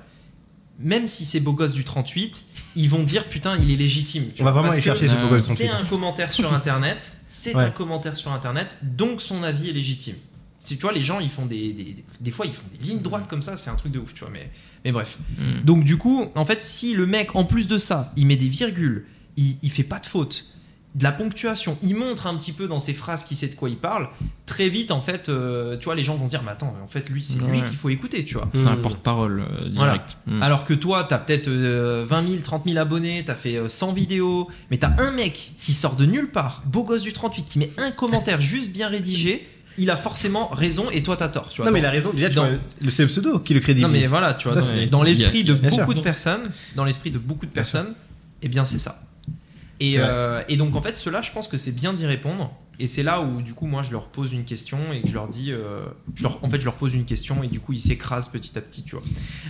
Même 0.79 1.07
si 1.07 1.25
c'est 1.25 1.39
beau 1.41 1.51
gosse 1.53 1.73
du 1.73 1.83
38, 1.83 2.45
ils 2.75 2.89
vont 2.89 3.03
dire 3.03 3.25
putain, 3.25 3.57
il 3.57 3.69
est 3.71 3.75
légitime. 3.75 4.25
tu 4.33 4.41
On 4.41 4.45
va 4.45 4.51
vraiment 4.51 4.69
aller 4.69 4.81
chercher 4.81 5.07
ce 5.07 5.15
beau 5.15 5.27
gosse 5.27 5.43
C'est 5.43 5.65
38. 5.67 5.83
un 5.83 5.85
commentaire 5.85 6.31
sur 6.31 6.53
internet, 6.53 7.11
c'est 7.27 7.53
Ouais. 7.55 7.65
un 7.65 7.69
commentaire 7.69 8.15
sur 8.15 8.31
internet, 8.31 8.77
donc 8.81 9.21
son 9.21 9.43
avis 9.43 9.69
est 9.69 9.73
légitime. 9.73 10.15
Si 10.61 10.75
tu 10.77 10.81
vois, 10.81 10.91
les 10.91 11.01
gens, 11.03 11.19
ils 11.19 11.29
font 11.29 11.45
des, 11.45 11.71
des, 11.73 11.95
des 12.19 12.31
fois, 12.31 12.45
ils 12.45 12.53
font 12.53 12.65
des 12.77 12.85
lignes 12.87 13.01
droites 13.01 13.27
comme 13.27 13.41
ça, 13.41 13.55
c'est 13.57 13.69
un 13.69 13.75
truc 13.75 13.91
de 13.91 13.99
ouf, 13.99 14.13
tu 14.13 14.21
vois. 14.21 14.29
Mais, 14.29 14.49
mais 14.83 14.91
bref. 14.91 15.17
Mm. 15.37 15.63
Donc 15.65 15.83
du 15.83 15.97
coup, 15.97 16.27
en 16.35 16.45
fait, 16.45 16.61
si 16.61 16.93
le 16.93 17.05
mec, 17.05 17.35
en 17.35 17.45
plus 17.45 17.67
de 17.67 17.77
ça, 17.77 18.11
il 18.17 18.25
met 18.27 18.35
des 18.37 18.49
virgules, 18.49 19.05
il, 19.37 19.57
il 19.63 19.71
fait 19.71 19.83
pas 19.83 19.99
de 19.99 20.05
faute, 20.05 20.47
de 20.95 21.03
la 21.03 21.11
ponctuation, 21.11 21.77
il 21.83 21.95
montre 21.95 22.25
un 22.27 22.35
petit 22.35 22.51
peu 22.51 22.67
dans 22.67 22.79
ses 22.79 22.93
phrases 22.93 23.23
qui 23.23 23.35
sait 23.35 23.47
de 23.47 23.53
quoi 23.55 23.69
il 23.69 23.77
parle, 23.77 24.09
très 24.47 24.69
vite, 24.69 24.89
en 24.91 25.01
fait, 25.01 25.29
euh, 25.29 25.77
tu 25.77 25.85
vois, 25.85 25.93
les 25.95 26.03
gens 26.03 26.15
vont 26.15 26.25
se 26.25 26.31
dire, 26.31 26.41
mais 26.43 26.49
attends, 26.51 26.75
en 26.83 26.87
fait, 26.87 27.09
lui, 27.11 27.23
c'est 27.23 27.39
lui 27.39 27.61
qu'il 27.61 27.77
faut 27.77 27.89
écouter, 27.89 28.25
tu 28.25 28.33
vois. 28.33 28.49
C'est 28.55 28.65
un 28.65 28.75
Mm. 28.75 28.81
porte-parole 28.81 29.41
euh, 29.41 29.69
Voilà. 29.75 29.93
direct. 29.93 30.17
Mm. 30.25 30.41
Alors 30.41 30.65
que 30.65 30.73
toi, 30.73 31.03
t'as 31.03 31.19
peut-être 31.19 31.47
euh, 31.47 32.03
20 32.07 32.27
000, 32.27 32.41
30 32.41 32.65
000 32.65 32.77
abonnés, 32.79 33.23
t'as 33.23 33.35
fait 33.35 33.55
euh, 33.57 33.67
100 33.67 33.93
vidéos, 33.93 34.49
mais 34.71 34.77
t'as 34.77 34.91
un 34.97 35.11
mec 35.11 35.53
qui 35.61 35.73
sort 35.73 35.95
de 35.95 36.05
nulle 36.05 36.31
part, 36.31 36.63
beau 36.65 36.83
gosse 36.83 37.03
du 37.03 37.13
38, 37.13 37.43
qui 37.45 37.59
met 37.59 37.71
un 37.77 37.91
commentaire 37.91 38.41
juste 38.41 38.71
bien 38.73 38.89
rédigé, 38.89 39.47
il 39.79 39.89
a 39.89 39.97
forcément 39.97 40.47
raison 40.49 40.89
et 40.91 41.01
toi 41.03 41.17
t'as 41.17 41.29
tort, 41.29 41.49
tu 41.49 41.57
vois. 41.61 41.65
Non, 41.65 41.71
mais 41.71 41.79
il 41.79 41.85
a 41.85 41.89
raison. 41.89 42.11
Déjà, 42.13 42.29
tu 42.29 42.35
dans- 42.35 42.47
vois, 42.47 42.57
le- 42.81 42.91
c'est 42.91 43.03
le 43.03 43.07
pseudo 43.09 43.39
qui 43.39 43.53
le 43.53 43.59
crédibilise. 43.59 43.93
Non 43.95 43.99
mais 44.01 44.07
voilà, 44.07 44.33
tu 44.35 44.47
vois, 44.49 44.61
Ça, 44.61 44.67
dans, 44.67 44.75
c'est- 44.77 44.85
dans 44.87 45.03
l'esprit 45.03 45.43
de 45.43 45.53
bien 45.53 45.69
beaucoup 45.71 45.93
de 45.93 46.01
personnes, 46.01 46.49
dans 46.75 46.85
l'esprit 46.85 47.11
de 47.11 47.17
beaucoup 47.19 47.45
de 47.45 47.51
Bien 47.51 47.63
sûr. 47.63 47.79
personnes, 47.79 47.93
eh 48.41 48.47
bien 48.47 48.65
c'est 48.65 48.77
ça. 48.77 49.01
Et, 49.79 49.95
euh, 49.97 50.41
et 50.49 50.57
donc 50.57 50.75
en 50.75 50.81
fait, 50.81 50.95
ceux-là, 50.97 51.21
je 51.21 51.31
pense 51.31 51.47
que 51.47 51.57
c'est 51.57 51.71
bien 51.71 51.93
d'y 51.93 52.05
répondre. 52.05 52.53
Et 52.81 52.87
c'est 52.87 53.03
là 53.03 53.19
où 53.21 53.41
du 53.41 53.53
coup 53.53 53.65
moi 53.67 53.83
je 53.83 53.91
leur 53.91 54.07
pose 54.07 54.31
une 54.31 54.45
question 54.45 54.77
et 54.93 55.01
que 55.01 55.07
je 55.09 55.13
leur 55.13 55.27
dis, 55.27 55.51
euh, 55.51 55.81
je 56.15 56.23
leur, 56.23 56.41
en 56.45 56.49
fait 56.49 56.61
je 56.61 56.65
leur 56.65 56.75
pose 56.75 56.93
une 56.93 57.03
question 57.03 57.43
et 57.43 57.47
du 57.47 57.59
coup 57.59 57.73
ils 57.73 57.79
s'écrasent 57.81 58.29
petit 58.29 58.57
à 58.57 58.61
petit, 58.61 58.83
tu 58.83 58.95
vois. 58.95 59.03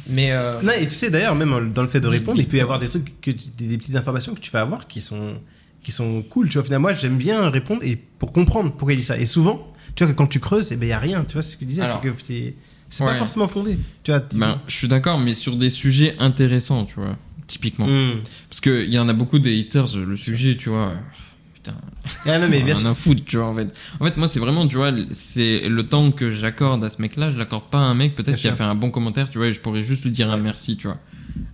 Mais 0.07 0.31
euh, 0.31 0.59
Non, 0.63 0.71
et 0.73 0.85
tu 0.85 0.95
sais 0.95 1.11
d'ailleurs, 1.11 1.35
même 1.35 1.71
dans 1.71 1.83
le 1.83 1.87
fait 1.87 1.99
de 1.99 2.07
répondre, 2.07 2.39
il 2.39 2.47
peut 2.47 2.57
y 2.57 2.61
avoir 2.61 2.79
des 2.79 2.89
trucs, 2.89 3.21
que 3.21 3.29
tu- 3.29 3.49
des, 3.55 3.67
des 3.67 3.77
petites 3.77 3.95
informations 3.95 4.33
que 4.33 4.39
tu 4.39 4.49
vas 4.49 4.61
avoir 4.61 4.87
qui 4.87 4.99
sont, 5.01 5.35
qui 5.83 5.91
sont 5.91 6.23
cool. 6.23 6.49
Tu 6.49 6.55
vois, 6.57 6.63
finalement, 6.63 6.87
moi 6.89 6.93
j'aime 6.93 7.17
bien 7.17 7.47
répondre 7.51 7.83
et 7.83 7.95
pour 7.95 8.31
comprendre 8.31 8.71
pourquoi 8.71 8.93
il 8.93 8.97
dit 8.97 9.03
ça. 9.03 9.15
Et 9.19 9.27
souvent, 9.27 9.71
tu 9.95 10.03
vois 10.03 10.13
que 10.13 10.17
quand 10.17 10.27
tu 10.27 10.39
creuses, 10.39 10.69
il 10.71 10.77
ben, 10.77 10.89
y 10.89 10.91
a 10.91 10.99
rien. 10.99 11.23
Tu 11.25 11.33
vois, 11.33 11.41
ce 11.41 11.55
que 11.55 11.61
je 11.61 11.67
disais, 11.67 11.81
Alors, 11.81 12.01
c'est 12.01 12.09
que 12.09 12.55
c'est, 12.89 13.03
pas 13.03 13.13
forcément 13.15 13.47
fondé. 13.47 13.77
Tu 14.03 14.11
vois, 14.11 14.21
Ben, 14.33 14.61
je 14.67 14.73
suis 14.73 14.87
d'accord, 14.87 15.19
mais 15.19 15.35
sur 15.35 15.55
des 15.55 15.69
sujets 15.69 16.15
intéressants, 16.19 16.85
tu 16.85 16.95
vois, 16.95 17.17
typiquement. 17.47 17.87
Hmm. 17.87 18.21
Parce 18.49 18.61
qu'il 18.61 18.89
y 18.89 18.99
en 18.99 19.09
a 19.09 19.13
beaucoup 19.13 19.39
des 19.39 19.59
haters, 19.59 19.97
le 19.97 20.17
sujet, 20.17 20.55
tu 20.55 20.69
vois. 20.69 20.93
Putain, 21.53 21.75
Ah 22.25 22.39
non, 22.39 22.47
mais 22.49 22.61
bien 22.61 22.75
on 22.81 22.85
a 22.85 22.93
foutre, 22.93 23.23
tu 23.25 23.37
vois, 23.37 23.47
en 23.47 23.53
fait. 23.53 23.67
En 23.99 24.05
fait, 24.05 24.17
moi, 24.17 24.27
c'est 24.27 24.39
vraiment, 24.39 24.67
tu 24.67 24.77
vois, 24.77 24.91
c'est 25.11 25.67
le 25.67 25.85
temps 25.85 26.11
que 26.11 26.29
j'accorde 26.29 26.83
à 26.83 26.89
ce 26.89 27.01
mec-là, 27.01 27.31
je 27.31 27.37
l'accorde 27.37 27.65
pas 27.65 27.79
à 27.79 27.83
un 27.83 27.95
mec, 27.95 28.15
peut-être 28.15 28.37
qui 28.37 28.47
a 28.47 28.55
fait 28.55 28.63
un 28.63 28.75
bon 28.75 28.91
commentaire, 28.91 29.29
tu 29.29 29.37
vois, 29.37 29.47
et 29.47 29.53
je 29.53 29.59
pourrais 29.59 29.83
juste 29.83 30.03
lui 30.03 30.11
dire 30.11 30.31
un 30.31 30.37
merci, 30.37 30.77
tu 30.77 30.87
vois. 30.87 30.97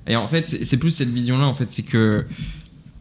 Et 0.07 0.15
en 0.15 0.27
fait, 0.27 0.63
c'est 0.63 0.77
plus 0.77 0.91
cette 0.91 1.09
vision-là, 1.09 1.45
en 1.45 1.55
fait, 1.55 1.71
c'est 1.71 1.83
que. 1.83 2.25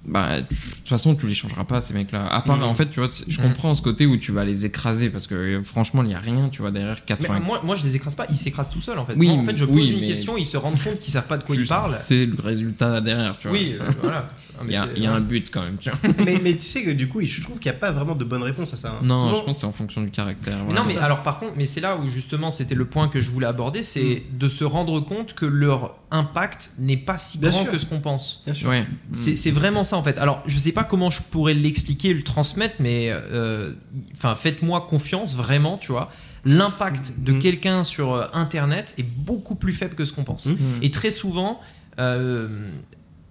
Bah, 0.07 0.42
de 0.42 0.46
toute 0.46 0.88
façon, 0.88 1.14
tu 1.14 1.26
les 1.26 1.34
changeras 1.34 1.64
pas, 1.64 1.80
ces 1.80 1.94
mecs-là. 1.94 2.26
À 2.26 2.42
part, 2.42 2.59
Mhm. 2.59 2.64
en 2.64 2.74
fait, 2.74 2.90
tu 2.90 3.00
vois, 3.00 3.09
je 3.26 3.40
Mhm. 3.40 3.48
comprends 3.48 3.74
ce 3.74 3.80
côté 3.80 4.05
où 4.05 4.16
tu 4.18 4.32
vas 4.32 4.44
les 4.44 4.66
écraser, 4.66 5.09
parce 5.09 5.26
que 5.26 5.34
euh, 5.34 5.62
franchement, 5.62 6.02
il 6.02 6.11
y 6.11 6.14
a 6.14 6.18
rien, 6.18 6.50
tu 6.50 6.61
vois, 6.61 6.70
derrière 6.70 6.96
mais 6.96 7.02
80. 7.07 7.40
moi, 7.40 7.61
moi 7.64 7.74
je 7.74 7.84
les 7.84 7.96
écrase 7.96 8.14
pas, 8.14 8.26
ils 8.28 8.36
s'écrasent 8.36 8.68
tout 8.68 8.82
seuls 8.82 8.98
en 8.98 9.07
fait. 9.07 9.14
Oui, 9.16 9.28
Moi, 9.28 9.38
en 9.38 9.44
fait 9.44 9.57
je 9.57 9.64
pose 9.64 9.74
oui, 9.74 9.88
une 9.88 10.00
mais- 10.00 10.09
question, 10.09 10.36
ils 10.36 10.44
se 10.44 10.57
rendent 10.59 10.78
compte 10.78 11.00
qu'ils 11.00 11.12
savent 11.12 11.26
pas 11.26 11.38
de 11.38 11.44
quoi 11.44 11.57
ils 11.57 11.66
parlent. 11.66 11.96
C'est 12.02 12.26
le 12.26 12.36
résultat 12.42 13.00
derrière, 13.00 13.38
tu 13.38 13.48
vois. 13.48 13.57
Oui, 13.57 13.76
euh, 13.80 13.84
voilà. 14.02 14.28
Mais 14.64 14.72
Il 14.72 14.72
y 14.74 14.76
a, 14.76 14.88
y 14.96 15.07
a 15.07 15.12
un 15.14 15.20
but 15.20 15.50
quand 15.50 15.62
même, 15.62 15.76
tu 15.78 15.90
vois. 15.90 15.98
mais, 16.24 16.38
mais 16.42 16.55
tu 16.55 16.62
sais 16.62 16.82
que 16.84 16.90
du 16.90 17.09
coup, 17.09 17.20
je 17.22 17.40
trouve 17.40 17.59
qu'il 17.59 17.70
n'y 17.70 17.76
a 17.76 17.80
pas 17.80 17.90
vraiment 17.90 18.14
de 18.14 18.24
bonne 18.24 18.42
réponse 18.42 18.72
à 18.72 18.76
ça. 18.76 18.90
hein. 18.90 19.02
Non, 19.05 19.22
Souvent- 19.22 19.36
je 19.40 19.44
pense 19.44 19.57
que 19.57 19.61
c'est 19.61 19.66
en 19.66 19.72
fonction 19.72 20.02
du 20.02 20.11
caractère. 20.11 20.59
Mais 20.59 20.64
voilà. 20.74 20.80
non, 20.82 20.86
mais 20.86 20.96
alors 20.98 21.22
par 21.22 21.38
contre, 21.38 21.52
mais 21.57 21.66
c'est 21.66 21.80
là 21.80 21.96
où 21.96 22.09
justement 22.09 22.50
c'était 22.50 22.74
le 22.74 22.84
point 22.84 23.09
que 23.09 23.20
je 23.20 23.30
voulais 23.30 23.46
aborder, 23.46 23.82
c'est 23.82 24.22
de 24.32 24.48
se 24.48 24.64
rendre 24.64 25.00
compte 25.00 25.34
que 25.34 25.46
leur 25.46 25.96
impact 26.14 26.70
n'est 26.78 26.96
pas 26.96 27.18
si 27.18 27.38
Bien 27.38 27.50
grand 27.50 27.62
sûr. 27.64 27.72
que 27.72 27.78
ce 27.78 27.84
qu'on 27.86 28.00
pense. 28.00 28.42
Bien 28.46 28.54
sûr. 28.54 28.68
Ouais. 28.68 28.86
C'est 29.12 29.50
vraiment 29.50 29.84
ça 29.84 29.96
en 29.98 30.02
fait. 30.02 30.16
Alors 30.18 30.42
je 30.46 30.58
sais 30.58 30.72
pas 30.72 30.84
comment 30.84 31.10
je 31.10 31.20
pourrais 31.22 31.54
l'expliquer, 31.54 32.14
le 32.14 32.22
transmettre, 32.22 32.76
mais 32.78 33.08
euh, 33.10 33.72
enfin 34.14 34.34
faites-moi 34.36 34.86
confiance 34.88 35.36
vraiment, 35.36 35.76
tu 35.76 35.92
vois. 35.92 36.10
L'impact 36.46 37.14
de 37.18 37.32
Mhm. 37.32 37.38
quelqu'un 37.40 37.84
sur 37.84 38.12
euh, 38.14 38.26
Internet 38.32 38.94
est 38.98 39.02
beaucoup 39.02 39.54
plus 39.56 39.72
faible 39.72 39.94
que 39.94 40.04
ce 40.04 40.12
qu'on 40.12 40.24
pense. 40.24 40.46
Mhm. 40.46 40.58
Et 40.82 40.90
très 40.90 41.10
souvent, 41.10 41.58
euh, 41.98 42.70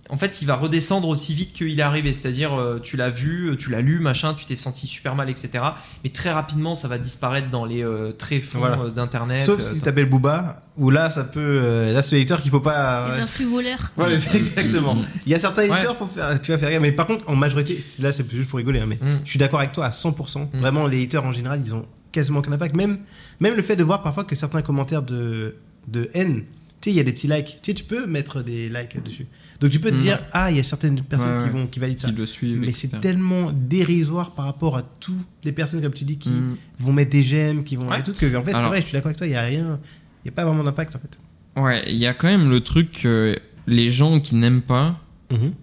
en 0.09 0.17
fait, 0.17 0.41
il 0.41 0.45
va 0.45 0.55
redescendre 0.55 1.07
aussi 1.07 1.33
vite 1.33 1.53
qu'il 1.53 1.79
est 1.79 1.81
arrivé. 1.81 2.11
C'est-à-dire, 2.13 2.53
euh, 2.53 2.79
tu 2.79 2.97
l'as 2.97 3.09
vu, 3.09 3.55
tu 3.57 3.69
l'as 3.69 3.79
lu, 3.81 3.99
machin, 3.99 4.33
tu 4.33 4.45
t'es 4.45 4.55
senti 4.57 4.85
super 4.85 5.15
mal, 5.15 5.29
etc. 5.29 5.63
Mais 6.03 6.09
très 6.09 6.31
rapidement, 6.31 6.75
ça 6.75 6.87
va 6.89 6.97
disparaître 6.97 7.49
dans 7.49 7.63
les 7.65 7.83
euh, 7.83 8.11
tréfonds 8.11 8.59
Voilà. 8.59 8.79
euh, 8.81 8.89
d'Internet. 8.89 9.43
Sauf 9.45 9.59
euh, 9.59 9.63
si 9.69 9.75
tu 9.75 9.81
t'appelles 9.81 10.09
Booba, 10.09 10.63
où 10.77 10.89
là, 10.89 11.09
ça 11.09 11.23
peut. 11.23 11.39
euh, 11.39 11.93
là, 11.93 12.03
c'est 12.03 12.15
l'éditeur 12.15 12.41
qu'il 12.41 12.51
faut 12.51 12.59
pas. 12.59 13.15
Les 13.15 13.21
influx 13.21 13.45
voleurs. 13.45 13.91
Voilà, 13.95 14.15
exactement. 14.15 14.97
Il 15.25 15.31
y 15.31 15.35
a 15.35 15.39
certains 15.39 15.63
Ouais. 15.69 15.77
éditeurs, 15.77 15.95
faut 15.95 16.05
faire, 16.07 16.39
tu 16.41 16.51
vas 16.51 16.57
faire 16.57 16.69
gaffe. 16.71 16.81
Mais 16.81 16.91
par 16.91 17.07
contre, 17.07 17.29
en 17.29 17.35
majorité, 17.35 17.79
là, 17.99 18.11
c'est 18.11 18.29
juste 18.29 18.49
pour 18.49 18.57
rigoler, 18.57 18.79
hein, 18.81 18.85
mais 18.87 18.95
Mm. 19.01 19.21
je 19.23 19.29
suis 19.29 19.39
d'accord 19.39 19.59
avec 19.59 19.71
toi 19.71 19.85
à 19.85 19.91
100%. 19.91 20.49
Mm. 20.53 20.59
Vraiment, 20.59 20.85
les 20.87 20.97
éditeurs 20.97 21.23
en 21.25 21.31
général, 21.31 21.61
ils 21.63 21.73
ont 21.73 21.85
quasiment 22.11 22.39
aucun 22.39 22.51
impact. 22.51 22.75
Même, 22.75 22.99
même 23.39 23.55
le 23.55 23.61
fait 23.63 23.75
de 23.77 23.83
voir 23.83 24.03
parfois 24.03 24.25
que 24.25 24.35
certains 24.35 24.61
commentaires 24.61 25.01
de, 25.03 25.55
de 25.87 26.09
haine, 26.13 26.43
tu 26.81 26.89
sais, 26.89 26.91
il 26.91 26.97
y 26.97 26.99
a 26.99 27.03
des 27.03 27.13
petits 27.13 27.27
likes. 27.27 27.59
Tu 27.63 27.71
sais, 27.71 27.73
tu 27.73 27.85
peux 27.85 28.05
mettre 28.05 28.43
des 28.43 28.67
likes 28.69 29.01
dessus. 29.01 29.27
Donc 29.63 29.71
tu 29.71 29.79
peux 29.79 29.89
te 29.91 29.95
Mhm. 29.95 30.01
dire, 30.01 30.19
ah, 30.33 30.51
il 30.51 30.57
y 30.57 30.59
a 30.59 30.63
certaines 30.63 30.99
personnes 31.01 31.37
Ouais, 31.37 31.43
qui 31.45 31.49
vont 31.49 31.67
qui 31.67 31.79
valident 31.79 31.97
ça. 31.99 32.09
Qui 32.09 32.15
le 32.15 32.25
suivent. 32.25 32.59
Mais 32.59 32.73
c'est 32.73 32.99
tellement 32.99 33.51
dérisoire 33.53 34.31
par 34.31 34.43
rapport 34.45 34.75
à 34.75 34.83
toutes 34.99 35.15
les 35.45 35.53
personnes, 35.53 35.81
comme 35.81 35.93
tu 35.93 36.03
dis, 36.03 36.17
qui 36.17 36.29
Mm. 36.31 36.57
vont 36.79 36.91
mettre 36.91 37.11
des 37.11 37.23
j'aime, 37.23 37.63
qui 37.63 37.77
vont. 37.77 37.87
Ouais. 37.89 38.01
Et 38.01 38.03
tout, 38.03 38.11
que, 38.11 38.35
en 38.35 38.43
fait, 38.43 38.51
c'est 38.51 38.61
vrai, 38.67 38.81
je 38.81 38.87
suis 38.87 38.93
d'accord 38.93 39.07
avec 39.07 39.17
toi, 39.17 39.25
il 39.25 39.29
n'y 39.31 39.35
a 39.37 39.41
rien. 39.41 39.79
Il 40.23 40.27
n'y 40.27 40.29
a 40.29 40.35
pas 40.35 40.43
vraiment 40.43 40.63
d'impact, 40.65 40.95
en 40.95 40.99
fait. 40.99 41.61
Ouais, 41.61 41.81
il 41.87 41.95
y 41.95 42.05
a 42.05 42.13
quand 42.13 42.27
même 42.27 42.49
le 42.49 42.59
truc 42.59 42.91
que 43.03 43.37
les 43.65 43.89
gens 43.89 44.19
qui 44.19 44.35
n'aiment 44.35 44.61
pas 44.61 44.99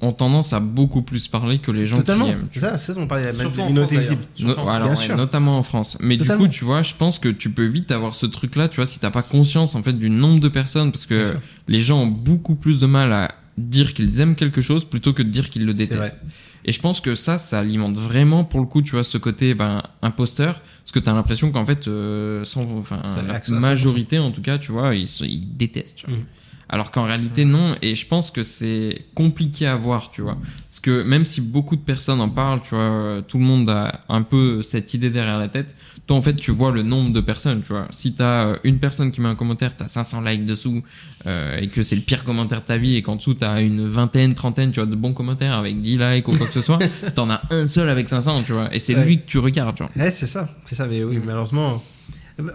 ont 0.01 0.13
tendance 0.13 0.53
à 0.53 0.59
beaucoup 0.59 1.03
plus 1.03 1.29
parler 1.29 1.59
que 1.61 1.71
les 1.71 1.87
gens 1.87 1.99
Totalement. 1.99 2.25
qui 2.25 2.31
aiment. 2.33 2.49
C'est 2.51 2.59
ça, 2.61 2.77
c'est 2.77 2.87
ça 2.87 2.95
dont 2.95 3.03
on 3.03 3.07
parlait, 3.07 3.31
la 3.33 3.67
minorité 3.69 3.99
visible. 3.99 4.23
No- 4.41 4.53
alors, 4.69 4.81
Bien 4.89 4.89
ouais, 4.89 4.97
sûr. 4.97 5.17
notamment 5.17 5.59
en 5.59 5.63
France. 5.63 5.97
Mais 6.01 6.17
Totalement. 6.19 6.43
du 6.45 6.49
coup, 6.49 6.55
tu 6.55 6.65
vois, 6.65 6.83
je 6.83 6.95
pense 6.95 7.19
que 7.21 7.29
tu 7.29 7.51
peux 7.51 7.67
vite 7.67 7.93
avoir 7.93 8.17
ce 8.17 8.27
truc-là, 8.27 8.69
tu 8.69 8.77
vois, 8.77 8.87
si 8.87 8.99
t'as 8.99 9.11
pas 9.13 9.23
conscience 9.23 9.75
en 9.77 9.83
fait 9.85 9.93
du 9.93 10.11
nombre 10.11 10.41
de 10.41 10.49
personnes, 10.49 10.91
parce 10.91 11.05
que 11.07 11.35
les 11.69 11.81
gens 11.83 12.01
ont 12.03 12.07
beaucoup 12.09 12.57
plus 12.57 12.81
de 12.81 12.87
mal 12.87 13.13
à 13.13 13.31
dire 13.61 13.95
qu'ils 13.95 14.21
aiment 14.21 14.37
quelque 14.37 14.61
chose 14.61 14.85
plutôt 14.85 15.13
que 15.13 15.23
de 15.23 15.29
dire 15.29 15.51
qu'ils 15.51 15.67
le 15.67 15.75
détestent. 15.75 16.17
Et 16.65 16.73
je 16.73 16.81
pense 16.81 17.01
que 17.01 17.15
ça, 17.15 17.39
ça 17.39 17.59
alimente 17.59 17.97
vraiment 17.97 18.45
pour 18.45 18.61
le 18.61 18.67
coup, 18.67 18.83
tu 18.83 18.93
vois, 18.93 19.05
ce 19.05 19.17
côté 19.17 19.55
ben, 19.55 19.83
imposteur, 20.03 20.61
parce 20.61 20.93
que 20.93 20.99
t'as 20.99 21.15
l'impression 21.15 21.51
qu'en 21.53 21.65
fait, 21.65 21.89
euh, 21.89 22.45
sans, 22.45 22.65
enfin, 22.77 23.01
la 23.17 23.23
l'axe 23.23 23.51
à 23.51 23.55
100%. 23.55 23.59
majorité 23.61 24.19
en 24.19 24.31
tout 24.31 24.43
cas, 24.43 24.59
tu 24.59 24.73
vois, 24.73 24.95
ils, 24.95 25.57
détestent. 25.57 25.97
tu 25.97 26.07
vois. 26.07 26.17
Mhm. 26.17 26.25
Alors 26.73 26.91
qu'en 26.93 27.03
réalité, 27.05 27.45
non. 27.45 27.75
Et 27.83 27.95
je 27.97 28.07
pense 28.07 28.31
que 28.31 28.43
c'est 28.45 29.05
compliqué 29.15 29.67
à 29.67 29.75
voir, 29.77 30.11
tu 30.13 30.23
vois. 30.23 30.39
Parce 30.69 30.79
que 30.81 31.03
même 31.03 31.25
si 31.25 31.41
beaucoup 31.41 31.75
de 31.77 31.81
personnes 31.83 32.21
en 32.21 32.29
parlent, 32.29 32.61
tu 32.63 32.75
vois, 32.77 33.23
tout 33.27 33.39
le 33.39 33.45
monde 33.45 33.69
a 33.69 34.01
un 34.09 34.23
peu 34.23 34.63
cette 34.63 34.95
idée 34.95 35.11
derrière 35.11 35.39
la 35.39 35.49
tête. 35.49 35.75
Toi, 36.07 36.17
en 36.17 36.23
fait, 36.23 36.35
tu 36.35 36.51
vois 36.53 36.71
le 36.73 36.83
nombre 36.83 37.13
de 37.13 37.21
personnes, 37.21 37.63
tu 37.63 37.69
vois. 37.73 37.87
Si 37.91 38.15
t'as 38.15 38.47
euh, 38.47 38.57
une 38.65 38.79
personne 38.79 39.11
qui 39.11 39.21
met 39.21 39.29
un 39.29 39.35
commentaire, 39.35 39.77
t'as 39.77 39.89
500 39.89 40.21
likes 40.23 40.47
dessous, 40.47 40.83
euh, 41.27 41.59
et 41.61 41.67
que 41.69 41.83
c'est 41.83 41.95
le 41.97 42.03
pire 42.03 42.25
commentaire 42.25 42.61
de 42.61 42.67
ta 42.67 42.79
vie, 42.79 42.97
et 42.97 43.03
qu'en 43.03 43.17
dessous, 43.17 43.35
t'as 43.35 43.61
une 43.61 43.89
vingtaine, 43.89 44.35
trentaine, 44.35 44.71
tu 44.73 44.81
vois, 44.81 44.89
de 44.89 44.97
bons 44.97 45.13
commentaires 45.13 45.55
avec 45.55 45.81
10 45.81 45.99
likes 45.99 46.29
ou 46.29 46.37
quoi 46.37 46.47
que 46.47 46.53
ce 46.53 46.63
soit, 46.63 46.79
t'en 47.15 47.29
as 47.31 47.43
un 47.51 47.67
seul 47.67 47.89
avec 47.89 48.09
500, 48.09 48.43
tu 48.45 48.53
vois. 48.53 48.73
Et 48.75 48.79
c'est 48.79 48.95
Ouais. 48.95 49.05
lui 49.05 49.19
que 49.21 49.27
tu 49.27 49.39
regardes, 49.39 49.77
tu 49.77 49.83
vois. 49.85 49.93
Ouais, 50.05 50.11
c'est 50.11 50.27
ça, 50.27 50.49
c'est 50.65 50.75
ça, 50.77 50.87
mais 50.87 51.03
oui, 51.05 51.19
Mm. 51.19 51.23
malheureusement, 51.27 51.83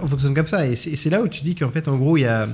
on 0.01 0.07
fonctionne 0.07 0.33
comme 0.33 0.47
ça. 0.47 0.67
Et 0.67 0.75
c'est 0.75 1.09
là 1.09 1.21
où 1.21 1.27
tu 1.27 1.41
dis 1.43 1.55
qu'en 1.55 1.69
fait, 1.71 1.87
en 1.87 1.95
gros, 1.97 2.17
il 2.17 2.21
y 2.21 2.25
a, 2.25 2.47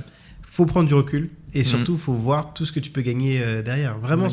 faut 0.54 0.66
prendre 0.66 0.86
du 0.86 0.94
recul 0.94 1.30
et 1.54 1.64
surtout, 1.64 1.96
faut 1.96 2.12
voir 2.14 2.52
tout 2.54 2.64
ce 2.66 2.72
que 2.72 2.80
tu 2.80 2.90
peux 2.90 3.00
gagner 3.02 3.40
euh, 3.42 3.62
derrière. 3.62 3.98
Vraiment, 3.98 4.28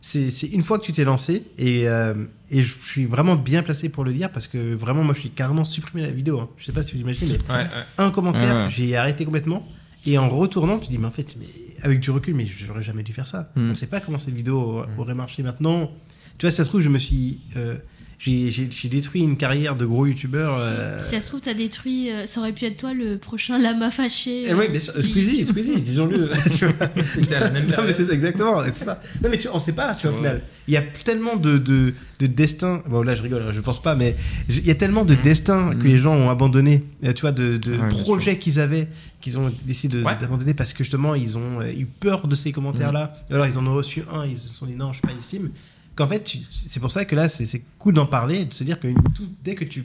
c'est 0.00 0.46
une 0.52 0.62
fois 0.62 0.78
que 0.78 0.84
tu 0.84 0.92
t'es 0.92 1.04
lancé 1.04 1.42
et, 1.58 1.88
euh, 1.88 2.14
et 2.50 2.62
je 2.62 2.72
suis 2.72 3.04
vraiment 3.04 3.36
bien 3.36 3.62
placé 3.62 3.88
pour 3.88 4.04
le 4.04 4.12
dire 4.12 4.30
parce 4.30 4.46
que 4.46 4.74
vraiment, 4.74 5.02
moi, 5.04 5.14
je 5.14 5.20
suis 5.20 5.30
carrément 5.30 5.64
supprimé 5.64 6.02
la 6.06 6.12
vidéo. 6.12 6.40
hein. 6.40 6.48
Je 6.56 6.64
sais 6.64 6.72
pas 6.72 6.82
si 6.82 6.90
tu 6.92 6.96
l'imagines, 6.96 7.28
mais 7.28 7.54
Ouais, 7.54 7.62
ouais. 7.62 7.84
un 7.98 8.10
commentaire, 8.10 8.64
Ouais, 8.64 8.70
j'ai 8.70 8.96
arrêté 8.96 9.24
complètement. 9.24 9.66
Et 10.06 10.16
en 10.16 10.28
retournant, 10.28 10.78
tu 10.78 10.90
dis, 10.90 10.98
mais 10.98 11.06
en 11.06 11.10
fait, 11.10 11.36
mais 11.38 11.46
avec 11.82 12.00
du 12.00 12.10
recul, 12.10 12.34
mais 12.34 12.46
j'aurais 12.46 12.82
jamais 12.82 13.02
dû 13.02 13.12
faire 13.12 13.26
ça. 13.28 13.52
Mm. 13.56 13.60
On 13.60 13.68
ne 13.70 13.74
sait 13.74 13.88
pas 13.88 14.00
comment 14.00 14.18
cette 14.18 14.34
vidéo 14.34 14.82
aurait 14.96 15.14
marché 15.14 15.42
maintenant. 15.42 15.90
Tu 16.38 16.46
vois, 16.46 16.50
si 16.52 16.56
ça 16.56 16.64
se 16.64 16.68
trouve, 16.70 16.80
je 16.80 16.88
me 16.88 16.98
suis. 16.98 17.40
euh, 17.56 17.76
j'ai 18.18 18.88
détruit 18.90 19.22
une 19.22 19.36
carrière 19.36 19.76
de 19.76 19.86
gros 19.86 20.04
youtubeur. 20.06 20.56
euh, 20.58 20.98
Si 21.04 21.14
ça 21.14 21.20
se 21.20 21.28
trouve, 21.28 21.40
t'as 21.40 21.54
détruit. 21.54 22.10
euh, 22.10 22.26
ça 22.26 22.40
aurait 22.40 22.52
pu 22.52 22.64
être 22.64 22.76
toi 22.76 22.92
le 22.92 23.16
prochain 23.16 23.58
lama 23.58 23.90
fâché. 23.90 24.44
Eh 24.46 24.52
euh, 24.52 24.56
oui, 24.58 24.68
bien 24.68 24.80
sûr. 24.80 24.92
Squeezie, 25.02 25.44
Squeezie, 25.44 25.80
disons-le. 25.80 26.28
C'était 27.04 27.36
à 27.36 27.40
la 27.40 27.50
même 27.50 27.64
non, 27.64 27.70
mais 27.70 27.76
période. 27.76 27.94
c'est 27.96 28.04
ça, 28.06 28.12
exactement, 28.12 28.62
c'est 28.64 28.84
ça. 28.84 29.00
Non, 29.22 29.30
mais 29.30 29.38
tu, 29.38 29.48
on 29.52 29.58
sait 29.60 29.72
pas, 29.72 29.94
tu 29.94 30.00
C'est 30.02 30.08
vois, 30.08 30.18
au 30.18 30.20
vrai. 30.20 30.28
final. 30.30 30.42
Il 30.66 30.74
y 30.74 30.76
a 30.76 30.82
tellement 30.82 31.36
de, 31.36 31.58
de, 31.58 31.94
de 32.18 32.26
destins. 32.26 32.82
Bon, 32.88 33.02
là, 33.02 33.14
je 33.14 33.22
rigole, 33.22 33.42
je 33.52 33.60
pense 33.60 33.80
pas, 33.80 33.94
mais 33.94 34.16
il 34.48 34.66
y 34.66 34.70
a 34.70 34.74
tellement 34.74 35.04
de 35.04 35.14
Mhm. 35.14 35.22
destins 35.22 35.74
que 35.76 35.86
les 35.86 35.98
gens 35.98 36.14
ont 36.14 36.28
abandonné. 36.30 36.82
euh, 37.04 37.12
Tu 37.12 37.22
vois, 37.22 37.32
de, 37.32 37.56
de 37.56 37.72
Ouais, 37.72 37.88
bien 37.88 37.98
projets 38.02 38.38
qu'ils 38.38 38.58
avaient, 38.60 38.88
qu'ils 39.20 39.38
ont 39.38 39.50
décidé 39.64 40.02
Ouais. 40.02 40.16
d'abandonner 40.20 40.54
parce 40.54 40.72
que 40.72 40.82
justement, 40.82 41.14
ils 41.14 41.38
ont 41.38 41.60
euh, 41.60 41.70
eu 41.72 41.86
peur 41.86 42.26
de 42.26 42.34
ces 42.34 42.50
commentaires-là. 42.52 43.14
Alors, 43.30 43.46
ils 43.46 43.58
en 43.58 43.66
ont 43.66 43.74
reçu 43.74 44.02
un, 44.12 44.26
ils 44.26 44.36
se 44.38 44.48
sont 44.48 44.66
dit 44.66 44.74
non, 44.74 44.92
je 44.92 44.98
suis 44.98 45.06
pas 45.06 45.12
légitime. 45.14 45.50
Qu'en 45.98 46.06
fait, 46.06 46.32
c'est 46.52 46.78
pour 46.78 46.92
ça 46.92 47.04
que 47.04 47.16
là, 47.16 47.28
c'est 47.28 47.60
cool 47.76 47.94
d'en 47.94 48.06
parler, 48.06 48.44
de 48.44 48.54
se 48.54 48.62
dire 48.62 48.78
que 48.78 48.86
tout- 49.16 49.28
dès 49.42 49.56
que 49.56 49.64
tu 49.64 49.84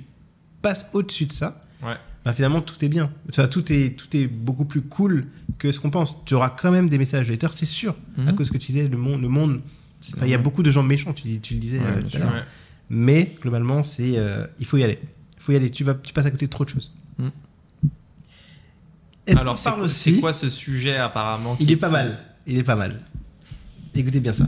passes 0.61 0.85
au-dessus 0.93 1.25
de 1.25 1.33
ça, 1.33 1.65
Ouais. 1.81 1.95
bah, 2.23 2.33
finalement 2.33 2.61
tout 2.61 2.75
est 2.85 2.87
bien. 2.87 3.09
Vois, 3.35 3.47
tout 3.47 3.73
est 3.73 3.97
tout 3.97 4.15
est 4.15 4.27
beaucoup 4.27 4.65
plus 4.65 4.81
cool 4.83 5.25
que 5.57 5.71
ce 5.71 5.79
qu'on 5.79 5.89
pense. 5.89 6.23
Tu 6.25 6.35
auras 6.35 6.51
quand 6.51 6.69
même 6.69 6.87
des 6.87 6.99
messages 6.99 7.29
de 7.29 7.33
haters, 7.33 7.51
c'est 7.53 7.65
sûr, 7.65 7.95
à 8.19 8.21
Mhm. 8.31 8.35
cause 8.35 8.51
que 8.51 8.59
tu 8.59 8.67
disais 8.67 8.87
le 8.87 8.95
monde, 8.95 9.23
le 9.23 9.27
monde. 9.27 9.61
C'est 10.01 10.15
Enfin, 10.15 10.27
il 10.27 10.29
y 10.29 10.35
a 10.35 10.37
beaucoup 10.37 10.61
de 10.61 10.69
gens 10.69 10.83
méchants. 10.83 11.13
Tu, 11.13 11.23
dis- 11.23 11.39
tu 11.39 11.55
le 11.55 11.59
disais 11.59 11.79
Ouais, 11.79 11.85
euh, 11.87 11.93
bien 12.01 12.01
tout 12.09 12.17
à 12.17 12.19
sûr. 12.19 12.27
Ouais. 12.27 12.43
Mais 12.91 13.35
globalement, 13.41 13.81
c'est 13.81 14.11
euh, 14.17 14.45
il 14.59 14.67
faut 14.67 14.77
y 14.77 14.83
aller. 14.83 14.99
Il 15.37 15.41
faut 15.41 15.51
y 15.51 15.55
aller. 15.55 15.71
Tu 15.71 15.83
vas, 15.83 15.95
tu 15.95 16.13
passes 16.13 16.27
à 16.27 16.31
côté 16.31 16.45
de 16.45 16.51
trop 16.51 16.63
de 16.63 16.69
choses. 16.69 16.91
Mhm. 17.17 17.31
Est-ce 19.25 19.37
Alors, 19.39 19.57
c'est 19.57 19.63
parle 19.69 19.77
quoi, 19.79 19.85
aussi- 19.87 20.13
c'est 20.15 20.19
quoi 20.19 20.31
ce 20.33 20.49
sujet 20.51 20.97
apparemment 20.97 21.57
Il 21.59 21.71
est 21.71 21.75
pas 21.77 21.89
mal. 21.89 22.19
Il 22.45 22.57
est 22.59 22.63
pas 22.63 22.75
mal. 22.75 23.01
Écoutez 23.95 24.19
bien 24.19 24.33
ça. 24.33 24.47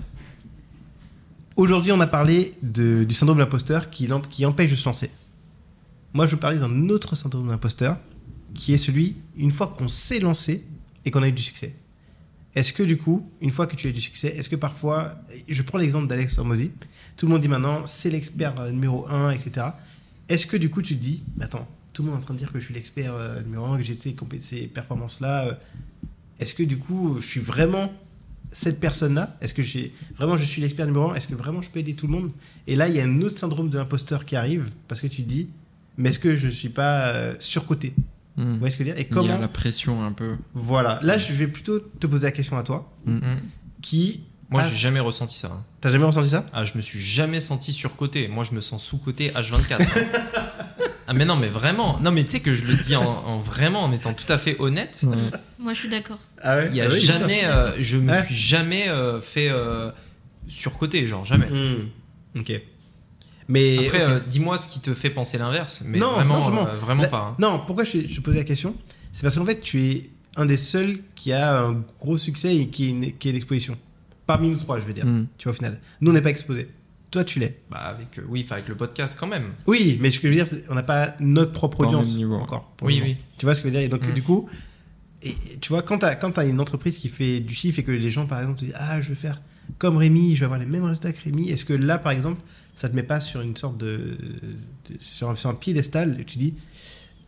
Aujourd'hui, 1.56 1.94
on 1.94 2.02
a 2.02 2.08
parlé 2.08 2.54
du 2.62 3.14
syndrome 3.14 3.38
de 3.38 3.44
l'imposteur 3.44 3.90
qui, 3.90 4.12
empêche 4.12 4.72
de 4.72 4.76
se 4.76 4.86
lancer. 4.86 5.10
Moi, 6.14 6.26
je 6.26 6.36
parler 6.36 6.58
d'un 6.58 6.90
autre 6.90 7.16
syndrome 7.16 7.46
de 7.46 7.52
l'imposteur 7.52 7.98
qui 8.54 8.74
est 8.74 8.78
celui, 8.78 9.16
une 9.38 9.52
fois 9.52 9.68
qu'on 9.68 9.88
s'est 9.88 10.20
lancé 10.20 10.66
et 11.06 11.12
qu'on 11.12 11.24
a 11.24 11.30
eu 11.30 11.32
du 11.32 11.42
succès. 11.42 11.74
Est-ce 12.56 12.74
que 12.74 12.84
du 12.84 12.98
coup, 12.98 13.30
une 13.40 13.52
fois 13.52 13.68
que 13.68 13.78
tu 13.78 13.88
as 13.88 13.90
eu 13.90 13.94
du 13.94 14.02
succès, 14.02 14.36
est-ce 14.36 14.50
que 14.50 14.58
parfois, 14.58 15.16
je 15.48 15.62
prends 15.62 15.78
l'exemple 15.78 16.08
d'Alex 16.08 16.38
Hormozy, 16.38 16.72
tout 17.16 17.26
le 17.26 17.32
monde 17.32 17.42
dit 17.42 17.48
maintenant, 17.48 17.86
c'est 17.86 18.10
l'expert 18.10 18.60
euh, 18.60 18.72
numéro 18.72 19.08
1, 19.08 19.32
etc. 19.32 19.68
Est-ce 20.28 20.48
que 20.48 20.58
du 20.58 20.70
coup, 20.70 20.82
tu 20.82 20.98
te 20.98 21.02
dis, 21.02 21.24
attends, 21.40 21.68
tout 21.94 22.04
le 22.04 22.10
monde 22.10 22.20
est 22.20 22.24
en 22.24 22.26
train 22.26 22.34
de 22.34 22.40
dire 22.40 22.52
que 22.52 22.60
je 22.60 22.66
suis 22.66 22.74
l'expert 22.74 23.14
euh, 23.14 23.42
numéro 23.42 23.66
1, 23.68 23.78
que 23.78 23.84
j'ai 23.84 23.98
ces 23.98 24.68
performances-là, 24.68 25.46
euh, 25.46 25.54
est-ce 26.40 26.54
que 26.54 26.64
du 26.64 26.78
coup, 26.78 27.18
je 27.22 27.26
suis 27.26 27.40
vraiment 27.40 27.94
cette 28.58 28.80
personne-là 28.80 29.36
Est-ce 29.42 29.54
que 29.54 29.62
j'ai 29.62 29.94
vraiment 30.18 30.38
je 30.38 30.44
suis 30.46 30.62
l'expert 30.62 30.86
numéro 30.86 31.12
un 31.12 31.16
Est-ce 31.16 31.28
que 31.28 31.36
vraiment 31.36 31.62
je 31.62 31.70
peux 31.70 31.80
aider 31.80 31.94
tout 31.94 32.08
le 32.08 32.14
monde? 32.14 32.32
Et 32.68 32.76
là, 32.76 32.88
il 32.88 32.96
y 32.96 33.00
a 33.00 33.04
un 33.04 33.22
autre 33.22 33.38
syndrome 33.38 33.70
de 33.70 33.78
l'imposteur 33.78 34.24
qui 34.26 34.36
arrive 34.36 34.70
parce 34.88 35.02
que 35.02 35.08
tu 35.08 35.24
te 35.24 35.28
dis, 35.30 35.50
mais 35.98 36.10
est-ce 36.10 36.20
que 36.20 36.36
je 36.36 36.48
suis 36.50 36.70
pas 36.70 37.08
euh, 37.08 37.36
surcoté? 37.40 37.94
Mhm. 38.38 38.54
Vous 38.54 38.60
voyez 38.60 38.72
ce 38.72 38.78
que 38.78 38.84
je 38.84 38.90
veux 38.90 38.96
dire? 38.96 39.02
Et 39.04 39.08
Il 39.10 39.10
y 39.10 39.12
a 39.12 39.22
comment 39.22 39.38
la 39.38 39.48
pression 39.48 40.04
un 40.04 40.12
peu. 40.12 40.36
Voilà. 40.54 41.00
Là, 41.04 41.18
je 41.18 41.32
vais 41.34 41.48
plutôt 41.48 41.80
te 41.80 42.08
poser 42.08 42.24
la 42.24 42.32
question 42.32 42.58
à 42.58 42.64
toi, 42.64 42.92
Mm. 43.06 43.20
qui 43.82 44.22
Moi, 44.50 44.62
Ah. 44.64 44.70
j'ai 44.70 44.78
jamais 44.78 45.00
ressenti 45.00 45.38
ça. 45.40 45.48
hein. 45.48 45.64
t'as 45.82 45.92
jamais 45.92 46.06
ressenti 46.06 46.30
ça? 46.30 46.46
Ah, 46.54 46.66
je 46.66 46.74
me 46.78 46.82
suis 46.82 47.00
jamais 47.00 47.40
senti 47.40 47.72
surcoté. 47.74 48.28
Moi, 48.28 48.44
je 48.44 48.54
me 48.56 48.62
sens 48.62 48.84
sous-coté 48.84 49.30
H24. 49.32 49.80
ah, 51.08 51.14
mais 51.14 51.26
non, 51.26 51.36
mais 51.36 51.50
vraiment. 51.50 52.00
Non, 52.00 52.12
mais 52.12 52.24
tu 52.24 52.32
sais 52.32 52.40
que 52.40 52.54
je 52.54 52.66
le 52.66 52.76
dis 52.76 52.96
en, 52.96 53.04
en 53.04 53.40
vraiment 53.40 53.84
en 53.84 53.92
étant 53.92 54.14
tout 54.14 54.32
à 54.32 54.38
fait 54.38 54.56
honnête. 54.60 55.04
Moi, 55.60 55.74
je 55.74 55.80
suis 55.80 55.90
d'accord. 55.90 56.20
Ah 56.42 56.58
ouais? 56.58 56.68
Il 56.72 56.76
y 56.76 56.82
a 56.82 56.86
Ah 56.86 56.90
oui, 56.92 57.00
jamais, 57.00 57.42
ça, 57.42 57.58
euh, 57.68 57.76
je 57.80 57.98
me 57.98 58.12
Ouais. 58.12 58.24
suis 58.26 58.36
jamais 58.36 58.90
euh, 58.90 59.22
fait 59.22 59.50
euh, 59.50 59.92
surcoté, 60.48 61.08
genre 61.08 61.26
jamais. 61.26 61.48
Hmm. 61.48 61.90
Ok. 62.40 62.62
Mais 63.48 63.86
Après, 63.86 64.02
euh, 64.02 64.20
dis-moi 64.28 64.58
ce 64.58 64.68
qui 64.68 64.80
te 64.80 64.94
fait 64.94 65.10
penser 65.12 65.38
l'inverse. 65.38 65.82
Mais 65.86 66.00
Non, 66.00 66.14
vraiment, 66.14 66.50
non, 66.50 66.68
euh, 66.68 66.74
vraiment 66.76 67.04
La- 67.04 67.10
pas. 67.10 67.18
hein. 67.32 67.36
Non, 67.40 67.62
pourquoi 67.66 67.84
je, 67.84 68.06
je 68.06 68.22
posais 68.22 68.38
la 68.40 68.44
question? 68.44 68.76
C'est 69.14 69.22
parce 69.22 69.36
qu'en 69.36 69.46
fait, 69.46 69.62
tu 69.62 69.84
es 69.84 70.10
un 70.36 70.46
des 70.46 70.58
seuls 70.58 70.98
qui 71.14 71.32
a 71.32 71.60
un 71.62 71.84
gros 72.00 72.18
succès 72.18 72.56
et 72.56 72.68
qui 72.70 72.88
est, 72.88 72.90
une- 72.90 73.18
qui 73.18 73.30
est 73.30 73.32
l'exposition. 73.32 73.78
Parmi 74.26 74.50
nous 74.50 74.58
trois, 74.58 74.80
je 74.80 74.86
veux 74.86 74.94
dire. 74.94 75.06
Mhm. 75.06 75.28
Tu 75.38 75.44
vois, 75.44 75.52
au 75.54 75.56
final. 75.56 75.80
Nous, 76.02 76.10
on 76.10 76.14
n'est 76.16 76.22
pas 76.22 76.32
exposés. 76.32 76.68
Toi, 77.16 77.24
tu 77.24 77.40
l'es. 77.40 77.62
Bah, 77.72 77.78
avec, 77.78 78.20
euh, 78.20 78.24
oui, 78.28 78.42
enfin, 78.46 78.56
avec 78.56 78.68
le 78.68 78.76
podcast 78.76 79.16
quand 79.18 79.26
même. 79.28 79.52
Oui, 79.68 79.98
mais 80.02 80.12
ce 80.12 80.20
que 80.20 80.28
je 80.28 80.34
veux 80.34 80.36
dire, 80.44 80.48
c'est 80.50 80.70
on 80.70 80.76
n'a 80.76 80.84
pas 80.84 81.16
notre 81.22 81.54
propre 81.54 81.78
Pas 81.78 81.84
au 81.86 81.88
audience 81.88 82.10
même 82.10 82.18
niveau. 82.18 82.36
encore. 82.36 82.74
pour 82.76 82.88
Oui, 82.88 82.96
moment. 83.00 83.06
oui. 83.12 83.18
Tu 83.38 83.46
vois 83.46 83.56
ce 83.56 83.62
que 83.62 83.70
je 83.70 83.74
veux 83.74 83.80
dire? 83.80 83.86
Et 83.86 83.90
donc, 83.90 84.06
Mm. 84.06 84.14
du 84.14 84.22
coup, 84.22 84.50
et, 85.24 85.30
et 85.30 85.58
tu 85.62 85.70
vois, 85.70 85.82
quand 85.82 86.00
tu 86.00 86.06
as, 86.06 86.44
une 86.46 86.60
entreprise 86.60 86.98
qui 86.98 87.08
fait 87.08 87.40
du 87.40 87.54
chiffre 87.54 87.80
et 87.80 87.84
que 87.84 87.92
les 87.94 88.10
gens, 88.10 88.26
par 88.26 88.40
exemple, 88.42 88.60
te 88.60 88.66
disent 88.66 88.76
Ah, 88.78 89.00
je 89.00 89.08
veux 89.10 89.16
faire 89.16 89.42
comme 89.78 89.96
Rémi, 89.96 90.36
je 90.36 90.42
vais 90.42 90.46
avoir 90.46 90.60
les 90.60 90.66
mêmes 90.66 90.84
résultats 90.84 91.14
que 91.14 91.24
Rémi, 91.24 91.50
est-ce 91.50 91.64
que 91.64 91.72
là, 91.74 91.98
par 91.98 92.12
exemple, 92.12 92.42
ça 92.76 92.90
te 92.90 92.96
met 92.98 93.02
pas 93.04 93.22
sur 93.22 93.40
une 93.40 93.56
sorte 93.56 93.78
de. 93.78 94.18
de- 94.90 94.98
sur, 95.00 95.30
un, 95.30 95.36
sur 95.36 95.50
un 95.50 95.56
piédestal 95.56 96.18
et 96.20 96.26
tu 96.26 96.38
dis 96.38 96.54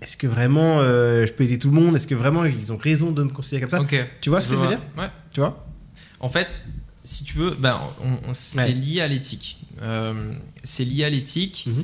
Est-ce 0.01 0.17
que 0.17 0.27
vraiment 0.27 0.81
euh, 0.81 1.25
je 1.25 1.31
peux 1.31 1.45
aider 1.45 1.57
tout 1.59 1.69
le 1.71 1.75
monde? 1.81 1.95
Est-ce 1.95 2.07
que 2.07 2.15
vraiment 2.15 2.43
ils 2.43 2.73
ont 2.73 2.77
raison 2.77 3.11
de 3.11 3.23
me 3.23 3.29
considérer 3.29 3.61
comme 3.61 3.69
ça? 3.69 3.81
Ok. 3.81 3.95
Tu 4.19 4.29
vois 4.29 4.41
ce 4.41 4.49
que 4.49 4.55
je 4.57 4.59
veux 4.61 4.67
dire? 4.67 4.81
Ouais. 4.97 5.07
Tu 5.31 5.39
vois? 5.39 5.65
En 6.19 6.27
fait, 6.29 6.61
si 7.08 7.24
tu 7.24 7.38
veux, 7.38 7.51
ben, 7.58 7.80
on- 8.03 8.30
on- 8.30 8.34
c'est 8.34 8.58
Ouais. 8.60 8.72
lié 8.72 9.01
à 9.01 9.08
l'éthique. 9.08 9.58
Euh, 9.82 10.34
c'est 10.64 10.86
lié 10.86 11.03
à 11.05 11.10
l'éthique 11.10 11.66
Mhm. 11.68 11.84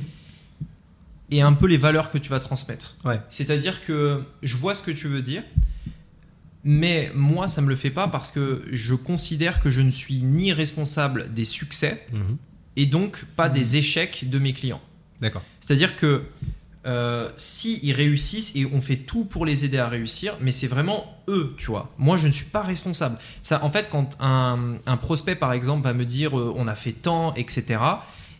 et 1.30 1.42
un 1.42 1.52
peu 1.52 1.66
les 1.66 1.76
valeurs 1.78 2.10
que 2.10 2.18
tu 2.18 2.30
vas 2.30 2.40
transmettre. 2.40 2.96
Ouais. 3.04 3.20
C'est-à-dire 3.28 3.82
que 3.82 4.22
je 4.42 4.56
vois 4.56 4.74
ce 4.74 4.82
que 4.82 4.90
tu 4.90 5.08
veux 5.08 5.22
dire, 5.22 5.42
mais 6.64 7.10
moi, 7.14 7.48
ça 7.48 7.60
me 7.60 7.68
le 7.68 7.76
fait 7.76 7.90
pas 7.90 8.08
parce 8.08 8.30
que 8.32 8.64
je 8.72 8.94
considère 8.94 9.60
que 9.60 9.70
je 9.70 9.80
ne 9.82 9.90
suis 9.90 10.22
ni 10.22 10.52
responsable 10.52 11.32
des 11.34 11.44
succès 11.44 12.06
et 12.76 12.86
donc 12.86 13.24
pas 13.36 13.48
Mhm. 13.48 13.54
des 13.54 13.76
échecs 13.76 14.28
de 14.30 14.38
mes 14.38 14.52
clients. 14.52 14.80
D'accord. 15.20 15.42
C'est-à-dire 15.60 15.96
que 15.96 16.24
euh, 16.86 17.30
si 17.36 17.80
ils 17.82 17.92
réussissent 17.92 18.54
et 18.54 18.66
on 18.66 18.80
fait 18.80 18.96
tout 18.96 19.24
pour 19.24 19.46
les 19.46 19.64
aider 19.64 19.78
à 19.78 19.88
réussir, 19.88 20.36
mais 20.40 20.52
c'est 20.52 20.66
vraiment 20.66 21.06
eux, 21.28 21.54
tu 21.56 21.66
vois. 21.66 21.92
Moi, 21.98 22.16
je 22.16 22.26
ne 22.26 22.32
suis 22.32 22.46
pas 22.46 22.62
responsable. 22.62 23.18
Ça, 23.42 23.64
en 23.64 23.70
fait, 23.70 23.88
quand 23.90 24.16
un, 24.20 24.78
un 24.86 24.96
prospect, 24.96 25.34
par 25.34 25.52
exemple, 25.52 25.84
va 25.84 25.94
me 25.94 26.04
dire 26.04 26.38
euh, 26.38 26.52
on 26.56 26.68
a 26.68 26.74
fait 26.74 26.92
tant, 26.92 27.34
etc. 27.34 27.80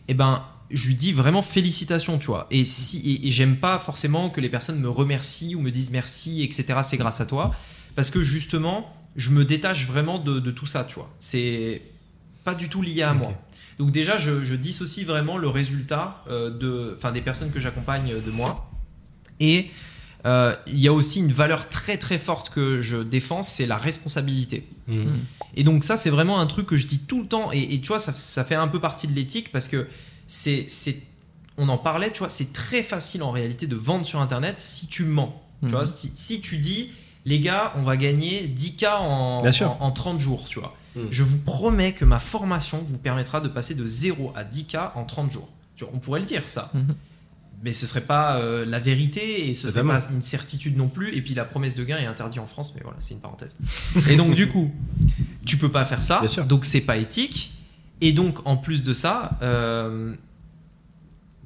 Eh 0.07 0.13
ben, 0.13 0.43
je 0.69 0.87
lui 0.87 0.95
dis 0.95 1.11
vraiment 1.11 1.41
félicitations, 1.41 2.17
tu 2.19 2.27
vois. 2.27 2.47
Et 2.51 2.65
si 2.65 2.99
et, 2.99 3.27
et 3.27 3.31
j'aime 3.31 3.57
pas 3.57 3.77
forcément 3.79 4.29
que 4.29 4.41
les 4.41 4.49
personnes 4.49 4.79
me 4.79 4.89
remercient 4.89 5.55
ou 5.55 5.61
me 5.61 5.71
disent 5.71 5.91
merci, 5.91 6.43
etc. 6.43 6.79
C'est 6.83 6.97
grâce 6.97 7.21
à 7.21 7.25
toi, 7.25 7.51
parce 7.95 8.09
que 8.09 8.21
justement. 8.21 8.91
je 9.15 9.29
me 9.29 9.45
détache 9.45 9.87
vraiment 9.87 10.19
de, 10.19 10.39
de 10.39 10.51
tout 10.51 10.65
ça, 10.65 10.83
tu 10.83 10.95
vois. 10.95 11.09
C'est 11.19 11.81
pas 12.43 12.53
du 12.53 12.69
tout 12.69 12.81
lié 12.81 13.01
à 13.01 13.13
moi. 13.13 13.33
Donc 13.79 13.91
déjà, 13.91 14.17
je, 14.17 14.43
je 14.45 14.55
dissocie 14.55 15.05
vraiment 15.05 15.37
le 15.37 15.47
résultat 15.49 16.23
euh, 16.29 16.49
de, 16.49 16.93
enfin, 16.97 17.11
des 17.11 17.21
personnes 17.21 17.51
que 17.51 17.59
j'accompagne 17.59 18.13
euh, 18.13 18.21
de 18.21 18.31
moi. 18.31 18.69
Et 19.39 19.69
euh, 20.25 20.55
il 20.67 20.79
y 20.79 20.87
a 20.87 20.93
aussi 20.93 21.19
une 21.19 21.33
valeur 21.33 21.67
très 21.69 21.97
très 21.97 22.17
forte 22.17 22.49
que 22.49 22.81
je 22.81 22.97
défends, 22.97 23.43
c'est 23.43 23.65
la 23.65 23.77
responsabilité. 23.77 24.65
Mm. 24.87 25.03
Et 25.57 25.63
donc 25.63 25.83
ça, 25.83 25.97
c'est 25.97 26.09
vraiment 26.09 26.39
un 26.39 26.47
truc 26.47 26.67
que 26.67 26.77
je 26.77 26.87
dis 26.87 26.99
tout 26.99 27.21
le 27.21 27.27
temps. 27.27 27.51
Et, 27.51 27.75
et 27.75 27.81
tu 27.81 27.89
vois, 27.89 27.99
ça, 27.99 28.13
ça 28.13 28.43
fait 28.43 28.55
un 28.55 28.67
peu 28.67 28.79
partie 28.79 29.07
de 29.07 29.13
l'éthique 29.13 29.51
parce 29.51 29.67
que 29.67 29.87
c'est, 30.27 30.65
c'est, 30.67 31.01
on 31.57 31.69
en 31.69 31.77
parlait, 31.77 32.11
tu 32.11 32.19
vois, 32.19 32.29
c'est 32.29 32.53
très 32.53 32.81
facile 32.81 33.23
en 33.23 33.31
réalité 33.31 33.67
de 33.67 33.75
vendre 33.75 34.05
sur 34.05 34.19
Internet 34.21 34.57
si 34.57 34.87
tu 34.87 35.03
mens. 35.03 35.41
Tu 35.61 35.65
Mhm. 35.67 35.71
vois, 35.71 35.85
si, 35.85 36.11
si 36.15 36.41
tu 36.41 36.57
dis, 36.57 36.91
les 37.25 37.39
gars, 37.39 37.73
on 37.75 37.83
va 37.83 37.95
gagner 37.97 38.47
10K 38.47 38.87
en, 38.97 39.43
en, 39.45 39.77
en 39.79 39.91
30 39.91 40.19
jours, 40.19 40.45
tu 40.47 40.59
vois. 40.59 40.75
Mhm. 40.95 41.07
Je 41.09 41.23
vous 41.23 41.37
promets 41.37 41.93
que 41.93 42.05
ma 42.05 42.19
formation 42.19 42.83
vous 42.87 42.97
permettra 42.97 43.41
de 43.41 43.47
passer 43.47 43.75
de 43.75 43.85
0 43.85 44.33
à 44.35 44.43
10K 44.43 44.91
en 44.95 45.05
30 45.05 45.31
jours. 45.31 45.49
Tu 45.75 45.83
vois, 45.83 45.93
on 45.93 45.99
pourrait 45.99 46.19
le 46.19 46.25
dire, 46.25 46.43
ça. 46.47 46.71
Mhm. 46.73 46.95
Mais 47.63 47.73
ce 47.73 47.87
serait 47.87 48.01
pas 48.01 48.37
euh, 48.37 48.65
la 48.65 48.79
vérité 48.79 49.49
et 49.49 49.53
ce 49.53 49.67
serait 49.67 49.83
pas 49.83 49.99
une 50.11 50.21
certitude 50.21 50.77
non 50.77 50.87
plus. 50.87 51.15
Et 51.15 51.21
puis 51.21 51.33
la 51.33 51.45
promesse 51.45 51.73
de 51.73 51.83
gain 51.83 51.97
est 51.97 52.05
interdite 52.05 52.39
en 52.39 52.45
France, 52.45 52.73
mais 52.75 52.81
voilà, 52.83 52.97
c'est 52.99 53.13
une 53.13 53.21
parenthèse. 53.21 53.55
et 54.09 54.15
donc 54.17 54.35
du 54.35 54.47
coup, 54.47 54.71
tu 55.45 55.57
peux 55.57 55.71
pas 55.71 55.85
faire 55.85 56.03
ça. 56.03 56.19
Bien 56.19 56.27
sûr. 56.27 56.45
Donc 56.45 56.65
c'est 56.65 56.81
pas 56.81 56.97
éthique. 56.97 57.53
Et 58.01 58.11
donc 58.11 58.45
en 58.45 58.57
plus 58.57 58.83
de 58.83 58.93
ça, 58.93 59.39
euh, 59.41 60.15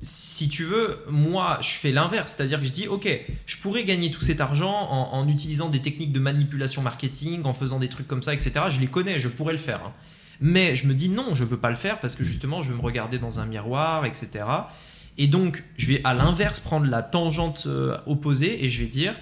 si 0.02 0.48
tu 0.50 0.64
veux, 0.64 0.98
moi 1.10 1.58
je 1.62 1.70
fais 1.70 1.92
l'inverse, 1.92 2.34
c'est-à-dire 2.36 2.60
que 2.60 2.66
je 2.66 2.72
dis 2.72 2.88
ok, 2.88 3.08
je 3.46 3.58
pourrais 3.58 3.84
gagner 3.84 4.12
tout 4.12 4.22
cet 4.22 4.40
argent 4.40 4.72
en, 4.90 5.14
en 5.14 5.28
utilisant 5.28 5.70
des 5.70 5.82
techniques 5.82 6.14
de 6.14 6.20
manipulation 6.20 6.82
marketing, 6.82 7.44
en 7.44 7.54
faisant 7.54 7.80
des 7.80 7.90
trucs 7.90 8.08
comme 8.08 8.24
ça, 8.24 8.34
etc. 8.34 8.52
Je 8.70 8.80
les 8.80 8.88
connais, 8.88 9.20
je 9.20 9.28
pourrais 9.28 9.54
le 9.54 9.60
faire. 9.60 9.82
hein. 9.86 9.94
Mais 10.42 10.76
je 10.76 10.88
me 10.88 10.94
dis 10.94 11.10
non, 11.10 11.36
je 11.36 11.44
veux 11.44 11.58
pas 11.58 11.70
le 11.70 11.76
faire 11.76 12.00
parce 12.00 12.16
que 12.16 12.24
justement 12.24 12.62
je 12.62 12.70
veux 12.70 12.76
me 12.78 12.82
regarder 12.82 13.20
dans 13.20 13.40
un 13.42 13.46
miroir, 13.46 14.06
etc. 14.06 14.46
Et 15.18 15.28
donc 15.28 15.64
je 15.78 15.88
vais 15.88 16.02
à 16.06 16.14
l'inverse 16.14 16.62
prendre 16.62 16.86
la 16.86 17.04
tangente 17.04 17.64
euh, 17.68 17.98
opposée 18.06 18.64
et 18.64 18.70
je 18.70 18.80
vais 18.80 18.88
dire 18.88 19.16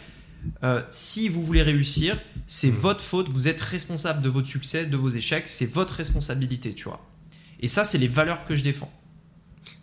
euh, 0.64 0.82
si 0.92 1.28
vous 1.28 1.44
voulez 1.44 1.64
réussir, 1.64 2.20
c'est 2.46 2.70
votre 2.70 3.04
faute, 3.04 3.30
vous 3.30 3.48
êtes 3.48 3.60
responsable 3.60 4.22
de 4.22 4.30
votre 4.30 4.48
succès, 4.48 4.86
de 4.86 4.96
vos 4.96 5.10
échecs, 5.10 5.46
c'est 5.48 5.66
votre 5.66 5.96
responsabilité, 5.96 6.74
tu 6.74 6.84
vois. 6.86 7.04
Et 7.60 7.68
ça, 7.68 7.84
c'est 7.84 7.98
les 7.98 8.08
valeurs 8.08 8.46
que 8.46 8.56
je 8.56 8.64
défends. 8.64 8.92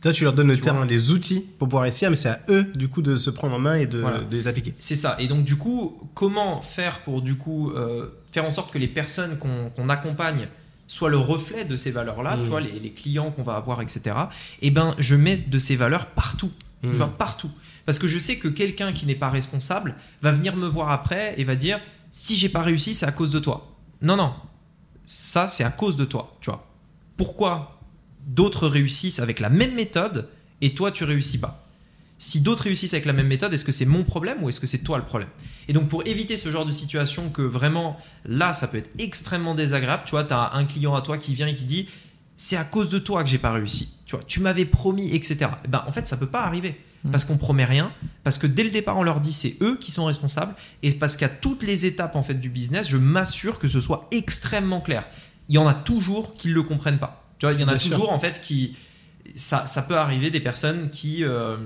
Toi, 0.01 0.13
tu 0.13 0.25
leur 0.25 0.33
donnes 0.33 0.49
le 0.49 0.57
Tu 0.59 0.69
vois. 0.69 0.85
les 0.85 1.11
outils 1.11 1.47
pour 1.59 1.69
pouvoir 1.69 1.85
réussir, 1.85 2.11
mais 2.11 2.17
c'est 2.17 2.29
à 2.29 2.41
eux, 2.49 2.65
du 2.75 2.89
coup, 2.89 3.03
de 3.03 3.17
se 3.17 3.31
prendre 3.31 3.55
en 3.55 3.59
main 3.59 3.77
et 3.77 3.87
de, 3.87 4.01
Voilà. 4.01 4.21
de 4.21 4.37
les 4.37 4.47
appliquer. 4.49 4.75
C'est 4.79 4.97
ça. 4.97 5.17
Et 5.19 5.27
donc, 5.29 5.45
du 5.45 5.57
coup, 5.57 5.99
comment 6.15 6.61
faire 6.61 7.01
pour, 7.01 7.23
du 7.23 7.37
coup, 7.37 7.71
euh, 7.71 8.07
faire 8.33 8.45
en 8.45 8.51
sorte 8.51 8.73
que 8.73 8.79
les 8.79 8.89
personnes 8.89 9.39
qu'on 9.39 9.89
accompagne 9.89 10.49
soient 10.87 11.09
le 11.11 11.17
reflet 11.17 11.65
de 11.65 11.77
ces 11.77 11.91
valeurs-là, 11.91 12.39
tu 12.43 12.49
vois, 12.49 12.61
les, 12.61 12.79
les 12.79 12.91
clients 12.91 13.31
qu'on 13.31 13.43
va 13.43 13.55
avoir, 13.55 13.81
etc. 13.81 14.15
Eh 14.61 14.71
ben, 14.71 14.95
je 14.99 15.15
mets 15.17 15.37
de 15.37 15.59
ces 15.59 15.77
valeurs 15.77 16.07
partout. 16.07 16.51
Mm. 16.83 16.91
Tu 16.91 16.97
vois, 16.97 17.09
partout. 17.17 17.51
Parce 17.87 17.99
que 17.99 18.07
je 18.09 18.19
sais 18.19 18.37
que 18.37 18.49
quelqu'un 18.49 18.93
qui 18.93 19.07
n'est 19.07 19.15
pas 19.15 19.29
responsable 19.29 19.95
va 20.23 20.33
venir 20.33 20.57
me 20.57 20.67
voir 20.67 20.91
après 20.91 21.35
et 21.39 21.45
va 21.45 21.57
dire 21.57 21.81
si 22.11 22.37
j'ai 22.37 22.49
pas 22.49 22.63
réussi, 22.63 22.95
c'est 22.95 23.07
à 23.07 23.13
cause 23.13 23.31
de 23.31 23.39
toi. 23.39 23.75
Non, 24.03 24.17
non. 24.17 24.35
Ça, 25.07 25.49
c'est 25.49 25.65
à 25.65 25.71
cause 25.71 25.97
de 25.97 26.05
toi. 26.05 26.37
Tu 26.41 26.51
vois. 26.51 26.67
Pourquoi 27.17 27.81
d'autres 28.27 28.69
réussissent 28.69 29.21
avec 29.21 29.41
la 29.41 29.51
même 29.51 29.75
méthode 29.75 30.29
et 30.61 30.75
toi, 30.75 30.93
tu 30.93 31.05
réussis 31.05 31.39
pas 31.39 31.65
si 32.17 32.41
d'autres 32.41 32.63
réussissent 32.63 32.95
avec 32.95 33.07
la 33.07 33.13
même 33.13 33.27
méthode, 33.27 33.53
est-ce 33.53 33.65
que 33.65 33.73
c'est 33.73 33.85
mon 33.85 34.05
problème 34.05 34.43
ou 34.43 34.49
est-ce 34.49 34.61
que 34.61 34.67
c'est 34.67 34.79
toi 34.79 34.99
le 34.99 35.05
problème? 35.05 35.29
Et 35.69 35.73
donc 35.73 35.89
pour 35.89 36.07
éviter 36.07 36.37
ce 36.37 36.51
genre 36.51 36.65
de 36.65 36.73
situation 36.73 37.29
que 37.29 37.43
vraiment 37.43 37.99
là 38.25 38.55
ça 38.55 38.69
peut 38.69 38.79
être 38.79 38.91
extrêmement 38.99 39.55
désagréable, 39.55 40.05
tu 40.07 40.13
vois, 40.13 40.25
tu 40.25 40.33
as 40.33 40.55
un 40.55 40.65
client 40.65 40.95
à 40.95 41.03
toi 41.03 41.19
qui 41.19 41.35
vient 41.35 41.49
et 41.49 41.55
qui 41.55 41.65
dit 41.65 41.89
c'est 42.37 42.57
à 42.57 42.65
cause 42.65 42.89
de 42.89 42.99
toi 42.99 43.23
que 43.23 43.31
j'ai 43.31 43.39
pas 43.39 43.53
réussi. 43.53 43.99
Tu 44.07 44.17
vois, 44.17 44.25
tu 44.25 44.41
m'avais 44.41 44.65
promis, 44.65 45.15
etc. 45.15 45.51
Eh 45.65 45.69
ben, 45.69 45.85
en 45.87 45.93
fait, 45.93 46.07
ça 46.07 46.17
peut 46.17 46.27
pas 46.27 46.43
arriver. 46.43 46.81
Mm. 47.05 47.11
Parce 47.11 47.25
qu'on 47.25 47.39
promet 47.39 47.65
rien, 47.65 47.93
parce 48.25 48.39
que 48.39 48.47
dès 48.47 48.65
le 48.65 48.71
départ, 48.71 48.97
on 48.97 49.03
leur 49.03 49.21
dit 49.21 49.33
c'est 49.33 49.57
eux 49.61 49.77
qui 49.79 49.91
sont 49.91 50.07
responsables, 50.07 50.55
et 50.83 50.91
parce 50.93 51.17
qu'à 51.17 51.29
toutes 51.29 51.63
les 51.63 51.87
étapes 51.87 52.17
en 52.17 52.23
fait 52.23 52.35
du 52.35 52.49
business, 52.49 52.89
je 52.89 52.97
m'assure 52.97 53.59
que 53.59 53.69
ce 53.69 53.81
soit 53.81 54.09
extrêmement 54.11 54.81
clair. 54.81 55.07
Il 55.49 55.55
y 55.55 55.59
en 55.59 55.69
a 55.69 55.75
toujours 55.75 56.35
qui 56.35 56.49
ne 56.49 56.55
le 56.55 56.63
comprennent 56.63 56.99
pas. 56.99 57.24
Tu 57.49 57.51
vois, 57.51 57.53
il 57.53 57.61
y 57.61 57.65
en 57.65 57.69
a 57.69 57.79
sûr. 57.79 57.93
toujours 57.93 58.13
en 58.13 58.19
fait 58.19 58.41
qui. 58.41 58.77
Ça, 59.37 59.67
ça 59.67 59.83
peut 59.83 59.97
arriver 59.97 60.31
des 60.31 60.41
personnes 60.41 60.91
qui 60.91 61.25
euh, 61.25 61.57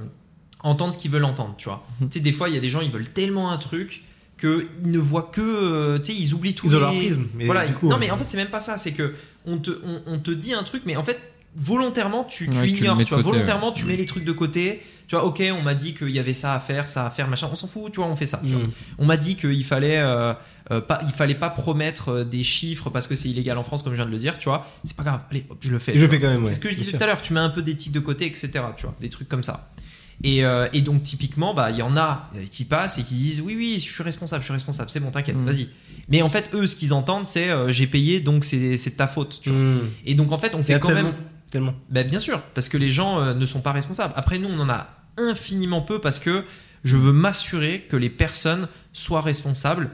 entendent 0.60 0.94
ce 0.94 0.98
qu'ils 0.98 1.10
veulent 1.10 1.24
entendre, 1.24 1.54
tu 1.58 1.68
vois. 1.68 1.86
Mhm. 2.00 2.08
Tu 2.08 2.18
sais, 2.18 2.24
des 2.24 2.32
fois, 2.32 2.48
il 2.48 2.54
y 2.54 2.58
a 2.58 2.60
des 2.60 2.68
gens, 2.68 2.80
ils 2.80 2.90
veulent 2.90 3.08
tellement 3.08 3.50
un 3.50 3.58
truc 3.58 4.02
qu'ils 4.38 4.68
ne 4.84 4.98
voient 4.98 5.30
que. 5.32 5.40
euh, 5.40 5.98
tu 5.98 6.12
sais, 6.12 6.18
ils 6.20 6.34
oublient 6.34 6.54
tout. 6.54 6.66
Ils 6.68 6.76
ont 6.76 6.80
leur 6.80 6.94
prisme. 6.94 7.26
Mais 7.34 7.46
Voilà, 7.46 7.66
coup, 7.66 7.88
non 7.88 7.96
euh, 7.96 7.98
mais 7.98 8.10
en 8.10 8.16
fait 8.16 8.24
c'est 8.30 8.36
même 8.36 8.48
pas 8.48 8.60
ça, 8.60 8.76
c'est 8.78 8.92
que 8.92 9.14
on 9.46 9.58
te, 9.58 9.70
on, 9.84 10.02
on 10.06 10.18
te 10.18 10.30
dit 10.30 10.54
un 10.54 10.62
truc, 10.62 10.82
mais 10.86 10.96
en 10.96 11.02
fait 11.02 11.18
volontairement 11.56 12.24
tu, 12.24 12.48
Ouais, 12.48 12.68
ignores, 12.68 12.98
tu 12.98 13.04
vois, 13.08 13.18
côté, 13.18 13.22
volontairement 13.30 13.68
ouais. 13.68 13.74
tu 13.74 13.84
mets 13.86 13.96
les 13.96 14.06
trucs 14.06 14.24
de 14.24 14.32
côté. 14.32 14.82
Tu 15.08 15.16
vois, 15.16 15.24
ok, 15.24 15.42
on 15.58 15.62
m'a 15.62 15.74
dit 15.74 15.94
qu'il 15.94 16.10
y 16.10 16.18
avait 16.18 16.34
ça 16.34 16.52
à 16.52 16.60
faire, 16.60 16.86
ça 16.86 17.06
à 17.06 17.10
faire, 17.10 17.28
machin, 17.28 17.48
on 17.50 17.56
s'en 17.56 17.66
fout, 17.66 17.90
tu 17.90 17.96
vois, 18.00 18.06
on 18.08 18.14
fait 18.14 18.26
ça. 18.26 18.40
mm. 18.42 18.70
On 18.98 19.06
m'a 19.06 19.16
dit 19.16 19.36
qu'il 19.36 19.64
fallait 19.64 19.98
euh, 19.98 20.34
euh, 20.70 20.80
pas, 20.80 21.00
il 21.04 21.10
fallait 21.12 21.34
pas 21.34 21.50
promettre 21.50 22.08
euh, 22.10 22.24
des 22.24 22.42
chiffres 22.42 22.90
parce 22.90 23.06
que 23.06 23.16
c'est 23.16 23.28
illégal 23.28 23.56
en 23.58 23.62
France, 23.62 23.82
comme 23.82 23.92
je 23.92 23.96
viens 23.96 24.06
de 24.06 24.10
le 24.10 24.18
dire, 24.18 24.38
tu 24.38 24.48
vois. 24.48 24.66
C'est 24.84 24.96
pas 24.96 25.02
grave, 25.04 25.22
allez, 25.30 25.44
hop, 25.48 25.58
je 25.60 25.70
le 25.70 25.78
fais. 25.78 25.96
Je 25.96 26.06
fais 26.06 26.20
quand 26.20 26.28
même, 26.28 26.40
ouais. 26.40 26.46
C'est 26.46 26.54
ce 26.56 26.60
que 26.60 26.68
je 26.70 26.74
disais 26.74 26.92
tout 26.96 27.02
à 27.02 27.06
l'heure, 27.06 27.22
tu 27.22 27.32
mets 27.32 27.40
un 27.40 27.50
peu 27.50 27.62
d'éthique 27.62 27.92
de 27.92 28.00
côté, 28.00 28.26
etc. 28.26 28.50
Tu 28.76 28.82
vois, 28.82 28.94
des 29.00 29.08
trucs 29.08 29.28
comme 29.28 29.42
ça. 29.42 29.70
Et, 30.24 30.44
euh, 30.44 30.66
et 30.72 30.80
donc 30.80 31.04
typiquement, 31.04 31.54
bah 31.54 31.70
il 31.70 31.76
y 31.76 31.82
en 31.82 31.96
a 31.96 32.28
euh, 32.34 32.44
qui 32.50 32.64
passent 32.64 32.98
et 32.98 33.04
qui 33.04 33.14
disent 33.14 33.40
oui 33.40 33.54
oui, 33.56 33.74
je 33.78 33.90
suis 33.92 34.02
responsable, 34.02 34.42
je 34.42 34.46
suis 34.46 34.52
responsable, 34.52 34.90
c'est 34.90 34.98
bon, 35.00 35.10
t'inquiète, 35.12 35.40
Mm. 35.40 35.44
vas-y. 35.46 35.68
Mais 36.08 36.22
en 36.22 36.28
fait, 36.28 36.50
eux, 36.54 36.66
ce 36.66 36.74
qu'ils 36.74 36.92
entendent, 36.92 37.26
c'est 37.26 37.50
euh, 37.50 37.70
j'ai 37.70 37.86
payé, 37.86 38.18
donc 38.20 38.42
c'est 38.44 38.58
de 38.76 38.90
ta 38.96 39.06
faute. 39.06 39.40
Tu 39.42 39.50
vois. 39.50 39.58
Mm. 39.58 39.90
Et 40.06 40.14
donc 40.14 40.32
en 40.32 40.38
fait, 40.38 40.54
on 40.54 40.64
fait 40.64 40.80
quand 40.80 40.88
tellement, 40.88 41.10
même 41.10 41.14
tellement. 41.52 41.74
ben, 41.88 42.06
bien 42.08 42.18
sûr, 42.18 42.40
parce 42.54 42.68
que 42.68 42.76
les 42.76 42.90
gens 42.90 43.32
ne 43.34 43.46
sont 43.46 43.60
pas 43.60 43.72
responsables. 43.72 44.12
Après, 44.16 44.38
nous, 44.38 44.48
on 44.48 44.58
en 44.58 44.68
a 44.68 44.88
infiniment 45.18 45.82
peu 45.82 46.00
parce 46.00 46.18
que 46.18 46.44
je 46.82 46.96
veux 46.96 47.12
m'assurer 47.12 47.86
que 47.88 47.96
les 47.96 48.10
personnes 48.10 48.68
soient 48.92 49.20
responsables. 49.20 49.90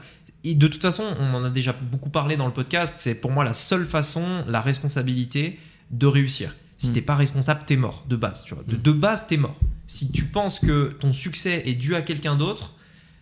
Et 0.47 0.53
de 0.55 0.67
toute 0.67 0.81
façon, 0.81 1.03
on 1.19 1.33
en 1.33 1.43
a 1.43 1.49
déjà 1.49 1.73
beaucoup 1.73 2.09
parlé 2.09 2.37
dans 2.37 2.45
le 2.45 2.53
podcast, 2.53 2.95
c'est 2.99 3.15
pour 3.15 3.31
moi 3.31 3.43
la 3.43 3.53
seule 3.53 3.85
façon, 3.85 4.43
la 4.47 4.61
responsabilité 4.61 5.59
de 5.91 6.05
réussir. 6.07 6.55
Si 6.77 6.89
Mm. 6.89 6.93
t'es 6.93 7.01
pas 7.01 7.15
responsable, 7.15 7.61
t'es 7.65 7.77
mort, 7.77 8.05
de 8.07 8.15
base. 8.15 8.43
Tu 8.43 8.53
vois. 8.53 8.63
De, 8.67 8.75
Mm. 8.75 8.81
de 8.81 8.91
base, 8.91 9.27
t'es 9.27 9.37
mort. 9.37 9.57
Si 9.87 10.11
tu 10.11 10.23
penses 10.25 10.59
que 10.59 10.95
ton 10.99 11.13
succès 11.13 11.63
est 11.65 11.73
dû 11.73 11.95
à 11.95 12.01
quelqu'un 12.01 12.35
d'autre, 12.35 12.73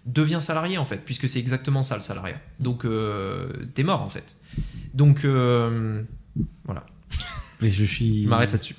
deviens 0.05 0.41
salarié 0.41 0.78
en 0.78 0.86
fait, 0.86 0.97
puisque 0.97 1.30
c'est 1.30 1.39
exactement 1.39 1.82
ça 1.82 1.95
le 1.95 2.01
salariat. 2.01 2.39
Donc, 2.59 2.84
euh, 2.84 3.49
t'es 3.74 3.84
mort 3.84 4.01
en 4.01 4.09
fait. 4.09 4.38
Donc, 4.93 5.24
euh, 5.24 6.03
voilà, 6.65 6.86
Mais 7.61 7.69
je 7.69 7.86
suis. 7.86 8.24
je 8.24 8.28
m'arrête 8.30 8.51
là-dessus. 8.51 8.76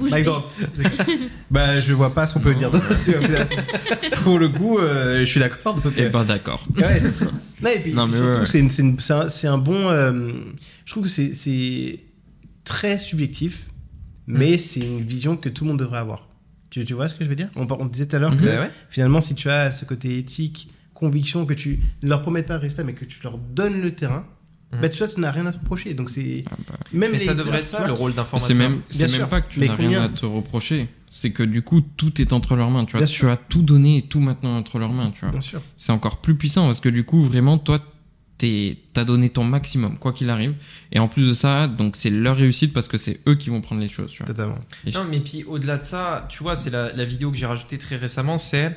Mic 0.00 0.24
drop. 0.24 0.52
bah, 1.50 1.78
je 1.80 1.92
vois 1.94 2.12
pas 2.14 2.26
ce 2.26 2.34
qu'on 2.34 2.40
peut 2.40 2.54
dire 2.54 2.70
dessus. 2.70 3.14
Pour 4.24 4.38
le 4.38 4.48
coup, 4.50 4.78
euh, 4.78 5.20
je 5.20 5.24
suis 5.24 5.40
d'accord. 5.40 5.74
donc, 5.80 5.92
Eh 5.96 6.02
euh, 6.04 6.08
ben 6.10 6.24
d'accord. 6.24 6.62
ouais, 6.76 7.00
c'est- 7.00 7.24
non, 7.62 7.70
et 7.74 7.78
puis, 7.80 7.92
Non, 7.92 8.06
mais 8.06 8.16
surtout, 8.16 8.30
ouais, 8.32 8.38
ouais. 8.40 8.46
c'est 8.46 8.58
une- 8.60 8.70
c'est 8.70 8.82
une- 8.82 8.98
c'est 9.00 9.12
un, 9.12 9.28
c'est 9.28 9.46
un 9.46 9.58
bon. 9.58 9.88
euh, 9.90 10.32
je 10.84 10.92
trouve 10.92 11.04
que 11.04 11.08
c'est- 11.08 12.00
très 12.64 12.98
subjectif, 12.98 13.66
mais 14.26 14.56
c'est 14.58 14.80
une 14.80 15.00
vision 15.00 15.36
que 15.36 15.48
tout 15.48 15.64
le 15.64 15.70
monde 15.70 15.78
devrait 15.80 15.98
avoir. 15.98 16.28
Tu, 16.68 16.84
tu 16.84 16.94
vois 16.94 17.08
ce 17.08 17.14
que 17.14 17.24
je 17.24 17.28
veux 17.28 17.34
dire? 17.34 17.48
On, 17.56 17.64
disait 17.86 18.06
tout 18.06 18.14
à 18.16 18.18
l'heure 18.20 18.32
Mhm. 18.34 18.40
que 18.40 18.44
ouais. 18.46 18.70
finalement, 18.90 19.20
si 19.20 19.34
tu 19.34 19.48
as 19.50 19.72
ce 19.72 19.84
côté 19.84 20.18
éthique, 20.18 20.70
conviction, 20.94 21.46
que 21.46 21.54
tu 21.54 21.80
ne 22.02 22.08
leur 22.08 22.22
promettes 22.22 22.46
pas 22.46 22.54
le 22.54 22.60
résultat, 22.60 22.84
mais 22.84 22.92
que 22.92 23.04
tu 23.06 23.18
leur 23.24 23.38
donnes 23.38 23.80
le 23.80 23.90
terrain, 23.92 24.24
Mhm. 24.72 24.80
bah, 24.82 24.88
tu 24.88 24.98
vois, 24.98 25.08
tu 25.08 25.20
n'as 25.20 25.30
rien 25.32 25.46
à 25.46 25.52
te 25.52 25.58
reprocher. 25.58 25.94
Donc, 25.94 26.10
c'est. 26.10 26.44
Ah 26.50 26.54
bah. 26.68 26.74
Même 26.92 27.10
Mais 27.12 27.18
les- 27.18 27.24
ça 27.24 27.34
devrait 27.34 27.60
être 27.60 27.68
ça 27.68 27.86
le 27.86 27.92
rôle 27.92 28.12
d'informateur. 28.14 28.46
C'est 28.46 28.54
même, 28.54 28.80
c'est 28.88 29.08
sûr. 29.08 29.20
même 29.20 29.28
pas 29.28 29.40
que 29.40 29.52
tu 29.52 29.60
n'as 29.60 29.74
rien 29.74 30.02
à 30.04 30.08
te 30.08 30.24
reprocher. 30.26 30.88
C'est 31.12 31.32
que 31.32 31.42
du 31.42 31.62
coup, 31.62 31.80
tout 31.80 32.20
est 32.22 32.32
entre 32.32 32.54
leurs 32.54 32.70
mains. 32.70 32.84
Tu 32.84 32.92
vois, 32.92 33.00
Bien 33.00 33.08
tu 33.08 33.18
sûr. 33.18 33.30
as 33.30 33.36
tout 33.36 33.62
donné 33.62 33.96
et 33.98 34.02
tout 34.02 34.20
maintenant 34.20 34.56
entre 34.56 34.78
leurs 34.78 34.92
mains. 34.92 35.10
Tu 35.10 35.20
vois, 35.22 35.30
Bien 35.32 35.40
sûr. 35.40 35.60
c'est 35.76 35.90
encore 35.90 36.20
plus 36.20 36.36
puissant 36.36 36.66
parce 36.66 36.78
que 36.78 36.88
du 36.88 37.02
coup, 37.02 37.20
vraiment, 37.24 37.58
toi, 37.58 37.84
t'es- 38.38 38.78
t'as 38.92 39.04
donné 39.04 39.28
ton 39.30 39.42
maximum, 39.42 39.98
quoi 39.98 40.12
qu'il 40.12 40.30
arrive. 40.30 40.54
Et 40.92 41.00
en 41.00 41.08
plus 41.08 41.26
de 41.26 41.32
ça, 41.32 41.66
donc 41.66 41.96
c'est 41.96 42.10
leur 42.10 42.36
réussite 42.36 42.72
parce 42.72 42.86
que 42.86 42.96
c'est 42.96 43.20
eux 43.26 43.34
qui 43.34 43.50
vont 43.50 43.60
prendre 43.60 43.80
les 43.80 43.88
choses. 43.88 44.12
Tu 44.12 44.18
vois. 44.18 44.26
Totalement. 44.28 44.58
Non, 44.94 45.04
mais 45.04 45.18
puis 45.18 45.42
au-delà 45.42 45.78
de 45.78 45.84
ça, 45.84 46.26
tu 46.30 46.44
vois, 46.44 46.54
c'est 46.54 46.70
la, 46.70 46.92
la 46.92 47.04
vidéo 47.04 47.32
que 47.32 47.36
j'ai 47.36 47.46
rajoutée 47.46 47.76
très 47.76 47.96
récemment, 47.96 48.38
c'est 48.38 48.76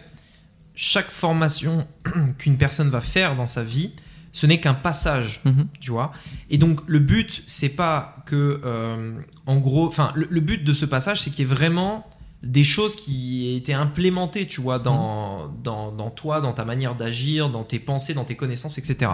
chaque 0.76 1.12
formation 1.12 1.88
qu'une 2.40 2.58
personne 2.58 2.90
va 2.90 3.00
faire 3.00 3.36
dans 3.36 3.46
sa 3.48 3.64
vie, 3.64 3.92
ce 4.34 4.46
n'est 4.46 4.60
qu'un 4.60 4.74
passage, 4.74 5.40
Mhm. 5.46 5.68
tu 5.80 5.92
vois. 5.92 6.12
Et 6.50 6.58
donc 6.58 6.82
le 6.88 7.00
but, 7.00 7.44
c'est 7.48 7.70
pas 7.76 8.18
que, 8.26 8.60
euh, 8.66 9.14
en 9.46 9.58
gros, 9.58 9.88
enfin, 9.88 10.12
le, 10.16 10.28
le 10.30 10.42
but 10.42 10.64
de 10.66 10.74
ce 10.74 10.86
passage, 10.86 11.22
c'est 11.22 11.30
qu'il 11.30 11.46
y 11.48 11.50
ait 11.50 11.54
vraiment 11.56 12.06
des 12.42 12.66
choses 12.66 12.98
qui 12.98 13.48
aient 13.48 13.56
été 13.56 13.74
implémentées, 13.74 14.48
tu 14.48 14.60
vois, 14.60 14.78
dans, 14.80 15.48
dans, 15.64 15.94
dans 15.94 16.10
toi, 16.10 16.42
dans 16.42 16.52
ta 16.52 16.66
manière 16.66 16.94
d'agir, 16.96 17.50
dans 17.50 17.64
tes 17.64 17.80
pensées, 17.80 18.14
dans 18.14 18.26
tes 18.26 18.36
connaissances, 18.36 18.78
etc. 18.78 19.12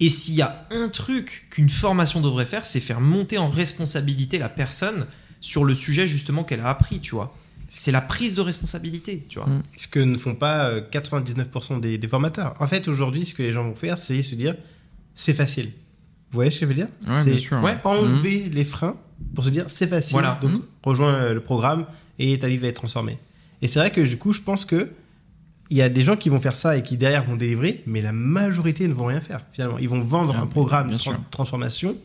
Et 0.00 0.08
s'il 0.10 0.34
y 0.34 0.42
a 0.42 0.66
un 0.72 0.88
truc 0.88 1.46
qu'une 1.50 1.70
formation 1.70 2.20
devrait 2.20 2.44
faire, 2.46 2.66
c'est 2.66 2.80
faire 2.80 3.00
monter 3.00 3.38
en 3.38 3.48
responsabilité 3.48 4.36
la 4.38 4.48
personne 4.50 5.06
sur 5.40 5.64
le 5.64 5.74
sujet 5.74 6.06
justement 6.06 6.44
qu'elle 6.44 6.60
a 6.60 6.68
appris, 6.68 7.00
tu 7.00 7.14
vois. 7.14 7.34
C'est 7.72 7.92
la 7.92 8.00
prise 8.00 8.34
de 8.34 8.40
responsabilité, 8.40 9.24
tu 9.28 9.38
vois. 9.38 9.48
Mm. 9.48 9.62
Ce 9.76 9.86
que 9.88 10.00
ne 10.00 10.16
font 10.18 10.34
pas 10.34 10.66
euh, 10.66 10.80
99% 10.90 11.80
des, 11.80 11.98
des 11.98 12.08
formateurs. 12.08 12.54
En 12.60 12.66
fait, 12.66 12.88
aujourd'hui, 12.88 13.24
ce 13.24 13.32
que 13.32 13.42
les 13.44 13.52
gens 13.52 13.62
vont 13.64 13.74
faire, 13.76 13.96
c'est 13.96 14.22
se 14.22 14.34
dire 14.34 14.56
c'est 15.14 15.34
facile. 15.34 15.66
Vous 15.66 16.36
voyez 16.36 16.50
ce 16.50 16.60
que 16.60 16.66
je 16.66 16.68
veux 16.70 16.74
dire? 16.74 16.88
Ouais, 17.06 17.22
C'est 17.22 17.30
bien 17.30 17.38
sûr. 17.38 17.62
ouais. 17.62 17.76
enlever 17.84 18.48
les 18.52 18.64
freins 18.64 18.96
pour 19.34 19.44
se 19.44 19.50
dire 19.50 19.64
c'est 19.68 19.86
facile. 19.86 20.12
Voilà. 20.12 20.38
Donc 20.42 20.50
Mhm. 20.52 20.62
rejoins 20.84 21.14
euh, 21.14 21.34
le 21.34 21.40
programme 21.40 21.86
et 22.18 22.38
ta 22.38 22.48
vie 22.48 22.56
va 22.58 22.66
être 22.68 22.76
transformée. 22.76 23.18
Et 23.62 23.68
c'est 23.68 23.78
vrai 23.78 23.90
que 23.90 24.00
du 24.00 24.16
coup, 24.16 24.32
je 24.32 24.40
pense 24.40 24.64
que 24.64 24.90
il 25.72 25.76
y 25.76 25.82
a 25.82 25.88
des 25.88 26.02
gens 26.02 26.16
qui 26.16 26.28
vont 26.28 26.40
faire 26.40 26.56
ça 26.56 26.76
et 26.76 26.82
qui 26.82 26.96
derrière 26.96 27.24
vont 27.24 27.36
délivrer, 27.36 27.82
mais 27.86 28.02
la 28.02 28.12
majorité 28.12 28.88
ne 28.88 28.92
vont 28.94 29.06
rien 29.06 29.20
faire 29.20 29.42
finalement. 29.52 29.78
Ils 29.78 29.88
vont 29.88 30.00
vendre 30.00 30.36
un 30.36 30.46
programme 30.48 30.88
de 30.90 30.96
tra- 30.96 30.98
sûr. 30.98 31.20
transformation 31.30 31.96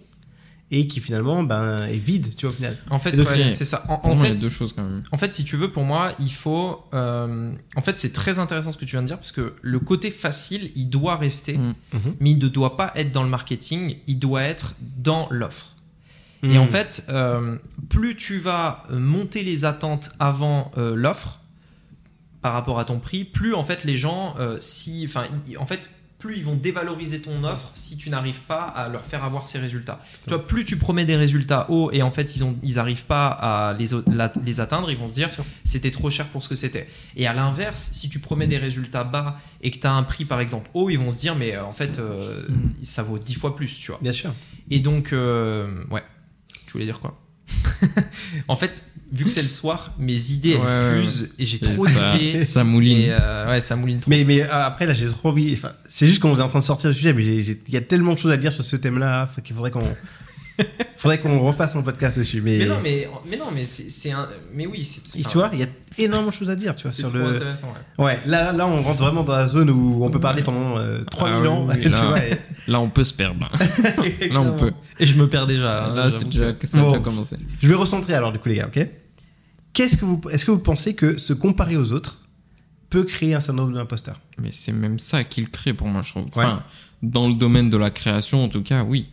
et 0.71 0.87
qui 0.87 0.99
finalement 0.99 1.43
ben, 1.43 1.83
est 1.85 1.99
vide, 1.99 2.35
tu 2.35 2.45
vois, 2.47 2.53
au 2.53 2.55
final. 2.55 2.75
En 2.89 2.97
fait, 2.99 3.15
ouais, 3.15 3.49
c'est 3.51 3.65
ça. 3.65 3.83
En, 3.87 3.97
Pour 3.97 4.11
en 4.11 4.15
moi, 4.15 4.25
il 4.25 4.29
y 4.29 4.31
fait, 4.33 4.37
a 4.39 4.41
deux 4.41 4.49
choses 4.49 4.73
quand 4.73 4.83
même. 4.83 5.03
En 5.11 5.17
fait, 5.17 5.31
si 5.33 5.43
tu 5.43 5.57
veux, 5.57 5.71
pour 5.71 5.83
moi, 5.83 6.13
il 6.19 6.31
faut. 6.33 6.83
euh, 6.93 7.53
en 7.75 7.81
fait, 7.81 7.97
c'est 7.99 8.13
très 8.13 8.39
intéressant 8.39 8.71
ce 8.71 8.77
que 8.77 8.85
tu 8.85 8.91
viens 8.91 9.01
de 9.03 9.07
dire 9.07 9.17
parce 9.17 9.31
que 9.31 9.53
le 9.61 9.79
côté 9.79 10.09
facile, 10.09 10.71
il 10.75 10.89
doit 10.89 11.17
rester, 11.17 11.57
Mm. 11.57 11.75
Mhm. 11.93 12.15
mais 12.19 12.31
il 12.31 12.39
ne 12.39 12.47
doit 12.47 12.77
pas 12.77 12.91
être 12.95 13.11
dans 13.11 13.23
le 13.23 13.29
marketing, 13.29 13.97
il 14.07 14.17
doit 14.19 14.41
être 14.41 14.73
dans 14.97 15.27
l'offre. 15.29 15.75
Et 16.43 16.57
Mm. 16.57 16.61
en 16.61 16.67
fait, 16.67 17.05
euh, 17.09 17.57
plus 17.89 18.15
tu 18.15 18.39
vas 18.39 18.83
monter 18.91 19.43
les 19.43 19.65
attentes 19.65 20.11
avant 20.19 20.71
euh, 20.77 20.95
l'offre 20.95 21.39
par 22.41 22.53
rapport 22.53 22.79
à 22.79 22.85
ton 22.85 22.99
prix, 22.99 23.23
plus 23.23 23.53
en 23.55 23.63
fait 23.63 23.83
les 23.83 23.97
gens, 23.97 24.35
euh, 24.39 24.57
si, 24.61 25.03
enfin, 25.07 25.23
en 25.57 25.65
fait, 25.65 25.89
plus 26.25 26.37
ils 26.37 26.43
vont 26.43 26.55
dévaloriser 26.55 27.21
ton 27.21 27.43
offre 27.43 27.69
si 27.75 27.97
tu 27.97 28.09
n'arrives 28.09 28.41
pas 28.41 28.61
à 28.63 28.89
leur 28.89 29.05
faire 29.05 29.23
avoir 29.23 29.45
ces 29.47 29.59
résultats. 29.59 29.99
Tu 30.23 30.29
vois, 30.29 30.45
plus 30.47 30.65
tu 30.65 30.77
promets 30.77 31.05
des 31.05 31.15
résultats 31.15 31.69
hauts 31.69 31.91
et 31.91 32.01
en 32.01 32.09
fait 32.11 32.35
ils 32.35 32.43
ont, 32.43 32.57
ils 32.63 32.79
arrivent 32.79 33.05
pas 33.05 33.27
à 33.27 33.73
les, 33.73 33.93
au- 33.93 34.03
la- 34.11 34.33
les 34.43 34.59
atteindre, 34.59 34.89
ils 34.89 34.97
vont 34.97 35.07
se 35.07 35.13
dire 35.13 35.29
c'était 35.63 35.91
trop 35.91 36.09
cher 36.09 36.27
pour 36.29 36.41
ce 36.41 36.49
que 36.49 36.55
c'était. 36.55 36.87
Et 37.15 37.27
à 37.27 37.33
l'inverse, 37.33 37.89
si 37.93 38.09
tu 38.09 38.19
promets 38.19 38.47
des 38.47 38.57
résultats 38.57 39.03
bas 39.03 39.37
et 39.61 39.69
que 39.71 39.77
tu 39.77 39.85
as 39.87 39.93
un 39.93 40.03
prix 40.03 40.25
par 40.25 40.39
exemple 40.39 40.69
haut, 40.73 40.89
ils 40.89 40.97
vont 40.97 41.11
se 41.11 41.19
dire 41.19 41.35
mais 41.35 41.55
euh, 41.55 41.63
en 41.63 41.73
fait 41.73 41.99
euh, 41.99 42.47
Mm. 42.49 42.83
ça 42.83 43.03
vaut 43.03 43.17
10 43.19 43.35
fois 43.35 43.55
plus, 43.55 43.77
tu 43.77 43.91
vois. 43.91 43.99
Bien 44.01 44.11
sûr. 44.11 44.33
Et 44.71 44.79
donc, 44.79 45.13
euh, 45.13 45.83
ouais, 45.91 46.03
tu 46.65 46.73
voulais 46.73 46.85
dire 46.85 46.99
quoi? 46.99 47.19
En 48.47 48.55
fait, 48.55 48.83
vu 49.11 49.25
que 49.25 49.29
c'est 49.29 49.41
le 49.41 49.47
soir, 49.47 49.93
mes 49.97 50.31
idées 50.31 50.51
elles 50.61 50.97
Ouais, 50.97 51.03
fusent 51.03 51.29
et 51.39 51.45
j'ai 51.45 51.59
trop 51.59 51.87
d'idées. 51.87 52.43
ça 52.43 52.63
mouline. 52.63 52.97
Et 52.99 53.07
euh, 53.09 53.49
ouais, 53.49 53.61
ça 53.61 53.75
mouline 53.75 53.99
trop. 53.99 54.09
Mais, 54.09 54.23
mais 54.23 54.41
euh, 54.41 54.47
après, 54.51 54.85
là, 54.85 54.93
j'ai 54.93 55.07
trop 55.07 55.29
envie. 55.29 55.53
Enfin, 55.53 55.71
c'est 55.87 56.07
juste 56.07 56.19
qu'on 56.21 56.37
est 56.37 56.41
en 56.41 56.47
train 56.49 56.59
de 56.59 56.63
sortir 56.63 56.89
du 56.89 56.95
sujet, 56.95 57.13
mais 57.13 57.23
il 57.25 57.59
y 57.73 57.77
a 57.77 57.81
tellement 57.81 58.13
de 58.13 58.19
choses 58.19 58.31
à 58.31 58.37
dire 58.37 58.51
sur 58.51 58.63
ce 58.63 58.75
thème-là 58.75 59.29
qu'il 59.43 59.55
faudrait 59.55 59.71
qu'on. 59.71 59.83
faudrait 60.97 61.19
qu'on 61.19 61.39
refasse 61.39 61.75
un 61.75 61.81
podcast 61.81 62.17
dessus. 62.17 62.41
Mais, 62.41 62.59
Mais 62.59 62.65
non, 62.65 62.75
mais, 62.81 63.07
mais 63.29 63.37
non, 63.37 63.45
mais 63.53 63.65
c'est 63.65 63.89
c'est 63.89 64.11
un. 64.11 64.27
Mais 64.53 64.65
oui, 64.65 64.83
c'est. 64.83 65.01
Tu 65.21 65.37
vois, 65.37 65.49
il 65.53 65.59
y 65.59 65.63
a 65.63 65.67
énormément 65.97 66.29
de 66.29 66.35
choses 66.35 66.49
à 66.49 66.55
dire, 66.55 66.75
tu 66.75 66.83
vois, 66.83 66.91
c'est 66.91 67.01
sur 67.01 67.09
trop 67.09 67.17
le. 67.19 67.35
intéressant. 67.35 67.73
ouais. 67.97 68.05
Ouais, 68.05 68.19
là, 68.25 68.51
là, 68.53 68.67
on 68.67 68.81
rentre 68.81 68.99
vraiment 69.03 69.23
dans 69.23 69.33
la 69.33 69.47
zone 69.47 69.69
où 69.69 70.03
on 70.05 70.09
peut 70.09 70.19
parler 70.19 70.43
pendant 70.43 70.77
euh, 70.77 71.03
3000 71.11 71.35
Ah 71.45 71.49
ans. 71.51 71.67
oui, 71.69 71.75
tu 71.83 71.89
là. 71.89 72.01
vois, 72.05 72.19
et- 72.25 72.39
Là, 72.67 72.79
on 72.79 72.89
peut 72.89 73.03
se 73.03 73.13
perdre. 73.13 73.47
Là, 74.31 74.41
on 74.41 74.55
peut. 74.57 74.71
Et 74.99 75.05
je 75.05 75.17
me 75.17 75.27
perds 75.27 75.47
déjà. 75.47 75.85
hein, 75.85 75.95
Là, 75.95 76.11
c'est 76.11 76.25
que- 76.25 76.29
déjà, 76.29 76.53
ça 76.63 76.77
a 76.77 76.81
Bon. 76.81 76.91
déjà 76.91 77.03
commencé. 77.03 77.37
Je 77.61 77.67
vais 77.67 77.75
recentrer 77.75 78.13
alors, 78.13 78.31
du 78.31 78.39
coup, 78.39 78.49
les 78.49 78.55
gars, 78.55 78.67
ok? 78.73 78.87
Qu'est-ce 79.73 79.97
que 79.97 80.05
vous, 80.05 80.21
est-ce 80.31 80.45
que 80.45 80.51
vous 80.51 80.59
pensez 80.59 80.95
que 80.95 81.17
se 81.17 81.33
comparer 81.33 81.75
aux 81.75 81.91
autres 81.91 82.19
peut 82.89 83.03
créer 83.03 83.33
un 83.33 83.41
syndrome 83.41 83.73
de 83.73 83.77
l'imposteur? 83.77 84.21
Mais 84.37 84.49
c'est 84.53 84.71
même 84.71 84.99
ça 84.99 85.23
qu'il 85.25 85.49
crée 85.49 85.73
pour 85.73 85.87
moi, 85.87 86.01
je 86.01 86.11
trouve. 86.11 86.23
Ouais. 86.23 86.45
Enfin, 86.45 86.63
dans 87.03 87.27
le 87.27 87.33
domaine 87.35 87.69
de 87.69 87.75
la 87.77 87.89
création, 87.91 88.43
en 88.45 88.47
tout 88.47 88.63
cas, 88.63 88.83
oui. 88.83 89.09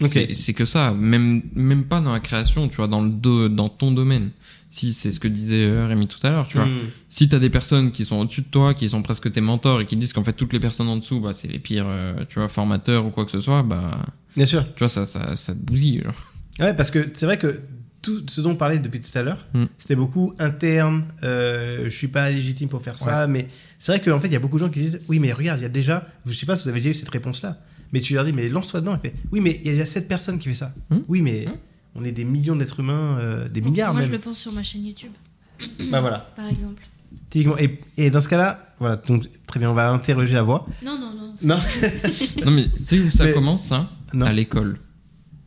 Ok. 0.00 0.18
C'est- 0.32 0.52
que 0.52 0.64
ça, 0.64 0.92
même, 0.92 1.42
même 1.54 1.84
pas 1.84 2.00
dans 2.00 2.12
la 2.12 2.20
création, 2.20 2.68
tu 2.68 2.76
vois, 2.76 2.88
dans, 2.88 3.02
le 3.02 3.10
do- 3.10 3.48
dans 3.48 3.68
ton 3.68 3.92
domaine. 3.92 4.30
Si 4.68 4.92
c'est 4.92 5.12
ce 5.12 5.20
que 5.20 5.28
disait 5.28 5.64
euh, 5.64 5.86
Rémi 5.86 6.06
tout 6.08 6.18
à 6.26 6.30
l'heure, 6.30 6.46
tu 6.48 6.58
vois. 6.58 6.66
Hmm. 6.66 6.90
Si 7.08 7.28
t'as 7.28 7.38
des 7.38 7.48
personnes 7.50 7.92
qui 7.92 8.04
sont 8.04 8.16
au-dessus 8.16 8.42
de 8.42 8.48
toi, 8.48 8.74
qui 8.74 8.88
sont 8.88 9.00
presque 9.02 9.30
tes 9.32 9.40
mentors 9.40 9.80
et 9.80 9.86
qui 9.86 9.96
disent 9.96 10.12
qu'en 10.12 10.24
fait 10.24 10.32
toutes 10.34 10.52
les 10.52 10.60
personnes 10.60 10.88
en 10.88 10.96
dessous, 10.96 11.20
bah, 11.20 11.32
c'est 11.34 11.48
les 11.48 11.58
pires, 11.60 11.86
euh, 11.86 12.14
tu 12.28 12.38
vois, 12.40 12.48
formateurs 12.48 13.06
ou 13.06 13.10
quoi 13.10 13.24
que 13.24 13.30
ce 13.30 13.40
soit, 13.40 13.62
bah, 13.62 13.98
Bien 14.36 14.44
sûr. 14.44 14.64
tu 14.74 14.80
vois, 14.80 14.88
ça, 14.88 15.06
ça, 15.06 15.34
ça 15.36 15.54
te 15.54 15.58
bousille. 15.60 16.02
genre. 16.04 16.14
Ouais, 16.58 16.74
parce 16.74 16.90
que 16.90 17.06
c'est 17.14 17.26
vrai 17.26 17.38
que 17.38 17.60
tout 18.02 18.22
ce 18.28 18.40
dont 18.40 18.50
on 18.50 18.56
parlait 18.56 18.78
depuis 18.80 19.00
tout 19.00 19.16
à 19.18 19.22
l'heure, 19.22 19.46
Mm. 19.54 19.64
c'était 19.78 19.96
beaucoup 19.96 20.34
interne. 20.38 21.04
Euh, 21.22 21.84
je 21.84 21.90
suis 21.96 22.08
pas 22.08 22.28
légitime 22.30 22.68
pour 22.68 22.82
faire 22.82 22.98
ça, 22.98 23.26
mais 23.28 23.48
c'est 23.78 23.92
vrai 23.92 24.00
qu'en 24.00 24.18
fait, 24.20 24.26
il 24.28 24.32
y 24.32 24.36
a 24.36 24.40
beaucoup 24.40 24.58
de 24.58 24.64
gens 24.64 24.70
qui 24.70 24.80
disent 24.80 25.00
Oui, 25.08 25.20
mais 25.20 25.32
regarde, 25.32 25.60
il 25.60 25.62
y 25.62 25.66
a 25.66 25.70
déjà. 25.70 26.06
Je 26.26 26.32
sais 26.32 26.44
pas 26.46 26.56
si 26.56 26.64
vous 26.64 26.68
avez 26.70 26.80
déjà 26.80 26.90
eu 26.90 26.94
cette 26.94 27.08
réponse-là, 27.08 27.56
mais 27.92 28.00
tu 28.00 28.14
leur 28.14 28.24
dis 28.24 28.32
Mais 28.32 28.48
lance-toi 28.48 28.80
dedans. 28.80 28.94
Elle 28.94 29.10
fait 29.10 29.16
Oui, 29.32 29.40
mais 29.40 29.58
il 29.60 29.66
y 29.66 29.70
a 29.70 29.72
déjà 29.72 29.84
cette 29.86 30.08
personne 30.08 30.38
qui 30.38 30.48
fait 30.48 30.54
ça. 30.54 30.72
Mm. 30.90 30.96
Oui, 31.08 31.22
mais 31.22 31.46
Mm. 31.46 31.52
on 31.96 32.04
est 32.04 32.12
des 32.12 32.24
millions 32.24 32.56
d'êtres 32.56 32.80
humains, 32.80 33.18
euh, 33.18 33.48
des 33.48 33.60
milliards 33.60 33.92
Moi, 33.94 34.02
je 34.02 34.10
le 34.10 34.18
pense 34.18 34.38
sur 34.38 34.52
ma 34.52 34.62
chaîne 34.62 34.84
YouTube, 34.84 35.12
Bah 35.90 36.00
voilà. 36.00 36.18
par 36.36 36.48
exemple. 36.48 36.82
Typiquement. 37.30 37.56
Et, 37.58 37.80
et 37.96 38.10
dans 38.10 38.20
ce 38.20 38.28
cas-là, 38.28 38.74
voilà, 38.78 38.96
donc 38.96 39.26
très 39.46 39.58
bien, 39.60 39.70
on 39.70 39.74
va 39.74 39.90
interroger 39.90 40.34
la 40.34 40.42
voix. 40.42 40.66
Non, 40.84 40.98
non, 40.98 41.12
non. 41.16 41.34
Non, 41.42 41.58
non, 42.44 42.50
mais 42.50 42.68
tu 42.70 42.84
sais 42.84 43.00
où 43.00 43.10
ça 43.10 43.24
Mais- 43.24 43.32
commence, 43.32 43.64
ça 43.64 43.88
Non. 44.14 44.26
À 44.26 44.32
l'école. 44.32 44.78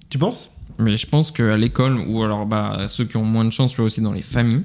tu 0.09 0.17
penses? 0.17 0.51
Mais 0.79 0.95
je 0.97 1.05
pense 1.05 1.31
qu'à 1.31 1.57
l'école, 1.57 1.97
ou 2.07 2.23
alors 2.23 2.45
bah, 2.45 2.87
ceux 2.87 3.03
qui 3.05 3.17
ont 3.17 3.25
moins 3.25 3.43
de 3.45 3.49
chance, 3.51 3.71
tu 3.71 3.77
vois, 3.77 3.85
aussi 3.85 4.01
dans 4.01 4.13
les 4.13 4.21
familles, 4.21 4.63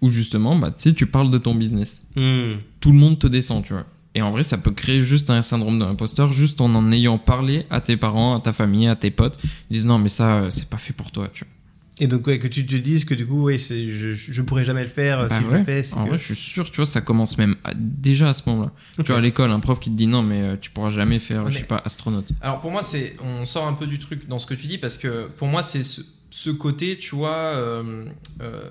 où 0.00 0.08
justement, 0.10 0.56
bah, 0.56 0.70
tu 0.70 0.88
sais, 0.90 0.94
tu 0.94 1.06
parles 1.06 1.30
de 1.30 1.38
ton 1.38 1.54
business. 1.56 2.06
Tout 2.14 2.92
le 2.92 2.98
monde 2.98 3.18
te 3.18 3.26
descend, 3.26 3.64
tu 3.64 3.72
vois. 3.72 3.84
Et 4.16 4.22
en 4.22 4.30
vrai, 4.30 4.42
ça 4.42 4.56
peut 4.56 4.70
créer 4.70 5.02
juste 5.02 5.28
un 5.28 5.42
syndrome 5.42 5.78
de 5.78 5.84
l'imposteur, 5.84 6.32
juste 6.32 6.60
en 6.62 6.74
en 6.74 6.90
ayant 6.90 7.18
parlé 7.18 7.66
à 7.68 7.82
tes 7.82 7.98
parents, 7.98 8.34
à 8.36 8.40
ta 8.40 8.52
famille, 8.52 8.88
à 8.88 8.96
tes 8.96 9.10
potes. 9.10 9.38
Ils 9.70 9.74
disent 9.74 9.84
non, 9.86 9.98
mais 9.98 10.08
ça, 10.08 10.36
euh, 10.36 10.50
c'est 10.50 10.70
pas 10.70 10.78
fait 10.78 10.94
pour 10.94 11.10
toi, 11.12 11.28
tu 11.32 11.44
vois. 11.44 11.52
Et 11.98 12.06
donc, 12.08 12.26
ouais, 12.26 12.38
que 12.38 12.46
tu 12.48 12.64
te 12.66 12.76
dises 12.76 13.04
que 13.04 13.14
du 13.14 13.26
coup, 13.26 13.42
ouais, 13.44 13.58
je, 13.58 14.12
je 14.14 14.42
pourrais 14.42 14.64
jamais 14.64 14.82
le 14.82 14.88
faire 14.88 15.20
euh, 15.20 15.28
Bah 15.28 15.38
si 15.38 15.44
je 15.46 15.50
le 15.50 15.64
fais. 15.64 15.82
c'est 15.82 15.94
En 15.96 16.04
que- 16.04 16.08
vrai, 16.10 16.18
je 16.18 16.24
suis 16.24 16.34
sûr, 16.34 16.70
tu 16.70 16.76
vois, 16.76 16.86
ça 16.86 17.00
commence 17.02 17.36
même 17.38 17.56
à- 17.64 17.72
déjà 17.74 18.30
à 18.30 18.34
ce 18.34 18.42
moment-là. 18.46 18.72
Tu 18.96 19.02
vois, 19.02 19.16
à 19.16 19.20
l'école, 19.20 19.50
un 19.50 19.60
prof 19.60 19.78
qui 19.80 19.90
te 19.90 19.96
dit 19.96 20.06
non, 20.06 20.22
mais 20.22 20.40
euh, 20.42 20.56
tu 20.60 20.70
pourras 20.70 20.88
jamais 20.90 21.18
faire, 21.18 21.44
Ouais, 21.44 21.50
je 21.50 21.56
sais 21.56 21.62
mais- 21.62 21.66
pas, 21.68 21.82
astronaute. 21.84 22.28
Alors 22.40 22.60
pour 22.60 22.70
moi, 22.70 22.82
c'est 22.82 23.16
on 23.22 23.44
sort 23.44 23.66
un 23.66 23.74
peu 23.74 23.86
du 23.86 23.98
truc 23.98 24.26
dans 24.28 24.38
ce 24.38 24.46
que 24.46 24.54
tu 24.54 24.66
dis 24.66 24.78
parce 24.78 24.96
que 24.96 25.28
pour 25.38 25.48
moi, 25.48 25.62
c'est 25.62 25.82
ce, 25.82 26.00
ce 26.30 26.48
côté, 26.50 26.96
tu 26.98 27.14
vois, 27.14 27.34
euh, 27.36 28.04
euh, 28.42 28.62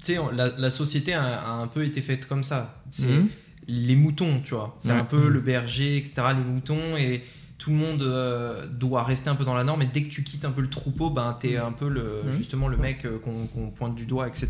tu 0.00 0.12
sais, 0.14 0.18
la, 0.34 0.48
la 0.56 0.70
société 0.70 1.12
a, 1.14 1.24
a 1.24 1.50
un 1.52 1.66
peu 1.66 1.82
été 1.84 2.00
faite 2.02 2.26
comme 2.26 2.42
ça. 2.42 2.82
C'est 2.90 3.06
Mhm. 3.06 3.28
Les 3.68 3.96
moutons, 3.96 4.40
tu 4.44 4.54
vois. 4.54 4.76
C'est 4.78 4.92
Ouais. 4.92 4.98
un 4.98 5.04
peu 5.04 5.28
le 5.28 5.40
berger, 5.40 5.96
etc. 5.96 6.14
Les 6.36 6.42
moutons 6.44 6.96
et 6.96 7.22
tout 7.58 7.70
le 7.70 7.76
monde 7.76 8.02
euh, 8.02 8.66
doit 8.66 9.02
rester 9.02 9.30
un 9.30 9.34
peu 9.34 9.44
dans 9.44 9.54
la 9.54 9.64
norme. 9.64 9.82
Et 9.82 9.86
dès 9.92 10.02
que 10.02 10.10
tu 10.10 10.22
quittes 10.22 10.44
un 10.44 10.50
peu 10.50 10.60
le 10.60 10.68
troupeau, 10.70 11.10
ben 11.10 11.36
t'es 11.40 11.56
un 11.56 11.72
peu 11.72 11.88
le 11.88 12.22
Mhm. 12.26 12.32
justement 12.32 12.68
le 12.68 12.76
mec 12.76 13.04
euh, 13.04 13.18
qu'on 13.18 13.46
qu'on 13.46 13.70
pointe 13.70 13.94
du 13.96 14.04
doigt, 14.06 14.28
etc. 14.28 14.48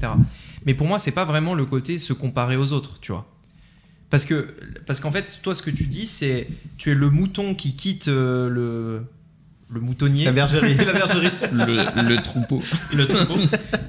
Mais 0.65 0.75
pour 0.75 0.87
moi, 0.87 0.99
c'est 0.99 1.13
pas 1.13 1.25
vraiment 1.25 1.55
le 1.55 1.65
côté 1.67 1.99
se 1.99 2.13
comparer 2.13 2.57
aux 2.57 2.73
autres, 2.73 2.99
tu 3.01 3.13
vois. 3.13 3.27
Parce 4.11 4.25
que 4.25 4.55
parce 4.87 5.01
qu'en 5.01 5.11
fait, 5.13 5.41
toi, 5.43 5.55
ce 5.55 5.63
que 5.63 5.71
tu 5.71 5.85
dis, 5.85 6.07
c'est 6.07 6.49
tu 6.79 6.91
es 6.91 6.95
le 6.95 7.09
mouton 7.11 7.55
qui 7.55 7.75
quitte 7.75 8.09
euh, 8.09 8.49
le 8.49 9.03
le 9.69 9.81
moutonnier. 9.81 10.25
La 10.25 10.33
bergerie. 10.33 10.75
la 10.87 10.93
bergerie. 10.93 11.31
le, 11.53 12.03
le 12.09 12.23
troupeau. 12.23 12.63
le 12.93 13.07
troupeau. 13.07 13.41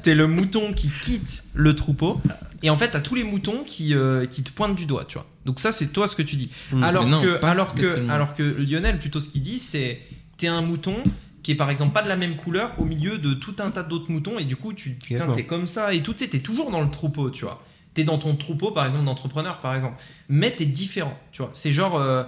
T'es 0.02 0.16
le 0.16 0.28
mouton 0.28 0.74
qui 0.74 0.90
quitte 0.90 1.44
le 1.54 1.76
troupeau. 1.76 2.20
Et 2.64 2.70
en 2.70 2.78
fait, 2.78 2.90
t'as 2.90 3.02
tous 3.02 3.16
les 3.16 3.24
moutons 3.24 3.64
qui, 3.66 3.94
euh, 3.94 4.26
qui 4.26 4.44
te 4.44 4.52
pointent 4.52 4.76
du 4.76 4.86
doigt, 4.86 5.06
tu 5.06 5.16
vois. 5.16 5.28
Donc 5.46 5.60
ça, 5.60 5.72
c'est 5.72 5.88
toi 5.94 6.08
ce 6.08 6.16
que 6.16 6.24
tu 6.24 6.36
dis. 6.36 6.50
alors, 6.82 7.04
Mais 7.04 7.12
non, 7.12 7.22
que, 7.22 7.46
alors, 7.46 7.76
que, 7.76 8.10
alors 8.10 8.34
que 8.34 8.44
Lionel, 8.44 8.98
plutôt 8.98 9.20
ce 9.20 9.30
qu'il 9.30 9.42
dit, 9.42 9.60
c'est 9.60 10.02
t'es 10.38 10.48
un 10.48 10.62
mouton 10.62 10.96
qui 11.44 11.52
est 11.52 11.56
par 11.56 11.70
exemple 11.70 11.94
pas 11.94 12.04
de 12.04 12.10
la 12.10 12.18
même 12.18 12.36
couleur 12.36 12.74
au 12.78 12.86
milieu 12.86 13.18
de 13.18 13.34
tout 13.34 13.56
un 13.60 13.72
tas 13.72 13.84
d'autres 13.84 14.12
moutons 14.12 14.38
et 14.38 14.44
du 14.44 14.56
coup 14.56 14.74
tu 14.74 15.00
t'es 15.00 15.46
comme 15.46 15.66
ça 15.66 15.94
et 15.94 16.04
tout 16.04 16.14
tu 16.14 16.20
sais 16.26 16.30
t'es 16.30 16.40
toujours 16.40 16.72
dans 16.72 16.82
le 16.82 16.92
troupeau 16.92 17.30
tu 17.30 17.46
vois 17.46 17.64
t'es 17.94 18.04
dans 18.04 18.18
ton 18.18 18.36
troupeau 18.36 18.72
par 18.72 18.86
exemple 18.86 19.06
d'entrepreneur 19.06 19.60
par 19.60 19.74
exemple 19.74 19.96
mais 20.30 20.52
t'es 20.52 20.66
différent 20.66 21.18
tu 21.32 21.42
vois 21.42 21.50
c'est 21.54 21.72
genre 21.72 21.96
euh, 21.96 22.24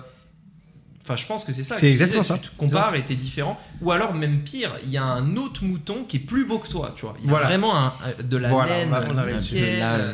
enfin 1.09 1.15
je 1.15 1.25
pense 1.25 1.43
que 1.43 1.51
c'est 1.51 1.63
ça 1.63 1.73
C'est 1.75 1.81
que 1.81 1.85
tu 1.87 1.91
exactement 1.91 2.21
disais, 2.21 2.33
ça. 2.35 2.39
tu 2.41 2.49
te 2.49 2.55
compares 2.57 2.93
et 2.95 3.03
t'es 3.03 3.15
différent 3.15 3.59
ou 3.81 3.91
alors 3.91 4.13
même 4.13 4.39
pire 4.41 4.75
il 4.83 4.91
y 4.91 4.97
a 4.97 5.03
un 5.03 5.35
autre 5.37 5.63
mouton 5.63 6.03
qui 6.07 6.17
est 6.17 6.19
plus 6.19 6.45
beau 6.45 6.59
que 6.59 6.67
toi 6.67 6.93
tu 6.95 7.01
vois 7.05 7.15
il 7.23 7.25
a 7.27 7.29
Voilà. 7.29 7.47
vraiment 7.47 7.75
un, 7.77 7.87
un- 7.87 8.23
de 8.23 8.37
la 8.37 8.49
Voilà, 8.49 8.77
laine 8.85 8.93
on 8.93 9.37
dessus. 9.37 9.55
pierre, 9.55 9.97
L'âge. 9.97 10.05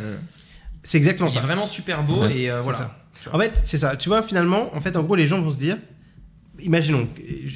C'est 0.83 0.97
exactement 0.97 1.27
il 1.29 1.33
est 1.33 1.35
ça. 1.35 1.41
vraiment 1.41 1.65
super 1.65 2.03
beau 2.03 2.21
Ouais, 2.23 2.37
et 2.37 2.51
euh, 2.51 2.61
voilà 2.61 2.77
ça. 2.77 2.99
En 3.33 3.39
fait, 3.39 3.59
c'est 3.65 3.77
ça. 3.79 3.95
Tu 3.97 4.07
vois, 4.07 4.21
finalement, 4.21 4.69
en 4.75 4.81
fait, 4.81 4.95
en 4.95 5.01
gros, 5.01 5.15
les 5.15 5.25
gens 5.25 5.41
vont 5.41 5.49
se 5.49 5.57
dire. 5.57 5.77
Imaginons. 6.59 7.07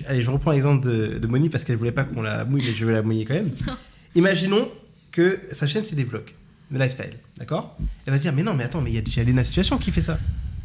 Allez, 0.07 0.21
je 0.23 0.31
reprends 0.31 0.49
l'exemple 0.51 0.83
de, 0.85 1.19
de 1.19 1.27
Moni 1.27 1.47
parce 1.47 1.63
qu'elle 1.63 1.75
voulait 1.77 1.91
pas 1.91 2.03
qu'on 2.05 2.23
la 2.23 2.43
mouille, 2.43 2.63
mais 2.65 2.73
je 2.73 2.85
vais 2.85 2.91
la 2.93 3.03
mouiller 3.03 3.23
quand 3.25 3.35
même. 3.35 3.51
Imaginons 4.15 4.67
que 5.11 5.39
sa 5.51 5.67
chaîne, 5.67 5.83
c'est 5.83 5.95
des 5.95 6.03
vlogs, 6.03 6.33
de 6.71 6.79
lifestyle. 6.79 7.13
D'accord? 7.37 7.77
Elle 8.07 8.13
va 8.13 8.17
se 8.17 8.23
dire 8.23 8.33
Mais 8.33 8.41
non, 8.41 8.55
mais 8.55 8.63
attends, 8.63 8.81
mais 8.81 8.89
il 8.89 8.95
y 8.95 8.97
a 8.97 9.01
déjà 9.01 9.23
Lena 9.23 9.43
Situation 9.43 9.77
qui 9.77 9.91
fait 9.91 10.01
ça. 10.01 10.17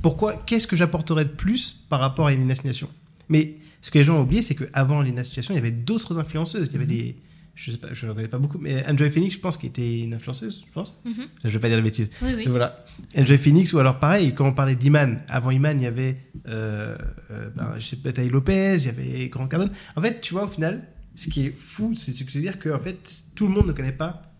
Pourquoi 0.05 0.36
Qu'est-ce 0.44 0.66
que 0.66 0.76
j'apporterais 0.76 1.24
de 1.24 1.30
plus 1.30 1.72
par 1.88 1.98
rapport 1.98 2.26
à 2.26 2.32
une 2.34 2.55
Situation 2.55 2.90
Mais 3.30 3.55
ce 3.80 3.90
que 3.90 3.96
les 3.96 4.05
gens 4.05 4.18
ont 4.18 4.20
oublié, 4.20 4.42
c'est 4.42 4.55
qu'avant 4.55 5.00
Lena 5.00 5.24
Situation, 5.24 5.55
il 5.55 5.57
y 5.57 5.61
avait 5.61 5.70
d'autres 5.70 6.18
influenceuses. 6.18 6.68
Il 6.68 6.74
y 6.74 6.76
avait 6.76 6.84
des. 6.84 7.16
Je 7.55 7.70
sais 7.70 7.78
pas, 7.78 7.88
je 7.94 8.07
ne 8.07 8.12
connais 8.12 8.28
pas 8.28 8.36
beaucoup, 8.36 8.59
mais 8.59 8.84
Enjoy 8.86 9.09
Phoenix, 9.09 9.36
je 9.36 9.40
pense, 9.40 9.57
qui 9.57 9.64
était 9.66 10.00
une 10.00 10.12
influenceuse, 10.12 10.62
je 10.66 10.72
pense. 10.74 10.94
Mhm. 11.07 11.24
Je 11.42 11.48
vais 11.48 11.59
pas 11.59 11.68
dire 11.68 11.78
de 11.78 11.82
bêtises. 11.82 12.11
Oui, 12.20 12.44
Voilà. 12.48 12.84
Enjoy 13.16 13.38
Phoenix, 13.38 13.72
ou 13.72 13.78
alors 13.78 13.98
pareil, 13.98 14.34
quand 14.34 14.46
on 14.46 14.52
parlait 14.52 14.76
d'Iman, 14.76 15.22
avant 15.26 15.50
Iman, 15.50 15.80
il 15.80 15.84
y 15.84 15.86
avait, 15.86 16.18
euh, 16.48 16.98
euh, 17.30 17.48
ben, 17.57 17.72
je 17.78 17.86
sais 17.86 17.96
pas, 17.96 18.12
Taï 18.12 18.28
Lopez, 18.28 18.76
il 18.80 18.84
y 18.84 18.88
avait 18.88 19.28
Grant 19.28 19.46
Cardone. 19.46 19.70
En 19.96 20.02
fait, 20.02 20.20
tu 20.20 20.34
vois, 20.34 20.44
au 20.44 20.48
final, 20.48 20.86
ce 21.16 21.30
qui 21.30 21.46
est 21.46 21.55
fou, 21.57 21.94
c'est 21.94 22.12
ce 22.12 22.24
que 22.24 22.30
je 22.30 22.36
veux 22.36 22.44
dire 22.44 22.59
que 22.59 22.68
en 22.68 22.78
fait, 22.78 23.24
tout 23.34 23.46
le 23.46 23.55
monde 23.55 23.68
ne 23.68 23.72
connaît 23.72 23.92
pas, 23.92 24.34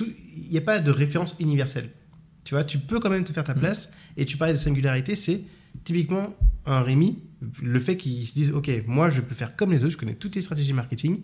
il 0.00 0.48
n'y 0.48 0.58
a 0.58 0.60
pas 0.60 0.78
de 0.78 0.92
référence 0.92 1.34
universelle. 1.40 1.90
Tu 2.44 2.54
vois, 2.54 2.64
tu 2.64 2.78
peux 2.78 2.98
quand 2.98 3.10
même 3.10 3.24
te 3.24 3.32
faire 3.32 3.44
ta 3.44 3.54
place, 3.54 3.92
et 4.16 4.24
tu 4.24 4.36
parlais 4.36 4.54
de 4.54 4.58
singularité, 4.58 5.16
c'est 5.16 5.42
typiquement 5.84 6.34
un 6.66 6.82
Rémi, 6.82 7.18
le 7.62 7.80
fait 7.80 7.96
qu'ils 7.96 8.26
se 8.26 8.34
disent, 8.34 8.52
OK, 8.52 8.70
moi, 8.86 9.08
je 9.08 9.20
peux 9.20 9.34
faire 9.34 9.56
comme 9.56 9.72
les 9.72 9.84
autres, 9.84 9.92
je 9.92 9.96
connais 9.96 10.14
toutes 10.14 10.34
les 10.34 10.40
stratégies 10.40 10.72
marketing, 10.72 11.20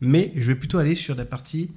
mais 0.00 0.32
je 0.36 0.52
vais 0.52 0.58
plutôt 0.58 0.78
aller 0.78 0.94
sur 0.94 1.14
la 1.14 1.24
partie 1.24 1.70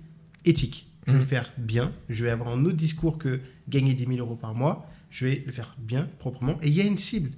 éthique. 0.44 0.90
Je 1.08 1.14
vais 1.14 1.20
le 1.20 1.26
faire 1.26 1.52
bien, 1.58 1.92
je 2.10 2.24
vais 2.24 2.32
avoir 2.32 2.50
un 2.50 2.66
autre 2.66 2.78
discours 2.78 3.20
que 3.20 3.40
gagner 3.70 3.94
10 3.94 4.08
000 4.08 4.18
euros 4.20 4.36
par 4.36 4.56
mois, 4.56 4.90
je 5.12 5.28
vais 5.28 5.44
le 5.46 5.52
faire 5.52 5.76
bien, 5.78 6.10
proprement, 6.18 6.58
et 6.64 6.68
il 6.68 6.74
y 6.74 6.82
a 6.82 6.84
une 6.84 6.98
cible. 6.98 7.32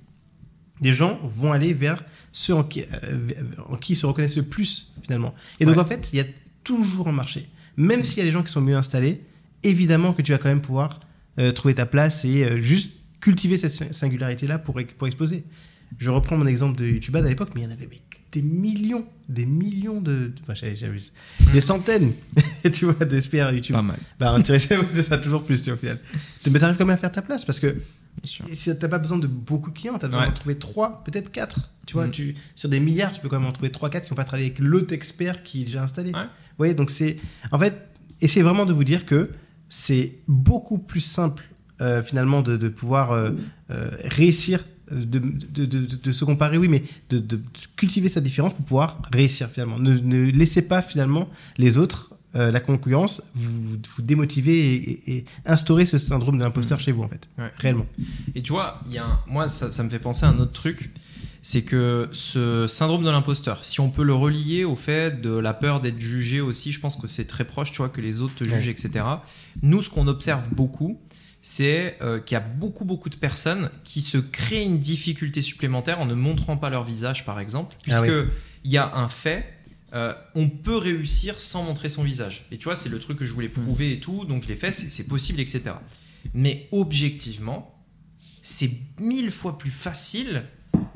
Les 0.80 0.93
gens 0.93 1.20
vont 1.24 1.51
aller 1.51 1.74
vers 1.74 2.03
ceux 2.32 2.53
en 2.53 2.64
qui, 2.64 2.84
euh, 2.84 3.30
en 3.68 3.76
qui 3.76 3.93
ils 3.93 3.95
se 3.95 4.05
reconnaissent 4.05 4.38
le 4.38 4.43
plus, 4.43 4.93
finalement. 5.01 5.34
Et 5.60 5.66
donc, 5.66 5.78
en 5.78 5.86
fait, 5.86 6.12
il 6.14 6.18
y 6.18 6.20
a 6.22 6.26
toujours 6.64 7.08
un 7.08 7.12
marché. 7.12 7.49
Même 7.78 8.03
s'il 8.03 8.20
y 8.20 8.22
a 8.22 8.26
des 8.26 8.32
gens 8.32 8.43
qui 8.43 8.51
sont 8.51 8.62
mieux 8.62 8.76
installés, 8.76 9.22
évidemment 9.64 10.14
que 10.14 10.22
tu 10.22 10.32
vas 10.32 10.38
quand 10.38 10.49
même 10.49 10.62
pouvoir 10.62 10.99
trouver 11.52 11.76
ta 11.76 11.86
place 11.86 12.26
et 12.26 12.44
euh, 12.46 12.60
juste 12.62 12.92
cultiver 13.22 13.58
cette 13.58 13.72
sing- 13.72 13.92
singularité-là 13.92 14.60
pour, 14.60 14.80
pour 14.98 15.08
exploser. 15.08 15.44
Je 15.98 16.10
reprends 16.10 16.38
mon 16.38 16.48
exemple 16.48 16.78
de 16.78 16.86
YouTube 16.86 17.16
à 17.16 17.22
l'époque, 17.22 17.50
mais 17.56 17.62
il 17.62 17.64
y 17.64 17.68
en 17.68 17.72
avait 17.72 17.90
des 18.32 18.42
millions, 18.42 19.06
des 19.30 19.46
millions 19.46 20.02
de. 20.02 20.12
de- 20.12 20.34
bah, 20.48 20.54
j'avais- 20.54 20.76
j'abuse. 20.76 21.14
Des 21.54 21.62
centaines, 21.62 22.12
tu 22.74 22.86
vois, 22.86 23.06
d'experts 23.06 23.52
YouTube. 23.54 23.76
Pas 23.76 23.82
mal, 23.82 23.98
Bah, 24.20 24.36
tu 24.44 24.58
c'est 24.60 25.02
ça 25.02 25.18
toujours 25.18 25.44
plus, 25.44 25.62
tu 25.64 25.70
vois, 25.70 25.78
au 25.78 25.80
final. 25.80 26.00
Mais 26.52 26.60
t'arrives 26.60 26.78
quand 26.78 26.86
même 26.86 26.94
à 26.96 26.98
faire 26.98 27.12
ta 27.12 27.22
place 27.22 27.46
parce 27.46 27.60
que 27.60 27.76
si 28.54 28.78
t'as 28.78 28.88
pas 28.88 28.98
besoin 28.98 29.18
de 29.20 29.28
beaucoup 29.28 29.70
de 29.72 29.78
clients, 29.78 29.98
t'as 29.98 30.08
besoin 30.08 30.24
Ouais. 30.24 30.28
d'en 30.28 30.34
trouver 30.34 30.56
trois, 30.58 31.04
peut-être 31.06 31.32
quatre. 31.32 31.72
Tu 31.86 31.94
vois, 31.94 32.08
Mm. 32.08 32.12
tu, 32.12 32.36
sur 32.56 32.68
des 32.68 32.80
milliards, 32.82 33.12
tu 33.14 33.22
peux 33.22 33.30
quand 33.30 33.40
même 33.40 33.48
en 33.48 33.52
trouver 33.54 33.72
trois, 33.72 33.90
quatre 33.90 34.06
qui 34.08 34.12
n'ont 34.12 34.16
pas 34.18 34.24
travaillé 34.26 34.48
avec 34.48 34.60
l'autre 34.60 34.94
expert 34.94 35.42
qui 35.44 35.62
est 35.62 35.66
déjà 35.66 35.84
installé. 35.84 36.12
Ouais. 36.12 36.24
Vous 36.24 36.58
voyez, 36.58 36.74
donc 36.74 36.92
c'est. 36.92 37.18
En 37.52 37.60
fait, 37.60 37.88
essayez 38.20 38.44
vraiment 38.44 38.66
de 38.66 38.74
vous 38.74 38.84
dire 38.84 39.06
que 39.06 39.30
c'est 39.70 40.13
beaucoup 40.28 40.78
plus 40.78 41.01
simple, 41.01 41.43
euh, 41.82 42.01
finalement, 42.03 42.41
de, 42.41 42.57
de 42.57 42.70
pouvoir 42.70 43.11
euh, 43.11 43.32
euh, 43.72 43.89
réussir, 44.05 44.63
de, 44.91 46.11
se 46.11 46.24
comparer, 46.26 46.57
oui, 46.57 46.68
mais 46.70 46.84
de, 47.09 47.39
cultiver 47.76 48.07
sa 48.09 48.22
différence 48.22 48.53
pour 48.53 48.65
pouvoir 48.65 49.01
réussir, 49.11 49.49
finalement. 49.49 49.78
Ne, 49.80 49.97
ne 49.97 50.32
laissez 50.32 50.61
pas, 50.61 50.82
finalement, 50.82 51.30
les 51.57 51.78
autres. 51.78 52.13
la 52.34 52.59
concurrence, 52.59 53.24
vous, 53.34 53.51
vous 53.95 54.01
démotiver 54.03 54.76
et, 54.76 54.76
et- 54.91 55.18
et 55.18 55.26
instaurer 55.45 55.88
ce 55.88 55.97
syndrome 55.97 56.38
de 56.38 56.43
l'imposteur 56.43 56.80
chez 56.80 56.91
vous, 56.91 57.01
en 57.03 57.07
fait. 57.07 57.28
Ouais. 57.39 57.51
Réellement. 57.57 57.88
Et 58.36 58.43
tu 58.43 58.51
vois, 58.51 58.80
y 58.91 58.99
a 58.99 59.05
un- 59.05 59.20
moi, 59.28 59.49
ça, 59.49 59.72
ça 59.72 59.82
me 59.84 59.89
fait 59.89 59.97
penser 59.97 60.26
à 60.26 60.30
un 60.30 60.38
autre 60.39 60.51
truc. 60.51 60.91
C'est 61.50 61.62
que 61.62 62.10
ce 62.12 62.68
syndrome 62.68 63.06
de 63.06 63.10
l'imposteur, 63.10 63.64
si 63.64 63.80
on 63.80 63.89
peut 63.89 64.04
le 64.04 64.14
relier 64.14 64.66
au 64.66 64.76
fait 64.76 65.22
de 65.22 65.30
la 65.30 65.54
peur 65.54 65.80
d'être 65.80 66.02
jugé 66.02 66.41
aussi, 66.41 66.74
je 66.74 66.82
pense 66.82 66.98
que 66.98 67.08
c'est 67.08 67.24
très 67.24 67.45
proche, 67.45 67.72
tu 67.72 67.78
vois, 67.78 67.88
que 67.88 68.02
les 68.02 68.20
autres 68.20 68.36
te 68.36 68.43
jugent, 68.43 68.66
Ouais. 68.66 68.72
etc. 68.72 69.06
Nous, 69.62 69.82
ce 69.82 69.89
qu'on 69.89 70.10
observe 70.10 70.50
beaucoup, 70.54 71.00
c'est 71.41 71.98
euh, 72.02 72.20
qu'il 72.20 72.36
y 72.36 72.38
a 72.38 72.41
beaucoup, 72.41 72.84
beaucoup 72.84 73.10
de 73.10 73.16
personnes 73.16 73.70
qui 73.86 74.02
se 74.02 74.18
créent 74.18 74.66
une 74.66 74.80
difficulté 74.80 75.39
supplémentaire 75.39 76.02
en 76.02 76.06
ne 76.06 76.16
montrant 76.16 76.58
pas 76.58 76.70
leur 76.70 76.84
visage, 76.84 77.26
par 77.26 77.39
exemple, 77.39 77.78
puisque 77.82 77.98
Ah 78.00 78.02
oui. 78.24 78.28
il 78.66 78.72
y 78.74 78.78
a 78.78 78.93
un 78.98 79.08
fait. 79.08 79.54
euh, 79.93 80.14
on 80.36 80.50
peut 80.50 80.76
réussir 80.76 81.39
sans 81.39 81.64
montrer 81.64 81.88
son 81.88 82.04
visage. 82.04 82.45
Et 82.52 82.58
tu 82.58 82.66
vois, 82.66 82.76
c'est 82.76 82.89
le 82.89 83.00
truc 83.00 83.18
que 83.20 83.24
je 83.24 83.32
voulais 83.32 83.48
prouver 83.48 83.93
et 83.93 84.02
tout, 84.02 84.26
donc 84.26 84.43
je 84.43 84.50
l'ai 84.50 84.58
fait, 84.58 84.72
c'est 84.72 84.89
c'est 84.91 85.08
possible, 85.08 85.39
etc. 85.39 85.62
Mais 86.34 86.68
objectivement, 86.74 87.74
c'est 88.41 88.70
mille 89.00 89.32
fois 89.32 89.58
plus 89.58 89.72
facile 89.72 90.43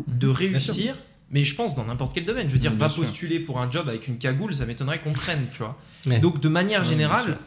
de 0.07 0.27
réussir. 0.27 0.95
Mais 1.33 1.45
je 1.45 1.55
pense 1.55 1.75
dans 1.75 1.85
n'importe 1.85 2.13
quel 2.13 2.25
domaine. 2.25 2.49
Je 2.49 2.53
veux 2.53 2.59
dire, 2.59 2.71
Bien 2.71 2.87
va 2.87 2.89
sûr. 2.93 3.03
postuler 3.03 3.39
pour 3.39 3.61
un 3.61 3.71
job 3.71 3.87
avec 3.87 4.07
une 4.09 4.17
cagoule, 4.17 4.53
ça 4.53 4.65
m'étonnerait 4.65 4.99
qu'on 4.99 5.13
prenne, 5.13 5.45
tu 5.53 5.59
vois. 5.59 5.77
Ouais. 6.05 6.19
Donc 6.19 6.41
de 6.41 6.49
manière 6.49 6.83
générale, 6.83 7.37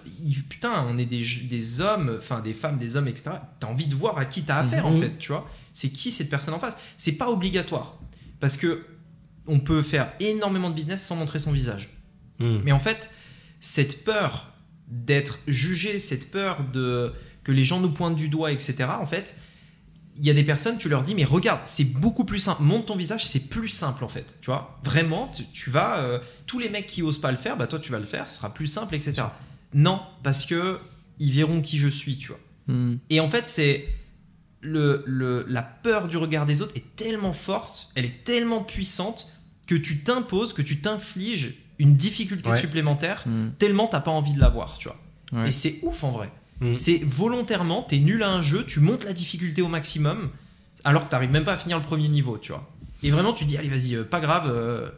putain, 0.48 0.86
on 0.88 0.96
est 0.96 1.04
des, 1.04 1.22
des 1.50 1.80
hommes, 1.82 2.16
enfin 2.18 2.40
des 2.40 2.54
femmes, 2.54 2.78
des 2.78 2.96
hommes, 2.96 3.08
etc. 3.08 3.32
T'as 3.60 3.66
envie 3.66 3.86
de 3.86 3.94
voir 3.94 4.16
à 4.16 4.24
qui 4.24 4.42
t'as 4.42 4.56
affaire 4.56 4.86
en 4.86 4.92
Mhm. 4.92 5.00
fait, 5.02 5.18
tu 5.18 5.28
vois. 5.32 5.46
C'est 5.74 5.90
qui 5.90 6.10
cette 6.10 6.30
personne 6.30 6.54
en 6.54 6.58
face? 6.58 6.76
C'est 6.96 7.12
pas 7.18 7.28
obligatoire 7.30 7.98
parce 8.40 8.56
que 8.56 8.86
on 9.46 9.60
peut 9.60 9.82
faire 9.82 10.12
énormément 10.18 10.70
de 10.70 10.74
business 10.74 11.04
sans 11.04 11.16
montrer 11.16 11.38
son 11.38 11.52
visage. 11.52 11.90
Mm. 12.38 12.60
Mais 12.64 12.72
en 12.72 12.78
fait, 12.80 13.10
cette 13.60 14.02
peur 14.04 14.52
d'être 14.88 15.40
jugé, 15.46 15.98
cette 15.98 16.30
peur 16.30 16.58
de 16.72 17.12
que 17.42 17.52
les 17.52 17.64
gens 17.66 17.80
nous 17.80 17.90
pointent 17.90 18.16
du 18.16 18.30
doigt, 18.30 18.50
etc. 18.52 18.76
En 18.98 19.04
fait, 19.04 19.36
il 20.16 20.24
y 20.26 20.30
a 20.30 20.34
des 20.34 20.44
personnes, 20.44 20.78
tu 20.78 20.88
leur 20.88 21.02
dis, 21.02 21.14
mais 21.14 21.24
regarde, 21.24 21.60
c'est 21.64 21.84
beaucoup 21.84 22.24
plus 22.24 22.38
simple. 22.38 22.62
Monte 22.62 22.86
ton 22.86 22.96
visage, 22.96 23.26
c'est 23.26 23.48
plus 23.48 23.68
simple 23.68 24.04
en 24.04 24.08
fait. 24.08 24.36
Tu 24.40 24.46
vois, 24.46 24.78
vraiment, 24.84 25.32
tu, 25.34 25.44
tu 25.52 25.70
vas. 25.70 25.98
euh, 25.98 26.18
tous 26.46 26.58
les 26.58 26.68
mecs 26.68 26.86
qui 26.86 27.02
osent 27.02 27.20
pas 27.20 27.30
le 27.32 27.36
faire, 27.38 27.56
bah 27.56 27.66
toi 27.66 27.78
tu 27.78 27.90
vas 27.90 27.98
le 27.98 28.04
faire, 28.04 28.28
ce 28.28 28.36
sera 28.36 28.52
plus 28.52 28.66
simple, 28.66 28.94
etc. 28.94 29.22
Non, 29.72 30.00
parce 30.22 30.44
que 30.44 30.78
ils 31.18 31.32
verront 31.32 31.60
qui 31.62 31.78
je 31.78 31.88
suis, 31.88 32.18
tu 32.18 32.28
vois. 32.28 32.38
Hmm. 32.68 32.96
Et 33.10 33.18
en 33.20 33.28
fait, 33.30 33.48
c'est 33.48 33.86
le, 34.60 35.02
le- 35.06 35.44
la 35.48 35.62
peur 35.62 36.08
du 36.08 36.16
regard 36.16 36.46
des 36.46 36.62
autres 36.62 36.72
est 36.76 36.96
tellement 36.96 37.32
forte, 37.32 37.90
elle 37.94 38.04
est 38.04 38.24
tellement 38.24 38.62
puissante 38.62 39.32
que 39.66 39.74
tu 39.74 39.98
t'imposes, 40.00 40.52
que 40.52 40.62
tu 40.62 40.80
t'infliges 40.80 41.54
une 41.78 41.96
difficulté 41.96 42.50
Ouais. 42.50 42.60
supplémentaire 42.60 43.22
Hmm. 43.26 43.50
tellement 43.58 43.86
t'as 43.88 44.00
pas 44.00 44.10
envie 44.10 44.32
de 44.32 44.40
l'avoir, 44.40 44.78
tu 44.78 44.88
vois. 44.88 44.98
Ouais. 45.32 45.48
Et 45.48 45.52
c'est 45.52 45.80
ouf 45.82 46.04
en 46.04 46.12
vrai. 46.12 46.30
Mm. 46.70 46.74
C'est 46.74 47.02
volontairement, 47.04 47.82
t'es 47.82 47.98
nul 47.98 48.22
à 48.22 48.30
un 48.30 48.40
jeu, 48.40 48.64
tu 48.66 48.80
montes 48.80 49.04
la 49.04 49.12
difficulté 49.12 49.62
au 49.62 49.68
maximum, 49.68 50.30
alors 50.84 51.04
que 51.04 51.10
t'arrives 51.10 51.30
même 51.30 51.44
pas 51.44 51.54
à 51.54 51.58
finir 51.58 51.78
le 51.78 51.84
premier 51.84 52.08
niveau, 52.08 52.38
tu 52.38 52.52
vois. 52.52 52.70
Et 53.02 53.10
vraiment, 53.10 53.32
tu 53.32 53.44
dis, 53.44 53.56
allez, 53.58 53.68
vas-y, 53.68 53.96
euh, 53.96 54.04
pas 54.04 54.20
grave, 54.20 54.44
euh, 54.48 54.88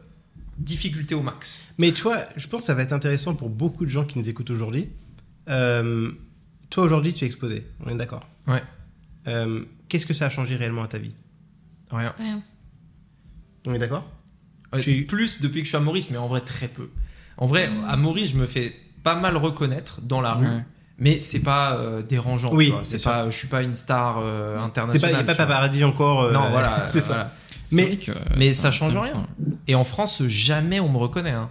difficulté 0.58 1.14
au 1.14 1.22
max. 1.22 1.66
Mais 1.78 1.92
tu 1.92 2.02
vois, 2.02 2.18
je 2.36 2.46
pense 2.48 2.62
que 2.62 2.66
ça 2.66 2.74
va 2.74 2.82
être 2.82 2.92
intéressant 2.92 3.34
pour 3.34 3.50
beaucoup 3.50 3.84
de 3.84 3.90
gens 3.90 4.04
qui 4.04 4.18
nous 4.18 4.28
écoutent 4.28 4.50
aujourd'hui. 4.50 4.88
Euh, 5.48 6.10
toi, 6.70 6.84
aujourd'hui, 6.84 7.12
tu 7.14 7.24
es 7.24 7.26
exposé. 7.26 7.66
On 7.84 7.90
est 7.90 7.96
d'accord 7.96 8.26
Ouais. 8.46 8.62
Euh, 9.28 9.64
Qu'est-ce 9.88 10.06
que 10.06 10.14
ça 10.14 10.26
a 10.26 10.30
changé 10.30 10.56
réellement 10.56 10.82
à 10.82 10.88
ta 10.88 10.98
vie? 10.98 11.12
Rien. 11.90 12.14
Rien. 12.18 12.42
On 13.66 13.74
est 13.74 13.78
d'accord? 13.78 14.08
Ouais, 14.72 14.80
Tu- 14.80 15.04
Plus 15.06 15.40
depuis 15.40 15.60
que 15.60 15.64
je 15.64 15.68
suis 15.70 15.76
à 15.76 15.80
Maurice, 15.80 16.10
mais 16.10 16.16
en 16.16 16.26
vrai, 16.28 16.40
très 16.40 16.68
peu. 16.68 16.90
En 17.36 17.46
vrai, 17.46 17.68
Mm. 17.70 17.84
à 17.88 17.96
Maurice, 17.96 18.30
je 18.30 18.36
me 18.36 18.46
fais 18.46 18.74
pas 19.02 19.14
mal 19.14 19.36
reconnaître 19.36 20.00
dans 20.00 20.20
la 20.20 20.34
rue. 20.34 20.46
Ouais. 20.46 20.64
Mais 20.98 21.18
c'est 21.20 21.40
pas 21.40 21.74
euh, 21.76 22.02
dérangeant. 22.02 22.52
Oui, 22.54 22.72
c'est 22.82 22.98
sûr. 22.98 23.10
pas, 23.10 23.28
je 23.28 23.36
suis 23.36 23.48
pas 23.48 23.62
une 23.62 23.74
star 23.74 24.16
euh, 24.18 24.54
T'es 24.54 24.58
pas, 24.58 24.64
internationale. 24.64 25.12
y 25.12 25.14
a 25.16 25.24
pas 25.24 25.34
paparazzi 25.34 25.84
encore. 25.84 26.22
euh, 26.22 26.32
Non, 26.32 26.48
voilà. 26.50 26.86
c'est 26.90 27.00
ça. 27.00 27.06
voilà. 27.12 27.32
Mais- 27.72 27.96
que, 27.96 28.12
euh, 28.12 28.14
mais 28.38 28.54
ça 28.54 28.70
change 28.70 28.96
intéressant. 28.96 29.26
Et 29.68 29.74
en 29.74 29.84
France, 29.84 30.22
jamais 30.26 30.80
on 30.80 30.88
me 30.88 30.96
reconnaît. 30.98 31.32
hein. 31.32 31.50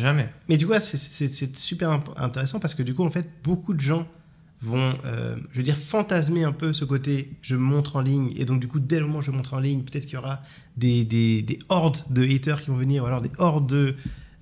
Jamais. 0.00 0.28
Mais 0.48 0.56
du 0.56 0.66
coup, 0.66 0.74
c'est- 0.80 0.96
c'est 1.26 1.56
super 1.58 2.00
intéressant 2.16 2.60
parce 2.60 2.74
que 2.74 2.82
du 2.82 2.94
coup, 2.94 3.04
en 3.04 3.10
fait, 3.10 3.28
beaucoup 3.42 3.74
de 3.74 3.80
gens 3.80 4.06
vont, 4.60 4.94
euh, 5.06 5.36
je 5.52 5.56
veux 5.58 5.62
dire, 5.62 5.76
fantasmer 5.76 6.42
un 6.44 6.52
peu 6.52 6.72
ce 6.72 6.84
côté 6.84 7.30
je 7.42 7.54
montre 7.56 7.96
en 7.96 8.00
ligne. 8.00 8.32
Et 8.36 8.44
donc, 8.44 8.60
du 8.60 8.68
coup, 8.68 8.80
dès 8.80 8.98
le 9.00 9.06
moment 9.06 9.20
où 9.20 9.22
je 9.22 9.30
montre 9.30 9.54
en 9.54 9.60
ligne, 9.60 9.82
peut-être 9.82 10.04
qu'il 10.04 10.14
y 10.14 10.18
aura 10.18 10.40
des, 10.76 11.04
des, 11.04 11.42
des 11.42 11.58
hordes 11.68 11.98
de 12.10 12.24
haters 12.24 12.60
qui 12.62 12.70
vont 12.70 12.76
venir, 12.76 13.04
ou 13.04 13.06
alors 13.06 13.22
des 13.22 13.30
hordes 13.38 13.68
de, 13.68 13.94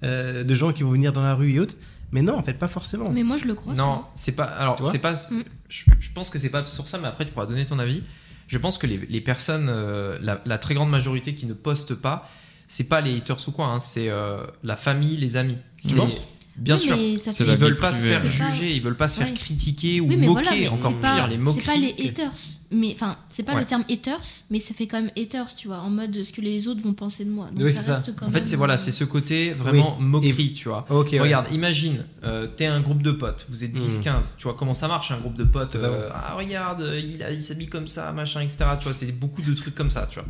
euh, 0.02 0.42
de 0.44 0.54
gens 0.54 0.72
qui 0.72 0.82
vont 0.82 0.90
venir 0.90 1.12
dans 1.12 1.22
la 1.22 1.34
rue 1.34 1.52
et 1.52 1.60
autres. 1.60 1.76
Mais 2.12 2.22
non, 2.22 2.36
en 2.36 2.42
fait, 2.42 2.54
pas 2.54 2.68
forcément. 2.68 3.10
Mais 3.10 3.22
moi, 3.22 3.36
je 3.36 3.46
le 3.46 3.54
crois. 3.54 3.74
Non, 3.74 4.04
c'est 4.14 4.36
pas. 4.36 4.44
Alors, 4.44 4.84
c'est 4.84 4.98
pas. 4.98 5.12
Mm. 5.14 5.42
Je, 5.68 5.84
je 5.98 6.12
pense 6.12 6.30
que 6.30 6.38
c'est 6.38 6.50
pas 6.50 6.66
sur 6.66 6.88
ça, 6.88 6.98
mais 6.98 7.08
après 7.08 7.26
tu 7.26 7.32
pourras 7.32 7.46
donner 7.46 7.66
ton 7.66 7.78
avis. 7.78 8.02
Je 8.46 8.58
pense 8.58 8.78
que 8.78 8.86
les, 8.86 8.98
les 8.98 9.20
personnes, 9.20 9.68
euh, 9.68 10.18
la, 10.20 10.40
la 10.44 10.58
très 10.58 10.74
grande 10.74 10.90
majorité 10.90 11.34
qui 11.34 11.46
ne 11.46 11.54
postent 11.54 11.96
pas, 11.96 12.28
c'est 12.68 12.88
pas 12.88 13.00
les 13.00 13.16
haters 13.16 13.48
ou 13.48 13.50
quoi, 13.50 13.66
hein, 13.66 13.80
c'est 13.80 14.08
euh, 14.08 14.44
la 14.62 14.76
famille, 14.76 15.16
les 15.16 15.36
amis. 15.36 15.58
Tu 15.84 15.96
penses 15.96 16.28
Bien 16.58 16.76
Oui, 16.76 16.80
sûr. 16.82 16.96
C'est 17.22 17.40
Ils 17.44 17.56
veulent 17.56 17.74
vie 17.74 17.78
pas 17.78 17.92
se 17.92 18.06
faire 18.06 18.20
C'est 18.22 18.38
pas- 18.38 18.50
juger, 18.50 18.74
ils 18.74 18.82
veulent 18.82 18.96
pas 18.96 19.08
se 19.08 19.18
faire 19.18 19.28
Ouais. 19.28 19.34
critiquer 19.34 20.00
ou 20.00 20.06
moquer, 20.06 20.26
voilà, 20.26 20.50
encore 20.72 20.92
c'est 20.92 21.00
pire, 21.00 21.00
pas, 21.00 21.26
les 21.26 21.32
c'est 21.34 21.38
moqueries. 21.40 21.64
pas 21.66 21.76
les 21.76 22.08
haters. 22.08 22.32
Mais 22.72 22.92
enfin, 22.94 23.16
c'est 23.28 23.42
pas 23.42 23.52
Ouais. 23.54 23.60
le 23.60 23.66
terme 23.66 23.84
haters, 23.90 24.20
mais 24.50 24.58
ça 24.58 24.74
fait 24.74 24.86
quand 24.86 25.00
même 25.00 25.10
haters, 25.16 25.54
tu 25.54 25.68
vois, 25.68 25.78
en 25.80 25.90
mode 25.90 26.24
ce 26.24 26.32
que 26.32 26.40
les 26.40 26.66
autres 26.66 26.80
vont 26.82 26.94
penser 26.94 27.24
de 27.24 27.30
moi. 27.30 27.46
Donc 27.52 27.62
Oui, 27.64 27.72
ça 27.72 27.80
c'est 27.80 27.86
ça. 27.86 27.94
reste 27.96 28.16
quand 28.16 28.26
En 28.26 28.30
fait, 28.32 28.46
c'est 28.48 28.56
voilà, 28.56 28.78
c'est 28.78 28.90
ce 28.90 29.04
côté 29.04 29.52
vraiment 29.52 29.96
moquerie, 30.00 30.52
tu 30.52 30.68
vois. 30.68 30.86
Ok, 30.90 31.10
ouais. 31.12 31.20
Regarde, 31.20 31.46
imagine, 31.52 32.04
euh, 32.24 32.46
t'es 32.46 32.66
un 32.66 32.80
groupe 32.80 33.02
de 33.02 33.12
potes, 33.12 33.46
vous 33.50 33.62
êtes 33.62 33.74
Mm. 33.74 33.78
10-15, 33.78 34.34
tu 34.38 34.44
vois 34.44 34.54
comment 34.54 34.74
ça 34.74 34.88
marche 34.88 35.10
un 35.12 35.18
groupe 35.18 35.36
de 35.36 35.44
potes. 35.44 35.76
Euh, 35.76 36.08
ah, 36.12 36.34
regarde, 36.36 36.90
il, 36.98 37.22
a- 37.22 37.30
il 37.30 37.42
s'habille 37.42 37.68
comme 37.68 37.86
ça, 37.86 38.10
machin, 38.12 38.40
etc. 38.40 38.64
Tu 38.78 38.84
vois, 38.84 38.94
c'est 38.94 39.12
beaucoup 39.12 39.42
de 39.42 39.54
trucs 39.54 39.74
comme 39.74 39.90
ça, 39.90 40.08
tu 40.10 40.18
vois. 40.18 40.28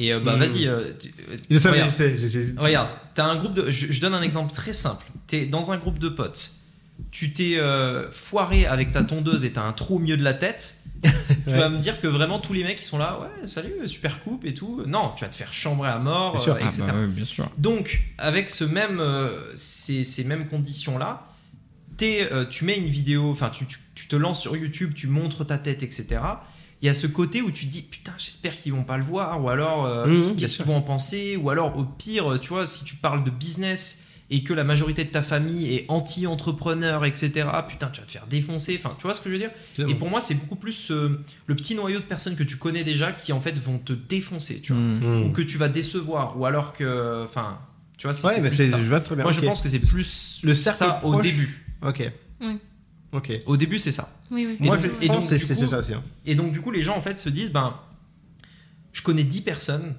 Et 0.00 0.12
euh, 0.14 0.20
bah 0.20 0.36
vas-y, 0.36 0.66
euh, 0.68 0.92
tu- 0.98 1.08
euh, 1.28 1.36
Je 1.50 1.58
savais, 1.58 1.82
regarde, 1.82 1.90
je 1.90 2.28
sais. 2.28 2.54
regarde, 2.56 2.88
t'as 3.14 3.24
un 3.24 3.36
groupe 3.36 3.52
de. 3.54 3.70
Je, 3.70 3.90
je 3.92 4.00
donne 4.00 4.14
un 4.14 4.22
exemple 4.22 4.52
très 4.54 4.72
simple. 4.72 5.04
T'es 5.26 5.44
dans 5.46 5.72
un 5.72 5.76
groupe 5.76 5.98
de 5.98 6.08
potes, 6.08 6.52
tu 7.10 7.32
t'es 7.32 7.56
euh, 7.58 8.08
foiré 8.10 8.64
avec 8.66 8.92
ta 8.92 9.02
tondeuse 9.02 9.44
et 9.44 9.50
t'as 9.52 9.62
un 9.64 9.72
trou 9.72 9.96
au 9.96 9.98
milieu 9.98 10.16
de 10.16 10.22
la 10.24 10.34
tête. 10.34 10.76
tu 11.02 11.08
Ouais. 11.52 11.58
vas 11.58 11.68
me 11.68 11.78
dire 11.78 12.00
que 12.00 12.06
vraiment 12.08 12.38
tous 12.40 12.52
les 12.52 12.64
mecs 12.64 12.80
ils 12.80 12.84
sont 12.84 12.98
là, 12.98 13.20
ouais, 13.20 13.46
salut, 13.46 13.86
super 13.86 14.20
coupe 14.22 14.44
et 14.44 14.52
tout. 14.54 14.82
Non, 14.86 15.12
tu 15.16 15.24
vas 15.24 15.30
te 15.30 15.36
faire 15.36 15.52
chambrer 15.52 15.88
à 15.90 15.98
mort, 15.98 16.32
Bien 16.34 16.42
sûr. 16.42 16.54
euh, 16.54 16.58
Ah 16.60 16.66
etc. 16.66 16.82
bah 16.86 16.94
ouais, 16.94 17.06
bien 17.06 17.24
sûr. 17.24 17.50
Donc, 17.58 18.02
avec 18.18 18.50
ce 18.50 18.64
même, 18.64 18.98
euh, 19.00 19.52
ces, 19.56 20.02
ces 20.04 20.24
mêmes 20.24 20.46
conditions-là, 20.48 21.24
euh, 22.02 22.44
tu 22.46 22.64
mets 22.64 22.76
une 22.78 22.88
vidéo, 22.88 23.30
enfin, 23.30 23.50
tu, 23.50 23.66
tu- 23.66 23.78
tu 23.94 24.06
te 24.08 24.16
lances 24.16 24.40
sur 24.40 24.56
YouTube, 24.56 24.92
tu 24.94 25.06
montres 25.08 25.44
ta 25.46 25.58
tête, 25.58 25.82
etc. 25.82 26.06
Il 26.82 26.86
y 26.86 26.88
a 26.88 26.94
ce 26.94 27.06
côté 27.08 27.42
où 27.42 27.50
tu 27.50 27.66
te 27.66 27.72
dis, 27.72 27.82
putain, 27.82 28.12
j'espère 28.18 28.52
qu'ils 28.60 28.72
vont 28.72 28.84
pas 28.84 28.96
le 28.96 29.02
voir, 29.04 29.42
ou 29.42 29.48
alors, 29.48 29.84
euh, 29.86 30.06
Mmh, 30.06 30.36
qu'est-ce 30.36 30.56
qu'ils 30.58 30.66
vont 30.66 30.76
en 30.76 30.80
penser, 30.82 31.36
ou 31.36 31.50
alors, 31.50 31.76
au 31.76 31.84
pire, 31.84 32.38
tu 32.40 32.50
vois, 32.50 32.66
si 32.66 32.84
tu 32.84 32.94
parles 32.96 33.24
de 33.24 33.30
business 33.30 34.04
et 34.30 34.44
que 34.44 34.52
la 34.52 34.62
majorité 34.62 35.04
de 35.04 35.08
ta 35.10 35.22
famille 35.22 35.74
est 35.74 35.86
anti-entrepreneur, 35.88 37.04
etc., 37.04 37.30
putain, 37.68 37.88
tu 37.88 38.00
vas 38.00 38.06
te 38.06 38.12
faire 38.12 38.26
défoncer. 38.28 38.78
Enfin, 38.78 38.94
tu 38.98 39.02
vois 39.04 39.14
ce 39.14 39.20
que 39.20 39.28
je 39.30 39.34
veux 39.34 39.38
dire? 39.40 39.50
Et 39.88 39.94
pour 39.94 40.08
moi, 40.10 40.20
c'est 40.20 40.34
beaucoup 40.34 40.54
plus 40.56 40.90
euh, 40.90 41.18
le 41.46 41.56
petit 41.56 41.74
noyau 41.74 41.98
de 41.98 42.04
personnes 42.04 42.36
que 42.36 42.42
tu 42.44 42.56
connais 42.56 42.84
déjà 42.84 43.10
qui 43.12 43.32
en 43.32 43.40
fait 43.40 43.58
vont 43.58 43.78
te 43.78 43.92
défoncer, 43.94 44.60
tu 44.60 44.72
vois, 44.72 44.82
Mm. 44.82 45.24
ou 45.24 45.30
que 45.30 45.42
tu 45.42 45.56
vas 45.58 45.68
décevoir, 45.68 46.38
ou 46.38 46.44
alors 46.46 46.74
que, 46.74 47.24
enfin, 47.24 47.58
tu 47.96 48.06
vois, 48.06 48.12
c'est 48.12 48.26
Ouais, 48.26 48.34
c'est 48.34 48.40
mais 48.42 48.48
plus 48.48 48.56
c'est, 48.56 48.68
ça. 48.68 48.78
je 48.80 48.88
vois 48.88 49.00
très 49.00 49.14
bien. 49.16 49.24
Moi, 49.24 49.32
je 49.32 49.40
pense 49.40 49.62
que 49.62 49.68
c'est 49.68 49.80
plus 49.80 50.40
Le 50.44 50.54
cercle 50.54 50.78
ça 50.78 51.00
au 51.04 51.20
début. 51.20 51.64
Ok. 51.82 52.08
Ok. 53.12 53.32
Au 53.46 53.56
début, 53.56 53.78
c'est 53.78 53.92
ça. 53.92 54.14
Oui, 54.30 54.46
oui. 54.46 54.56
Et 54.60 54.64
Moi, 54.64 54.76
donc- 54.76 54.86
je 54.86 55.04
et 55.04 55.08
donc, 55.08 55.16
pense 55.16 55.30
que 55.30 55.36
c'est, 55.38 55.54
coup- 55.54 55.66
ça 55.66 55.78
aussi. 55.78 55.94
hein. 55.94 56.02
Et 56.26 56.34
donc, 56.34 56.52
du 56.52 56.60
coup, 56.60 56.70
les 56.70 56.82
gens, 56.82 56.96
en 56.96 57.00
fait, 57.00 57.18
se 57.18 57.28
disent, 57.30 57.52
ben, 57.52 57.74
je 58.92 59.02
connais 59.02 59.24
10 59.24 59.40
personnes, 59.42 59.94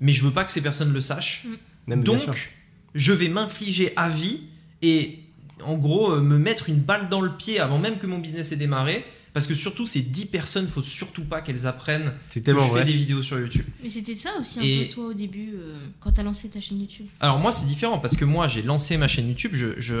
mais 0.00 0.12
je 0.12 0.24
veux 0.24 0.32
pas 0.32 0.44
que 0.44 0.50
ces 0.50 0.60
personnes 0.60 0.92
le 0.92 1.00
sachent. 1.00 1.46
Même, 1.86 2.02
bien 2.02 2.14
donc, 2.16 2.52
je 2.94 3.12
vais 3.12 3.28
m'infliger 3.28 3.92
à 3.96 4.08
vie 4.08 4.40
et, 4.82 5.20
en 5.62 5.76
gros, 5.76 6.12
euh, 6.12 6.20
me 6.20 6.38
mettre 6.38 6.68
une 6.68 6.80
balle 6.80 7.08
dans 7.08 7.20
le 7.20 7.36
pied 7.36 7.60
avant 7.60 7.78
même 7.78 7.98
que 7.98 8.06
mon 8.06 8.18
business 8.18 8.50
ait 8.52 8.56
démarré. 8.56 9.04
Parce 9.32 9.46
que 9.46 9.54
surtout, 9.54 9.86
ces 9.86 10.00
10 10.02 10.26
personnes, 10.26 10.66
faut 10.66 10.82
surtout 10.82 11.22
pas 11.22 11.40
qu'elles 11.40 11.66
apprennent 11.66 12.12
c'est 12.26 12.40
que 12.40 12.46
tellement 12.46 12.66
je 12.66 12.78
fais 12.78 12.84
des 12.84 12.92
vidéos 12.94 13.22
sur 13.22 13.38
YouTube. 13.38 13.64
Mais 13.82 13.88
c'était 13.88 14.16
ça 14.16 14.30
aussi 14.40 14.58
un 14.58 14.62
Et- 14.62 14.84
peu 14.86 14.94
toi 14.94 15.06
au 15.06 15.14
début, 15.14 15.50
euh, 15.54 15.74
quand 16.00 16.10
t'as 16.10 16.24
lancé 16.24 16.48
ta 16.48 16.60
chaîne 16.60 16.80
YouTube. 16.80 17.06
Alors 17.20 17.38
moi, 17.38 17.52
c'est 17.52 17.66
différent 17.66 17.98
parce 17.98 18.16
que 18.16 18.24
moi, 18.24 18.48
j'ai 18.48 18.62
lancé 18.62 18.96
ma 18.96 19.06
chaîne 19.06 19.28
YouTube, 19.28 19.52
je, 19.54 19.78
je, 19.78 19.94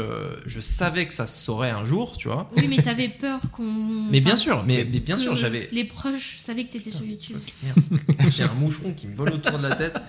je 0.46 0.60
savais 0.60 1.06
que 1.06 1.14
ça 1.14 1.26
se 1.26 1.44
saurait 1.44 1.70
un 1.70 1.84
jour, 1.84 2.16
tu 2.16 2.26
vois. 2.26 2.50
Oui, 2.56 2.66
mais 2.68 2.78
t'avais 2.82 3.08
peur 3.08 3.40
qu'on. 3.52 3.62
Mais 4.10 4.20
bien 4.20 4.34
sûr, 4.36 4.64
mais, 4.66 4.84
mais 4.90 4.98
bien 5.00 5.16
sûr, 5.16 5.36
j'avais... 5.36 5.68
Les 5.70 5.84
proches 5.84 6.38
savaient 6.38 6.64
que 6.64 6.72
t'étais 6.72 6.90
sur 6.90 7.04
YouTube. 7.04 7.36
Merde. 7.62 7.78
J'ai 8.32 8.42
un 8.42 8.52
moucheron 8.54 8.92
qui 8.92 9.06
me 9.06 9.14
vole 9.14 9.32
autour 9.34 9.58
de 9.58 9.68
la 9.68 9.76
tête. 9.76 9.96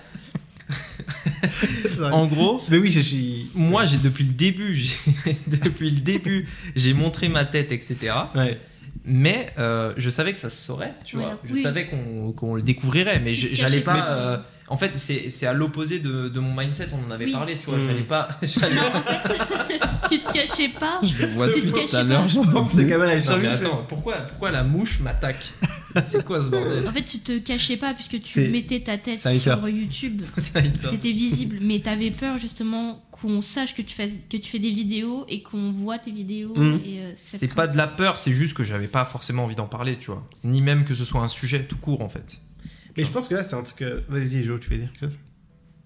En 2.12 2.26
gros, 2.26 2.62
Mais 2.68 2.78
oui, 2.78 2.90
je 2.90 3.00
suis. 3.00 3.48
moi, 3.54 3.84
j'ai 3.84 3.98
depuis 3.98 4.24
le 4.24 4.32
début, 4.32 4.74
j'ai- 4.74 4.96
depuis 5.46 5.90
le 5.90 6.00
début, 6.00 6.48
j'ai 6.76 6.94
montré 6.94 7.28
ma 7.28 7.44
tête, 7.44 7.72
etc. 7.72 7.96
Ouais. 8.34 8.58
Mais 9.04 9.52
euh, 9.58 9.92
je 9.96 10.10
savais 10.10 10.32
que 10.32 10.38
ça 10.38 10.48
se 10.50 10.56
saurait, 10.64 10.94
tu 11.04 11.16
Voilà. 11.16 11.32
vois. 11.32 11.40
Je 11.44 11.54
Oui. 11.54 11.62
savais 11.62 11.86
qu'on 11.88 12.32
qu'on 12.32 12.54
le 12.54 12.62
découvrirait, 12.62 13.18
mais 13.18 13.32
j'allais 13.34 13.80
pas. 13.80 14.06
euh, 14.08 14.38
en 14.68 14.76
fait, 14.76 14.92
c'est 14.96 15.28
c'est 15.28 15.46
à 15.46 15.52
l'opposé 15.52 15.98
de, 15.98 16.28
de 16.28 16.40
mon 16.40 16.54
mindset. 16.54 16.88
On 16.92 17.08
en 17.08 17.10
avait 17.10 17.24
Oui. 17.26 17.32
parlé, 17.32 17.58
tu 17.58 17.66
vois. 17.66 17.78
Mm. 17.78 17.86
J'allais 17.88 18.02
pas. 18.02 18.28
j'allais- 18.42 18.74
Non, 18.76 18.82
en 18.94 19.00
fait, 19.00 19.78
tu 20.08 20.20
te 20.20 20.32
cachais 20.32 20.68
pas. 20.68 21.00
Je 21.02 21.26
le 21.26 21.32
vois 21.32 21.48
Tu 21.48 21.62
te 21.62 21.66
cachais 21.72 21.86
tout 21.88 21.96
à 21.96 22.02
l'heure. 22.04 22.26
pas. 22.26 23.66
attends, 23.66 23.84
pourquoi, 23.88 24.14
pourquoi 24.28 24.50
la 24.52 24.62
mouche 24.62 25.00
m'attaque? 25.00 25.44
C'est 26.06 26.24
quoi 26.24 26.42
ce 26.42 26.48
bordel 26.48 26.86
En 26.88 26.92
fait, 26.92 27.04
tu 27.04 27.18
te 27.20 27.38
cachais 27.38 27.76
pas 27.76 27.94
puisque 27.94 28.20
tu 28.22 28.40
mettais 28.48 28.80
ta 28.80 28.98
tête 28.98 29.20
sur 29.38 29.68
YouTube. 29.68 30.22
T'étais 30.90 31.12
visible, 31.12 31.58
mais 31.60 31.80
t'avais 31.80 32.10
peur 32.10 32.38
justement 32.38 33.04
qu'on 33.10 33.40
sache 33.42 33.74
que 33.74 33.82
tu 33.82 33.94
fais 33.94 34.10
que 34.28 34.36
tu 34.36 34.50
fais 34.50 34.58
des 34.58 34.70
vidéos 34.70 35.24
et 35.28 35.42
qu'on 35.42 35.70
voit 35.72 35.98
tes 35.98 36.10
vidéos. 36.10 36.54
Et, 36.84 37.00
euh, 37.00 37.12
C'est 37.14 37.54
pas 37.54 37.66
de 37.68 37.76
la 37.76 37.86
peur, 37.86 38.18
c'est 38.18 38.32
juste 38.32 38.54
que 38.54 38.64
j'avais 38.64 38.88
pas 38.88 39.04
forcément 39.04 39.44
envie 39.44 39.54
d'en 39.56 39.68
parler, 39.68 39.98
tu 39.98 40.06
vois. 40.10 40.28
Ni 40.44 40.60
même 40.60 40.84
que 40.84 40.94
ce 40.94 41.04
soit 41.04 41.20
un 41.22 41.28
sujet 41.28 41.64
tout 41.64 41.76
court, 41.76 42.00
en 42.00 42.08
fait. 42.08 42.38
Mais 42.96 43.04
je 43.04 43.10
pense 43.10 43.28
que 43.28 43.34
là, 43.34 43.42
c'est 43.42 43.54
un 43.56 43.62
truc. 43.62 43.82
euh, 43.82 44.00
Vas-y, 44.08 44.42
Jo, 44.44 44.58
tu 44.58 44.68
veux 44.70 44.76
dire 44.78 44.90
quelque 44.92 45.10
chose? 45.10 45.18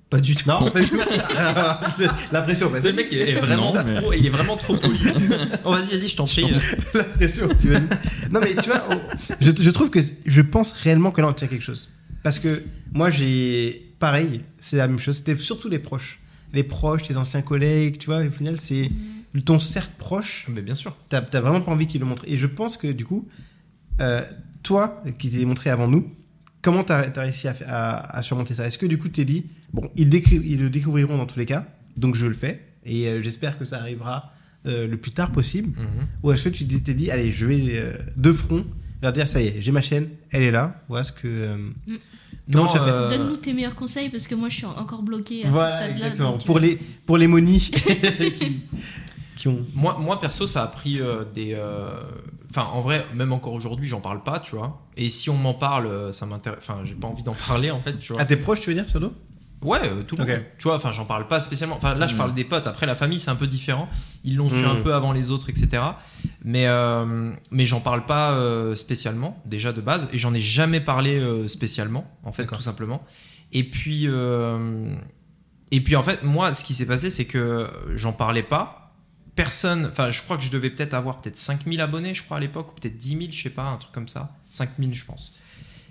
Pas 0.09 0.21
du 0.21 0.35
tout. 0.37 0.49
Non, 0.49 0.71
pas 0.71 0.81
du 0.83 0.89
tout. 0.89 0.99
la 2.33 2.43
pression, 2.43 2.71
sais, 2.81 2.91
le 2.91 2.93
mec 2.95 3.13
est 3.13 3.31
est 3.31 3.35
vraiment 3.35 3.75
Non, 3.75 3.81
mais- 3.85 4.01
trop, 4.01 4.13
il 4.13 4.25
est 4.25 4.31
vraiment 4.31 4.57
trop 4.57 4.77
poli. 4.77 4.99
oh, 5.65 5.73
vas-y, 5.73 5.91
vas-y, 5.97 6.09
je 6.09 6.17
t'en 6.17 6.27
prie. 6.27 6.47
la 6.95 7.05
pression, 7.05 7.49
tu 7.61 7.69
Non, 8.31 8.41
mais 8.41 8.55
tu 8.55 8.69
vois, 8.71 8.85
oh, 8.91 8.95
je, 9.41 9.51
je 9.59 9.71
trouve 9.71 9.91
que 9.91 9.99
je 10.25 10.43
pense 10.43 10.73
réellement 10.73 11.11
que 11.11 11.21
là, 11.21 11.29
on 11.29 11.33
tient 11.33 11.49
quelque 11.49 11.65
chose. 11.65 11.91
Parce 12.23 12.39
que 12.39 12.63
moi, 12.93 13.11
j'ai. 13.11 13.83
Pareil, 13.99 14.43
c'est 14.59 14.77
la 14.77 14.87
même 14.89 14.99
chose. 14.99 15.17
C'était 15.17 15.37
surtout 15.37 15.69
les 15.69 15.79
proches. 15.79 16.21
Les 16.53 16.63
proches, 16.63 17.03
tes 17.05 17.17
anciens 17.17 17.43
collègues, 17.43 17.99
tu 17.99 18.07
vois, 18.07 18.19
au 18.21 18.31
final, 18.31 18.57
c'est 18.61 18.91
ton 19.45 19.59
cercle 19.59 19.91
proche. 19.99 20.47
Mais 20.49 20.63
bien 20.63 20.75
sûr. 20.75 20.95
T'as 21.09 21.21
t'as 21.23 21.41
vraiment 21.41 21.61
pas 21.61 21.73
envie 21.73 21.87
qu'ils 21.89 22.01
le 22.01 22.07
montrent. 22.07 22.25
Et 22.29 22.37
je 22.39 22.47
pense 22.47 22.77
que 22.77 22.87
du 22.89 23.05
coup, 23.05 23.27
euh, 24.01 24.23
toi, 24.63 25.03
qui 25.19 25.31
t'es 25.31 25.45
montré 25.45 25.71
avant 25.71 25.89
nous, 25.89 26.13
comment 26.63 26.85
t'as 26.85 27.07
as 27.15 27.21
réussi 27.21 27.49
à, 27.49 27.55
à- 27.67 28.19
à 28.19 28.23
surmonter 28.23 28.55
ça? 28.55 28.67
Est-ce 28.67 28.79
que 28.79 28.87
du 28.87 28.99
coup, 28.99 29.09
tu 29.09 29.13
t'es 29.15 29.25
dit, 29.25 29.47
bon, 29.77 29.91
ils, 29.97 30.09
le 30.11 30.69
découvriront 30.71 31.17
dans 31.19 31.27
tous 31.27 31.39
les 31.39 31.47
cas, 31.47 31.67
donc 31.97 32.15
je 32.17 32.27
le 32.27 32.35
fais, 32.35 32.61
et 32.85 33.07
euh, 33.09 33.23
j'espère 33.23 33.59
que 33.59 33.65
ça 33.65 33.79
arrivera 33.79 34.33
euh, 34.67 34.87
le 34.89 34.97
plus 34.97 35.13
tard 35.13 35.31
possible 35.31 35.69
Mhm. 35.79 36.07
Ou 36.23 36.33
est-ce 36.33 36.45
que 36.45 36.49
tu 36.49 36.67
t'es 36.67 36.95
dit, 36.95 37.11
allez, 37.11 37.31
je 37.31 37.47
vais 37.47 37.61
euh, 37.77 37.93
de 38.17 38.33
front 38.33 38.65
leur 39.03 39.13
dire, 39.13 39.29
ça 39.29 39.41
y 39.43 39.47
est, 39.49 39.57
j'ai 39.61 39.73
ma 39.73 39.83
chaîne, 39.83 40.09
elle 40.31 40.43
est 40.43 40.51
là, 40.51 40.83
voilà 40.89 41.05
ce 41.05 41.13
que. 41.13 41.29
euh, 41.29 41.57
Comment 42.51 42.65
Non, 42.65 42.71
tu 42.71 42.79
as 42.79 42.85
fait 42.85 42.91
euh, 42.91 43.09
Donne-nous 43.11 43.37
tes 43.37 43.53
meilleurs 43.53 43.75
conseils 43.75 44.09
parce 44.09 44.27
que 44.27 44.35
moi 44.35 44.49
je 44.49 44.55
suis 44.57 44.65
encore 44.67 45.03
bloquée 45.03 45.45
à 45.45 45.51
voilà, 45.51 45.79
ce 45.79 45.85
stade-là. 45.85 46.07
exactement. 46.09 46.39
Pour 46.39 46.57
euh, 46.57 46.61
les, 46.61 46.79
pour 47.05 47.19
les 47.19 47.27
monis 47.27 47.71
qui, 48.37 48.63
qui 49.37 49.49
ont. 49.49 49.59
Moi, 49.75 49.97
moi, 50.01 50.19
perso, 50.21 50.47
ça 50.47 50.63
a 50.63 50.67
pris 50.69 51.01
euh, 51.01 51.25
des. 51.35 51.55
euh, 51.55 51.91
Enfin, 52.51 52.69
en 52.73 52.81
vrai, 52.81 53.05
même 53.15 53.33
encore 53.35 53.53
aujourd'hui, 53.53 53.87
j'en 53.87 54.01
parle 54.01 54.23
pas, 54.23 54.41
tu 54.41 54.57
vois. 54.57 54.81
Et 54.97 55.11
si 55.11 55.29
on 55.29 55.37
m'en 55.37 55.53
parle, 55.53 56.15
ça 56.15 56.25
m'intéresse. 56.25 56.61
Enfin, 56.63 56.79
j'ai 56.85 56.95
pas 56.95 57.07
envie 57.09 57.23
d'en 57.23 57.35
parler, 57.35 57.71
en 57.71 57.81
fait, 57.81 57.99
tu 57.99 58.13
vois. 58.15 58.23
À 58.23 58.25
tes 58.25 58.37
proches, 58.37 58.61
tu 58.63 58.71
veux 58.71 58.75
dire, 58.75 58.89
surtout? 58.89 59.13
Ouais, 59.63 59.81
euh, 59.85 60.03
tout 60.03 60.17
le 60.17 60.23
Ok. 60.23 60.29
monde. 60.29 60.41
Tu 60.59 60.65
vois, 60.65 60.77
enfin, 60.77 60.93
j'en 60.93 61.07
parle 61.07 61.27
pas 61.29 61.41
spécialement. 61.41 61.77
Enfin, 61.77 61.95
là, 61.95 62.07
je 62.07 62.15
Mm. 62.15 62.19
parle 62.19 62.35
des 62.35 62.45
potes. 62.45 62.67
Après, 62.67 62.87
la 62.87 62.95
famille, 62.95 63.19
c'est 63.19 63.31
un 63.31 63.37
peu 63.37 63.47
différent. 63.47 63.89
Ils 64.23 64.37
l'ont 64.37 64.51
su 64.51 64.65
un 64.65 64.77
peu 64.83 64.95
avant 64.95 65.13
les 65.13 65.31
autres, 65.31 65.49
etc. 65.51 65.83
Mais, 66.45 66.67
euh, 66.67 67.33
mais 67.51 67.65
j'en 67.67 67.81
parle 67.81 68.05
pas 68.07 68.33
euh, 68.33 68.75
spécialement, 68.75 69.43
déjà 69.47 69.73
de 69.73 69.81
base. 69.81 70.09
Et 70.13 70.19
j'en 70.19 70.35
ai 70.35 70.41
jamais 70.41 70.81
parlé 70.81 71.21
spécialement, 71.49 72.09
en 72.23 72.33
fait, 72.33 72.47
tout 72.47 72.61
simplement. 72.61 73.03
Et 73.53 73.65
puis, 73.65 74.07
et 75.73 75.81
puis, 75.81 75.97
en 75.97 76.03
fait, 76.03 76.23
moi, 76.23 76.55
ce 76.55 76.65
qui 76.65 76.75
s'est 76.75 76.87
passé, 76.87 77.11
c'est 77.11 77.25
que 77.27 77.69
j'en 77.95 78.13
parlais 78.13 78.43
pas. 78.45 78.95
Personne, 79.35 79.87
enfin, 79.91 80.11
je 80.11 80.23
crois 80.23 80.37
que 80.39 80.43
je 80.45 80.51
devais 80.51 80.71
peut-être 80.71 80.95
avoir 80.95 81.21
peut-être 81.21 81.37
5000 81.37 81.81
abonnés, 81.81 82.15
je 82.15 82.23
crois, 82.23 82.37
à 82.39 82.41
l'époque, 82.41 82.71
ou 82.73 82.75
peut-être 82.81 82.97
10 82.97 83.09
000, 83.19 83.23
je 83.33 83.43
sais 83.43 83.51
pas, 83.51 83.65
un 83.65 83.77
truc 83.77 83.93
comme 83.93 84.09
ça. 84.09 84.31
5000, 84.51 84.95
je 84.95 85.05
pense. 85.05 85.35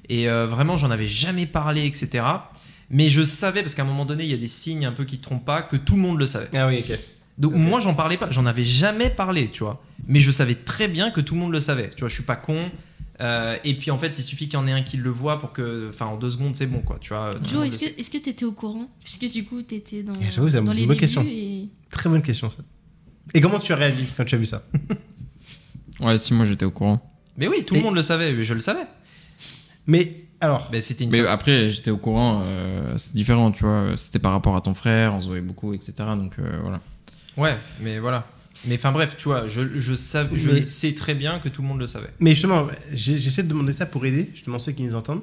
Et 0.10 0.28
vraiment, 0.28 0.78
j'en 0.78 0.92
avais 0.92 1.08
jamais 1.08 1.46
parlé, 1.46 1.86
etc. 1.86 2.24
Mais 2.90 3.10
je 3.10 3.24
savais, 3.24 3.62
parce 3.62 3.74
qu'à 3.76 3.82
un 3.82 3.86
moment 3.86 4.06
donné, 4.06 4.24
il 4.26 4.30
y 4.30 4.34
a 4.34 4.38
des 4.38 4.48
signes 4.48 4.86
un 4.86 4.92
peu 4.92 5.06
qui 5.06 5.18
te 5.18 5.24
trompent 5.24 5.46
pas, 5.46 5.62
que 5.62 5.76
tout 5.76 5.96
le 5.96 6.02
monde 6.02 6.20
le 6.20 6.28
savait. 6.28 6.50
Ah 6.54 6.68
oui, 6.68 6.84
ok. 6.88 6.98
Donc 7.38 7.54
moi, 7.56 7.80
j'en 7.80 7.94
parlais 7.94 8.16
pas, 8.18 8.30
j'en 8.32 8.46
avais 8.46 8.64
jamais 8.64 9.10
parlé, 9.10 9.50
tu 9.50 9.64
vois. 9.64 9.84
Mais 10.08 10.20
je 10.22 10.32
savais 10.32 10.56
très 10.56 10.88
bien 10.88 11.12
que 11.12 11.20
tout 11.20 11.34
le 11.34 11.42
monde 11.42 11.52
le 11.52 11.60
savait. 11.60 11.90
Tu 11.96 12.00
vois, 12.02 12.08
je 12.10 12.14
suis 12.14 12.24
pas 12.24 12.36
con. 12.38 12.72
Euh, 13.22 13.58
et 13.64 13.76
puis 13.76 13.92
en 13.92 13.98
fait, 14.00 14.18
il 14.20 14.24
suffit 14.24 14.46
qu'il 14.46 14.54
y 14.60 14.62
en 14.62 14.68
ait 14.68 14.72
un 14.72 14.84
qui 14.84 14.98
le 14.98 15.10
voit 15.10 15.40
pour 15.40 15.52
que, 15.54 15.90
enfin, 15.90 16.06
en 16.06 16.18
deux 16.18 16.30
secondes, 16.30 16.56
c'est 16.56 16.68
bon, 16.68 16.80
quoi. 16.80 16.98
Tu 17.02 17.10
vois. 17.10 17.32
Joe, 17.46 17.66
est-ce 17.68 17.80
que 17.80 18.00
est-ce 18.00 18.10
que 18.10 18.18
t'étais 18.18 18.46
au 18.46 18.52
courant? 18.52 18.90
Puisque 19.04 19.30
du 19.30 19.46
coup 19.46 19.62
t'étais 19.62 20.04
dans, 20.04 20.14
Eh, 20.22 20.32
j'avoue, 20.32 20.50
c'est 20.50 20.60
une 20.60 20.66
dans 20.66 20.72
les 20.74 20.82
bonne 20.86 20.90
débuts 20.96 21.00
question. 21.00 21.24
et 21.28 21.68
Très 21.92 22.10
bonne 22.10 22.22
question, 22.22 22.50
ça. 22.50 22.58
Et 23.34 23.42
comment 23.42 23.60
tu 23.60 23.72
as 23.74 23.78
réagi 23.78 24.06
quand 24.16 24.26
tu 24.26 24.36
as 24.36 24.38
vu 24.38 24.46
ça? 24.46 24.64
Ouais, 26.02 26.18
si, 26.18 26.34
moi 26.34 26.46
j'étais 26.46 26.66
au 26.66 26.72
courant. 26.72 27.02
Mais 27.38 27.48
oui, 27.48 27.64
tout 27.66 27.74
Et- 27.76 27.78
le 27.80 27.84
monde 27.84 27.96
le 27.96 28.02
savait. 28.02 28.34
mais 28.34 28.44
Je 28.44 28.54
le 28.54 28.60
savais. 28.60 28.86
Mais 29.88 30.25
alors, 30.42 30.68
Mais 30.72 30.82
c'était 30.82 31.04
une. 31.06 31.12
Mais 31.12 31.26
après, 31.26 31.70
j'étais 31.70 31.92
au 31.92 31.98
courant, 31.98 32.42
euh, 32.44 32.98
c'est 32.98 33.16
différent, 33.16 33.52
tu 33.52 33.64
vois. 33.64 33.94
C'était 33.96 34.20
par 34.20 34.32
rapport 34.32 34.56
à 34.56 34.62
ton 34.62 34.74
frère, 34.74 35.14
on 35.14 35.22
se 35.22 35.28
voyait 35.28 35.42
beaucoup, 35.42 35.74
etc. 35.74 35.94
Donc 36.18 36.34
euh, 36.40 36.60
voilà. 36.62 36.82
Ouais, 37.38 37.58
mais 37.82 38.00
voilà. 38.00 38.26
Mais 38.66 38.76
enfin 38.76 38.92
bref, 38.92 39.16
tu 39.18 39.26
vois, 39.26 39.48
je, 39.48 39.62
je, 39.80 39.94
je 39.94 40.64
sais 40.66 40.96
très 40.96 41.14
bien 41.14 41.40
que 41.40 41.50
tout 41.50 41.62
le 41.62 41.68
monde 41.68 41.80
le 41.80 41.88
savait. 41.88 42.10
mais 42.20 42.32
justement, 42.32 42.68
j'essaie 42.94 43.44
de 43.44 43.50
demander 43.50 43.74
ça 43.74 43.86
pour 43.86 44.06
aider, 44.06 44.30
justement, 44.34 44.60
ceux 44.60 44.72
qui 44.72 44.84
nous 44.84 44.96
entendent. 44.96 45.22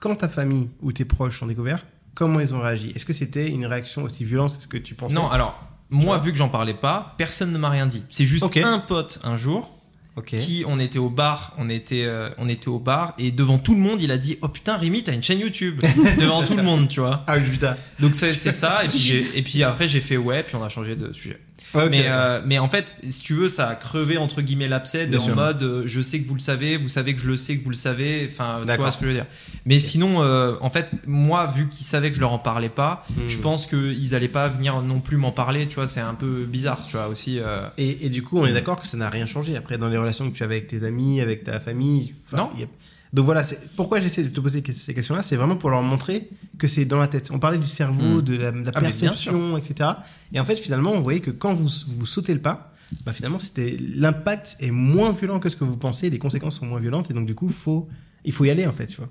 Quand 0.00 0.16
ta 0.16 0.28
famille 0.28 0.68
ou 0.80 0.92
tes 0.92 1.04
proches 1.04 1.42
ont 1.42 1.46
découvert, 1.46 1.86
comment 2.14 2.40
ils 2.40 2.52
ont 2.54 2.60
réagi? 2.60 2.92
Est-ce 2.94 3.04
que 3.04 3.12
c'était 3.12 3.48
une 3.48 3.66
réaction 3.66 4.02
aussi 4.02 4.24
violente 4.24 4.56
que 4.56 4.62
ce 4.62 4.68
que 4.68 4.76
tu 4.78 4.94
pensais? 4.94 5.14
Non, 5.14 5.28
alors 5.30 5.58
moi, 5.90 6.18
vu 6.18 6.32
que 6.32 6.38
j'en 6.38 6.48
parlais 6.48 6.74
pas, 6.74 7.14
personne 7.18 7.52
ne 7.52 7.58
m'a 7.58 7.70
rien 7.70 7.86
dit. 7.86 8.02
C'est 8.10 8.24
juste 8.24 8.42
Ok. 8.42 8.56
un 8.56 8.80
pote 8.80 9.20
un 9.22 9.36
jour 9.36 9.70
Ok. 10.16 10.34
qui 10.36 10.64
on 10.66 10.78
était 10.78 10.98
au 10.98 11.10
bar, 11.10 11.52
on 11.58 11.68
était, 11.68 12.04
euh, 12.06 12.30
on 12.38 12.48
était 12.48 12.68
au 12.68 12.78
bar 12.78 13.12
et 13.18 13.30
devant 13.30 13.58
tout 13.58 13.74
le 13.74 13.80
monde 13.80 14.00
il 14.00 14.10
a 14.10 14.16
dit 14.16 14.38
oh 14.40 14.48
putain 14.48 14.78
Rémi 14.78 15.02
t'as 15.02 15.12
une 15.12 15.22
chaîne 15.22 15.40
YouTube 15.40 15.82
devant 16.18 16.42
tout 16.42 16.56
le 16.56 16.62
monde 16.62 16.88
tu 16.88 17.00
vois. 17.00 17.22
Ah 17.26 17.36
oui, 17.36 17.42
putain. 17.50 17.76
Donc 18.00 18.14
c'est 18.14 18.32
c'est 18.32 18.52
ça 18.62 18.82
et 18.84 18.88
puis, 18.88 19.26
et 19.34 19.42
puis 19.42 19.62
après 19.62 19.88
j'ai 19.88 20.00
fait 20.00 20.16
ouais 20.16 20.42
puis 20.42 20.56
on 20.56 20.64
a 20.64 20.70
changé 20.70 20.96
de 20.96 21.12
sujet. 21.12 21.38
Mais, 21.74 22.04
euh, 22.06 22.40
mais 22.46 22.58
en 22.58 22.68
fait 22.68 22.96
si 23.08 23.22
tu 23.22 23.34
veux 23.34 23.48
ça 23.48 23.68
a 23.68 23.74
crevé 23.74 24.16
entre 24.18 24.40
guillemets 24.40 24.68
l'abcès 24.68 25.06
Bien 25.06 25.18
en 25.18 25.22
sûr. 25.22 25.34
mode 25.36 25.62
euh, 25.62 25.82
je 25.86 26.00
sais 26.00 26.20
que 26.20 26.26
vous 26.28 26.34
le 26.34 26.40
savez, 26.40 26.76
vous 26.76 26.88
savez 26.88 27.14
que 27.14 27.20
je 27.20 27.26
le 27.26 27.36
sais 27.36 27.56
que 27.58 27.62
vous 27.64 27.70
le 27.70 27.74
savez, 27.76 28.28
enfin 28.30 28.62
tu 28.66 28.76
vois 28.76 28.90
ce 28.90 28.96
que 28.96 29.04
je 29.04 29.08
veux 29.08 29.14
dire. 29.14 29.26
Mais 29.66 29.78
sinon 29.78 30.22
euh, 30.22 30.54
en 30.60 30.70
fait 30.70 30.88
moi 31.06 31.46
vu 31.54 31.68
qu'ils 31.68 31.84
savaient 31.84 32.10
que 32.10 32.16
je 32.16 32.20
leur 32.20 32.32
en 32.32 32.38
parlais 32.38 32.68
pas, 32.68 33.04
Hmm. 33.16 33.28
je 33.28 33.38
pense 33.38 33.66
qu'ils 33.66 34.14
allaient 34.14 34.28
pas 34.28 34.48
venir 34.48 34.80
non 34.82 35.00
plus 35.00 35.16
m'en 35.16 35.32
parler 35.32 35.66
tu 35.68 35.74
vois 35.76 35.86
c'est 35.86 36.00
un 36.00 36.14
peu 36.14 36.44
bizarre 36.44 36.82
tu 36.86 36.96
vois 36.96 37.08
aussi. 37.08 37.40
Et, 37.78 38.06
et 38.06 38.10
du 38.10 38.22
coup, 38.22 38.38
on 38.38 38.46
est 38.46 38.52
d'accord 38.52 38.80
que 38.80 38.86
ça 38.86 38.96
n'a 38.96 39.10
rien 39.10 39.26
changé 39.26 39.56
après 39.56 39.76
dans 39.78 39.88
les 39.88 39.96
relations 39.98 40.30
que 40.30 40.36
tu 40.36 40.42
avais 40.42 40.56
avec 40.56 40.68
tes 40.68 40.84
amis, 40.84 41.20
avec 41.20 41.44
ta 41.44 41.60
famille. 41.60 42.14
Non. 42.32 42.50
il 42.54 42.60
y 42.60 42.64
a- 42.64 42.66
Donc 43.12 43.24
voilà, 43.24 43.44
c'est- 43.44 43.70
pourquoi 43.76 44.00
j'essaie 44.00 44.24
de 44.24 44.28
te 44.28 44.40
poser 44.40 44.62
ces 44.72 44.94
questions-là, 44.94 45.22
c'est 45.22 45.36
vraiment 45.36 45.56
pour 45.56 45.70
leur 45.70 45.82
montrer 45.82 46.28
que 46.58 46.66
c'est 46.66 46.84
dans 46.84 46.98
la 46.98 47.06
tête. 47.08 47.30
On 47.32 47.38
parlait 47.38 47.58
du 47.58 47.66
cerveau, 47.68 48.18
Mm. 48.18 48.22
de 48.22 48.36
la, 48.36 48.52
de 48.52 48.64
la 48.64 48.72
Ah, 48.74 48.80
perception, 48.80 49.56
etc. 49.56 49.90
Et 50.32 50.40
en 50.40 50.44
fait, 50.44 50.56
finalement, 50.56 50.92
on 50.92 51.00
voyait 51.00 51.20
que 51.20 51.30
quand 51.30 51.54
vous, 51.54 51.68
vous 51.98 52.06
sautez 52.06 52.34
le 52.34 52.40
pas, 52.40 52.72
bah, 53.04 53.12
finalement, 53.12 53.38
c'était 53.38 53.76
l'impact 53.80 54.56
est 54.60 54.70
moins 54.70 55.12
violent 55.12 55.38
que 55.40 55.48
ce 55.48 55.56
que 55.56 55.64
vous 55.64 55.76
pensez, 55.76 56.10
les 56.10 56.18
conséquences 56.18 56.58
sont 56.58 56.66
moins 56.66 56.80
violentes, 56.80 57.10
et 57.10 57.14
donc 57.14 57.26
du 57.26 57.34
coup, 57.34 57.48
faut 57.48 57.88
il 58.24 58.32
faut 58.32 58.44
y 58.44 58.50
aller 58.50 58.66
en 58.66 58.72
fait, 58.72 58.88
tu 58.88 58.96
vois. 58.96 59.08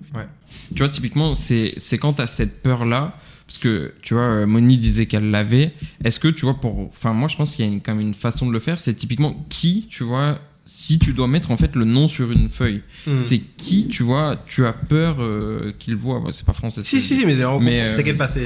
Tu 0.76 0.80
vois, 0.80 0.90
typiquement, 0.90 1.36
c'est 1.36 1.74
c'est 1.78 1.98
quand 1.98 2.14
tu 2.14 2.22
as 2.22 2.28
cette 2.28 2.62
peur-là, 2.62 3.16
parce 3.48 3.60
que, 3.60 3.94
tu 4.02 4.14
vois, 4.14 4.24
euh, 4.24 4.46
Moni 4.46 4.78
disait 4.78 5.06
qu'elle 5.06 5.32
l'avait. 5.32 5.74
Est-ce 6.04 6.20
que, 6.20 6.28
tu 6.28 6.42
vois, 6.42 6.56
pour. 6.60 6.80
Enfin, 6.90 7.14
moi, 7.14 7.30
je 7.30 7.38
pense 7.38 7.56
qu'il 7.56 7.64
y 7.66 7.68
a 7.70 7.72
une- 7.72 7.80
quand 7.80 7.94
même 7.96 8.06
une 8.06 8.14
façon 8.14 8.46
de 8.46 8.52
le 8.52 8.60
faire. 8.60 8.78
C'est 8.80 8.94
typiquement 8.94 9.34
qui, 9.48 9.88
tu 9.90 10.04
vois, 10.04 10.40
si 10.68 10.98
tu 11.00 11.14
dois 11.14 11.28
mettre 11.28 11.52
en 11.52 11.58
fait 11.58 11.76
le 11.76 11.86
nom 11.86 12.08
sur 12.08 12.32
une 12.32 12.50
feuille, 12.50 12.82
Hmm. 13.06 13.18
c'est 13.20 13.38
qui, 13.40 13.88
tu 13.88 14.02
vois, 14.04 14.36
tu 14.48 14.66
as 14.66 14.74
peur 14.74 15.18
euh, 15.20 15.72
qu'il 15.78 15.96
voit. 15.96 16.20
Bon, 16.20 16.32
c'est 16.32 16.46
pas 16.46 16.54
français. 16.54 16.82
Si, 16.84 17.00
si, 17.00 17.16
si, 17.20 17.26
mais, 17.26 17.44
on 17.46 17.60
Mais, 17.60 17.82
euh, 17.82 17.96
t'inquiète 17.96 18.18
pas, 18.18 18.28
c'est. 18.28 18.46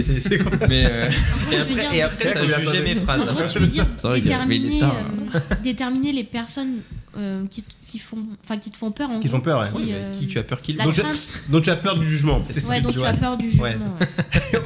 Mais. 0.67 0.85
euh, 0.85 1.09
Et 1.51 1.57
je 1.57 1.63
veux 1.63 1.73
dire, 1.75 1.85
après, 1.85 1.97
et 1.97 2.01
après, 2.01 2.33
ça 2.33 2.45
jugeait 2.45 2.81
mes 2.83 2.95
phrases. 2.95 3.21
En 3.21 3.33
gros, 3.33 3.43
tu 3.51 3.59
veux 3.59 3.67
dire 3.67 3.87
C'est 3.97 4.07
vrai 4.07 4.21
qu'il 4.21 4.29
y 4.29 4.33
a- 4.33 4.45
mais 4.45 4.57
il 4.57 4.65
est 4.65 4.69
déterminer, 4.69 4.79
tard, 4.79 4.95
euh, 5.35 5.55
déterminer 5.63 6.11
les 6.11 6.23
personnes 6.25 6.75
euh, 7.17 7.45
qui, 7.49 7.63
qui, 7.87 7.99
font, 7.99 8.17
enfin, 8.43 8.57
qui 8.57 8.69
te 8.69 8.77
font 8.77 8.91
peur. 8.91 9.09
En 9.09 9.19
Qui 9.19 9.29
font 9.29 9.39
peur, 9.39 9.61
ouais. 9.61 9.81
qui, 9.81 9.93
euh, 9.93 10.11
tu 10.29 10.37
as 10.37 10.43
peur 10.43 10.61
qu'il 10.61 10.75
la 10.77 10.83
Donc, 10.83 10.95
Donc 11.49 11.63
tu 11.63 11.69
as 11.69 11.75
peur 11.77 11.97
du 11.97 12.07
jugement 12.09 12.35
en 12.35 12.43
fait. 12.43 12.53
C'est 12.53 12.59
ça, 12.59 12.73
ouais, 12.73 12.81
dont 12.81 12.91
tu 12.91 13.01
as 13.03 13.13
peur 13.13 13.37
du 13.37 13.49
jugement. 13.49 13.63
ouais. 13.63 13.77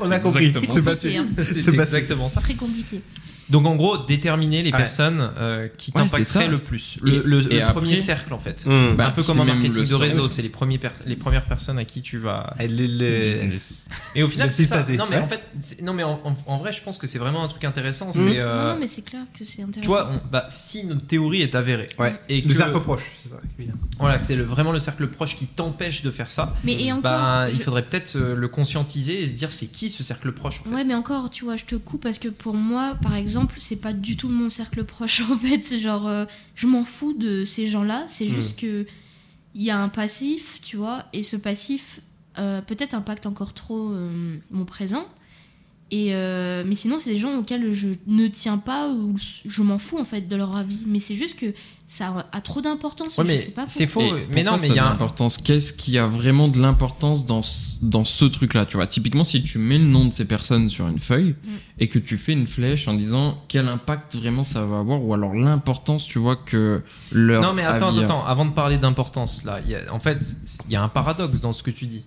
On 0.01 0.11
a 0.11 0.19
compris. 0.19 0.51
C'est 0.53 0.59
ça. 0.59 0.59
C'est 0.59 0.67
compliqué, 0.81 1.17
hein. 1.17 1.27
C'est 1.37 1.61
C'est 1.61 1.71
pas- 1.71 1.83
exactement 1.83 2.27
ça. 2.27 2.39
C'est 2.39 2.45
très 2.47 2.55
compliqué. 2.55 3.01
Donc 3.49 3.65
en 3.65 3.75
gros, 3.75 3.97
déterminer 3.97 4.63
les 4.63 4.71
Ouais. 4.71 4.77
personnes 4.77 5.31
euh, 5.37 5.67
qui 5.77 5.91
Ouais, 5.95 6.01
t'impacteraient 6.03 6.47
le 6.47 6.59
plus. 6.59 6.97
Le, 7.01 7.21
le- 7.25 7.39
le 7.41 7.61
après- 7.61 7.73
premier 7.73 7.95
cercle 7.97 8.33
en 8.33 8.39
fait. 8.39 8.65
Mmh. 8.65 8.95
Bah, 8.95 9.07
un 9.07 9.11
peu 9.11 9.21
c'est 9.21 9.27
comme 9.33 9.41
un 9.41 9.45
marketing 9.53 9.81
le 9.83 9.87
de 9.89 9.95
réseau, 9.95 10.27
c'est 10.27 10.41
les, 10.41 10.49
premiers 10.49 10.77
per- 10.77 10.89
les 11.05 11.15
premières 11.15 11.45
personnes 11.45 11.77
à 11.77 11.85
qui 11.85 12.01
tu 12.01 12.17
vas. 12.17 12.53
Ah, 12.57 12.65
le- 12.65 12.85
le-. 12.87 13.57
Et 14.15 14.23
au 14.23 14.27
final, 14.27 14.47
Le 14.49 14.53
c'est 14.53 14.65
ça. 14.65 14.77
passé. 14.77 14.95
Non 14.97 15.07
mais 15.09 15.17
Ouais. 15.17 15.21
en 15.23 15.27
fait, 15.27 15.41
non 15.81 15.93
mais 15.93 16.03
en, 16.03 16.19
en- 16.23 16.35
en 16.45 16.57
vrai, 16.57 16.71
je 16.71 16.81
pense 16.81 16.97
que 16.97 17.07
c'est 17.07 17.19
vraiment 17.19 17.43
un 17.43 17.47
truc 17.47 17.63
intéressant. 17.65 18.09
Mmh. 18.09 18.13
C'est, 18.13 18.39
euh, 18.39 18.63
Non, 18.67 18.73
non, 18.73 18.79
mais 18.79 18.87
c'est 18.87 19.01
clair 19.03 19.23
que 19.37 19.43
c'est 19.45 19.61
intéressant. 19.61 19.81
tu 19.81 19.87
vois, 19.87 20.09
on- 20.11 20.29
bah, 20.31 20.45
si 20.49 20.85
notre 20.85 21.05
théorie 21.05 21.41
est 21.41 21.55
avérée 21.55 21.87
Ouais. 21.99 22.13
et 22.29 22.41
Le 22.41 22.47
que 22.47 22.53
cercle 22.53 22.79
proche, 22.79 23.11
c'est 23.23 23.29
ça. 23.29 23.35
évidemment. 23.59 23.79
voilà, 23.99 24.17
que 24.19 24.25
c'est 24.25 24.35
le- 24.35 24.43
vraiment 24.43 24.71
le 24.71 24.79
cercle 24.79 25.07
proche 25.07 25.35
qui 25.37 25.47
t'empêche 25.47 26.01
de 26.03 26.11
faire 26.11 26.31
ça, 26.31 26.55
Mais 26.63 26.81
et 26.81 26.91
encore, 26.91 27.03
bah, 27.03 27.47
il 27.51 27.59
faudrait 27.61 27.83
peut-être 27.83 28.15
euh, 28.15 28.35
le 28.35 28.47
conscientiser 28.47 29.21
et 29.23 29.27
se 29.27 29.31
dire 29.33 29.51
c'est 29.51 29.67
qui 29.67 29.89
ce 29.89 30.01
cercle 30.03 30.31
proche 30.31 30.61
en 30.61 30.63
fait? 30.63 30.69
Ouais, 30.75 30.83
mais 30.83 30.95
encore, 30.95 31.29
tu 31.29 31.43
vois, 31.45 31.55
je 31.55 31.65
te 31.65 31.75
coupe 31.75 32.03
parce 32.03 32.19
que 32.19 32.29
pour 32.29 32.53
moi, 32.55 32.95
par 33.01 33.15
exemple, 33.15 33.32
c'est 33.57 33.75
pas 33.81 33.93
du 33.93 34.17
tout 34.17 34.29
mon 34.29 34.49
cercle 34.49 34.83
proche 34.95 35.21
en 35.29 35.37
fait. 35.37 35.61
C'est 35.63 35.79
genre, 35.79 36.07
euh, 36.07 36.25
je 36.55 36.67
m'en 36.67 36.83
fous 36.85 37.13
de 37.13 37.43
ces 37.45 37.67
gens-là. 37.67 38.05
C'est 38.09 38.25
Mm. 38.25 38.33
juste 38.33 38.59
que 38.59 38.85
il 39.55 39.61
y 39.63 39.69
a 39.69 39.77
un 39.79 39.89
passif, 39.89 40.59
tu 40.63 40.77
vois, 40.77 41.05
et 41.13 41.21
ce 41.23 41.35
passif 41.35 41.99
euh, 42.39 42.61
peut-être 42.61 42.95
impacte 42.95 43.25
encore 43.27 43.53
trop 43.53 43.91
euh, 43.91 44.37
mon 44.49 44.65
présent. 44.65 45.07
Et 45.91 46.15
euh, 46.15 46.63
mais 46.65 46.73
sinon, 46.75 46.97
c'est 46.97 47.11
des 47.11 47.19
gens 47.19 47.37
auxquels 47.37 47.71
je 47.71 47.89
ne 48.07 48.27
tiens 48.27 48.57
pas 48.57 48.89
ou 48.89 49.15
je 49.45 49.61
m'en 49.61 49.77
fous 49.77 49.99
en 49.99 50.05
fait 50.05 50.27
de 50.27 50.35
leur 50.35 50.55
avis. 50.55 50.83
Mais 50.87 50.97
c'est 50.97 51.13
juste 51.13 51.37
que 51.37 51.53
ça 51.85 52.27
a 52.31 52.41
trop 52.41 52.61
d'importance. 52.61 53.15
Ouais, 53.19 53.25
je 53.25 53.31
mais 53.31 53.37
sais 53.37 53.51
pas 53.51 53.65
c'est 53.67 53.85
pourquoi. 53.85 54.09
faux. 54.11 54.17
Et 54.17 54.27
mais 54.33 54.41
non, 54.43 54.55
mais 54.59 54.67
il 54.69 54.73
y 54.75 54.79
a 54.79 54.85
l'importance? 54.85 55.37
Qu'est-ce 55.37 55.71
qui 55.71 55.99
a 55.99 56.07
vraiment 56.07 56.47
de 56.47 56.59
l'importance 56.59 57.27
dans 57.27 57.43
ce, 57.43 57.77
dans 57.83 58.05
ce 58.05 58.25
truc-là 58.25 58.65
Tu 58.65 58.77
vois, 58.77 58.87
typiquement, 58.87 59.23
si 59.23 59.43
tu 59.43 59.59
mets 59.59 59.77
le 59.77 59.83
nom 59.83 60.05
de 60.05 60.13
ces 60.13 60.25
personnes 60.25 60.69
sur 60.69 60.87
une 60.87 60.97
feuille 60.99 61.35
Mm. 61.43 61.49
et 61.79 61.89
que 61.89 61.99
tu 61.99 62.17
fais 62.17 62.31
une 62.33 62.47
flèche 62.47 62.87
en 62.87 62.95
disant 62.95 63.37
quel 63.47 63.67
impact 63.67 64.15
vraiment 64.15 64.43
ça 64.43 64.65
va 64.65 64.79
avoir, 64.79 65.03
ou 65.03 65.13
alors 65.13 65.35
l'importance, 65.35 66.07
tu 66.07 66.17
vois, 66.17 66.37
que 66.37 66.81
leur. 67.11 67.43
Non 67.43 67.53
mais 67.53 67.63
attends, 67.65 67.89
avis 67.89 68.03
attends, 68.03 68.25
avant 68.25 68.45
de 68.45 68.51
parler 68.51 68.77
d'importance, 68.79 69.43
là, 69.43 69.59
il 69.63 69.69
y 69.71 69.75
a- 69.75 69.93
en 69.93 69.99
fait, 69.99 70.17
il 70.67 70.71
y 70.73 70.75
a 70.75 70.81
un 70.81 70.89
paradoxe 70.89 71.39
dans 71.41 71.53
ce 71.53 71.61
que 71.61 71.69
tu 71.71 71.85
dis. 71.85 72.03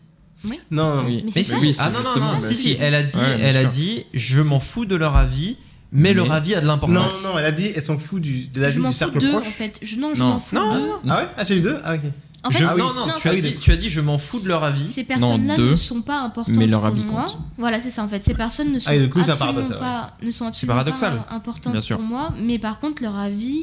Non, 0.71 0.97
non. 0.97 1.05
Oui. 1.07 1.25
Mais 1.35 1.43
ça, 1.43 1.57
oui, 1.59 1.75
ah 1.79 1.91
non, 1.91 2.21
non, 2.21 2.33
non, 2.35 2.41
si, 2.41 2.55
si, 2.55 2.77
elle 2.81 2.95
a 2.95 3.03
dit, 3.03 3.17
Ouais, 3.17 3.39
elle 3.41 3.57
a 3.57 3.65
dit, 3.65 4.05
je 4.15 4.41
m'en 4.41 4.61
fous 4.61 4.85
de 4.85 4.95
leur 4.95 5.17
avis, 5.17 5.57
mais, 5.93 6.11
Mais- 6.11 6.15
leur 6.15 6.31
avis 6.33 6.55
a 6.55 6.61
de 6.61 6.67
Non, 6.67 6.73
l'importance. 6.75 7.23
non, 7.25 7.39
elle 7.39 7.45
a 7.45 7.53
dit, 7.53 7.71
elle 7.75 7.83
s'en 7.83 7.99
fout 7.99 8.21
du, 8.21 8.47
de 8.47 8.61
la 8.61 8.69
je 8.69 8.75
vie 8.75 8.81
m'en 8.81 8.89
du 8.89 8.95
fous 8.95 8.99
cercle 8.99 9.19
d'eux 9.19 9.29
en 9.31 9.41
proche. 9.41 9.49
fait. 9.49 9.79
Je, 9.83 9.97
non, 9.97 10.15
je 10.15 10.21
Non. 10.23 10.29
m'en 10.35 10.39
fous 10.41 10.55
Non, 10.57 10.73
d'eux. 10.75 10.81
non, 11.05 11.15
Ah 11.15 11.17
ouais? 11.23 11.29
Ah, 11.37 11.45
tu 11.45 11.53
as 11.55 11.57
eu 11.57 11.61
deux? 11.61 11.79
Ah, 11.85 11.95
ok. 11.95 12.01
En 12.45 12.51
Je- 12.51 12.59
fait, 12.59 12.65
non, 12.77 12.95
non, 12.95 13.07
non, 13.07 13.15
tu, 13.19 13.27
as 13.29 13.35
dit, 13.35 13.57
tu 13.57 13.73
as 13.73 13.77
dit, 13.77 13.91
je 13.91 14.01
m'en 14.01 14.19
fous 14.19 14.39
de 14.39 14.47
leur 14.47 14.63
avis. 14.63 14.87
Ces 14.87 15.03
personnes-là 15.03 15.57
ne 15.59 15.75
sont 15.75 16.03
pas 16.03 16.21
importantes 16.21 16.55
mais 16.57 16.69
leur 16.69 16.83
pour 16.83 16.95
moi. 17.13 17.25
compte. 17.25 17.39
Voilà, 17.59 17.81
c'est 17.81 17.91
ça 17.91 18.05
en 18.05 18.09
fait. 18.09 18.25
Ces 18.25 18.35
personnes 18.35 18.73
ne 18.73 18.79
sont 18.79 18.89
Ah, 18.89 19.07
coup, 19.09 19.19
un 19.19 19.29
absolument 19.29 19.69
pas, 19.81 20.17
ne 20.23 20.31
sont 20.31 20.47
absolument 20.47 20.75
paradoxal. 20.75 21.25
pas 21.29 21.35
importantes 21.35 21.89
pour 21.89 22.01
moi. 22.03 22.33
Mais 22.41 22.59
par 22.61 22.79
contre, 22.79 23.03
leur 23.03 23.17
avis 23.17 23.63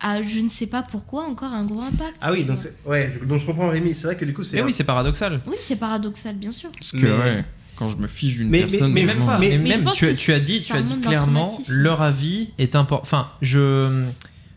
a, 0.00 0.22
je 0.22 0.40
ne 0.40 0.48
sais 0.48 0.66
pas 0.66 0.82
pourquoi, 0.82 1.24
encore 1.24 1.52
un 1.52 1.64
gros 1.64 1.80
impact. 1.80 2.16
Ah 2.20 2.32
oui, 2.32 2.44
donc, 2.44 2.58
ouais, 2.84 3.12
je- 3.18 3.24
donc 3.24 3.38
je 3.38 3.46
comprends 3.46 3.68
Rémi. 3.68 3.94
C'est 3.94 4.04
vrai 4.06 4.16
que 4.16 4.24
du 4.24 4.34
coup, 4.34 4.44
c'est. 4.44 4.56
Mais 4.56 4.62
oui, 4.62 4.72
c'est 4.72 4.84
paradoxal. 4.84 5.40
Oui, 5.46 5.56
c'est 5.60 5.76
paradoxal, 5.76 6.36
bien 6.36 6.52
sûr. 6.52 6.70
Parce 6.70 6.92
que, 6.92 6.98
Mais- 6.98 7.10
ouais, 7.10 7.44
quand 7.76 7.88
je 7.88 7.96
me 7.96 8.06
fiche 8.06 8.36
d'une 8.36 8.48
Mais- 8.50 8.60
mais- 8.60 8.66
personne, 8.70 8.92
mais 8.92 9.02
Mais 9.02 9.12
je 9.12 9.18
même 9.18 9.26
pas. 9.26 9.38
même, 9.38 9.92
tu, 9.94 10.14
tu 10.14 10.32
as 10.32 10.40
dit, 10.40 10.60
tu 10.62 10.72
as 10.74 10.82
dit 10.82 11.00
clairement, 11.00 11.50
leur 11.68 12.02
avis 12.02 12.50
est 12.58 12.76
important. 12.76 13.02
Enfin, 13.02 13.28
je, 13.42 14.02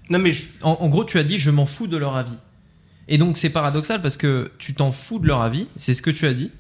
Non, 0.10 0.20
mais 0.20 0.32
je- 0.32 0.46
en, 0.62 0.72
en 0.82 0.88
gros, 0.90 1.04
tu 1.06 1.18
as 1.20 1.24
dit, 1.24 1.38
je 1.38 1.52
m'en 1.52 1.66
fous 1.66 1.88
de 1.88 1.96
leur 1.98 2.16
avis. 2.18 2.38
Et 3.08 3.18
donc 3.18 3.38
c'est 3.38 3.50
paradoxal 3.50 4.02
parce 4.02 4.18
que 4.18 4.52
tu 4.60 4.74
t'en 4.74 4.92
fous 4.92 5.20
de 5.20 5.28
leur 5.28 5.42
avis, 5.42 5.68
c'est 5.78 5.94
ce 5.94 6.02
que 6.02 6.12
tu 6.12 6.26
as 6.28 6.34
dit. 6.34 6.52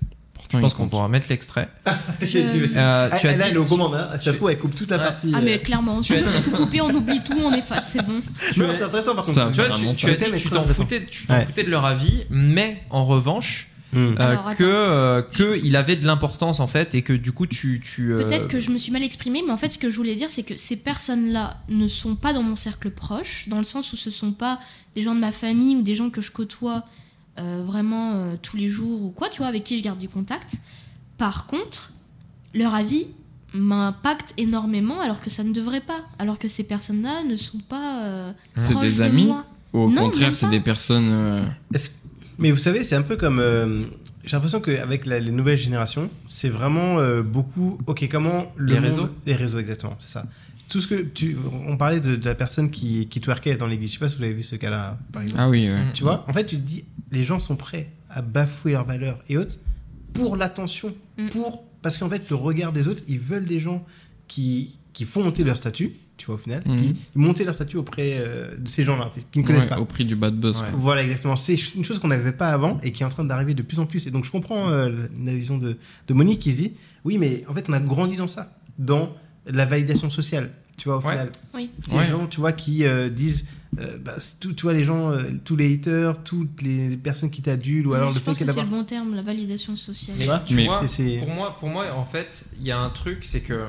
Je 0.52 0.58
pense 0.58 0.74
qu'on 0.74 0.88
pourra 0.90 1.08
mettre 1.08 1.28
l'extrait. 1.30 1.70
j'ai 2.22 2.44
dit 2.44 2.64
aussi. 2.64 2.78
Euh, 2.78 3.10
Ah, 3.12 3.18
tu 3.20 3.28
as 3.28 3.32
elle, 3.32 3.38
dit, 3.38 3.44
elle 3.50 3.54
est 3.54 3.58
aux 3.58 3.66
commandes, 3.66 3.94
hein. 3.96 4.10
Ça 4.18 4.32
se 4.32 4.38
trouve, 4.38 4.50
elle 4.50 4.58
coupe 4.60 4.76
toute 4.76 4.90
la 4.90 4.98
Ouais. 4.98 5.04
partie. 5.04 5.32
Ah, 5.34 5.38
euh, 5.38 5.42
mais 5.44 5.60
clairement, 5.60 6.02
tu 6.02 6.14
on 6.14 6.18
as 6.18 6.22
peut 6.42 6.50
tout 6.50 6.58
couper, 6.58 6.82
on 6.82 6.90
oublie 6.90 7.22
tout, 7.24 7.38
on 7.40 7.54
efface, 7.54 7.92
c'est 7.92 8.02
bon. 8.06 8.22
Non, 8.58 8.66
c'est 8.78 8.84
intéressant 8.84 9.16
par 9.16 9.24
contre. 9.26 9.36
Ça, 9.36 9.50
Tu 9.54 9.62
vois, 9.62 9.70
tu, 9.96 10.10
as 10.10 10.16
dit 10.16 10.50
t'en 10.50 10.64
foutais, 10.66 11.06
tu 11.06 11.28
t'en 11.28 11.36
Ouais. 11.36 11.46
foutais 11.46 11.64
de 11.64 11.70
leur 11.70 11.86
avis, 11.86 12.24
mais 12.30 12.82
en 12.90 13.06
revanche, 13.06 13.68
Hmm. 13.92 13.98
euh, 13.98 14.16
Alors, 14.20 14.56
que, 14.56 14.64
euh, 14.64 15.24
que 15.24 15.60
il 15.64 15.76
avait 15.76 15.96
de 15.96 16.06
l'importance 16.06 16.60
en 16.60 16.68
fait 16.68 16.94
et 16.94 17.02
que 17.02 17.12
du 17.12 17.32
coup 17.32 17.48
tu, 17.48 17.82
tu 17.84 18.14
euh, 18.14 18.22
Peut-être 18.24 18.48
que 18.48 18.60
je 18.60 18.70
me 18.70 18.78
suis 18.78 18.92
mal 18.92 19.02
exprimée, 19.02 19.42
mais 19.44 19.52
en 19.52 19.58
fait, 19.58 19.74
ce 19.74 19.80
que 19.80 19.90
je 19.90 19.96
voulais 19.96 20.14
dire, 20.14 20.30
c'est 20.30 20.44
que 20.44 20.56
ces 20.56 20.76
personnes-là 20.76 21.58
ne 21.70 21.88
sont 21.88 22.16
pas 22.16 22.32
dans 22.32 22.44
mon 22.44 22.54
cercle 22.56 22.92
proche, 22.92 23.48
dans 23.48 23.58
le 23.58 23.64
sens 23.64 23.92
où 23.92 23.98
ce 23.98 24.12
sont 24.12 24.32
pas 24.32 24.60
des 24.96 25.02
gens 25.02 25.16
de 25.16 25.20
ma 25.20 25.32
famille 25.32 25.76
ou 25.76 25.82
des 25.82 25.96
gens 25.96 26.12
que 26.12 26.22
je 26.22 26.30
côtoie 26.30 26.84
euh, 27.40 27.64
vraiment 27.66 28.14
euh, 28.16 28.36
tous 28.42 28.58
les 28.58 28.70
jours 28.70 29.04
ou 29.04 29.10
quoi, 29.12 29.30
tu 29.30 29.40
vois, 29.40 29.48
avec 29.48 29.64
qui 29.64 29.78
je 29.78 29.84
garde 29.84 30.00
du 30.00 30.10
contact. 30.10 30.54
Par 31.18 31.46
contre, 31.46 31.92
leur 32.54 32.74
avis 32.74 33.08
m'impacte 33.54 34.34
énormément 34.38 35.02
alors 35.02 35.22
que 35.22 35.30
ça 35.30 35.44
ne 35.44 35.52
devrait 35.54 35.82
pas, 35.82 36.02
alors 36.20 36.38
que 36.40 36.48
ces 36.48 36.64
personnes-là 36.64 37.24
ne 37.24 37.36
sont 37.36 37.60
pas 37.68 38.06
euh, 38.06 38.32
C'est 38.56 38.74
proches 38.74 38.90
des 38.90 38.98
de 38.98 39.02
amis 39.04 39.26
moi. 39.26 39.46
Au 39.74 39.90
Non, 39.90 40.04
contraire, 40.10 40.36
c'est 40.36 40.50
des 40.50 40.60
personnes. 40.60 41.10
euh, 41.12 41.46
Est-ce- 41.74 41.92
Mais 42.38 42.52
vous 42.52 42.58
savez, 42.58 42.84
c'est 42.84 42.96
un 42.96 43.02
peu 43.04 43.18
comme. 43.18 43.40
euh, 43.40 43.86
J'ai 44.26 44.36
l'impression 44.36 44.60
qu'avec 44.60 45.06
la- 45.06 45.20
les 45.20 45.32
nouvelles 45.32 45.58
générations, 45.58 46.10
c'est 46.28 46.50
vraiment 46.50 47.00
euh, 47.00 47.22
beaucoup. 47.24 47.80
Ok, 47.88 48.08
comment 48.12 48.52
le 48.58 48.66
Les 48.68 48.76
monde- 48.76 48.84
réseaux 48.84 49.10
Les 49.26 49.36
réseaux, 49.36 49.60
exactement, 49.60 49.96
c'est 50.00 50.12
ça. 50.12 50.26
Tout 50.68 50.82
ce 50.82 50.88
que 50.88 51.02
tu. 51.02 51.36
On 51.68 51.78
parlait 51.78 52.00
de, 52.00 52.16
de 52.16 52.26
la 52.26 52.36
personne 52.36 52.70
qui, 52.70 53.08
qui 53.08 53.22
twerkait 53.22 53.56
dans 53.56 53.66
l'église. 53.66 53.90
Je 53.90 53.94
sais 53.96 54.00
pas 54.00 54.10
si 54.10 54.18
vous 54.18 54.24
avez 54.24 54.34
vu 54.34 54.44
ce 54.44 54.56
cas-là, 54.56 54.98
par 55.12 55.22
exemple. 55.24 55.42
Ah 55.42 55.50
oui, 55.50 55.68
ouais. 55.68 55.86
Mm. 55.86 55.94
Tu 55.94 56.04
vois, 56.04 56.26
en 56.28 56.34
fait, 56.34 56.46
tu 56.46 56.58
te 56.58 56.62
dis, 56.62 56.84
les 57.11 57.23
gens 57.23 57.40
sont 57.40 57.56
prêts 57.56 57.90
à 58.10 58.22
bafouer 58.22 58.72
leurs 58.73 58.86
valeurs 58.86 59.19
et 59.30 59.38
autres 59.38 59.57
pour 60.14 60.36
l'attention, 60.38 60.94
Mm. 61.18 61.30
pour 61.30 61.65
parce 61.81 61.98
qu'en 61.98 62.10
fait, 62.10 62.30
le 62.30 62.36
regard 62.36 62.73
des 62.73 62.88
autres, 62.88 63.03
ils 63.07 63.19
veulent 63.19 63.45
des 63.45 63.60
gens 63.60 63.86
qui, 64.27 64.77
qui 64.94 65.06
font 65.06 65.23
monter 65.23 65.44
leur 65.44 65.57
statut, 65.57 65.94
tu 66.18 66.26
vois, 66.26 66.36
au 66.36 66.38
final, 66.38 66.61
Mhm. 66.65 66.80
qui 66.80 66.95
monter 67.15 67.45
leur 67.45 67.56
statut 67.56 67.77
auprès 67.77 68.18
euh, 68.19 68.57
de 68.57 68.68
ces 68.68 68.84
gens-là, 68.84 69.06
en 69.06 69.10
fait, 69.11 69.26
qui 69.31 69.40
ne 69.40 69.45
connaissent 69.45 69.64
Ouais, 69.64 69.69
pas. 69.69 69.80
Au 69.80 69.86
prix 69.86 70.03
du 70.03 70.15
bad 70.15 70.36
buzz. 70.36 70.60
Ouais. 70.61 70.68
Voilà, 70.76 71.03
exactement. 71.03 71.36
C'est 71.38 71.56
une 71.76 71.86
chose 71.86 71.99
qu'on 71.99 72.10
n'avait 72.10 72.34
pas 72.34 72.49
avant 72.49 72.80
et 72.84 72.91
qui 72.91 73.03
est 73.03 73.06
en 73.06 73.10
train 73.10 73.23
d'arriver 73.23 73.53
de 73.53 73.61
plus 73.61 73.80
en 73.80 73.86
plus. 73.86 74.07
Et 74.07 74.11
donc, 74.11 74.26
je 74.26 74.31
comprends 74.31 74.69
euh, 74.69 75.07
la 75.23 75.34
vision 75.34 75.57
de, 75.57 75.77
de 76.07 76.14
Monique 76.14 76.40
qui 76.40 76.52
se 76.52 76.57
dit 76.57 76.73
oui, 77.06 77.18
mais 77.18 77.45
en 77.48 77.53
fait, 77.53 77.69
on 77.69 77.73
a 77.73 77.80
grandi 77.80 78.18
dans 78.18 78.27
ça, 78.27 78.53
dans 78.77 79.14
la 79.45 79.65
validation 79.65 80.10
sociale. 80.10 80.52
Tu 80.77 80.90
vois, 80.90 80.98
au 80.98 81.02
Ouais. 81.02 81.11
final, 81.11 81.31
Oui. 81.53 81.69
ces 81.80 81.95
Ouais. 81.95 82.07
gens, 82.07 82.27
tu 82.27 82.40
vois, 82.41 82.52
qui 82.52 82.84
euh, 82.86 83.10
disent. 83.10 83.45
Euh, 83.78 83.98
bah, 84.04 84.16
tout, 84.40 84.54
tu 84.54 84.64
vois, 84.64 84.74
les 84.74 84.84
gens, 84.84 85.12
euh, 85.12 85.24
tous 85.46 85.56
les 85.56 85.74
haters, 85.74 86.24
toutes 86.24 86.62
les 86.64 86.98
personnes 86.98 87.30
qui 87.30 87.41
t'adulent, 87.44 87.86
ou 87.88 87.94
alors 87.94 88.10
je 88.10 88.16
le 88.16 88.20
fait 88.20 88.26
pense 88.26 88.40
que 88.40 88.44
que 88.46 88.52
c'est 88.52 88.62
le 88.62 88.68
bon 88.68 88.84
terme, 88.84 89.14
la 89.16 89.22
validation 89.22 89.76
sociale. 89.76 90.16
Mais 90.18 90.24
Tu 90.24 90.28
vois 90.30 90.40
tu 90.40 90.56
Mais- 90.56 90.66
vois, 90.66 90.82
C'est- 90.88 90.88
c'est- 90.88 91.18
pour 91.20 91.30
moi, 91.30 91.56
pour 91.58 91.70
moi, 91.70 91.91
en 91.94 92.06
fait, 92.06 92.46
il 92.60 92.66
y 92.66 92.72
a 92.72 92.80
un 92.80 92.90
truc, 92.90 93.20
c'est 93.26 93.41
que 93.41 93.66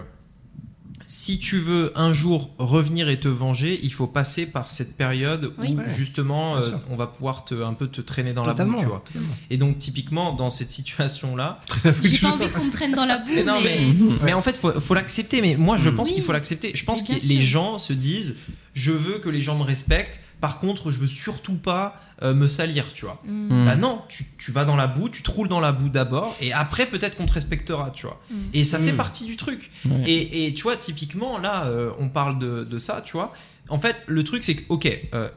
si 1.06 1.40
tu 1.40 1.58
veux 1.58 1.92
un 1.96 2.12
jour 2.12 2.50
revenir 2.58 3.08
et 3.08 3.18
te 3.18 3.26
venger, 3.26 3.80
il 3.82 3.92
faut 3.92 4.06
passer 4.06 4.46
par 4.46 4.70
cette 4.70 4.96
période 4.96 5.52
Oui. 5.60 5.72
où 5.74 5.78
Ouais. 5.78 5.90
justement 5.90 6.56
euh, 6.58 6.70
on 6.88 6.94
va 6.94 7.08
pouvoir 7.08 7.44
te, 7.44 7.54
un 7.64 7.72
peu 7.74 7.88
te 7.88 8.00
traîner 8.00 8.32
dans 8.32 8.44
Totalement. 8.44 8.74
la 8.74 8.78
boue, 8.78 8.82
tu 8.84 8.88
vois. 8.88 9.02
totalement. 9.04 9.34
Et 9.50 9.56
donc 9.56 9.78
typiquement 9.78 10.32
dans 10.34 10.50
cette 10.50 10.70
situation-là, 10.70 11.60
J'ai 12.04 12.18
pas 12.18 12.28
envie 12.30 12.48
qu'on 12.50 12.64
me 12.64 12.70
traîne 12.70 12.92
dans 12.92 13.06
la 13.06 13.18
boue, 13.18 13.32
Mais 13.34 13.42
non, 13.42 13.60
mais... 13.60 13.92
mais 14.22 14.32
en 14.34 14.42
fait 14.42 14.56
faut, 14.56 14.78
faut 14.78 14.94
l'accepter. 14.94 15.42
Mais 15.42 15.56
moi 15.56 15.76
je 15.76 15.90
Mm. 15.90 15.96
pense 15.96 16.08
Oui. 16.10 16.14
qu'il 16.14 16.22
faut 16.22 16.32
l'accepter. 16.32 16.70
Je 16.76 16.84
pense 16.84 17.02
que 17.02 17.12
les 17.26 17.42
gens 17.42 17.78
se 17.80 17.92
disent, 17.92 18.36
je 18.74 18.92
veux 18.92 19.18
que 19.18 19.28
les 19.28 19.42
gens 19.42 19.56
me 19.56 19.64
respectent. 19.64 20.20
Par 20.40 20.58
contre, 20.58 20.90
je 20.90 21.00
veux 21.00 21.06
surtout 21.06 21.56
pas 21.56 22.00
euh, 22.22 22.32
me 22.32 22.48
salir, 22.48 22.92
tu 22.94 23.04
vois. 23.04 23.20
Mm. 23.26 23.62
Mm. 23.62 23.66
Bah 23.66 23.76
non, 23.76 24.02
tu, 24.08 24.24
tu 24.38 24.52
vas 24.52 24.64
dans 24.64 24.76
la 24.76 24.86
boue, 24.86 25.08
tu 25.08 25.22
te 25.22 25.30
roules 25.30 25.48
dans 25.48 25.60
la 25.60 25.72
boue 25.72 25.88
d'abord, 25.88 26.34
et 26.40 26.52
après 26.52 26.86
peut-être 26.86 27.16
qu'on 27.16 27.26
te 27.26 27.32
respectera, 27.32 27.90
tu 27.90 28.06
vois. 28.06 28.20
Mm. 28.30 28.36
Et 28.54 28.64
ça 28.64 28.78
fait 28.78 28.92
partie 28.92 29.26
du 29.26 29.36
truc. 29.36 29.70
Ouais. 29.84 30.04
Et, 30.06 30.46
et 30.46 30.54
tu 30.54 30.62
vois, 30.62 30.76
typiquement, 30.76 31.38
là, 31.38 31.66
euh, 31.66 31.90
on 31.98 32.08
parle 32.08 32.38
de, 32.38 32.64
de 32.64 32.78
ça, 32.78 33.02
tu 33.04 33.12
vois. 33.12 33.32
En 33.68 33.78
fait, 33.78 33.96
le 34.06 34.24
truc, 34.24 34.44
c'est 34.44 34.56
que, 34.56 34.62
ok, 34.68 35.08
euh, 35.14 35.28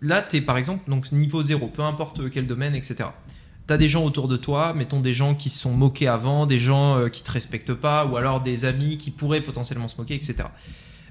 là, 0.00 0.22
t'es 0.22 0.40
par 0.40 0.56
exemple, 0.56 0.88
donc 0.90 1.12
niveau 1.12 1.42
zéro, 1.42 1.68
peu 1.68 1.82
importe 1.82 2.30
quel 2.30 2.46
domaine, 2.46 2.74
etc. 2.74 3.10
T'as 3.66 3.76
des 3.76 3.88
gens 3.88 4.04
autour 4.04 4.28
de 4.28 4.36
toi, 4.36 4.72
mettons 4.72 5.00
des 5.00 5.12
gens 5.12 5.34
qui 5.34 5.50
se 5.50 5.58
sont 5.58 5.72
moqués 5.72 6.08
avant, 6.08 6.46
des 6.46 6.58
gens 6.58 6.96
euh, 6.96 7.08
qui 7.08 7.22
te 7.22 7.30
respectent 7.30 7.74
pas, 7.74 8.06
ou 8.06 8.16
alors 8.16 8.40
des 8.40 8.64
amis 8.64 8.96
qui 8.96 9.10
pourraient 9.10 9.42
potentiellement 9.42 9.88
se 9.88 9.96
moquer, 9.98 10.14
etc. 10.14 10.44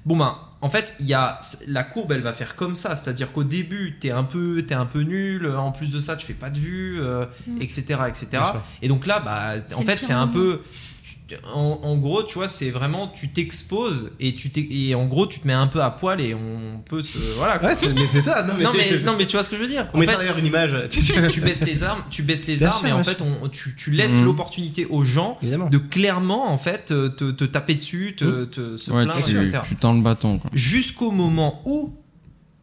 bon 0.08 0.18
ben, 0.18 0.36
en 0.62 0.70
fait, 0.72 0.96
il 1.00 1.06
y 1.06 1.14
a 1.14 1.40
la 1.68 1.84
courbe, 1.84 2.12
elle 2.14 2.22
va 2.22 2.34
faire 2.34 2.56
comme 2.56 2.74
ça, 2.74 2.96
c'est-à-dire 2.96 3.32
qu'au 3.32 3.44
début, 3.44 3.98
t'es 4.00 4.10
un 4.10 4.24
peu, 4.24 4.64
t'es 4.64 4.74
un 4.74 4.88
peu 4.88 5.02
nul. 5.02 5.48
En 5.56 5.72
plus 5.72 5.92
de 5.92 6.00
ça, 6.00 6.16
tu 6.16 6.26
fais 6.26 6.34
pas 6.34 6.50
de 6.50 6.58
vues, 6.58 7.00
euh, 7.00 7.26
Mm. 7.46 7.62
etc., 7.62 7.84
etc. 8.08 8.28
Et 8.82 8.88
donc 8.88 9.06
là, 9.06 9.20
bah, 9.20 9.54
en 9.76 9.82
fait, 9.84 9.98
c'est 9.98 10.14
un 10.14 10.28
peu. 10.28 10.62
En, 11.54 11.80
en 11.84 11.98
gros, 11.98 12.24
tu 12.24 12.36
vois, 12.36 12.48
c'est 12.48 12.70
vraiment 12.70 13.08
tu 13.10 13.30
t'exposes 13.30 14.12
et 14.20 14.36
tu 14.36 14.52
et 14.56 14.96
en 14.96 15.06
gros 15.08 15.28
tu 15.28 15.40
te 15.40 15.48
mets 15.48 15.54
un 15.54 15.68
peu 15.68 15.82
à 15.84 15.90
poil 15.92 16.22
et 16.22 16.34
on 16.34 16.80
peut 16.86 17.02
se 17.02 17.18
voilà. 17.38 17.60
quoi. 17.60 17.70
Ouais, 17.70 17.76
mais 17.96 18.08
c'est 18.08 18.22
ça. 18.22 18.44
Non, 18.44 18.54
mais, 18.58 18.64
non 18.64 18.72
mais 18.74 19.00
non 19.02 19.16
mais 19.18 19.26
tu 19.26 19.34
vois 19.36 19.44
ce 19.44 19.50
que 19.50 19.56
je 19.58 19.62
veux 19.62 19.68
dire. 19.68 19.88
on 19.94 19.98
En 20.00 20.02
fait, 20.02 20.08
d'ailleurs 20.18 20.38
une 20.38 20.46
image. 20.46 20.76
tu 20.90 21.42
baisses 21.42 21.66
les 21.66 21.84
armes, 21.84 22.02
tu 22.10 22.24
baisses 22.24 22.48
les 22.48 22.56
Bien 22.58 22.68
armes 22.70 22.80
sûr, 22.80 22.88
et 22.88 22.92
en 22.94 23.04
fait 23.04 23.22
on, 23.22 23.50
tu, 23.50 23.76
tu 23.76 23.92
laisses 23.92 24.14
Mhm. 24.16 24.26
l'opportunité 24.26 24.86
aux 24.86 25.04
gens 25.04 25.38
Évidemment. 25.42 25.70
de 25.70 25.78
clairement 25.78 26.50
en 26.52 26.58
fait 26.58 26.86
te, 26.86 27.08
te 27.32 27.44
taper 27.46 27.76
dessus, 27.76 28.16
te, 28.18 28.24
Mhm. 28.24 28.50
te- 28.50 28.78
se 28.78 28.92
Ouais, 28.92 29.04
plaindre, 29.04 29.26
tu, 29.26 29.32
etc. 29.32 29.60
tu 29.68 29.76
tends 29.76 29.94
le 29.94 30.02
bâton. 30.02 30.40
Jusqu'au 30.54 31.12
moment 31.12 31.62
où 31.66 31.94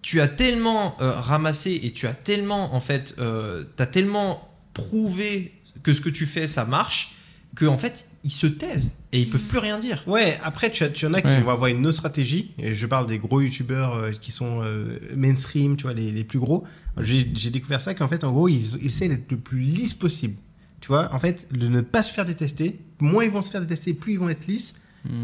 tu 0.00 0.20
as 0.20 0.28
tellement 0.28 0.96
euh, 1.00 1.12
ramassé 1.12 1.80
et 1.82 1.92
tu 1.92 2.06
as 2.06 2.12
tellement 2.14 2.74
en 2.74 2.80
fait, 2.80 3.14
euh, 3.18 3.64
t'as 3.76 3.86
tellement 3.86 4.48
prouvé 4.74 5.52
que 5.82 5.92
ce 5.92 6.00
que 6.00 6.10
tu 6.10 6.26
fais 6.26 6.46
ça 6.46 6.64
marche 6.64 7.14
que 7.56 7.64
en 7.66 7.78
fait 7.78 8.08
ils 8.24 8.30
se 8.30 8.46
taisent 8.46 8.96
et 9.12 9.20
ils 9.20 9.28
peuvent 9.30 9.44
plus 9.44 9.58
rien 9.58 9.78
dire. 9.78 10.02
Ouais, 10.06 10.38
après, 10.42 10.70
tu, 10.70 10.82
as- 10.82 10.88
tu 10.88 11.06
en 11.06 11.12
as 11.14 11.20
qui 11.20 11.28
Ouais. 11.28 11.40
vont 11.42 11.50
avoir 11.50 11.68
une 11.70 11.86
autre 11.86 11.96
stratégie. 11.98 12.52
Et 12.58 12.72
je 12.72 12.86
parle 12.86 13.06
des 13.06 13.18
gros 13.18 13.40
youtubeurs 13.40 13.94
euh, 13.94 14.10
qui 14.12 14.32
sont 14.32 14.60
euh, 14.62 14.98
mainstream, 15.14 15.76
tu 15.76 15.82
vois, 15.84 15.92
les, 15.92 16.10
les 16.10 16.24
plus 16.24 16.38
gros. 16.40 16.64
J'ai 17.00 17.30
j'ai 17.34 17.50
découvert 17.50 17.80
ça 17.80 17.94
qu'en 17.94 18.08
fait, 18.08 18.24
en 18.24 18.32
gros, 18.32 18.48
ils, 18.48 18.76
ils 18.80 18.86
essaient 18.86 19.08
d'être 19.08 19.30
le 19.30 19.36
plus 19.38 19.60
lisse 19.60 19.92
possible. 19.94 20.34
Tu 20.80 20.88
vois, 20.88 21.12
en 21.14 21.18
fait, 21.18 21.46
de 21.52 21.68
ne 21.68 21.80
pas 21.80 22.02
se 22.02 22.12
faire 22.12 22.24
détester. 22.24 22.78
Moins 23.00 23.24
ils 23.24 23.30
vont 23.30 23.42
se 23.42 23.50
faire 23.50 23.60
détester, 23.60 23.94
plus 23.94 24.14
ils 24.14 24.18
vont 24.18 24.28
être 24.28 24.46
lisses. 24.46 24.74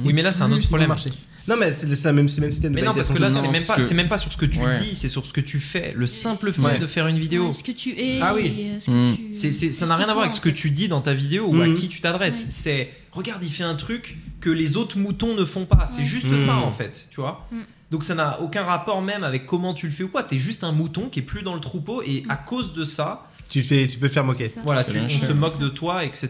Oui, 0.05 0.13
mais 0.13 0.21
là 0.23 0.31
c'est 0.31 0.43
un 0.43 0.53
autre 0.53 0.67
problème. 0.69 0.89
marcher. 0.89 1.09
Non, 1.49 1.55
mais 1.59 1.71
c'est 1.73 1.87
la 2.05 2.13
même, 2.13 2.29
c'est 2.29 2.37
le 2.41 2.43
même 2.47 2.53
système 2.53 2.73
de 2.73 2.77
Mais 2.77 2.83
non, 2.87 2.93
parce 2.93 3.09
que 3.11 3.19
là, 3.19 3.33
c'est 3.33 3.49
même, 3.49 3.63
que- 3.65 3.81
c'est 3.83 3.95
même 3.95 4.09
pas 4.09 4.19
sur 4.19 4.31
ce 4.31 4.37
que 4.37 4.45
tu 4.45 4.59
Ouais. 4.59 4.75
dis, 4.79 4.95
c'est 4.95 5.09
sur 5.09 5.25
ce 5.25 5.33
que 5.33 5.41
tu 5.41 5.59
fais. 5.59 5.95
Le 5.97 6.07
simple 6.07 6.53
fait 6.53 6.61
Ouais. 6.61 6.79
de 6.79 6.87
faire 6.87 7.07
une 7.07 7.19
vidéo. 7.19 7.47
Ouais, 7.47 7.53
ce 7.55 7.65
que 7.65 7.73
tu 7.73 7.99
es. 7.99 8.21
Ah 8.21 8.35
oui. 8.35 8.47
et, 8.59 8.71
euh, 8.73 8.81
ce 8.81 8.87
que 8.91 9.13
Mm. 9.13 9.17
tu- 9.17 9.23
C'est, 9.33 9.53
c'est- 9.53 9.73
ça 9.73 9.87
ce 9.87 9.89
n'a 9.89 9.97
rien 9.97 10.09
à 10.09 10.13
voir 10.13 10.25
avec 10.25 10.35
ce 10.35 10.41
que 10.43 10.51
tu 10.51 10.71
dis 10.71 10.89
dans 10.89 11.01
ta 11.01 11.15
vidéo 11.15 11.47
ou 11.49 11.61
à 11.63 11.67
Mhm. 11.67 11.75
qui 11.75 11.89
tu 11.89 12.01
t'adresses. 12.03 12.47
C'est 12.51 12.91
regarde, 13.13 13.43
il 13.43 13.51
fait 13.51 13.63
un 13.65 13.75
truc 13.75 14.19
que 14.41 14.51
les 14.51 14.77
autres 14.77 14.99
moutons 14.99 15.35
ne 15.35 15.47
font 15.47 15.65
pas. 15.65 15.87
C'est 15.89 16.05
juste 16.05 16.27
Mhm. 16.27 16.39
ça 16.39 16.57
en 16.57 16.71
fait, 16.73 17.09
tu 17.11 17.21
vois. 17.21 17.47
Mhm. 17.51 17.61
Donc 17.91 18.05
ça 18.05 18.15
n'a 18.15 18.41
aucun 18.43 18.65
rapport 18.65 19.01
même 19.01 19.25
avec 19.25 19.47
comment 19.47 19.73
tu 19.73 19.87
le 19.87 19.93
fais 19.93 20.05
ou 20.05 20.09
quoi. 20.09 20.23
T'es 20.25 20.39
juste 20.39 20.63
un 20.63 20.73
mouton 20.73 21.09
qui 21.09 21.21
est 21.21 21.23
plus 21.23 21.43
dans 21.43 21.55
le 21.55 21.61
troupeau 21.61 22.03
et 22.03 22.23
à 22.29 22.37
cause 22.37 22.75
de 22.75 22.85
ça, 22.85 23.27
Tu, 23.49 23.63
fais, 23.65 23.87
tu 23.89 23.99
peux 23.99 24.09
te 24.09 24.13
faire 24.13 24.25
moquer. 24.25 24.49
Ça. 24.49 24.61
voilà, 24.63 24.85
tu, 24.85 24.99
on 25.01 25.09
se 25.09 25.33
moque 25.33 25.59
de 25.59 25.69
toi, 25.69 26.05
etc. 26.05 26.29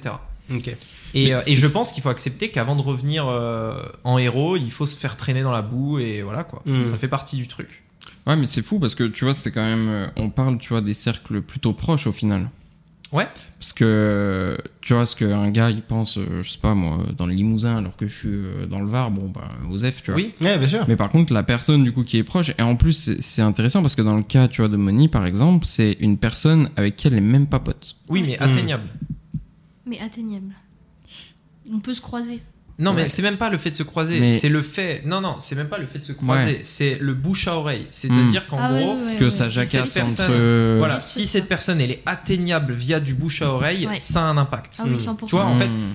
Ok. 0.55 0.75
Et, 1.15 1.35
euh, 1.35 1.41
et 1.47 1.57
je 1.57 1.67
pense 1.67 1.93
qu'il 1.93 2.03
faut 2.03 2.09
accepter 2.09 2.51
qu'avant 2.51 2.77
de 2.77 2.83
revenir 2.83 3.27
euh, 3.29 3.83
en 4.05 4.19
héros, 4.19 4.57
il 4.57 4.71
faut 4.71 4.87
se 4.87 4.97
faire 4.97 5.17
traîner 5.17 5.43
dans 5.43 5.53
la 5.53 5.63
boue 5.63 5.99
et 5.99 6.23
voilà 6.23 6.45
quoi. 6.45 6.63
Mhm. 6.67 6.87
Ça 6.87 6.97
fait 6.97 7.09
partie 7.09 7.37
du 7.37 7.49
truc. 7.49 7.83
Ouais, 8.27 8.37
mais 8.37 8.47
c'est 8.47 8.63
fou 8.63 8.79
parce 8.79 8.95
que 8.95 9.05
tu 9.05 9.25
vois, 9.25 9.35
c'est 9.35 9.51
quand 9.51 9.65
même. 9.65 9.89
euh, 9.89 10.07
On 10.17 10.31
parle, 10.31 10.59
tu 10.59 10.69
vois, 10.71 10.81
des 10.81 10.95
cercles 10.95 11.41
plutôt 11.43 11.73
proches 11.73 12.07
au 12.07 12.13
final. 12.13 12.51
Ouais. 13.13 13.27
Parce 13.59 13.73
que, 13.73 14.57
tu 14.81 14.95
vois, 14.95 15.05
ce 15.05 15.17
qu'un 15.17 15.51
gars, 15.51 15.69
il 15.71 15.83
pense, 15.83 16.17
je 16.17 16.49
sais 16.49 16.61
pas 16.61 16.75
moi, 16.75 16.99
dans 17.19 17.27
le 17.27 17.33
Limousin 17.33 17.79
alors 17.79 17.97
que 17.97 18.07
je 18.07 18.15
suis 18.17 18.69
dans 18.71 18.79
le 18.79 18.87
Var, 18.87 19.11
bon, 19.11 19.29
bah, 19.29 19.49
Osef, 19.69 20.01
tu 20.05 20.13
vois. 20.13 20.21
Oui. 20.21 20.33
Ouais, 20.41 20.57
bien 20.59 20.69
sûr. 20.69 20.85
Mais 20.87 20.95
par 20.95 21.09
contre, 21.11 21.33
la 21.33 21.43
personne 21.43 21.83
du 21.83 21.91
coup 21.91 22.05
qui 22.05 22.19
est 22.19 22.23
proche, 22.23 22.53
et 22.57 22.63
en 22.63 22.77
plus 22.77 23.17
c'est- 23.21 23.43
intéressant 23.43 23.83
parce 23.83 23.97
que 23.97 24.03
dans 24.03 24.17
le 24.17 24.23
cas 24.23 24.47
tu 24.47 24.61
vois 24.63 24.69
de 24.69 24.77
Moni 24.77 25.09
par 25.09 25.27
exemple, 25.27 25.67
c'est 25.67 25.97
une 25.99 26.19
personne 26.19 26.69
avec 26.77 26.95
qui 26.95 27.09
elle 27.09 27.15
est 27.15 27.21
même 27.21 27.49
pas 27.49 27.59
pote. 27.59 27.97
Oui, 28.09 28.23
mais 28.25 28.37
Mhm. 28.41 28.49
atteignable. 28.49 28.85
Mais 29.87 29.99
atteignable. 29.99 30.55
On 31.73 31.81
peut 31.81 31.95
se 31.95 32.01
croiser. 32.01 32.41
Non, 32.79 32.95
mais 32.95 33.11
c'est 33.11 33.21
même 33.21 33.37
pas 33.37 33.51
le 33.51 33.59
fait 33.59 33.71
de 33.71 33.77
se 33.77 33.83
croiser, 33.83 34.19
Mais- 34.21 34.31
c'est 34.31 34.49
le 34.49 34.63
fait. 34.63 35.03
Non, 35.05 35.21
non, 35.21 35.37
c'est 35.39 35.55
même 35.55 35.69
pas 35.69 35.77
le 35.77 35.85
fait 35.87 35.99
de 35.99 36.05
se 36.05 36.13
croiser, 36.13 36.45
Ouais. 36.47 36.59
c'est 36.63 36.97
le 36.99 37.13
bouche 37.13 37.47
à 37.47 37.57
oreille. 37.57 37.87
C'est-à-dire 37.91 38.47
qu'en 38.47 38.57
Ah 38.59 38.73
gros, 38.73 38.95
ouais, 38.97 39.05
ouais, 39.05 39.17
que 39.17 39.29
ça 39.29 39.45
si 39.49 39.53
jacasse 39.53 39.91
cette 39.91 40.03
entre. 40.05 40.17
personne- 40.17 40.79
voilà, 40.79 40.95
Ouais, 40.95 41.01
si 41.01 41.27
cette 41.27 41.47
personne 41.47 41.79
elle 41.83 41.91
est 41.91 42.03
atteignable 42.07 42.73
via 42.73 42.99
du 42.99 43.13
bouche 43.13 43.43
à 43.43 43.51
oreille, 43.53 43.87
Ouais. 43.87 43.99
ça 43.99 44.21
a 44.23 44.25
un 44.25 44.39
impact. 44.39 44.77
Ah 44.79 44.85
oui, 44.87 44.93
Mm. 44.93 44.99
100%. 44.99 45.27
Tu 45.27 45.35
vois, 45.37 45.45
en 45.45 45.59
fait, 45.59 45.69
Hmm. 45.69 45.93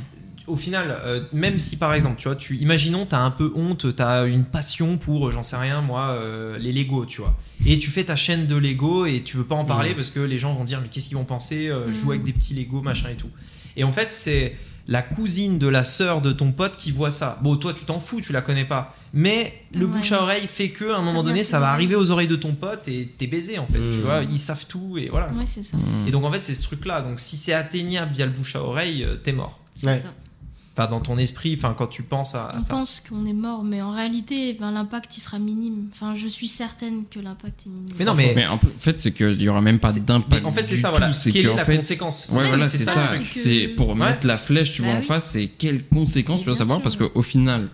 Au 0.47 0.56
final, 0.57 0.95
euh, 1.03 1.22
même 1.34 1.57
si 1.57 1.76
par 1.76 1.95
exemple, 1.95 2.18
tu 2.19 2.27
vois, 2.27 2.35
tu 2.35 2.56
imaginons 2.57 3.07
t'as 3.07 3.18
un 3.18 3.31
peu 3.31 3.52
honte, 3.56 3.95
t'as 3.95 4.27
une 4.27 4.43
passion 4.43 4.97
pour, 4.99 5.27
euh, 5.27 5.31
j'en 5.31 5.41
sais 5.41 5.56
rien, 5.56 5.81
moi, 5.81 6.10
euh, 6.10 6.60
les 6.60 6.72
Lego, 6.72 7.07
tu 7.07 7.22
vois, 7.22 7.35
et 7.65 7.80
tu 7.80 7.89
fais 7.89 8.03
ta 8.03 8.15
chaîne 8.15 8.45
de 8.45 8.56
Lego 8.56 9.07
et 9.07 9.23
tu 9.26 9.38
veux 9.38 9.43
pas 9.43 9.56
en 9.56 9.65
parler 9.65 9.95
parce 9.95 10.11
que 10.11 10.19
les 10.19 10.38
gens 10.38 10.53
vont 10.53 10.64
dire 10.64 10.81
mais 10.84 10.88
qu'est-ce 10.88 11.07
qu'ils 11.07 11.18
vont 11.18 11.23
penser, 11.23 11.68
euh, 11.69 11.91
jouer 11.91 12.18
avec 12.18 12.26
des 12.26 12.31
petits 12.31 12.53
Lego, 12.53 12.84
machin 12.84 13.10
et 13.11 13.15
tout. 13.15 13.31
Et 13.76 13.84
en 13.84 13.91
fait, 13.91 14.14
c'est 14.14 14.56
la 14.87 15.01
cousine 15.01 15.57
de 15.57 15.67
la 15.67 15.83
sœur 15.83 16.21
de 16.21 16.31
ton 16.31 16.51
pote 16.51 16.77
qui 16.77 16.91
voit 16.91 17.11
ça. 17.11 17.39
Bon, 17.41 17.55
toi, 17.55 17.73
tu 17.73 17.85
t'en 17.85 17.99
fous, 17.99 18.21
tu 18.21 18.31
la 18.33 18.41
connais 18.41 18.65
pas. 18.65 18.95
Mais 19.13 19.53
le 19.73 19.85
Ouais. 19.85 19.97
bouche 19.97 20.11
à 20.11 20.21
oreille 20.21 20.47
fait 20.47 20.69
que, 20.69 20.91
à 20.91 20.97
un 20.97 21.01
moment 21.01 21.23
donné, 21.23 21.43
ça 21.43 21.59
va 21.59 21.71
arriver 21.71 21.95
aux 21.95 22.11
oreilles 22.11 22.27
de 22.27 22.35
ton 22.35 22.53
pote 22.53 22.87
et 22.87 23.07
t'es 23.17 23.27
baisé, 23.27 23.57
en 23.59 23.65
fait. 23.65 23.79
Tu 23.79 23.97
Mhm. 23.97 24.01
vois, 24.01 24.21
ils 24.23 24.39
savent 24.39 24.65
tout 24.67 24.97
et 24.97 25.07
voilà. 25.09 25.29
Ouais, 25.29 25.45
c'est 25.47 25.63
ça. 25.63 25.77
Hmm. 25.77 26.07
Et 26.07 26.11
donc, 26.11 26.23
en 26.25 26.31
fait, 26.31 26.43
c'est 26.43 26.53
ce 26.53 26.63
truc-là. 26.63 27.01
Donc, 27.01 27.19
si 27.19 27.37
c'est 27.37 27.53
atteignable 27.53 28.11
via 28.13 28.25
le 28.25 28.31
bouche 28.33 28.55
à 28.55 28.61
oreille, 28.63 29.03
euh, 29.03 29.15
t'es 29.15 29.31
mort. 29.33 29.59
C'est 29.75 29.87
Ouais. 29.87 29.99
ça. 29.99 30.13
Enfin, 30.77 30.89
dans 30.89 30.99
ton 30.99 31.18
esprit, 31.18 31.56
enfin, 31.57 31.73
quand 31.77 31.88
tu 31.88 32.03
penses 32.03 32.35
à, 32.35 32.49
à 32.49 32.57
On 32.57 32.61
ça. 32.61 32.73
pense 32.73 33.02
qu'on 33.07 33.26
est 33.26 33.31
mort, 33.34 33.64
mais 33.64 33.81
en 33.81 33.91
réalité, 33.91 34.57
ben, 34.60 34.72
l'impact 34.72 35.15
il 35.18 35.22
sera 35.22 35.39
minime. 35.39 35.88
Enfin, 35.93 36.14
je 36.15 36.27
suis 36.27 36.49
certaine 36.49 37.03
que 37.10 37.18
l'impact 37.19 37.64
est 37.65 37.69
minime. 37.69 37.95
Mais 37.97 38.03
non, 38.03 38.14
mais. 38.14 38.34
Mais 38.35 38.45
en 38.45 38.60
fait, 38.77 38.99
c'est 38.99 39.14
qu'il 39.14 39.41
y 39.41 39.47
aura 39.47 39.61
même 39.61 39.80
pas 39.80 39.93
d'impact. 39.93 40.45
en 40.45 40.52
fait, 40.52 40.68
c'est 40.68 40.76
ça, 40.76 40.89
voilà. 40.89 41.14
c'est 41.14 41.31
Quelle 41.31 41.43
que, 41.43 41.47
est 41.47 41.52
en 41.53 41.56
la 41.56 41.64
fait, 41.65 41.77
conséquence? 41.77 42.27
Ouais, 42.34 42.43
voilà, 42.47 42.68
ça, 42.68 42.77
c'est 42.77 42.84
ça. 42.84 42.93
ça, 42.93 43.11
c'est 43.23 43.69
que- 43.69 43.76
pour 43.77 43.88
Ouais. 43.89 43.95
mettre 43.95 44.27
la 44.27 44.38
flèche, 44.38 44.73
tu 44.73 44.81
Bah 44.81 44.89
vois, 44.89 44.97
en 44.97 44.99
oui. 44.99 45.06
face, 45.06 45.27
c'est 45.30 45.47
quelles 45.47 45.85
conséquences 45.88 46.41
tu 46.41 46.47
bien 46.47 46.56
savoir 46.56 46.80
sûr. 46.80 46.84
parce 46.84 46.97
qu'au 46.97 47.22
final, 47.22 47.69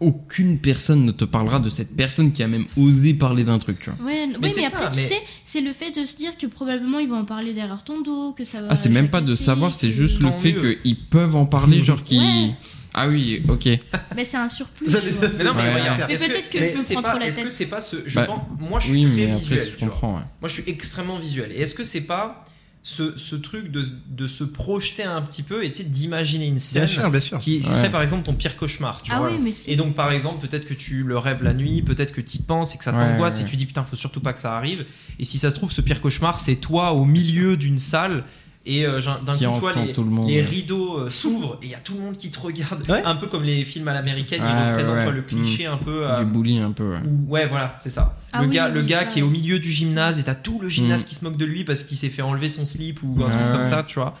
aucune 0.00 0.58
personne 0.58 1.04
ne 1.04 1.12
te 1.12 1.24
parlera 1.24 1.58
de 1.60 1.70
cette 1.70 1.94
personne 1.94 2.32
qui 2.32 2.42
a 2.42 2.48
même 2.48 2.66
osé 2.76 3.14
parler 3.14 3.44
d'un 3.44 3.58
truc, 3.58 3.78
tu 3.80 3.90
vois. 3.90 4.04
Ouais, 4.06 4.22
n- 4.24 4.36
Mais 4.40 4.48
oui, 4.48 4.54
mais 4.56 4.62
ça, 4.62 4.68
après, 4.78 4.96
mais- 4.96 5.02
tu 5.02 5.08
sais, 5.08 5.20
c'est 5.44 5.60
le 5.60 5.72
fait 5.72 5.90
de 5.92 6.04
se 6.04 6.16
dire 6.16 6.36
que 6.38 6.46
probablement 6.46 6.98
ils 6.98 7.08
vont 7.08 7.18
en 7.18 7.24
parler 7.24 7.52
derrière 7.52 7.84
ton 7.84 8.00
dos, 8.00 8.32
que 8.32 8.44
ça 8.44 8.60
va. 8.62 8.68
Ah, 8.70 8.76
c'est 8.76 8.88
même 8.88 9.08
pas 9.08 9.20
de 9.20 9.34
savoir, 9.34 9.74
c'est 9.74 9.90
juste 9.92 10.20
le 10.22 10.30
fait 10.30 10.54
qu'ils 10.82 10.96
peuvent 10.96 11.36
en 11.36 11.46
parler, 11.46 11.80
genre 11.84 12.02
qui. 12.02 12.18
Ouais. 12.18 12.54
Ah 12.92 13.08
oui, 13.08 13.40
ok. 13.48 13.68
Mais 14.16 14.24
c'est 14.24 14.36
un 14.36 14.48
surplus. 14.48 14.88
Ça. 14.90 14.98
Mais 15.38 15.44
non, 15.44 15.54
mais 15.54 15.62
Ouais. 15.62 15.80
regarde. 15.80 16.04
Mais 16.08 16.14
est-ce 16.14 16.26
peut-être 16.26 16.50
que 16.50 16.60
je 16.60 16.76
me 16.76 16.80
c'est 16.80 16.94
prends 16.94 17.02
trop 17.04 17.18
la 17.20 17.28
Est-ce 17.28 17.36
que 17.38 17.42
tête. 17.44 17.52
c'est 17.52 17.66
pas 17.66 17.80
ce. 17.80 17.96
Je 18.04 18.16
Bah, 18.16 18.26
pense, 18.26 18.40
moi, 18.68 18.80
je 18.80 18.86
suis 18.86 18.94
Oui, 18.94 19.02
très 19.12 19.24
après, 19.30 19.36
visuel. 19.38 19.60
je 19.60 19.64
tu 19.66 19.70
vois. 19.84 19.88
comprends. 19.90 20.14
ouais. 20.16 20.22
Moi, 20.40 20.48
je 20.48 20.54
suis 20.54 20.64
extrêmement 20.66 21.16
visuel. 21.18 21.52
Et 21.54 21.60
est-ce 21.60 21.74
que 21.74 21.84
c'est 21.84 22.00
pas 22.00 22.44
ce, 22.82 23.16
ce 23.18 23.36
truc 23.36 23.70
de, 23.70 23.82
de 24.08 24.26
se 24.26 24.42
projeter 24.42 25.02
un 25.02 25.20
petit 25.20 25.42
peu 25.42 25.62
et 25.64 25.68
d'imaginer 25.68 26.46
une 26.46 26.58
scène 26.58 26.84
Bien 26.86 26.92
sûr, 26.94 27.10
bien 27.10 27.20
sûr. 27.20 27.38
qui 27.38 27.58
Ouais. 27.58 27.62
serait 27.62 27.90
par 27.90 28.00
exemple 28.00 28.24
ton 28.24 28.32
pire 28.34 28.56
cauchemar 28.56 29.02
tu 29.02 29.10
Ah 29.14 29.18
vois 29.18 29.30
oui, 29.32 29.38
mais 29.38 29.52
si. 29.52 29.70
Et 29.70 29.76
donc, 29.76 29.94
par 29.94 30.10
exemple, 30.12 30.46
peut-être 30.46 30.66
que 30.66 30.72
tu 30.72 31.02
le 31.02 31.18
rêves 31.18 31.42
la 31.42 31.52
nuit, 31.52 31.82
peut-être 31.82 32.12
que 32.12 32.22
tu 32.22 32.38
y 32.38 32.42
penses 32.42 32.74
et 32.74 32.78
que 32.78 32.84
ça 32.84 32.92
Ouais, 32.92 32.98
t'angoisse 33.00 33.36
ouais. 33.36 33.42
et 33.42 33.44
tu 33.44 33.56
dis 33.56 33.66
putain, 33.66 33.84
faut 33.84 33.96
surtout 33.96 34.20
pas 34.20 34.32
que 34.32 34.40
ça 34.40 34.56
arrive. 34.56 34.86
Et 35.18 35.24
si 35.26 35.38
ça 35.38 35.50
se 35.50 35.56
trouve, 35.56 35.70
ce 35.72 35.82
pire 35.82 36.00
cauchemar, 36.00 36.40
c'est 36.40 36.56
toi 36.56 36.92
au 36.92 37.04
milieu 37.04 37.56
d'une 37.58 37.78
salle 37.78 38.24
et 38.66 38.84
euh, 38.86 39.00
d'un 39.24 39.32
coup, 39.32 39.38
tu 39.38 39.44
vois, 39.60 39.70
entend 39.70 39.84
les, 39.84 39.92
tout 39.92 40.04
le 40.04 40.10
monde. 40.10 40.28
les 40.28 40.42
rideaux 40.42 40.98
euh, 40.98 41.10
s'ouvrent 41.10 41.58
et 41.62 41.66
il 41.66 41.70
y 41.70 41.74
a 41.74 41.78
tout 41.78 41.94
le 41.94 42.00
monde 42.00 42.16
qui 42.18 42.30
te 42.30 42.38
regarde. 42.38 42.84
Ouais. 42.90 43.02
Un 43.04 43.14
peu 43.16 43.26
comme 43.26 43.42
les 43.42 43.64
films 43.64 43.88
à 43.88 43.94
l'américaine, 43.94 44.42
ils 44.44 44.68
représentent 44.70 44.96
ouais, 44.96 45.02
toi, 45.04 45.10
ouais. 45.12 45.16
le 45.16 45.22
cliché 45.22 45.66
un 45.66 45.78
peu. 45.78 46.06
euh, 46.06 46.18
Du 46.22 46.26
bully 46.30 46.58
un 46.58 46.72
peu, 46.72 46.90
ouais. 46.92 46.98
où- 47.06 47.30
ouais, 47.32 47.46
voilà, 47.46 47.74
c'est 47.78 47.88
ça. 47.90 48.18
Ah 48.32 48.42
le 48.42 48.48
oui, 48.48 48.54
gars, 48.54 48.68
oui, 48.68 48.74
le 48.74 48.82
gars 48.82 48.98
ça, 49.00 49.04
qui 49.06 49.20
est 49.20 49.22
au 49.22 49.30
milieu 49.30 49.58
du 49.58 49.70
gymnase 49.70 50.20
et 50.20 50.24
t'as 50.24 50.34
tout 50.34 50.60
le 50.60 50.68
gymnase 50.68 51.04
Mm. 51.04 51.08
qui 51.08 51.14
se 51.14 51.24
moque 51.24 51.36
de 51.38 51.44
lui 51.46 51.64
parce 51.64 51.82
qu'il 51.84 51.96
s'est 51.96 52.10
fait 52.10 52.22
enlever 52.22 52.48
son 52.50 52.64
slip 52.66 53.02
ou 53.02 53.16
un 53.24 53.30
truc 53.30 53.50
comme 53.52 53.64
ça, 53.64 53.82
tu 53.86 53.98
vois. 53.98 54.14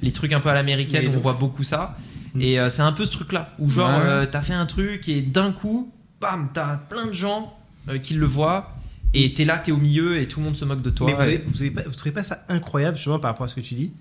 Les 0.00 0.10
trucs 0.12 0.32
un 0.32 0.40
peu 0.40 0.48
à 0.48 0.54
l'américaine, 0.54 1.12
on 1.14 1.20
voit 1.20 1.34
beaucoup 1.34 1.62
ça. 1.62 1.96
Mm. 2.34 2.40
Et 2.40 2.58
euh, 2.58 2.68
c'est 2.68 2.82
un 2.82 2.92
peu 2.92 3.04
ce 3.04 3.12
truc-là 3.12 3.50
où 3.60 3.70
genre 3.70 3.88
euh, 3.90 4.26
t'as 4.30 4.42
fait 4.42 4.54
un 4.54 4.66
truc 4.66 5.08
et 5.08 5.22
d'un 5.22 5.52
coup, 5.52 5.92
bam, 6.20 6.48
t'as 6.52 6.76
plein 6.78 7.06
de 7.06 7.12
gens 7.12 7.56
euh, 7.88 7.98
qui 7.98 8.14
le 8.14 8.26
voient 8.26 8.73
et 9.14 9.32
t'es 9.34 9.44
là, 9.44 9.58
t'es 9.58 9.72
au 9.72 9.76
milieu 9.76 10.18
et 10.20 10.26
tout 10.28 10.40
le 10.40 10.44
monde 10.46 10.56
se 10.56 10.64
moque 10.64 10.82
de 10.82 10.90
toi. 10.90 11.06
Mais 11.06 11.14
vous, 11.14 11.20
Et- 11.20 11.24
avez- 11.24 11.44
vous, 11.46 11.62
avez 11.62 11.70
pas, 11.70 11.82
vous 11.82 11.94
trouvez 11.94 12.12
pas 12.12 12.22
ça 12.22 12.44
incroyable, 12.48 12.96
justement, 12.96 13.18
par 13.18 13.30
rapport 13.30 13.46
à 13.46 13.48
ce 13.48 13.54
que 13.54 13.60
tu 13.60 13.74
dis 13.74 13.92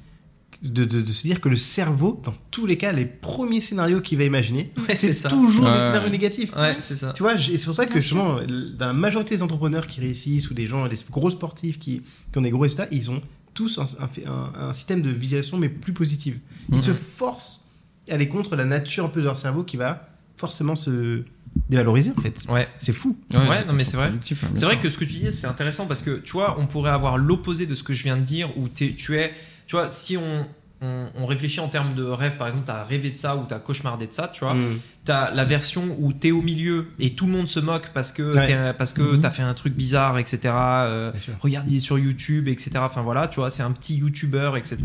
de, 0.62 0.86
de- 0.86 1.02
de 1.02 1.12
se 1.12 1.24
dire 1.28 1.42
que 1.42 1.50
le 1.50 1.58
cerveau, 1.58 2.22
dans 2.24 2.34
tous 2.52 2.66
les 2.66 2.78
cas, 2.78 2.92
les 2.94 3.06
premiers 3.06 3.60
scénarios 3.60 4.00
qu'il 4.02 4.18
va 4.18 4.24
imaginer, 4.24 4.72
Ouais, 4.88 4.96
c'est 4.96 5.28
toujours 5.28 5.66
des 5.66 5.72
scénarios 5.72 6.10
négatifs. 6.10 6.56
Ouais, 6.56 6.78
c'est 6.80 6.96
ça. 6.96 7.12
Tu 7.14 7.22
vois, 7.24 7.38
c'est 7.38 7.66
pour 7.66 7.76
ça 7.76 7.86
que 7.86 8.00
justement, 8.00 8.38
dans 8.78 8.88
la 8.88 8.94
majorité 8.94 9.36
des 9.36 9.44
entrepreneurs 9.44 9.88
qui 9.88 10.00
réussissent 10.00 10.50
ou 10.50 10.54
des 10.54 10.66
gens, 10.68 10.88
des 10.88 10.96
gros 11.12 11.30
sportifs 11.30 11.80
qui, 11.80 12.02
qui 12.32 12.38
ont 12.38 12.42
des 12.42 12.50
gros 12.50 12.62
résultats, 12.62 12.88
ils 12.92 13.12
ont 13.12 13.22
tous 13.54 13.78
un, 13.78 13.86
un- 14.00 14.32
un- 14.32 14.68
un 14.70 14.74
système 14.74 15.02
de 15.02 15.10
visualisation 15.10 15.58
mais 15.58 15.70
plus 15.70 15.94
positive. 15.94 16.40
Ils 16.70 16.78
Mhm. 16.78 16.82
se 16.82 16.94
forcent 16.94 17.68
à 18.10 18.14
aller 18.16 18.28
contre 18.30 18.56
la 18.56 18.66
nature 18.66 19.06
un 19.06 19.10
peu 19.10 19.20
de 19.20 19.26
leur 19.26 19.36
cerveau 19.36 19.64
qui 19.64 19.76
va 19.78 20.08
forcément 20.38 20.76
se 20.76 21.24
dévaloriser 21.70 22.12
en 22.18 22.22
fait. 22.22 22.36
Ouais. 22.50 22.68
C'est 22.78 22.94
fou. 22.94 23.16
Ouais, 23.34 23.40
non, 23.68 23.74
mais 23.74 23.84
c'est 23.84 23.98
vrai. 23.98 24.10
bien 24.12 24.20
C'est 24.54 24.66
vrai 24.66 24.80
que 24.80 24.90
ce 24.90 24.98
que 24.98 25.06
tu 25.06 25.14
dis, 25.14 25.32
c'est 25.32 25.48
intéressant 25.48 25.86
parce 25.88 26.02
que 26.02 26.20
tu 26.20 26.32
vois, 26.34 26.58
on 26.60 26.68
pourrait 26.68 26.92
avoir 26.92 27.18
l'opposé 27.18 27.66
de 27.66 27.76
ce 27.76 27.84
que 27.84 27.94
je 27.94 28.04
viens 28.04 28.18
de 28.18 28.22
dire 28.24 28.50
où 28.58 28.68
t'es- 28.68 28.94
tu 28.96 29.18
es, 29.18 29.34
tu 29.68 29.76
vois, 29.76 29.90
si 29.92 30.18
on, 30.18 30.46
on, 30.82 31.08
on 31.16 31.26
réfléchit 31.26 31.62
en 31.62 31.70
termes 31.70 31.94
de 31.94 32.04
rêve, 32.04 32.36
par 32.38 32.48
exemple, 32.48 32.66
t'as 32.68 32.84
rêvé 32.84 33.10
de 33.12 33.18
ça 33.18 33.38
ou 33.38 33.46
t'as 33.48 33.60
cauchemardé 33.60 34.06
de 34.08 34.12
ça, 34.12 34.28
tu 34.34 34.42
vois, 34.42 34.54
Mm. 34.54 34.80
t'as 35.06 35.32
la 35.32 35.46
version 35.46 35.96
où 36.00 36.12
t'es 36.12 36.32
au 36.32 36.42
milieu 36.42 36.88
et 37.00 37.14
tout 37.16 37.26
le 37.26 37.32
monde 37.32 37.48
se 37.48 37.62
moque 37.62 37.92
parce 37.94 38.12
que 38.12 38.36
Ouais. 38.36 38.74
parce 38.78 38.92
que 38.92 39.02
Mhm. 39.02 39.20
t'as 39.22 39.30
fait 39.30 39.44
un 39.44 39.54
truc 39.54 39.74
bizarre, 39.76 40.18
etc. 40.18 40.40
euh, 40.46 41.12
Bien 41.12 41.20
sûr. 41.22 41.34
regarde, 41.40 41.70
il 41.72 41.78
est 41.78 41.80
sur 41.80 41.98
YouTube, 41.98 42.50
etc. 42.50 42.72
Enfin 42.80 43.02
voilà, 43.02 43.30
tu 43.30 43.36
vois, 43.40 43.50
c'est 43.50 43.64
un 43.64 43.72
petit 43.72 43.96
YouTuber, 43.96 44.52
etc. 44.58 44.78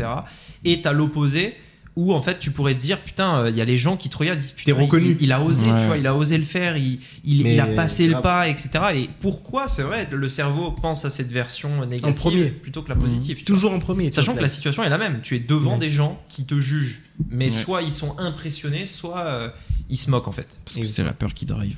Et 0.63 0.81
t'as 0.81 0.93
l'opposé 0.93 1.55
où 1.95 2.13
en 2.13 2.21
fait 2.21 2.39
tu 2.39 2.51
pourrais 2.51 2.75
te 2.75 2.79
dire 2.79 3.01
putain 3.01 3.49
il 3.49 3.55
y 3.57 3.61
a 3.61 3.65
les 3.65 3.75
gens 3.77 3.97
qui 3.97 4.09
te 4.09 4.17
regardent 4.17 4.37
ils 4.39 4.41
disent 4.41 4.51
putain 4.51 4.73
reconnu. 4.73 5.11
il, 5.19 5.21
il 5.23 5.31
a 5.31 5.41
osé 5.41 5.67
Ouais. 5.71 5.79
tu 5.79 5.85
vois 5.87 5.97
il 5.97 6.07
a 6.07 6.15
osé 6.15 6.37
le 6.37 6.43
faire 6.43 6.77
il, 6.77 6.99
il, 7.23 7.59
a 7.59 7.65
passé 7.65 8.07
le 8.07 8.21
pas 8.21 8.47
etc 8.47 8.69
et 8.95 9.09
pourquoi 9.19 9.67
c'est 9.67 9.81
vrai 9.83 10.07
le 10.11 10.29
cerveau 10.29 10.71
pense 10.71 11.03
à 11.05 11.09
cette 11.09 11.31
version 11.31 11.85
négative 11.85 12.15
premier. 12.15 12.45
plutôt 12.45 12.81
que 12.83 12.89
la 12.89 12.95
positive 12.95 13.37
vois. 13.37 13.45
Toujours 13.45 13.71
en 13.73 13.79
premier. 13.79 14.11
sachant 14.11 14.35
que 14.35 14.41
la 14.41 14.47
situation 14.47 14.83
est 14.83 14.89
la 14.89 14.97
même 14.97 15.19
tu 15.21 15.35
es 15.35 15.39
devant 15.39 15.73
Ouais. 15.73 15.79
des 15.79 15.91
gens 15.91 16.21
qui 16.29 16.45
te 16.45 16.55
jugent 16.59 17.01
mais 17.29 17.45
Ouais. 17.45 17.51
soit 17.51 17.81
ils 17.81 17.91
sont 17.91 18.17
impressionnés 18.19 18.85
soit 18.85 19.19
euh, 19.25 19.49
ils 19.89 19.97
se 19.97 20.09
moquent 20.09 20.27
en 20.27 20.31
fait 20.31 20.59
Parce 20.65 20.77
que 20.77 20.87
c'est 20.87 21.03
la 21.03 21.13
peur 21.13 21.33
qui 21.33 21.45
drive. 21.45 21.77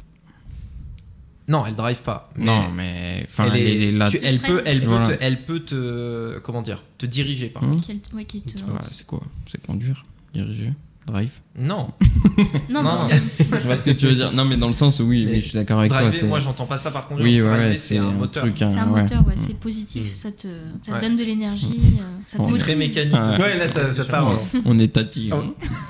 Non 1.51 1.65
elle 1.67 1.75
drive 1.75 2.01
pas 2.01 2.29
mais 2.35 2.45
Non, 2.45 2.69
mais. 2.75 3.25
Enfin, 3.29 3.45
elle, 3.53 3.59
elle 3.61 3.67
est- 3.67 3.89
est 3.89 3.91
là. 3.91 4.09
tu- 4.09 4.19
elle 4.23 4.39
peut 4.39 4.61
elle 4.65 4.79
peut 4.81 4.85
Voilà. 4.87 5.07
te, 5.17 5.23
elle 5.23 5.37
peut 5.41 5.59
te 5.59 6.39
comment 6.39 6.61
dire 6.61 6.81
te 6.97 7.05
diriger 7.05 7.47
par 7.49 7.63
Hum. 7.63 7.77
Ouais, 8.13 8.23
qui 8.25 8.41
te- 8.41 8.57
Ouais, 8.59 8.79
c'est 8.91 9.05
quoi? 9.05 9.21
C'est 9.49 9.61
conduire, 9.65 10.05
diriger, 10.33 10.71
drive? 11.07 11.31
non 11.59 11.89
Non, 12.69 12.83
Non, 12.83 12.95
que 13.07 13.43
Je 13.61 13.65
vois 13.65 13.75
ce 13.77 13.83
que 13.83 13.91
tu 13.91 14.05
veux 14.07 14.15
dire. 14.15 14.31
Non, 14.31 14.45
mais 14.45 14.55
dans 14.55 14.67
le 14.67 14.73
sens 14.73 14.99
où 14.99 15.03
oui, 15.03 15.25
Mais 15.25 15.31
oui, 15.33 15.41
je 15.41 15.47
suis 15.49 15.53
d'accord 15.57 15.79
avec 15.79 15.91
toi. 15.91 16.01
driver 16.01 16.17
c'est- 16.19 16.25
moi 16.27 16.39
j'entends 16.39 16.65
pas 16.65 16.77
ça 16.77 16.89
par 16.91 17.07
conduire 17.07 17.25
Oui, 17.27 17.41
ouais, 17.41 17.57
ouais, 17.67 17.75
c'est 17.75 17.97
un 17.97 18.11
moteur 18.11 18.43
truc. 18.43 18.55
c'est 18.57 18.63
un 18.65 18.89
ouais. 18.91 19.01
moteur, 19.01 19.27
ouais, 19.27 19.33
c'est 19.37 19.57
positif, 19.59 20.13
ça 20.13 20.31
te, 20.31 20.47
ça 20.81 20.97
te 20.97 21.01
donne 21.05 21.17
de 21.17 21.23
l'énergie, 21.23 21.81
euh, 21.99 22.03
ça 22.27 22.37
te 22.39 22.43
C'est 22.43 22.57
très 22.59 22.75
mécanique 22.75 23.13
Ouais. 23.13 23.57
Là, 23.57 23.67
ça, 23.67 23.93
ça 23.93 24.05
part. 24.05 24.31
On 24.65 24.77
est 24.79 24.93
tati. 24.93 25.29
Oh. 25.33 25.43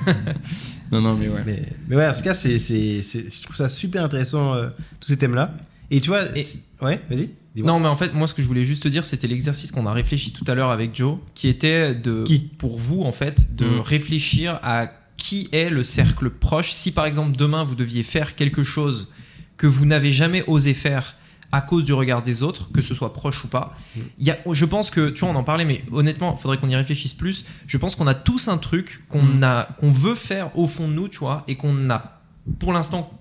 non, 0.91 1.01
non, 1.01 1.15
mais 1.15 1.27
ouais. 1.29 1.41
Mais, 1.45 1.63
mais 1.87 1.95
ouais, 1.95 2.07
en 2.07 2.13
tout 2.13 2.21
cas, 2.21 2.33
c'est, 2.33 2.57
c'est, 2.57 3.01
c'est- 3.01 3.33
je 3.35 3.41
trouve 3.41 3.55
ça 3.55 3.69
super 3.69 4.03
intéressant, 4.03 4.53
euh, 4.53 4.69
tous 4.99 5.07
ces 5.09 5.17
thèmes-là. 5.17 5.53
Et 5.89 6.01
tu 6.01 6.09
vois, 6.09 6.25
Et- 6.37 6.45
ouais, 6.81 7.01
vas-y. 7.09 7.29
dis-moi. 7.55 7.71
Non, 7.71 7.79
mais 7.79 7.87
en 7.87 7.95
fait, 7.97 8.13
moi, 8.13 8.27
ce 8.27 8.33
que 8.33 8.41
je 8.41 8.47
voulais 8.47 8.63
juste 8.63 8.83
te 8.83 8.87
dire, 8.87 9.05
c'était 9.05 9.27
l'exercice 9.27 9.71
qu'on 9.71 9.85
a 9.85 9.91
réfléchi 9.91 10.31
tout 10.33 10.45
à 10.47 10.55
l'heure 10.55 10.69
avec 10.69 10.95
Joe, 10.95 11.17
qui 11.35 11.47
était 11.47 11.93
de, 11.95 12.23
Qui? 12.23 12.39
pour 12.57 12.77
vous, 12.77 13.01
en 13.03 13.11
fait, 13.11 13.55
de 13.55 13.65
Mm. 13.65 13.79
réfléchir 13.81 14.59
à 14.63 14.91
qui 15.17 15.49
est 15.51 15.69
le 15.69 15.83
cercle 15.83 16.29
proche. 16.31 16.71
Si 16.71 16.91
par 16.91 17.05
exemple 17.05 17.37
demain 17.37 17.63
vous 17.63 17.75
deviez 17.75 18.01
faire 18.03 18.35
quelque 18.35 18.63
chose 18.63 19.09
que 19.57 19.67
vous 19.67 19.85
n'avez 19.85 20.11
jamais 20.11 20.43
osé 20.47 20.73
faire 20.73 21.13
à 21.51 21.61
cause 21.61 21.83
du 21.83 21.93
regard 21.93 22.23
des 22.23 22.43
autres, 22.43 22.71
que 22.71 22.81
ce 22.81 22.93
soit 22.93 23.11
proche 23.13 23.43
ou 23.43 23.47
pas, 23.49 23.75
il 24.19 24.25
y 24.25 24.31
a, 24.31 24.37
je 24.51 24.65
pense 24.65 24.89
que, 24.89 25.09
tu 25.09 25.19
vois, 25.21 25.29
on 25.29 25.35
en 25.35 25.43
parlait, 25.43 25.65
mais 25.65 25.83
honnêtement, 25.91 26.35
il 26.37 26.41
faudrait 26.41 26.57
qu'on 26.57 26.69
y 26.69 26.75
réfléchisse 26.75 27.13
plus. 27.13 27.43
Je 27.67 27.77
pense 27.77 27.95
qu'on 27.97 28.07
a 28.07 28.13
tous 28.15 28.47
un 28.47 28.57
truc 28.57 29.03
qu'on 29.09 29.21
Mm. 29.21 29.43
a, 29.43 29.63
qu'on 29.77 29.91
veut 29.91 30.15
faire 30.15 30.57
au 30.57 30.67
fond 30.67 30.87
de 30.87 30.93
nous, 30.93 31.09
tu 31.09 31.19
vois, 31.19 31.43
et 31.49 31.55
qu'on 31.57 31.89
a 31.89 32.21
pour 32.59 32.71
l'instant 32.73 33.11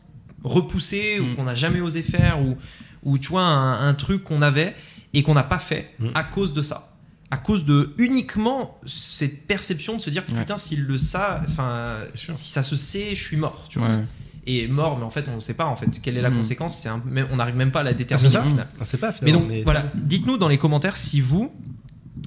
repoussé 0.44 1.18
ou 1.20 1.24
Mm. 1.24 1.34
qu'on 1.36 1.44
n'a 1.44 1.54
jamais 1.54 1.80
osé 1.80 2.02
faire 2.02 2.40
ou, 2.40 2.56
ou 3.02 3.18
tu 3.18 3.28
vois 3.30 3.42
un, 3.42 3.88
un 3.88 3.94
truc 3.94 4.24
qu'on 4.24 4.42
avait 4.42 4.74
et 5.12 5.22
qu'on 5.22 5.34
n'a 5.34 5.42
pas 5.42 5.58
fait 5.58 5.92
Mm. 5.98 6.08
à 6.14 6.24
cause 6.24 6.52
de 6.52 6.62
ça 6.62 6.86
à 7.32 7.36
cause 7.36 7.64
de 7.64 7.94
uniquement 7.98 8.76
cette 8.86 9.46
perception 9.46 9.96
de 9.96 10.02
se 10.02 10.10
dire 10.10 10.24
putain 10.26 10.58
s'il 10.58 10.82
le 10.82 10.98
sait 10.98 11.18
enfin 11.48 11.98
si 12.32 12.50
ça 12.50 12.64
se 12.64 12.74
sait 12.74 13.14
je 13.14 13.22
suis 13.22 13.36
mort 13.36 13.66
tu 13.68 13.78
vois 13.78 13.86
Ouais. 13.88 14.04
Et 14.46 14.66
mort 14.68 14.96
mais 14.98 15.04
en 15.04 15.10
fait 15.10 15.28
on 15.28 15.34
ne 15.36 15.40
sait 15.40 15.54
pas 15.54 15.66
en 15.66 15.76
fait 15.76 15.88
quelle 16.02 16.16
est 16.16 16.22
la 16.22 16.30
Mm. 16.30 16.36
conséquence 16.38 16.76
c'est 16.76 16.88
un- 16.88 17.02
même- 17.06 17.26
on 17.30 17.36
n'arrive 17.36 17.56
même 17.56 17.70
pas 17.72 17.80
à 17.80 17.82
la 17.82 17.90
Ah, 17.90 17.94
déterminer 17.94 18.40
final. 18.42 18.66
On 18.80 18.84
sait 18.84 18.96
pas, 18.98 19.14
mais 19.22 19.32
donc 19.32 19.50
voilà 19.64 19.84
dites-nous 19.94 20.38
dans 20.38 20.48
les 20.48 20.58
commentaires 20.58 20.96
si 20.96 21.20
vous 21.20 21.52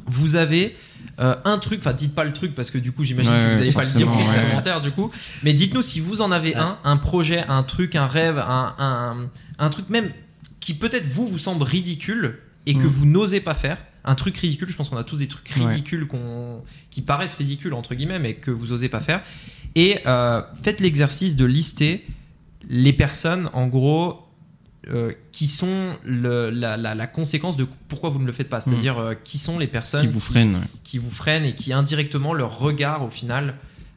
vous 0.06 0.36
avez 0.36 0.76
euh, 1.20 1.36
un 1.46 1.60
truc, 1.60 1.80
enfin 1.80 1.94
dites 1.94 2.16
pas 2.16 2.24
le 2.24 2.34
truc 2.34 2.56
parce 2.56 2.72
que 2.72 2.78
du 2.80 2.92
coup 2.92 3.04
j'imagine 3.04 3.32
Ouais, 3.32 3.40
que 3.40 3.54
vous 3.54 3.60
n'allez 3.60 3.72
pas 3.72 3.84
le 3.84 3.92
dire 3.92 4.08
forcément, 4.08 4.32
ouais. 4.32 4.50
commentaire 4.50 4.82
du 4.82 4.92
coup, 4.92 5.12
mais 5.44 5.54
dites-nous 5.54 5.82
si 5.84 6.00
vous 6.00 6.22
en 6.22 6.32
avez 6.32 6.56
Ouais. 6.56 6.62
un, 6.62 6.78
un 6.84 6.98
projet, 6.98 7.44
un 7.48 7.62
truc, 7.62 7.96
un 7.96 8.08
rêve, 8.08 8.40
un, 8.40 8.74
un, 8.80 9.30
un 9.60 9.70
truc 9.70 9.90
même 9.90 10.10
qui 10.60 10.74
peut-être 10.74 11.06
vous 11.06 11.28
vous 11.28 11.38
semble 11.38 11.64
ridicule 11.64 12.40
et 12.66 12.74
que 12.74 12.80
Mm. 12.86 12.88
vous 12.88 13.06
n'osez 13.06 13.42
pas 13.42 13.54
faire. 13.54 13.78
Un 14.06 14.16
truc 14.16 14.36
ridicule, 14.38 14.70
je 14.70 14.76
pense 14.76 14.90
qu'on 14.90 14.98
a 14.98 15.04
tous 15.04 15.18
des 15.18 15.28
trucs 15.28 15.50
Ouais. 15.56 15.66
ridicules 15.66 16.08
qu'on- 16.08 16.62
qui 16.90 17.02
paraissent 17.02 17.36
ridicules 17.36 17.74
entre 17.74 17.96
guillemets, 17.96 18.20
mais 18.20 18.34
que 18.36 18.52
vous 18.52 18.72
osez 18.74 18.90
pas 18.90 19.00
faire. 19.00 19.24
Et 19.76 20.00
euh, 20.06 20.42
faites 20.62 20.82
l'exercice 20.82 21.36
de 21.36 21.46
lister 21.46 22.06
les 22.70 22.94
personnes, 22.94 23.50
en 23.54 23.68
gros, 23.68 24.20
euh, 24.90 25.14
qui 25.32 25.48
sont 25.48 25.96
le- 26.04 26.50
la, 26.50 26.76
la- 26.76 26.96
la 26.96 27.08
conséquence 27.08 27.56
de 27.56 27.66
pourquoi 27.88 28.10
vous 28.10 28.20
ne 28.20 28.26
le 28.26 28.34
faites 28.34 28.50
pas. 28.50 28.60
C'est-à-dire 28.60 28.98
euh, 29.00 29.14
qui 29.16 29.38
sont 29.38 29.58
les 29.58 29.68
personnes 29.68 30.02
Qui 30.06 30.08
vous 30.12 30.20
freine. 30.20 30.56
ouais. 30.56 30.62
qui 30.84 30.98
vous 30.98 31.12
freinent 31.12 31.46
et 31.46 31.56
qui 31.56 31.72
indirectement 31.72 32.34
leur 32.34 32.60
regard 32.60 33.04
au 33.04 33.10
final 33.10 33.56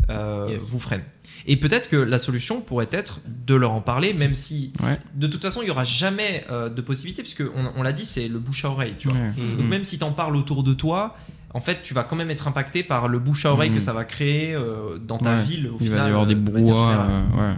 euh, 0.08 0.46
Yes. 0.48 0.70
vous 0.70 0.78
freine. 0.78 1.02
Et 1.48 1.56
peut-être 1.56 1.88
que 1.88 1.96
la 1.96 2.18
solution 2.18 2.60
pourrait 2.60 2.88
être 2.90 3.20
de 3.46 3.54
leur 3.54 3.70
en 3.72 3.80
parler, 3.80 4.12
même 4.14 4.34
si 4.34 4.72
Ouais. 4.82 4.98
de 5.14 5.26
toute 5.28 5.42
façon 5.42 5.60
il 5.62 5.68
y 5.68 5.70
aura 5.70 5.84
jamais 5.84 6.44
euh, 6.50 6.68
de 6.68 6.80
possibilité, 6.80 7.22
puisque 7.22 7.42
on, 7.56 7.70
on 7.76 7.82
l'a 7.82 7.92
dit, 7.92 8.04
c'est 8.04 8.26
le 8.28 8.38
bouche 8.38 8.64
à 8.64 8.70
oreille. 8.70 8.94
Tu 8.98 9.08
vois. 9.08 9.16
Ouais. 9.16 9.32
Mhm. 9.36 9.56
Donc 9.58 9.68
même 9.68 9.84
si 9.84 9.98
t'en 9.98 10.10
parles 10.12 10.34
autour 10.36 10.62
de 10.64 10.72
toi, 10.74 11.16
en 11.54 11.60
fait 11.60 11.82
tu 11.84 11.94
vas 11.94 12.02
quand 12.02 12.16
même 12.16 12.30
être 12.30 12.48
impacté 12.48 12.82
par 12.82 13.06
le 13.08 13.18
bouche 13.20 13.46
à 13.46 13.52
oreille 13.52 13.70
Mhm. 13.70 13.76
que 13.76 13.82
ça 13.82 13.92
va 13.92 14.04
créer 14.04 14.54
euh, 14.54 14.98
dans 14.98 15.18
ta 15.18 15.36
Ouais. 15.36 15.42
ville. 15.42 15.68
Au 15.68 15.76
Il 15.80 15.86
final, 15.86 15.98
va 16.00 16.06
y 16.06 16.10
avoir 16.10 16.26
des 16.26 16.34
euh, 16.34 16.38
euh, 16.58 17.18
ouais. 17.38 17.54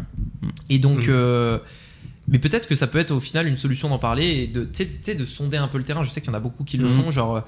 Et 0.70 0.78
donc, 0.78 0.98
Mhm. 0.98 1.06
euh, 1.08 1.58
mais 2.28 2.38
peut-être 2.38 2.68
que 2.68 2.74
ça 2.74 2.86
peut 2.86 2.98
être 2.98 3.10
au 3.10 3.20
final 3.20 3.46
une 3.46 3.56
solution 3.56 3.88
d'en 3.88 3.98
parler 3.98 4.26
et 4.26 4.46
de, 4.46 4.64
tu 4.64 4.70
sais- 4.74 4.86
tu 4.86 4.92
sais, 5.02 5.14
de 5.14 5.24
sonder 5.26 5.56
un 5.56 5.68
peu 5.68 5.78
le 5.78 5.84
terrain. 5.84 6.02
Je 6.02 6.10
sais 6.10 6.20
qu'il 6.20 6.30
y 6.30 6.32
en 6.32 6.36
a 6.36 6.40
beaucoup 6.40 6.64
qui 6.64 6.76
le 6.76 6.88
Mhm. 6.88 7.02
font. 7.04 7.10
Genre, 7.10 7.42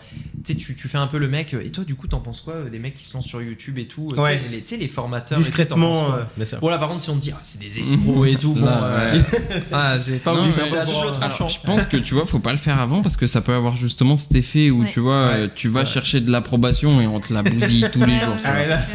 tu 0.45 0.57
tu, 0.57 0.89
fais 0.89 0.99
un 0.99 1.07
peu 1.07 1.19
le 1.19 1.29
mec. 1.29 1.55
Et 1.63 1.71
toi, 1.71 1.85
du 1.85 1.95
coup, 1.95 2.07
t'en 2.07 2.21
penses 2.21 2.41
quoi 2.41 2.55
euh, 2.55 2.71
Des 2.71 2.79
mecs 2.79 2.95
qui 2.95 3.05
se 3.05 3.15
lancent 3.15 3.27
sur 3.27 3.43
YouTube 3.43 3.79
et 3.79 3.87
tout. 3.87 4.09
euh, 4.13 4.15
tu 4.15 4.21
Ouais. 4.21 4.41
sais, 4.65 4.77
les, 4.77 4.89
formateurs. 4.89 5.39
et 5.39 5.41
tout, 5.41 5.47
Discrètement, 5.47 6.15
euh, 6.15 6.79
par 6.79 6.89
contre, 6.89 7.03
si 7.03 7.11
on 7.11 7.17
te 7.17 7.21
dit, 7.21 7.33
ah, 7.35 7.41
c'est 7.43 7.61
des 7.61 7.79
escrocs 7.79 8.27
et 8.29 8.37
tout, 8.37 8.55
bon, 8.55 8.65
Là, 8.67 8.85
euh, 8.85 9.19
ouais. 9.19 9.25
ah, 9.73 9.97
c'est 10.01 10.23
pas 10.23 10.33
obligé, 10.35 10.63
je 10.67 11.67
pense 11.67 11.87
que 11.87 11.97
tu 11.99 12.15
vois, 12.15 12.25
faut 12.27 12.39
pas 12.39 12.53
le 12.53 12.59
faire 12.59 12.79
avant 12.81 13.03
parce 13.03 13.17
que 13.17 13.27
ça 13.27 13.41
peut 13.41 13.53
avoir 13.55 13.77
justement 13.77 14.17
cet 14.17 14.35
effet 14.35 14.71
où 14.71 14.83
Ouais. 14.83 14.91
tu 14.93 15.01
vois, 15.01 15.27
Ouais, 15.29 15.51
tu 15.55 15.69
vas 15.69 15.83
vrai. 15.83 15.93
chercher 15.93 16.21
de 16.21 16.31
l'approbation 16.31 17.01
et 17.01 17.07
on 17.07 17.21
te 17.21 17.33
la 17.35 17.43
bousille 17.43 17.87
tous 17.93 18.05
les 18.05 18.19
jours. 18.19 18.37
Ah 18.45 18.55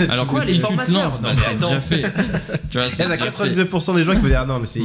Alors 0.09 0.27
Quoi, 0.27 0.41
que 0.41 0.47
les 0.47 0.53
si 0.53 0.59
tu 0.59 0.61
te 0.61 0.67
formateurs 0.67 1.03
lances, 1.03 1.21
Non, 1.21 1.29
bah, 1.29 1.35
c'est 1.35 1.49
attends. 1.51 1.67
déjà 1.69 1.79
fait. 1.81 2.01
tu 2.71 2.77
vois, 2.77 2.87
Il 2.87 2.91
c'est 2.91 3.03
y 3.03 3.05
en 3.05 3.11
a 3.11 3.17
déjà 3.17 3.31
fait. 3.31 3.45
99% 3.63 3.95
des 3.95 4.03
gens 4.05 4.13
qui 4.13 4.19
vont 4.21 4.27
dire 4.27 4.45
non, 4.47 4.59
mais 4.59 4.65
c'est 4.65 4.79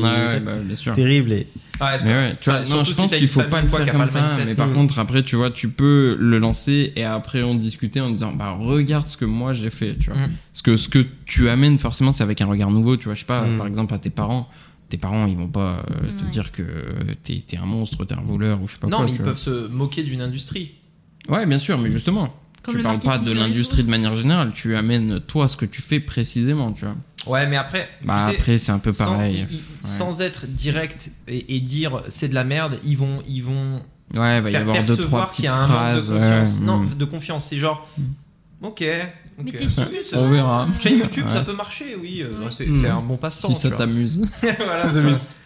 Sûr. 0.94 0.94
terrible. 0.94 1.32
Et... 1.32 1.46
Ouais, 1.80 1.98
ça- 1.98 2.04
Mais 2.06 2.12
ouais, 2.12 2.32
tu 2.36 2.44
ça- 2.44 2.60
vois, 2.62 2.76
non, 2.76 2.84
je 2.84 2.92
si 2.92 3.00
pense 3.00 3.10
t'as 3.10 3.18
qu'il 3.18 3.28
faut 3.28 3.42
pas 3.42 3.62
le 3.62 3.68
faire 3.68 3.92
comme 3.92 4.06
ça. 4.06 4.20
mindset. 4.20 4.44
Mais 4.46 4.54
par 4.54 4.72
contre, 4.72 4.98
après, 4.98 5.22
tu 5.22 5.36
vois, 5.36 5.50
tu 5.50 5.68
peux 5.68 6.16
le 6.18 6.38
lancer 6.38 6.92
et 6.96 7.04
après 7.04 7.42
on 7.42 7.54
discuter 7.54 8.00
en 8.00 8.10
disant, 8.10 8.32
bah 8.32 8.52
regarde 8.58 9.06
ce 9.06 9.16
que 9.16 9.24
moi 9.24 9.52
j'ai 9.52 9.70
fait, 9.70 9.96
tu 9.98 10.10
vois. 10.10 10.18
Mm. 10.20 10.30
Parce 10.52 10.62
que 10.62 10.76
ce 10.76 10.88
que 10.88 11.04
tu 11.26 11.48
amènes 11.48 11.78
forcément, 11.78 12.12
c'est 12.12 12.22
avec 12.22 12.40
un 12.42 12.46
regard 12.46 12.70
nouveau, 12.70 12.96
tu 12.96 13.04
vois. 13.06 13.14
Je 13.14 13.20
sais 13.20 13.26
pas, 13.26 13.42
Mm. 13.46 13.56
par 13.56 13.66
exemple 13.66 13.94
à 13.94 13.98
tes 13.98 14.10
parents. 14.10 14.48
Tes 14.90 14.98
parents, 14.98 15.26
ils 15.26 15.36
vont 15.36 15.46
pas 15.48 15.84
euh, 15.88 16.10
te 16.18 16.24
dire 16.32 16.50
que 16.50 16.62
t'es 17.22 17.34
es 17.52 17.56
un 17.56 17.64
monstre, 17.64 18.04
t'es 18.04 18.14
un 18.14 18.22
voleur 18.22 18.60
ou 18.60 18.66
je 18.66 18.72
sais 18.72 18.78
pas 18.80 18.88
Non, 18.88 18.96
quoi. 18.98 19.06
mais 19.06 19.12
tu 19.12 19.16
ils 19.18 19.22
vois. 19.22 19.26
peuvent 19.32 19.38
se 19.38 19.68
moquer 19.68 20.02
d'une 20.02 20.20
industrie. 20.20 20.72
Ouais, 21.28 21.46
bien 21.46 21.58
sûr, 21.60 21.78
mais 21.78 21.90
justement. 21.90 22.34
Comme 22.62 22.72
tu 22.74 22.78
le 22.78 22.82
parles 22.82 22.98
pas 22.98 23.18
de 23.18 23.32
l'industrie 23.32 23.84
de 23.84 23.88
manière 23.88 24.14
générale, 24.16 24.50
tu 24.52 24.74
amènes 24.76 25.20
toi 25.20 25.48
ce 25.48 25.56
que 25.56 25.64
tu 25.64 25.80
fais 25.80 25.98
précisément, 26.00 26.72
tu 26.72 26.84
vois. 26.84 26.96
Ouais, 27.26 27.46
mais 27.46 27.56
après, 27.56 27.88
tu 28.00 28.06
Bah 28.06 28.22
sais, 28.30 28.36
après, 28.36 28.58
c'est 28.58 28.72
un 28.72 28.78
peu 28.78 28.90
sans, 28.92 29.04
pareil. 29.16 29.46
ils- 29.50 29.86
sans 29.86 30.20
être 30.22 30.46
direct 30.46 31.10
et, 31.28 31.56
et 31.56 31.60
dire 31.60 32.02
c'est 32.08 32.28
de 32.28 32.34
la 32.34 32.44
merde, 32.44 32.78
ils 32.84 32.96
vont, 32.96 33.22
ils 33.28 33.42
vont 33.42 33.82
Ouais, 34.16 34.38
il 34.38 34.42
va 34.42 34.48
y 34.48 34.52
faire 34.52 34.62
avoir 34.62 34.76
deux, 34.84 34.96
trois 34.96 35.26
percevoir 35.26 35.30
qu'il 35.30 35.44
petites 35.44 35.44
y 35.44 35.48
a 35.48 35.56
un 35.56 35.66
phrases. 35.68 36.10
manque 36.10 36.18
de 36.18 36.24
confiance. 36.24 36.58
ouais, 36.58 36.64
non, 36.66 36.78
mm. 36.78 36.94
de 36.94 37.04
confiance. 37.04 37.44
C'est 37.46 37.58
genre, 37.58 37.88
ok. 38.62 38.70
ok. 38.70 39.44
Mais 39.44 39.52
t'es 39.52 39.68
sûr 39.68 39.86
On 40.14 40.28
verra. 40.30 40.68
Chaîne 40.80 40.98
YouTube, 40.98 41.26
Ouais. 41.26 41.32
ça 41.32 41.40
peut 41.42 41.54
marcher, 41.54 41.96
oui. 42.00 42.22
euh, 42.22 42.38
Ouais. 42.40 42.46
C'est 42.50 42.66
Mm. 42.66 42.78
c'est 42.78 42.88
un 42.88 43.00
bon 43.00 43.16
passe-temps. 43.16 43.48
Si 43.48 43.54
ça 43.54 43.70
t'amuse. 43.70 44.22
Voilà. 44.58 44.90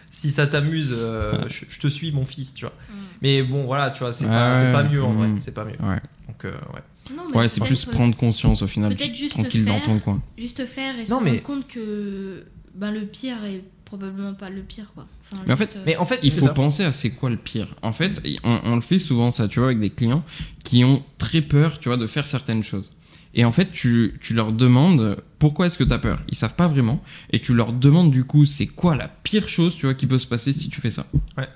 Si 0.09 0.31
ça 0.31 0.47
t'amuse, 0.47 0.95
euh, 0.97 1.43
je, 1.49 1.65
je 1.67 1.79
te 1.79 1.87
suis, 1.89 2.11
mon 2.13 2.25
fils, 2.25 2.53
tu 2.53 2.63
vois. 2.65 2.73
Mm. 2.89 2.93
Mais 3.21 3.43
bon, 3.43 3.65
voilà, 3.65 3.89
tu 3.91 3.99
vois, 3.99 4.13
c'est 4.13 4.25
Ouais, 4.25 4.31
pas, 4.31 4.55
c'est 4.55 4.71
pas 4.71 4.83
ouais. 4.83 4.89
mieux 4.89 5.03
en 5.03 5.13
vrai. 5.13 5.27
Mm. 5.27 5.39
C'est 5.41 5.53
pas 5.53 5.65
mieux. 5.65 5.73
Ouais, 5.81 5.99
Donc, 6.27 6.45
euh, 6.45 6.51
ouais. 6.73 6.81
Non, 7.15 7.23
mais 7.31 7.37
ouais 7.37 7.47
c'est 7.49 7.61
plus 7.61 7.85
prendre 7.85 8.15
conscience 8.15 8.61
au 8.61 8.67
final. 8.67 8.95
peut-être 8.95 9.15
juste 9.15 9.31
tranquille 9.31 9.65
dans 9.65 9.79
ton 9.79 9.99
coin. 9.99 10.21
Juste 10.37 10.65
faire 10.65 10.95
et 10.99 11.07
Non, 11.09 11.19
se 11.19 11.23
mais- 11.23 11.29
rendre 11.31 11.41
compte 11.43 11.67
que 11.67 12.45
ben, 12.73 12.91
le 12.91 13.01
pire 13.05 13.37
est 13.45 13.63
probablement 13.85 14.33
pas 14.33 14.49
le 14.49 14.61
pire, 14.61 14.91
quoi. 14.95 15.05
Enfin, 15.31 15.41
Mais 15.47 15.53
en 15.53 15.57
fait- 15.57 15.75
euh, 15.75 15.83
Mais 15.85 15.97
en 15.97 16.05
fait, 16.05 16.19
Il 16.23 16.31
faut 16.31 16.45
ça. 16.47 16.53
penser 16.53 16.83
à 16.83 16.91
c'est 16.91 17.11
quoi 17.11 17.29
le 17.29 17.37
pire. 17.37 17.75
En 17.81 17.93
fait, 17.93 18.21
on, 18.43 18.59
on 18.63 18.75
le 18.75 18.81
fait 18.81 18.99
souvent 18.99 19.29
ça, 19.31 19.47
tu 19.47 19.59
vois, 19.59 19.67
avec 19.69 19.79
des 19.79 19.89
clients 19.91 20.23
qui 20.63 20.83
ont 20.83 21.03
très 21.17 21.41
peur, 21.41 21.79
tu 21.79 21.89
vois, 21.89 21.97
de 21.97 22.07
faire 22.07 22.25
certaines 22.27 22.63
choses. 22.63 22.89
Et 23.37 23.43
en 23.45 23.51
fait, 23.51 23.71
tu, 23.71 24.15
tu 24.21 24.33
leur 24.33 24.51
demandes 24.53 25.17
pourquoi 25.39 25.65
est-ce 25.67 25.77
que 25.77 25.83
tu 25.83 25.91
as 25.93 25.97
peur? 25.99 26.21
Ils 26.29 26.35
savent 26.35 26.55
pas 26.55 26.67
vraiment. 26.67 27.03
Et 27.31 27.39
tu 27.39 27.53
leur 27.53 27.73
demandes 27.73 28.09
du 28.11 28.23
coup, 28.23 28.45
c'est 28.45 28.65
quoi 28.67 28.95
la 28.95 29.07
pire 29.09 29.47
chose, 29.47 29.75
tu 29.75 29.85
vois, 29.85 29.93
qui 29.93 30.07
peut 30.07 30.19
se 30.19 30.27
passer 30.27 30.53
si 30.53 30.69
tu 30.69 30.79
fais 30.81 30.91
ça? 30.91 31.05
Ouais. 31.37 31.47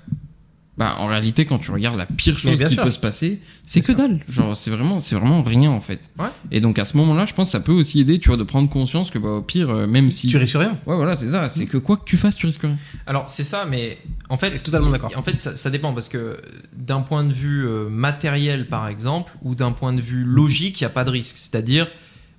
Bah, 0.80 0.96
en 0.98 1.06
réalité, 1.08 1.44
quand 1.44 1.58
tu 1.58 1.70
regardes 1.72 1.98
la 1.98 2.06
pire 2.06 2.38
chose 2.38 2.64
qui 2.64 2.72
sûr. 2.72 2.82
peut 2.82 2.90
se 2.90 2.98
passer, 2.98 3.38
c'est 3.66 3.82
que 3.82 3.92
dalle. 3.92 4.18
Genre, 4.30 4.56
c'est 4.56 4.70
vraiment, 4.70 4.98
c'est 4.98 5.14
vraiment 5.14 5.42
rien 5.42 5.70
en 5.70 5.82
fait. 5.82 6.10
Ouais. 6.18 6.28
Et 6.50 6.62
donc 6.62 6.78
à 6.78 6.86
ce 6.86 6.96
moment-là, 6.96 7.26
je 7.26 7.34
pense 7.34 7.48
que 7.48 7.52
ça 7.52 7.60
peut 7.60 7.72
aussi 7.72 8.00
aider, 8.00 8.18
tu 8.18 8.28
vois, 8.30 8.38
de 8.38 8.44
prendre 8.44 8.66
conscience 8.70 9.10
que 9.10 9.18
bah, 9.18 9.28
au 9.28 9.42
pire, 9.42 9.68
euh, 9.68 9.86
même 9.86 10.10
si. 10.10 10.26
Tu 10.28 10.38
risques 10.38 10.56
rien. 10.56 10.78
Ouais, 10.86 10.96
voilà, 10.96 11.16
c'est 11.16 11.28
ça. 11.28 11.50
C'est 11.50 11.66
que 11.66 11.76
quoi 11.76 11.98
que 11.98 12.04
tu 12.06 12.16
fasses, 12.16 12.34
tu 12.36 12.46
risques 12.46 12.62
rien. 12.62 12.78
Alors 13.06 13.28
c'est 13.28 13.44
ça, 13.44 13.66
mais 13.68 13.98
en 14.30 14.38
fait, 14.38 14.52
Je 14.52 14.56
suis 14.56 14.64
totalement 14.64 14.88
d'accord. 14.88 15.12
En 15.16 15.22
fait, 15.22 15.38
ça, 15.38 15.54
ça 15.54 15.68
dépend 15.68 15.92
parce 15.92 16.08
que 16.08 16.38
d'un 16.74 17.02
point 17.02 17.24
de 17.24 17.32
vue 17.34 17.66
euh, 17.66 17.90
matériel, 17.90 18.66
par 18.66 18.88
exemple, 18.88 19.32
ou 19.42 19.54
d'un 19.54 19.72
point 19.72 19.92
de 19.92 20.00
vue 20.00 20.24
logique, 20.24 20.80
il 20.80 20.84
n'y 20.84 20.86
a 20.86 20.90
pas 20.90 21.04
de 21.04 21.10
risque. 21.10 21.36
C'est-à-dire, 21.36 21.88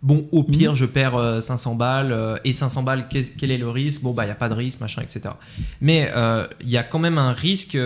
bon, 0.02 0.28
au 0.32 0.42
Mhm. 0.42 0.50
pire, 0.58 0.74
je 0.74 0.86
perds 0.86 1.16
euh, 1.16 1.42
500 1.42 1.76
balles 1.76 2.12
euh, 2.12 2.38
et 2.44 2.54
500 2.54 2.82
balles, 2.82 3.08
quel 3.08 3.52
est 3.52 3.58
le 3.60 3.70
risque? 3.70 4.02
Bon, 4.02 4.14
bah, 4.14 4.24
il 4.24 4.30
n'y 4.30 4.32
a 4.32 4.36
pas 4.36 4.50
de 4.50 4.56
risque, 4.56 4.80
machin, 4.80 5.04
etc. 5.04 5.22
Mais 5.80 6.10
euh, 6.16 6.48
il 6.62 6.70
y 6.70 6.78
a 6.78 6.82
quand 6.82 6.98
même 6.98 7.20
un 7.20 7.34
risque. 7.34 7.78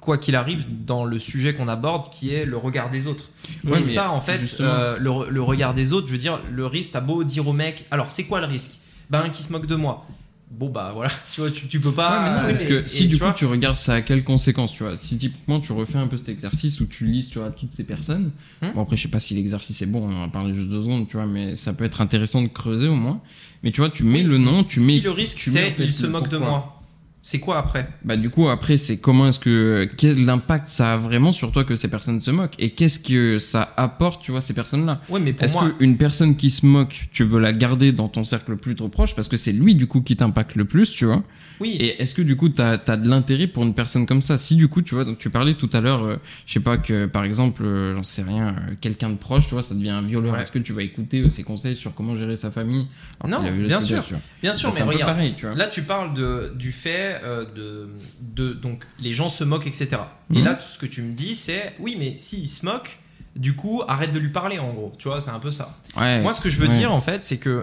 Quoi 0.00 0.16
qu'il 0.18 0.34
arrive, 0.36 0.64
dans 0.86 1.04
le 1.04 1.18
sujet 1.18 1.54
qu'on 1.54 1.68
aborde, 1.68 2.10
qui 2.10 2.32
est 2.34 2.44
le 2.46 2.56
regard 2.56 2.90
des 2.90 3.06
autres. 3.06 3.28
Ouais, 3.64 3.72
et 3.72 3.74
mais 3.76 3.82
ça, 3.82 4.10
en 4.10 4.20
fait, 4.20 4.56
euh, 4.60 4.96
le, 4.98 5.10
re- 5.10 5.28
le 5.28 5.42
regard 5.42 5.74
des 5.74 5.92
autres, 5.92 6.06
je 6.06 6.12
veux 6.12 6.18
dire, 6.18 6.40
le 6.50 6.66
risque, 6.66 6.92
t'as 6.92 7.00
beau 7.00 7.22
dire 7.24 7.46
au 7.46 7.52
mec, 7.52 7.84
alors 7.90 8.10
c'est 8.10 8.24
quoi 8.24 8.40
le 8.40 8.46
risque? 8.46 8.72
Ben, 9.10 9.28
qui 9.28 9.42
se 9.42 9.52
moque 9.52 9.66
de 9.66 9.74
moi. 9.76 10.06
Bon, 10.52 10.68
bah 10.68 10.90
voilà, 10.94 11.10
tu 11.32 11.42
vois, 11.42 11.50
tu, 11.50 11.68
tu 11.68 11.78
peux 11.78 11.92
pas. 11.92 12.10
Ouais, 12.24 12.24
mais 12.30 12.36
non, 12.36 12.42
euh, 12.44 12.48
parce 12.50 12.62
et- 12.62 12.66
que 12.66 12.74
et 12.82 12.86
si 12.88 13.02
du 13.06 13.10
tu 13.14 13.18
coup 13.18 13.24
vois, 13.26 13.34
tu 13.34 13.44
regardes 13.44 13.76
ça 13.76 13.94
à 13.94 14.00
quelles 14.02 14.24
conséquences, 14.24 14.72
tu 14.72 14.82
vois, 14.82 14.96
si 14.96 15.16
typiquement 15.16 15.60
tu 15.60 15.70
refais 15.72 15.98
un 15.98 16.08
peu 16.08 16.16
cet 16.16 16.28
exercice 16.28 16.80
où 16.80 16.86
tu 16.86 17.06
lis 17.06 17.28
tu 17.30 17.38
vois, 17.38 17.50
toutes 17.50 17.72
ces 17.72 17.84
personnes, 17.84 18.32
Hmm. 18.62 18.72
bon 18.74 18.82
après 18.82 18.96
je 18.96 19.02
sais 19.02 19.08
pas 19.08 19.20
si 19.20 19.34
l'exercice 19.34 19.80
est 19.80 19.86
bon, 19.86 20.08
on 20.08 20.12
en 20.12 20.20
va 20.22 20.28
parler 20.28 20.52
juste 20.52 20.68
deux 20.68 20.82
secondes, 20.82 21.06
tu 21.08 21.16
vois, 21.18 21.26
mais 21.26 21.54
ça 21.56 21.72
peut 21.72 21.84
être 21.84 22.00
intéressant 22.00 22.42
de 22.42 22.48
creuser 22.48 22.88
au 22.88 22.96
moins. 22.96 23.20
Mais 23.62 23.70
tu 23.70 23.80
vois, 23.80 23.90
tu 23.90 24.02
mets 24.02 24.22
le 24.24 24.38
nom, 24.38 24.64
tu 24.64 24.80
mets. 24.80 24.94
si 24.94 25.00
le 25.02 25.10
risque, 25.12 25.38
c'est 25.40 25.74
il 25.78 25.92
se 25.92 26.06
moque 26.06 26.28
de 26.28 26.38
moi, 26.38 26.79
c'est 27.22 27.38
quoi 27.38 27.58
après? 27.58 27.88
Bah 28.04 28.16
du 28.16 28.30
coup 28.30 28.48
après 28.48 28.76
c'est 28.76 28.96
comment 28.96 29.28
est-ce 29.28 29.38
que 29.38 29.88
quel 29.96 30.28
impact 30.28 30.68
ça 30.68 30.94
a 30.94 30.96
vraiment 30.96 31.32
sur 31.32 31.52
toi 31.52 31.64
que 31.64 31.76
ces 31.76 31.88
personnes 31.88 32.20
se 32.20 32.30
moquent? 32.30 32.54
Et 32.58 32.70
qu'est-ce 32.70 32.98
que 32.98 33.38
ça 33.38 33.72
apporte, 33.76 34.22
tu 34.22 34.30
vois, 34.30 34.40
ces 34.40 34.54
personnes-là? 34.54 35.02
Ouais, 35.08 35.20
mais 35.20 35.32
pour 35.32 35.44
Est-ce 35.44 35.54
moi, 35.54 35.70
qu'une 35.78 35.96
personne 35.96 36.36
qui 36.36 36.50
se 36.50 36.64
moque, 36.64 37.08
tu 37.12 37.24
veux 37.24 37.38
la 37.38 37.52
garder 37.52 37.92
dans 37.92 38.08
ton 38.08 38.24
cercle 38.24 38.56
plus 38.56 38.74
trop 38.74 38.88
proche? 38.88 39.14
Parce 39.14 39.28
que 39.28 39.36
c'est 39.36 39.52
lui 39.52 39.74
du 39.74 39.86
coup 39.86 40.00
qui 40.00 40.16
t'impacte 40.16 40.54
le 40.56 40.64
plus, 40.64 40.90
tu 40.92 41.04
vois? 41.04 41.22
Oui. 41.60 41.76
Et 41.78 42.00
est-ce 42.02 42.14
que 42.14 42.22
du 42.22 42.36
coup, 42.36 42.48
tu 42.48 42.60
as, 42.62 42.76
de 42.78 43.08
l'intérêt 43.08 43.46
pour 43.46 43.62
une 43.62 43.74
personne 43.74 44.06
comme 44.06 44.22
ça? 44.22 44.38
Si 44.38 44.56
du 44.56 44.68
coup, 44.68 44.82
tu 44.82 44.94
vois, 44.94 45.04
donc 45.04 45.18
tu 45.18 45.30
parlais 45.30 45.54
tout 45.54 45.70
à 45.72 45.80
l'heure, 45.80 46.02
euh, 46.04 46.16
je 46.46 46.54
sais 46.54 46.60
pas, 46.60 46.76
que 46.78 47.06
par 47.06 47.24
exemple, 47.24 47.62
euh, 47.64 47.94
j'en 47.94 48.02
sais 48.02 48.22
rien, 48.22 48.48
euh, 48.48 48.74
quelqu'un 48.80 49.10
de 49.10 49.16
proche, 49.16 49.46
tu 49.46 49.54
vois, 49.54 49.62
ça 49.62 49.74
devient 49.74 49.90
un 49.90 50.02
violeur. 50.02 50.34
Ouais. 50.34 50.42
Est-ce 50.42 50.50
que 50.52 50.58
tu 50.58 50.72
vas 50.72 50.82
écouter 50.82 51.28
ses 51.30 51.42
conseils 51.44 51.76
sur 51.76 51.94
comment 51.94 52.16
gérer 52.16 52.36
sa 52.36 52.50
famille? 52.50 52.86
Non, 53.26 53.42
bien 53.42 53.80
sûr. 53.80 54.04
tu 54.04 54.14
vois 54.14 54.22
Bien 54.42 54.54
sûr, 54.54 54.72
mais 54.74 54.82
regarde. 54.82 55.12
pareil, 55.12 55.34
tu 55.36 55.46
vois. 55.46 55.54
Là, 55.54 55.66
tu 55.66 55.82
parles 55.82 56.14
de, 56.14 56.52
du 56.56 56.72
fait 56.72 57.20
de, 57.54 57.88
de. 58.20 58.52
Donc, 58.54 58.84
les 58.98 59.12
gens 59.14 59.28
se 59.28 59.44
moquent, 59.44 59.66
etc. 59.66 59.88
Et 60.32 60.38
Mhm. 60.38 60.44
là, 60.44 60.54
tout 60.54 60.68
ce 60.68 60.78
que 60.78 60.86
tu 60.86 61.02
me 61.02 61.12
dis, 61.12 61.34
c'est 61.34 61.74
oui, 61.78 61.96
mais 61.98 62.14
s'il 62.16 62.48
se 62.48 62.64
moque, 62.64 62.98
du 63.36 63.54
coup, 63.54 63.82
arrête 63.86 64.12
de 64.12 64.18
lui 64.18 64.30
parler, 64.30 64.58
en 64.58 64.72
gros. 64.72 64.92
Tu 64.98 65.08
vois, 65.08 65.20
c'est 65.20 65.30
un 65.30 65.38
peu 65.38 65.50
ça. 65.50 65.78
Ouais, 65.96 66.20
Moi, 66.22 66.32
ce 66.32 66.42
que 66.44 66.48
je 66.50 66.60
veux 66.60 66.68
ouais. 66.68 66.76
dire, 66.76 66.92
en 66.92 67.00
fait, 67.00 67.22
c'est 67.22 67.38
que 67.38 67.62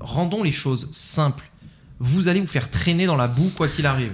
rendons 0.00 0.42
les 0.42 0.52
choses 0.52 0.88
simples. 0.92 1.44
Vous 2.00 2.28
allez 2.28 2.40
vous 2.40 2.46
faire 2.46 2.70
traîner 2.70 3.06
dans 3.06 3.16
la 3.16 3.28
boue, 3.28 3.50
quoi 3.56 3.68
qu'il 3.68 3.86
arrive. 3.86 4.12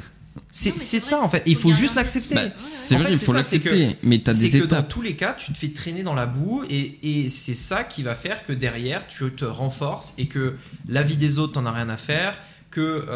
C'est 0.51 1.01
ça, 1.01 1.16
vrai, 1.16 1.24
en 1.24 1.28
fait. 1.28 1.43
Il 1.47 1.56
faut 1.56 1.73
juste 1.73 1.94
l'accepter. 1.94 2.35
Bah, 2.35 2.43
c'est 2.56 2.97
vrai, 2.97 3.06
fait, 3.06 3.12
il 3.12 3.19
faut 3.19 3.32
l'accepter, 3.32 3.97
mais 4.02 4.19
t'as 4.19 4.32
c'est 4.32 4.48
des 4.48 4.61
que 4.61 4.65
dans 4.65 4.77
étapes. 4.77 4.89
tous 4.89 5.02
les 5.02 5.16
cas, 5.16 5.35
tu 5.35 5.52
te 5.52 5.59
fais 5.59 5.69
traîner 5.69 6.02
dans 6.02 6.15
la 6.15 6.27
boue 6.27 6.65
et, 6.69 6.98
et 7.02 7.28
c'est 7.28 7.55
ça 7.55 7.85
qui 7.85 8.02
va 8.02 8.15
faire 8.15 8.44
que 8.47 8.52
derrière, 8.52 9.06
tu 9.09 9.31
te 9.31 9.44
renforces 9.44 10.15
et 10.19 10.27
que 10.27 10.56
la 10.89 11.02
vie 11.02 11.16
des 11.16 11.39
autres, 11.39 11.55
t'en 11.55 11.66
as 11.66 11.73
rien 11.73 11.89
à 11.89 11.97
faire, 11.97 12.39
que 12.75 13.07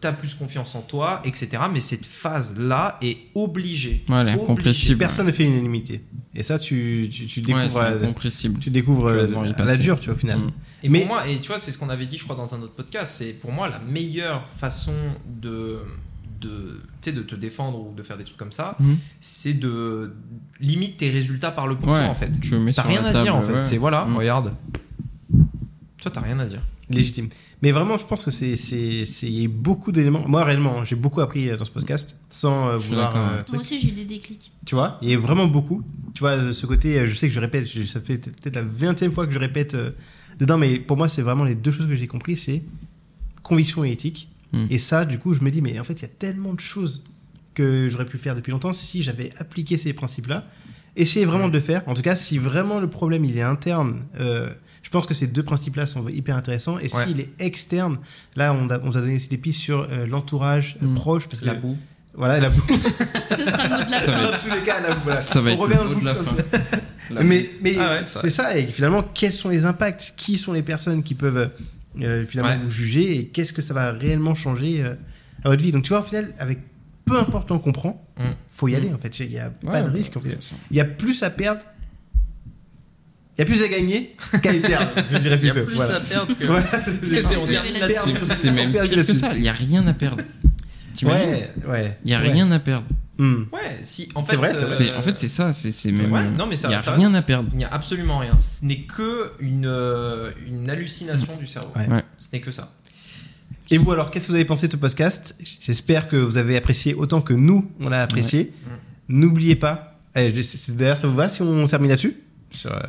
tu 0.00 0.06
as 0.06 0.12
plus 0.12 0.34
confiance 0.34 0.74
en 0.74 0.80
toi, 0.82 1.20
etc. 1.24 1.50
Mais 1.72 1.80
cette 1.80 2.06
phase-là 2.06 2.98
est 3.02 3.18
obligée. 3.34 4.04
Ouais, 4.08 4.16
elle 4.16 4.28
est 4.28 4.32
Obligée. 4.32 4.42
incompressible. 4.42 4.98
Personne 4.98 5.26
ne 5.26 5.32
fait 5.32 5.44
une 5.44 5.52
unanimité. 5.52 6.02
Et 6.34 6.42
ça, 6.42 6.58
tu, 6.58 7.08
tu, 7.12 7.26
tu 7.26 7.40
Ouais, 7.40 7.64
découvres, 7.64 7.80
euh, 7.82 8.02
incompressible. 8.02 8.58
tu 8.58 8.70
découvres 8.70 9.10
Tu 9.12 9.18
euh, 9.18 9.52
la 9.64 9.76
dure, 9.76 10.00
tu 10.00 10.06
vois, 10.06 10.14
au 10.14 10.18
final. 10.18 10.38
Mm. 10.38 10.50
Et 10.84 10.88
Mais- 10.88 10.98
pour 11.00 11.08
moi, 11.08 11.28
et 11.28 11.38
tu 11.38 11.48
vois, 11.48 11.58
c'est 11.58 11.70
ce 11.70 11.78
qu'on 11.78 11.90
avait 11.90 12.06
dit, 12.06 12.16
je 12.16 12.24
crois, 12.24 12.36
dans 12.36 12.54
un 12.54 12.62
autre 12.62 12.74
podcast, 12.74 13.14
c'est 13.18 13.32
pour 13.32 13.52
moi 13.52 13.68
la 13.68 13.78
meilleure 13.80 14.48
façon 14.56 14.94
de, 15.26 15.78
de, 16.40 16.80
tu 17.02 17.10
sais, 17.10 17.12
de 17.16 17.22
te 17.22 17.34
défendre 17.34 17.78
ou 17.80 17.92
de 17.94 18.02
faire 18.02 18.16
des 18.16 18.24
trucs 18.24 18.38
comme 18.38 18.50
ça, 18.52 18.76
Mhm. 18.80 18.96
c'est 19.20 19.52
de 19.54 20.14
limite 20.58 20.96
tes 20.96 21.10
résultats 21.10 21.50
par 21.52 21.66
le 21.66 21.76
pour 21.76 21.88
Ouais, 21.90 21.98
toi, 22.00 22.08
en 22.08 22.14
fait. 22.14 22.30
tu 22.40 22.50
le 22.52 22.60
mets 22.60 22.72
T'as 22.72 22.82
sur 22.82 22.90
rien 22.90 23.04
à 23.04 23.12
dire, 23.22 23.36
en 23.36 23.42
fait. 23.42 23.52
ouais. 23.52 23.62
C'est 23.62 23.76
voilà, 23.76 24.06
Mm. 24.06 24.16
regarde. 24.16 24.54
Toi, 26.00 26.10
t'as 26.10 26.20
rien 26.20 26.38
à 26.40 26.46
dire. 26.46 26.62
Légitime. 26.94 27.28
Mais 27.62 27.70
vraiment, 27.70 27.96
je 27.96 28.04
pense 28.04 28.24
que 28.24 28.30
c'est, 28.30 28.56
c'est, 28.56 29.48
beaucoup 29.48 29.92
d'éléments. 29.92 30.26
Moi, 30.26 30.44
réellement, 30.44 30.80
hein, 30.80 30.84
j'ai 30.84 30.96
beaucoup 30.96 31.20
appris 31.20 31.48
euh, 31.48 31.56
dans 31.56 31.64
ce 31.64 31.70
podcast, 31.70 32.18
sans 32.28 32.68
euh, 32.68 32.76
vouloir. 32.76 33.16
euh. 33.16 33.42
Moi 33.52 33.60
aussi, 33.60 33.78
j'ai 33.78 33.88
eu 33.88 33.92
des 33.92 34.04
déclics. 34.04 34.52
Tu 34.66 34.74
vois, 34.74 34.98
il 35.00 35.10
y 35.10 35.14
a 35.14 35.18
vraiment 35.18 35.46
beaucoup. 35.46 35.82
Tu 36.14 36.20
vois, 36.20 36.52
ce 36.52 36.66
côté, 36.66 37.06
je 37.06 37.14
sais 37.14 37.28
que 37.28 37.34
je 37.34 37.40
répète, 37.40 37.68
ça 37.86 38.00
fait 38.00 38.18
peut-être 38.18 38.56
la 38.56 38.62
20 38.62 39.12
fois 39.12 39.26
que 39.26 39.32
je 39.32 39.38
répète 39.38 39.74
euh, 39.74 39.90
dedans, 40.38 40.58
mais 40.58 40.78
pour 40.78 40.96
moi, 40.96 41.08
c'est 41.08 41.22
vraiment 41.22 41.44
les 41.44 41.54
deux 41.54 41.70
choses 41.70 41.86
que 41.86 41.94
j'ai 41.94 42.08
compris, 42.08 42.36
c'est 42.36 42.62
conviction 43.42 43.84
et 43.84 43.92
éthique. 43.92 44.28
Mm. 44.52 44.66
Et 44.70 44.78
ça, 44.78 45.04
du 45.04 45.18
coup, 45.18 45.34
je 45.34 45.42
me 45.42 45.50
dis, 45.50 45.62
mais 45.62 45.78
en 45.78 45.84
fait, 45.84 45.94
il 45.94 46.02
y 46.02 46.06
a 46.06 46.08
tellement 46.08 46.54
de 46.54 46.60
choses 46.60 47.04
que 47.54 47.88
j'aurais 47.88 48.06
pu 48.06 48.18
faire 48.18 48.34
depuis 48.34 48.50
longtemps 48.50 48.72
si 48.72 49.02
j'avais 49.02 49.32
appliqué 49.38 49.76
ces 49.76 49.92
principes-là. 49.92 50.46
Essayez 50.96 51.24
vraiment 51.24 51.48
de 51.48 51.54
le 51.54 51.60
faire. 51.60 51.82
En 51.86 51.94
tout 51.94 52.02
cas, 52.02 52.14
si 52.14 52.38
vraiment 52.38 52.80
le 52.80 52.88
problème 52.88 53.24
il 53.24 53.38
est 53.38 53.42
interne, 53.42 54.00
euh, 54.20 54.50
je 54.82 54.90
pense 54.90 55.06
que 55.06 55.14
ces 55.14 55.26
deux 55.26 55.42
principes-là 55.42 55.86
sont 55.86 56.06
hyper 56.08 56.36
intéressants. 56.36 56.78
Et 56.78 56.82
Ouais. 56.92 57.06
s'il 57.06 57.20
est 57.20 57.30
externe, 57.38 57.98
là, 58.36 58.52
on, 58.54 58.68
a- 58.70 58.78
on 58.82 58.90
a 58.90 59.00
donné 59.00 59.16
aussi 59.16 59.28
des 59.28 59.38
pistes 59.38 59.60
sur 59.60 59.86
euh, 59.90 60.06
l'entourage 60.06 60.76
euh, 60.82 60.86
Mm. 60.86 60.94
proche, 60.94 61.28
parce 61.28 61.40
que 61.40 61.46
La 61.46 61.54
boue. 61.54 61.76
voilà, 62.14 62.40
la 62.40 62.50
boue. 62.50 62.62
Ce 63.30 63.36
sera 63.36 63.68
le 63.68 63.76
mot 63.78 63.84
de 63.84 63.90
la 63.90 64.00
Ça 64.00 64.12
fin. 64.16 64.30
Dans 64.32 64.38
tous 64.38 64.50
les 64.50 64.60
cas, 64.62 64.80
la 64.80 64.94
boue, 64.94 65.00
voilà. 65.04 65.20
Ça 65.20 65.40
va 65.40 65.50
On 65.50 65.52
être 65.54 65.60
revient 65.60 65.74
le 65.82 65.90
au 65.90 65.94
mot 65.94 66.00
de 66.00 66.04
la 66.04 66.14
fin. 66.14 66.32
La 67.10 67.22
mais 67.24 67.50
mais 67.60 67.74
Ah 67.78 67.90
ouais, 67.94 68.00
c'est 68.04 68.30
ça, 68.30 68.56
et 68.56 68.64
finalement, 68.66 69.02
quels 69.02 69.32
sont 69.32 69.50
les 69.50 69.66
impacts? 69.66 70.14
Qui 70.16 70.38
sont 70.38 70.52
les 70.54 70.62
personnes 70.62 71.02
qui 71.02 71.14
peuvent 71.14 71.50
euh, 72.00 72.24
finalement 72.24 72.52
Ouais. 72.52 72.58
vous 72.62 72.70
juger? 72.70 73.18
Et 73.18 73.26
qu'est-ce 73.26 73.52
que 73.52 73.60
ça 73.60 73.74
va 73.74 73.92
réellement 73.92 74.34
changer 74.34 74.82
euh, 74.82 74.94
à 75.44 75.50
votre 75.50 75.62
vie? 75.62 75.72
Donc 75.72 75.82
tu 75.82 75.90
vois, 75.90 76.00
au 76.00 76.04
final, 76.04 76.32
avec 76.38 76.60
peu 77.04 77.18
importe 77.18 77.50
on 77.50 77.58
comprend, 77.58 78.02
Mm. 78.18 78.22
faut 78.48 78.68
y 78.68 78.76
aller 78.76 78.88
Mm. 78.90 78.94
en 78.94 78.98
fait. 78.98 79.18
Il 79.20 79.28
n'y 79.30 79.38
a 79.38 79.46
Ouais, 79.64 79.72
pas 79.72 79.82
de 79.82 79.90
risque. 79.90 80.16
en 80.16 80.20
fait. 80.20 80.42
ça. 80.42 80.54
Il 80.70 80.76
y 80.76 80.80
a 80.80 80.84
plus 80.86 81.22
à 81.22 81.28
perdre, 81.30 81.60
il 83.36 83.40
y 83.40 83.42
a 83.42 83.44
plus 83.46 83.62
à 83.62 83.68
gagner 83.68 84.14
qu'à 84.42 84.52
y 84.52 84.60
perdre, 84.60 84.90
je 85.10 85.18
dirais 85.18 85.38
Il 85.40 85.46
y 85.46 85.50
a 85.50 85.52
plutôt. 85.52 85.66
plus 85.66 85.76
voilà. 85.76 85.96
à 85.96 86.00
perdre 86.00 86.36
que. 86.38 86.44
Voilà, 86.44 86.66
c'est- 86.82 88.50
même 88.50 88.72
pire 88.72 89.04
que 89.06 89.14
ça, 89.14 89.32
il 89.34 89.42
n'y 89.42 89.48
a 89.48 89.52
rien 89.52 89.86
à 89.86 89.92
perdre. 89.94 90.22
T'imagines 90.94 91.28
Ouais, 91.30 91.50
ouais. 91.68 91.98
Il 92.04 92.08
n'y 92.08 92.14
a 92.14 92.20
ouais. 92.20 92.30
rien 92.32 92.50
à 92.50 92.58
perdre. 92.58 92.86
Hmm. 93.18 93.44
Ouais, 93.52 93.78
si. 93.82 94.08
En 94.14 94.24
fait, 94.24 94.32
C'est 94.32 94.36
vrai, 94.36 94.52
euh, 94.54 94.98
En 94.98 95.02
fait, 95.02 95.18
c'est 95.18 95.28
ça, 95.28 95.52
c'est 95.52 95.70
c'est 95.72 95.92
même. 95.92 96.12
Ouais, 96.12 96.28
non, 96.30 96.46
mais 96.46 96.56
ça- 96.56 96.68
Il 96.68 96.70
n'y 96.70 96.76
a 96.76 96.80
rien 96.80 97.12
à 97.14 97.22
perdre. 97.22 97.48
Il 97.52 97.58
n'y 97.58 97.64
a 97.64 97.68
absolument 97.72 98.18
rien. 98.18 98.38
Ce 98.40 98.64
n'est 98.64 98.80
que 98.80 99.32
une, 99.40 99.66
euh, 99.66 100.30
une 100.46 100.68
hallucination 100.68 101.36
du 101.38 101.46
cerveau. 101.46 101.72
Ouais. 101.76 101.88
Ouais. 101.88 102.04
Ce 102.18 102.28
n'est 102.32 102.40
que 102.40 102.50
ça. 102.50 102.72
Et 103.70 103.78
vous 103.78 103.90
alors, 103.92 104.10
qu'est-ce 104.10 104.26
que 104.26 104.32
vous 104.32 104.36
avez 104.36 104.44
pensé 104.44 104.66
de 104.66 104.72
ce 104.72 104.76
podcast? 104.76 105.34
J'espère 105.60 106.08
que 106.08 106.16
vous 106.16 106.36
avez 106.36 106.56
apprécié 106.58 106.92
autant 106.94 107.22
que 107.22 107.32
nous, 107.32 107.70
on 107.80 107.88
l'a 107.88 108.02
apprécié. 108.02 108.52
N'oubliez 109.08 109.56
pas, 109.56 109.98
d'ailleurs 110.14 110.98
ça 110.98 111.06
vous 111.06 111.14
va 111.14 111.28
si 111.30 111.40
on 111.42 111.66
termine 111.66 111.88
là-dessus? 111.90 112.16
Sur, 112.50 112.70
euh, 112.72 112.80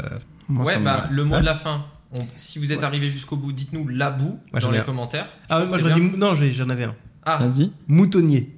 Moi, 0.50 0.66
ouais, 0.66 0.80
me 0.80 0.84
bah, 0.86 1.08
le 1.12 1.24
mot 1.24 1.36
Ouais. 1.36 1.42
de 1.42 1.46
la 1.46 1.56
fin. 1.56 1.86
On- 2.14 2.20
si 2.36 2.60
vous 2.60 2.72
êtes 2.72 2.80
Ouais. 2.80 2.84
arrivé 2.86 3.10
jusqu'au 3.10 3.36
bout, 3.38 3.52
dites-nous 3.52 3.88
la 3.88 4.12
boue 4.12 4.40
Moi, 4.52 4.60
dans 4.62 4.72
les 4.72 4.80
un. 4.80 4.84
commentaires. 4.84 5.28
Ah, 5.50 5.60
pense 5.62 5.70
moi 5.70 5.80
j'aurais 5.80 5.94
dit. 5.96 6.12
Non, 6.18 6.36
j'en 6.36 6.70
avais 6.70 6.84
un. 6.84 6.96
Ah, 7.26 7.38
Vas-y. 7.46 7.72
Moutonnier. 7.88 8.50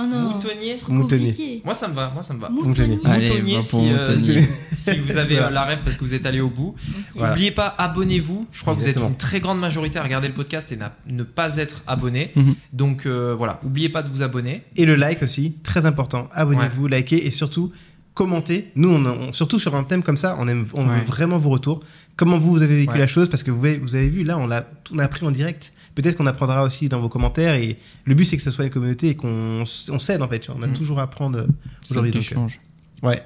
Oh 0.00 0.06
non. 0.06 0.34
moutonnier. 0.34 0.76
Trop 0.76 0.92
Moutonnier. 0.92 1.30
compliqué. 1.32 1.62
Moi, 1.64 1.74
ça 1.74 1.88
me 1.88 1.94
va. 1.94 2.10
Moi, 2.10 2.22
ça 2.22 2.32
me 2.32 2.38
va. 2.38 2.48
Moutonnier. 2.50 3.00
Allez, 3.04 3.28
Moutonnier, 3.30 3.62
si, 3.62 3.76
euh, 3.76 3.98
Moutonnier. 3.98 4.48
si, 4.70 4.76
si 4.92 4.98
vous 4.98 5.16
avez 5.16 5.34
euh, 5.36 5.40
Voilà. 5.40 5.50
la 5.50 5.64
rêve 5.64 5.80
parce 5.82 5.96
que 5.96 6.04
vous 6.04 6.14
êtes 6.14 6.24
allé 6.24 6.40
au 6.40 6.50
bout. 6.50 6.76
Voilà. 7.16 7.30
N'oubliez 7.30 7.50
pas, 7.50 7.74
abonnez-vous. 7.78 8.46
Je 8.52 8.60
crois 8.60 8.74
que 8.74 8.78
vous 8.78 8.86
êtes 8.88 8.96
une 8.96 9.16
très 9.16 9.40
grande 9.40 9.58
majorité 9.58 9.98
à 9.98 10.04
regarder 10.04 10.28
le 10.28 10.34
podcast 10.34 10.70
et 10.70 10.78
ne 11.08 11.22
pas 11.24 11.56
être 11.56 11.82
abonné. 11.88 12.30
Mhm. 12.36 12.54
Donc 12.72 13.06
euh, 13.06 13.34
voilà, 13.36 13.58
n'oubliez 13.64 13.88
pas 13.88 14.02
de 14.02 14.08
vous 14.08 14.22
abonner. 14.22 14.62
Et 14.76 14.86
le 14.86 14.94
like 14.94 15.20
aussi, 15.24 15.56
très 15.64 15.84
important. 15.84 16.28
Abonnez-vous, 16.32 16.86
likez 16.86 17.26
et 17.26 17.32
surtout 17.32 17.72
commentez. 18.18 18.70
Nous, 18.74 18.90
on, 18.90 19.04
on- 19.06 19.32
surtout 19.32 19.58
sur 19.58 19.74
un 19.76 19.84
thème 19.84 20.02
comme 20.02 20.16
ça, 20.16 20.36
on 20.38 20.46
aime, 20.48 20.66
on 20.74 20.86
Ouais. 20.88 20.98
veut 20.98 21.04
vraiment 21.06 21.38
vos 21.38 21.50
retours. 21.50 21.80
Comment 22.16 22.36
vous, 22.38 22.50
vous 22.50 22.62
avez 22.62 22.76
vécu 22.76 22.92
Ouais. 22.92 22.98
la 22.98 23.06
chose? 23.06 23.28
Parce 23.30 23.42
que 23.44 23.50
vous 23.52 23.64
avez, 23.64 23.78
vous 23.78 23.94
avez 23.94 24.08
vu, 24.08 24.24
là, 24.24 24.36
on 24.36 24.46
l'a, 24.46 24.68
on 24.92 24.98
a 24.98 25.04
appris 25.04 25.24
en 25.24 25.30
direct. 25.30 25.72
Peut-être 25.94 26.16
qu'on 26.16 26.26
apprendra 26.26 26.62
aussi 26.64 26.88
dans 26.88 27.00
vos 27.00 27.08
commentaires. 27.08 27.54
Et 27.54 27.78
le 28.04 28.14
but, 28.14 28.24
c'est 28.24 28.36
que 28.36 28.42
ce 28.42 28.50
soit 28.50 28.64
une 28.64 28.70
communauté 28.72 29.08
et 29.10 29.14
qu'on 29.14 29.62
on 29.90 29.98
s'aide 29.98 30.20
en 30.22 30.28
fait. 30.28 30.48
On 30.54 30.62
a 30.62 30.66
Mm. 30.66 30.72
toujours 30.72 30.98
à 30.98 31.04
apprendre 31.04 31.46
aujourd'hui. 31.90 32.12
L'échange. 32.12 32.60
euh, 33.04 33.08
ouais. 33.08 33.22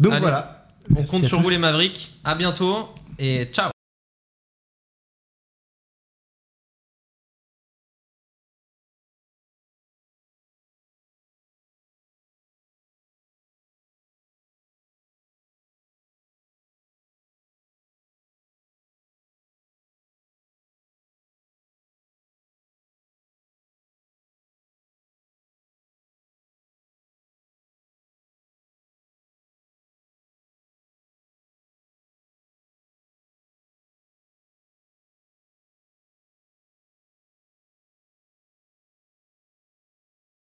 Donc 0.00 0.12
Allez. 0.12 0.20
voilà. 0.22 0.66
On 0.90 0.94
Merci 0.94 1.10
compte 1.10 1.24
sur 1.24 1.38
tous. 1.38 1.44
vous 1.44 1.50
les 1.50 1.58
Mavericks. 1.58 2.12
À 2.24 2.34
bientôt 2.34 2.88
et 3.18 3.46
ciao. 3.52 3.70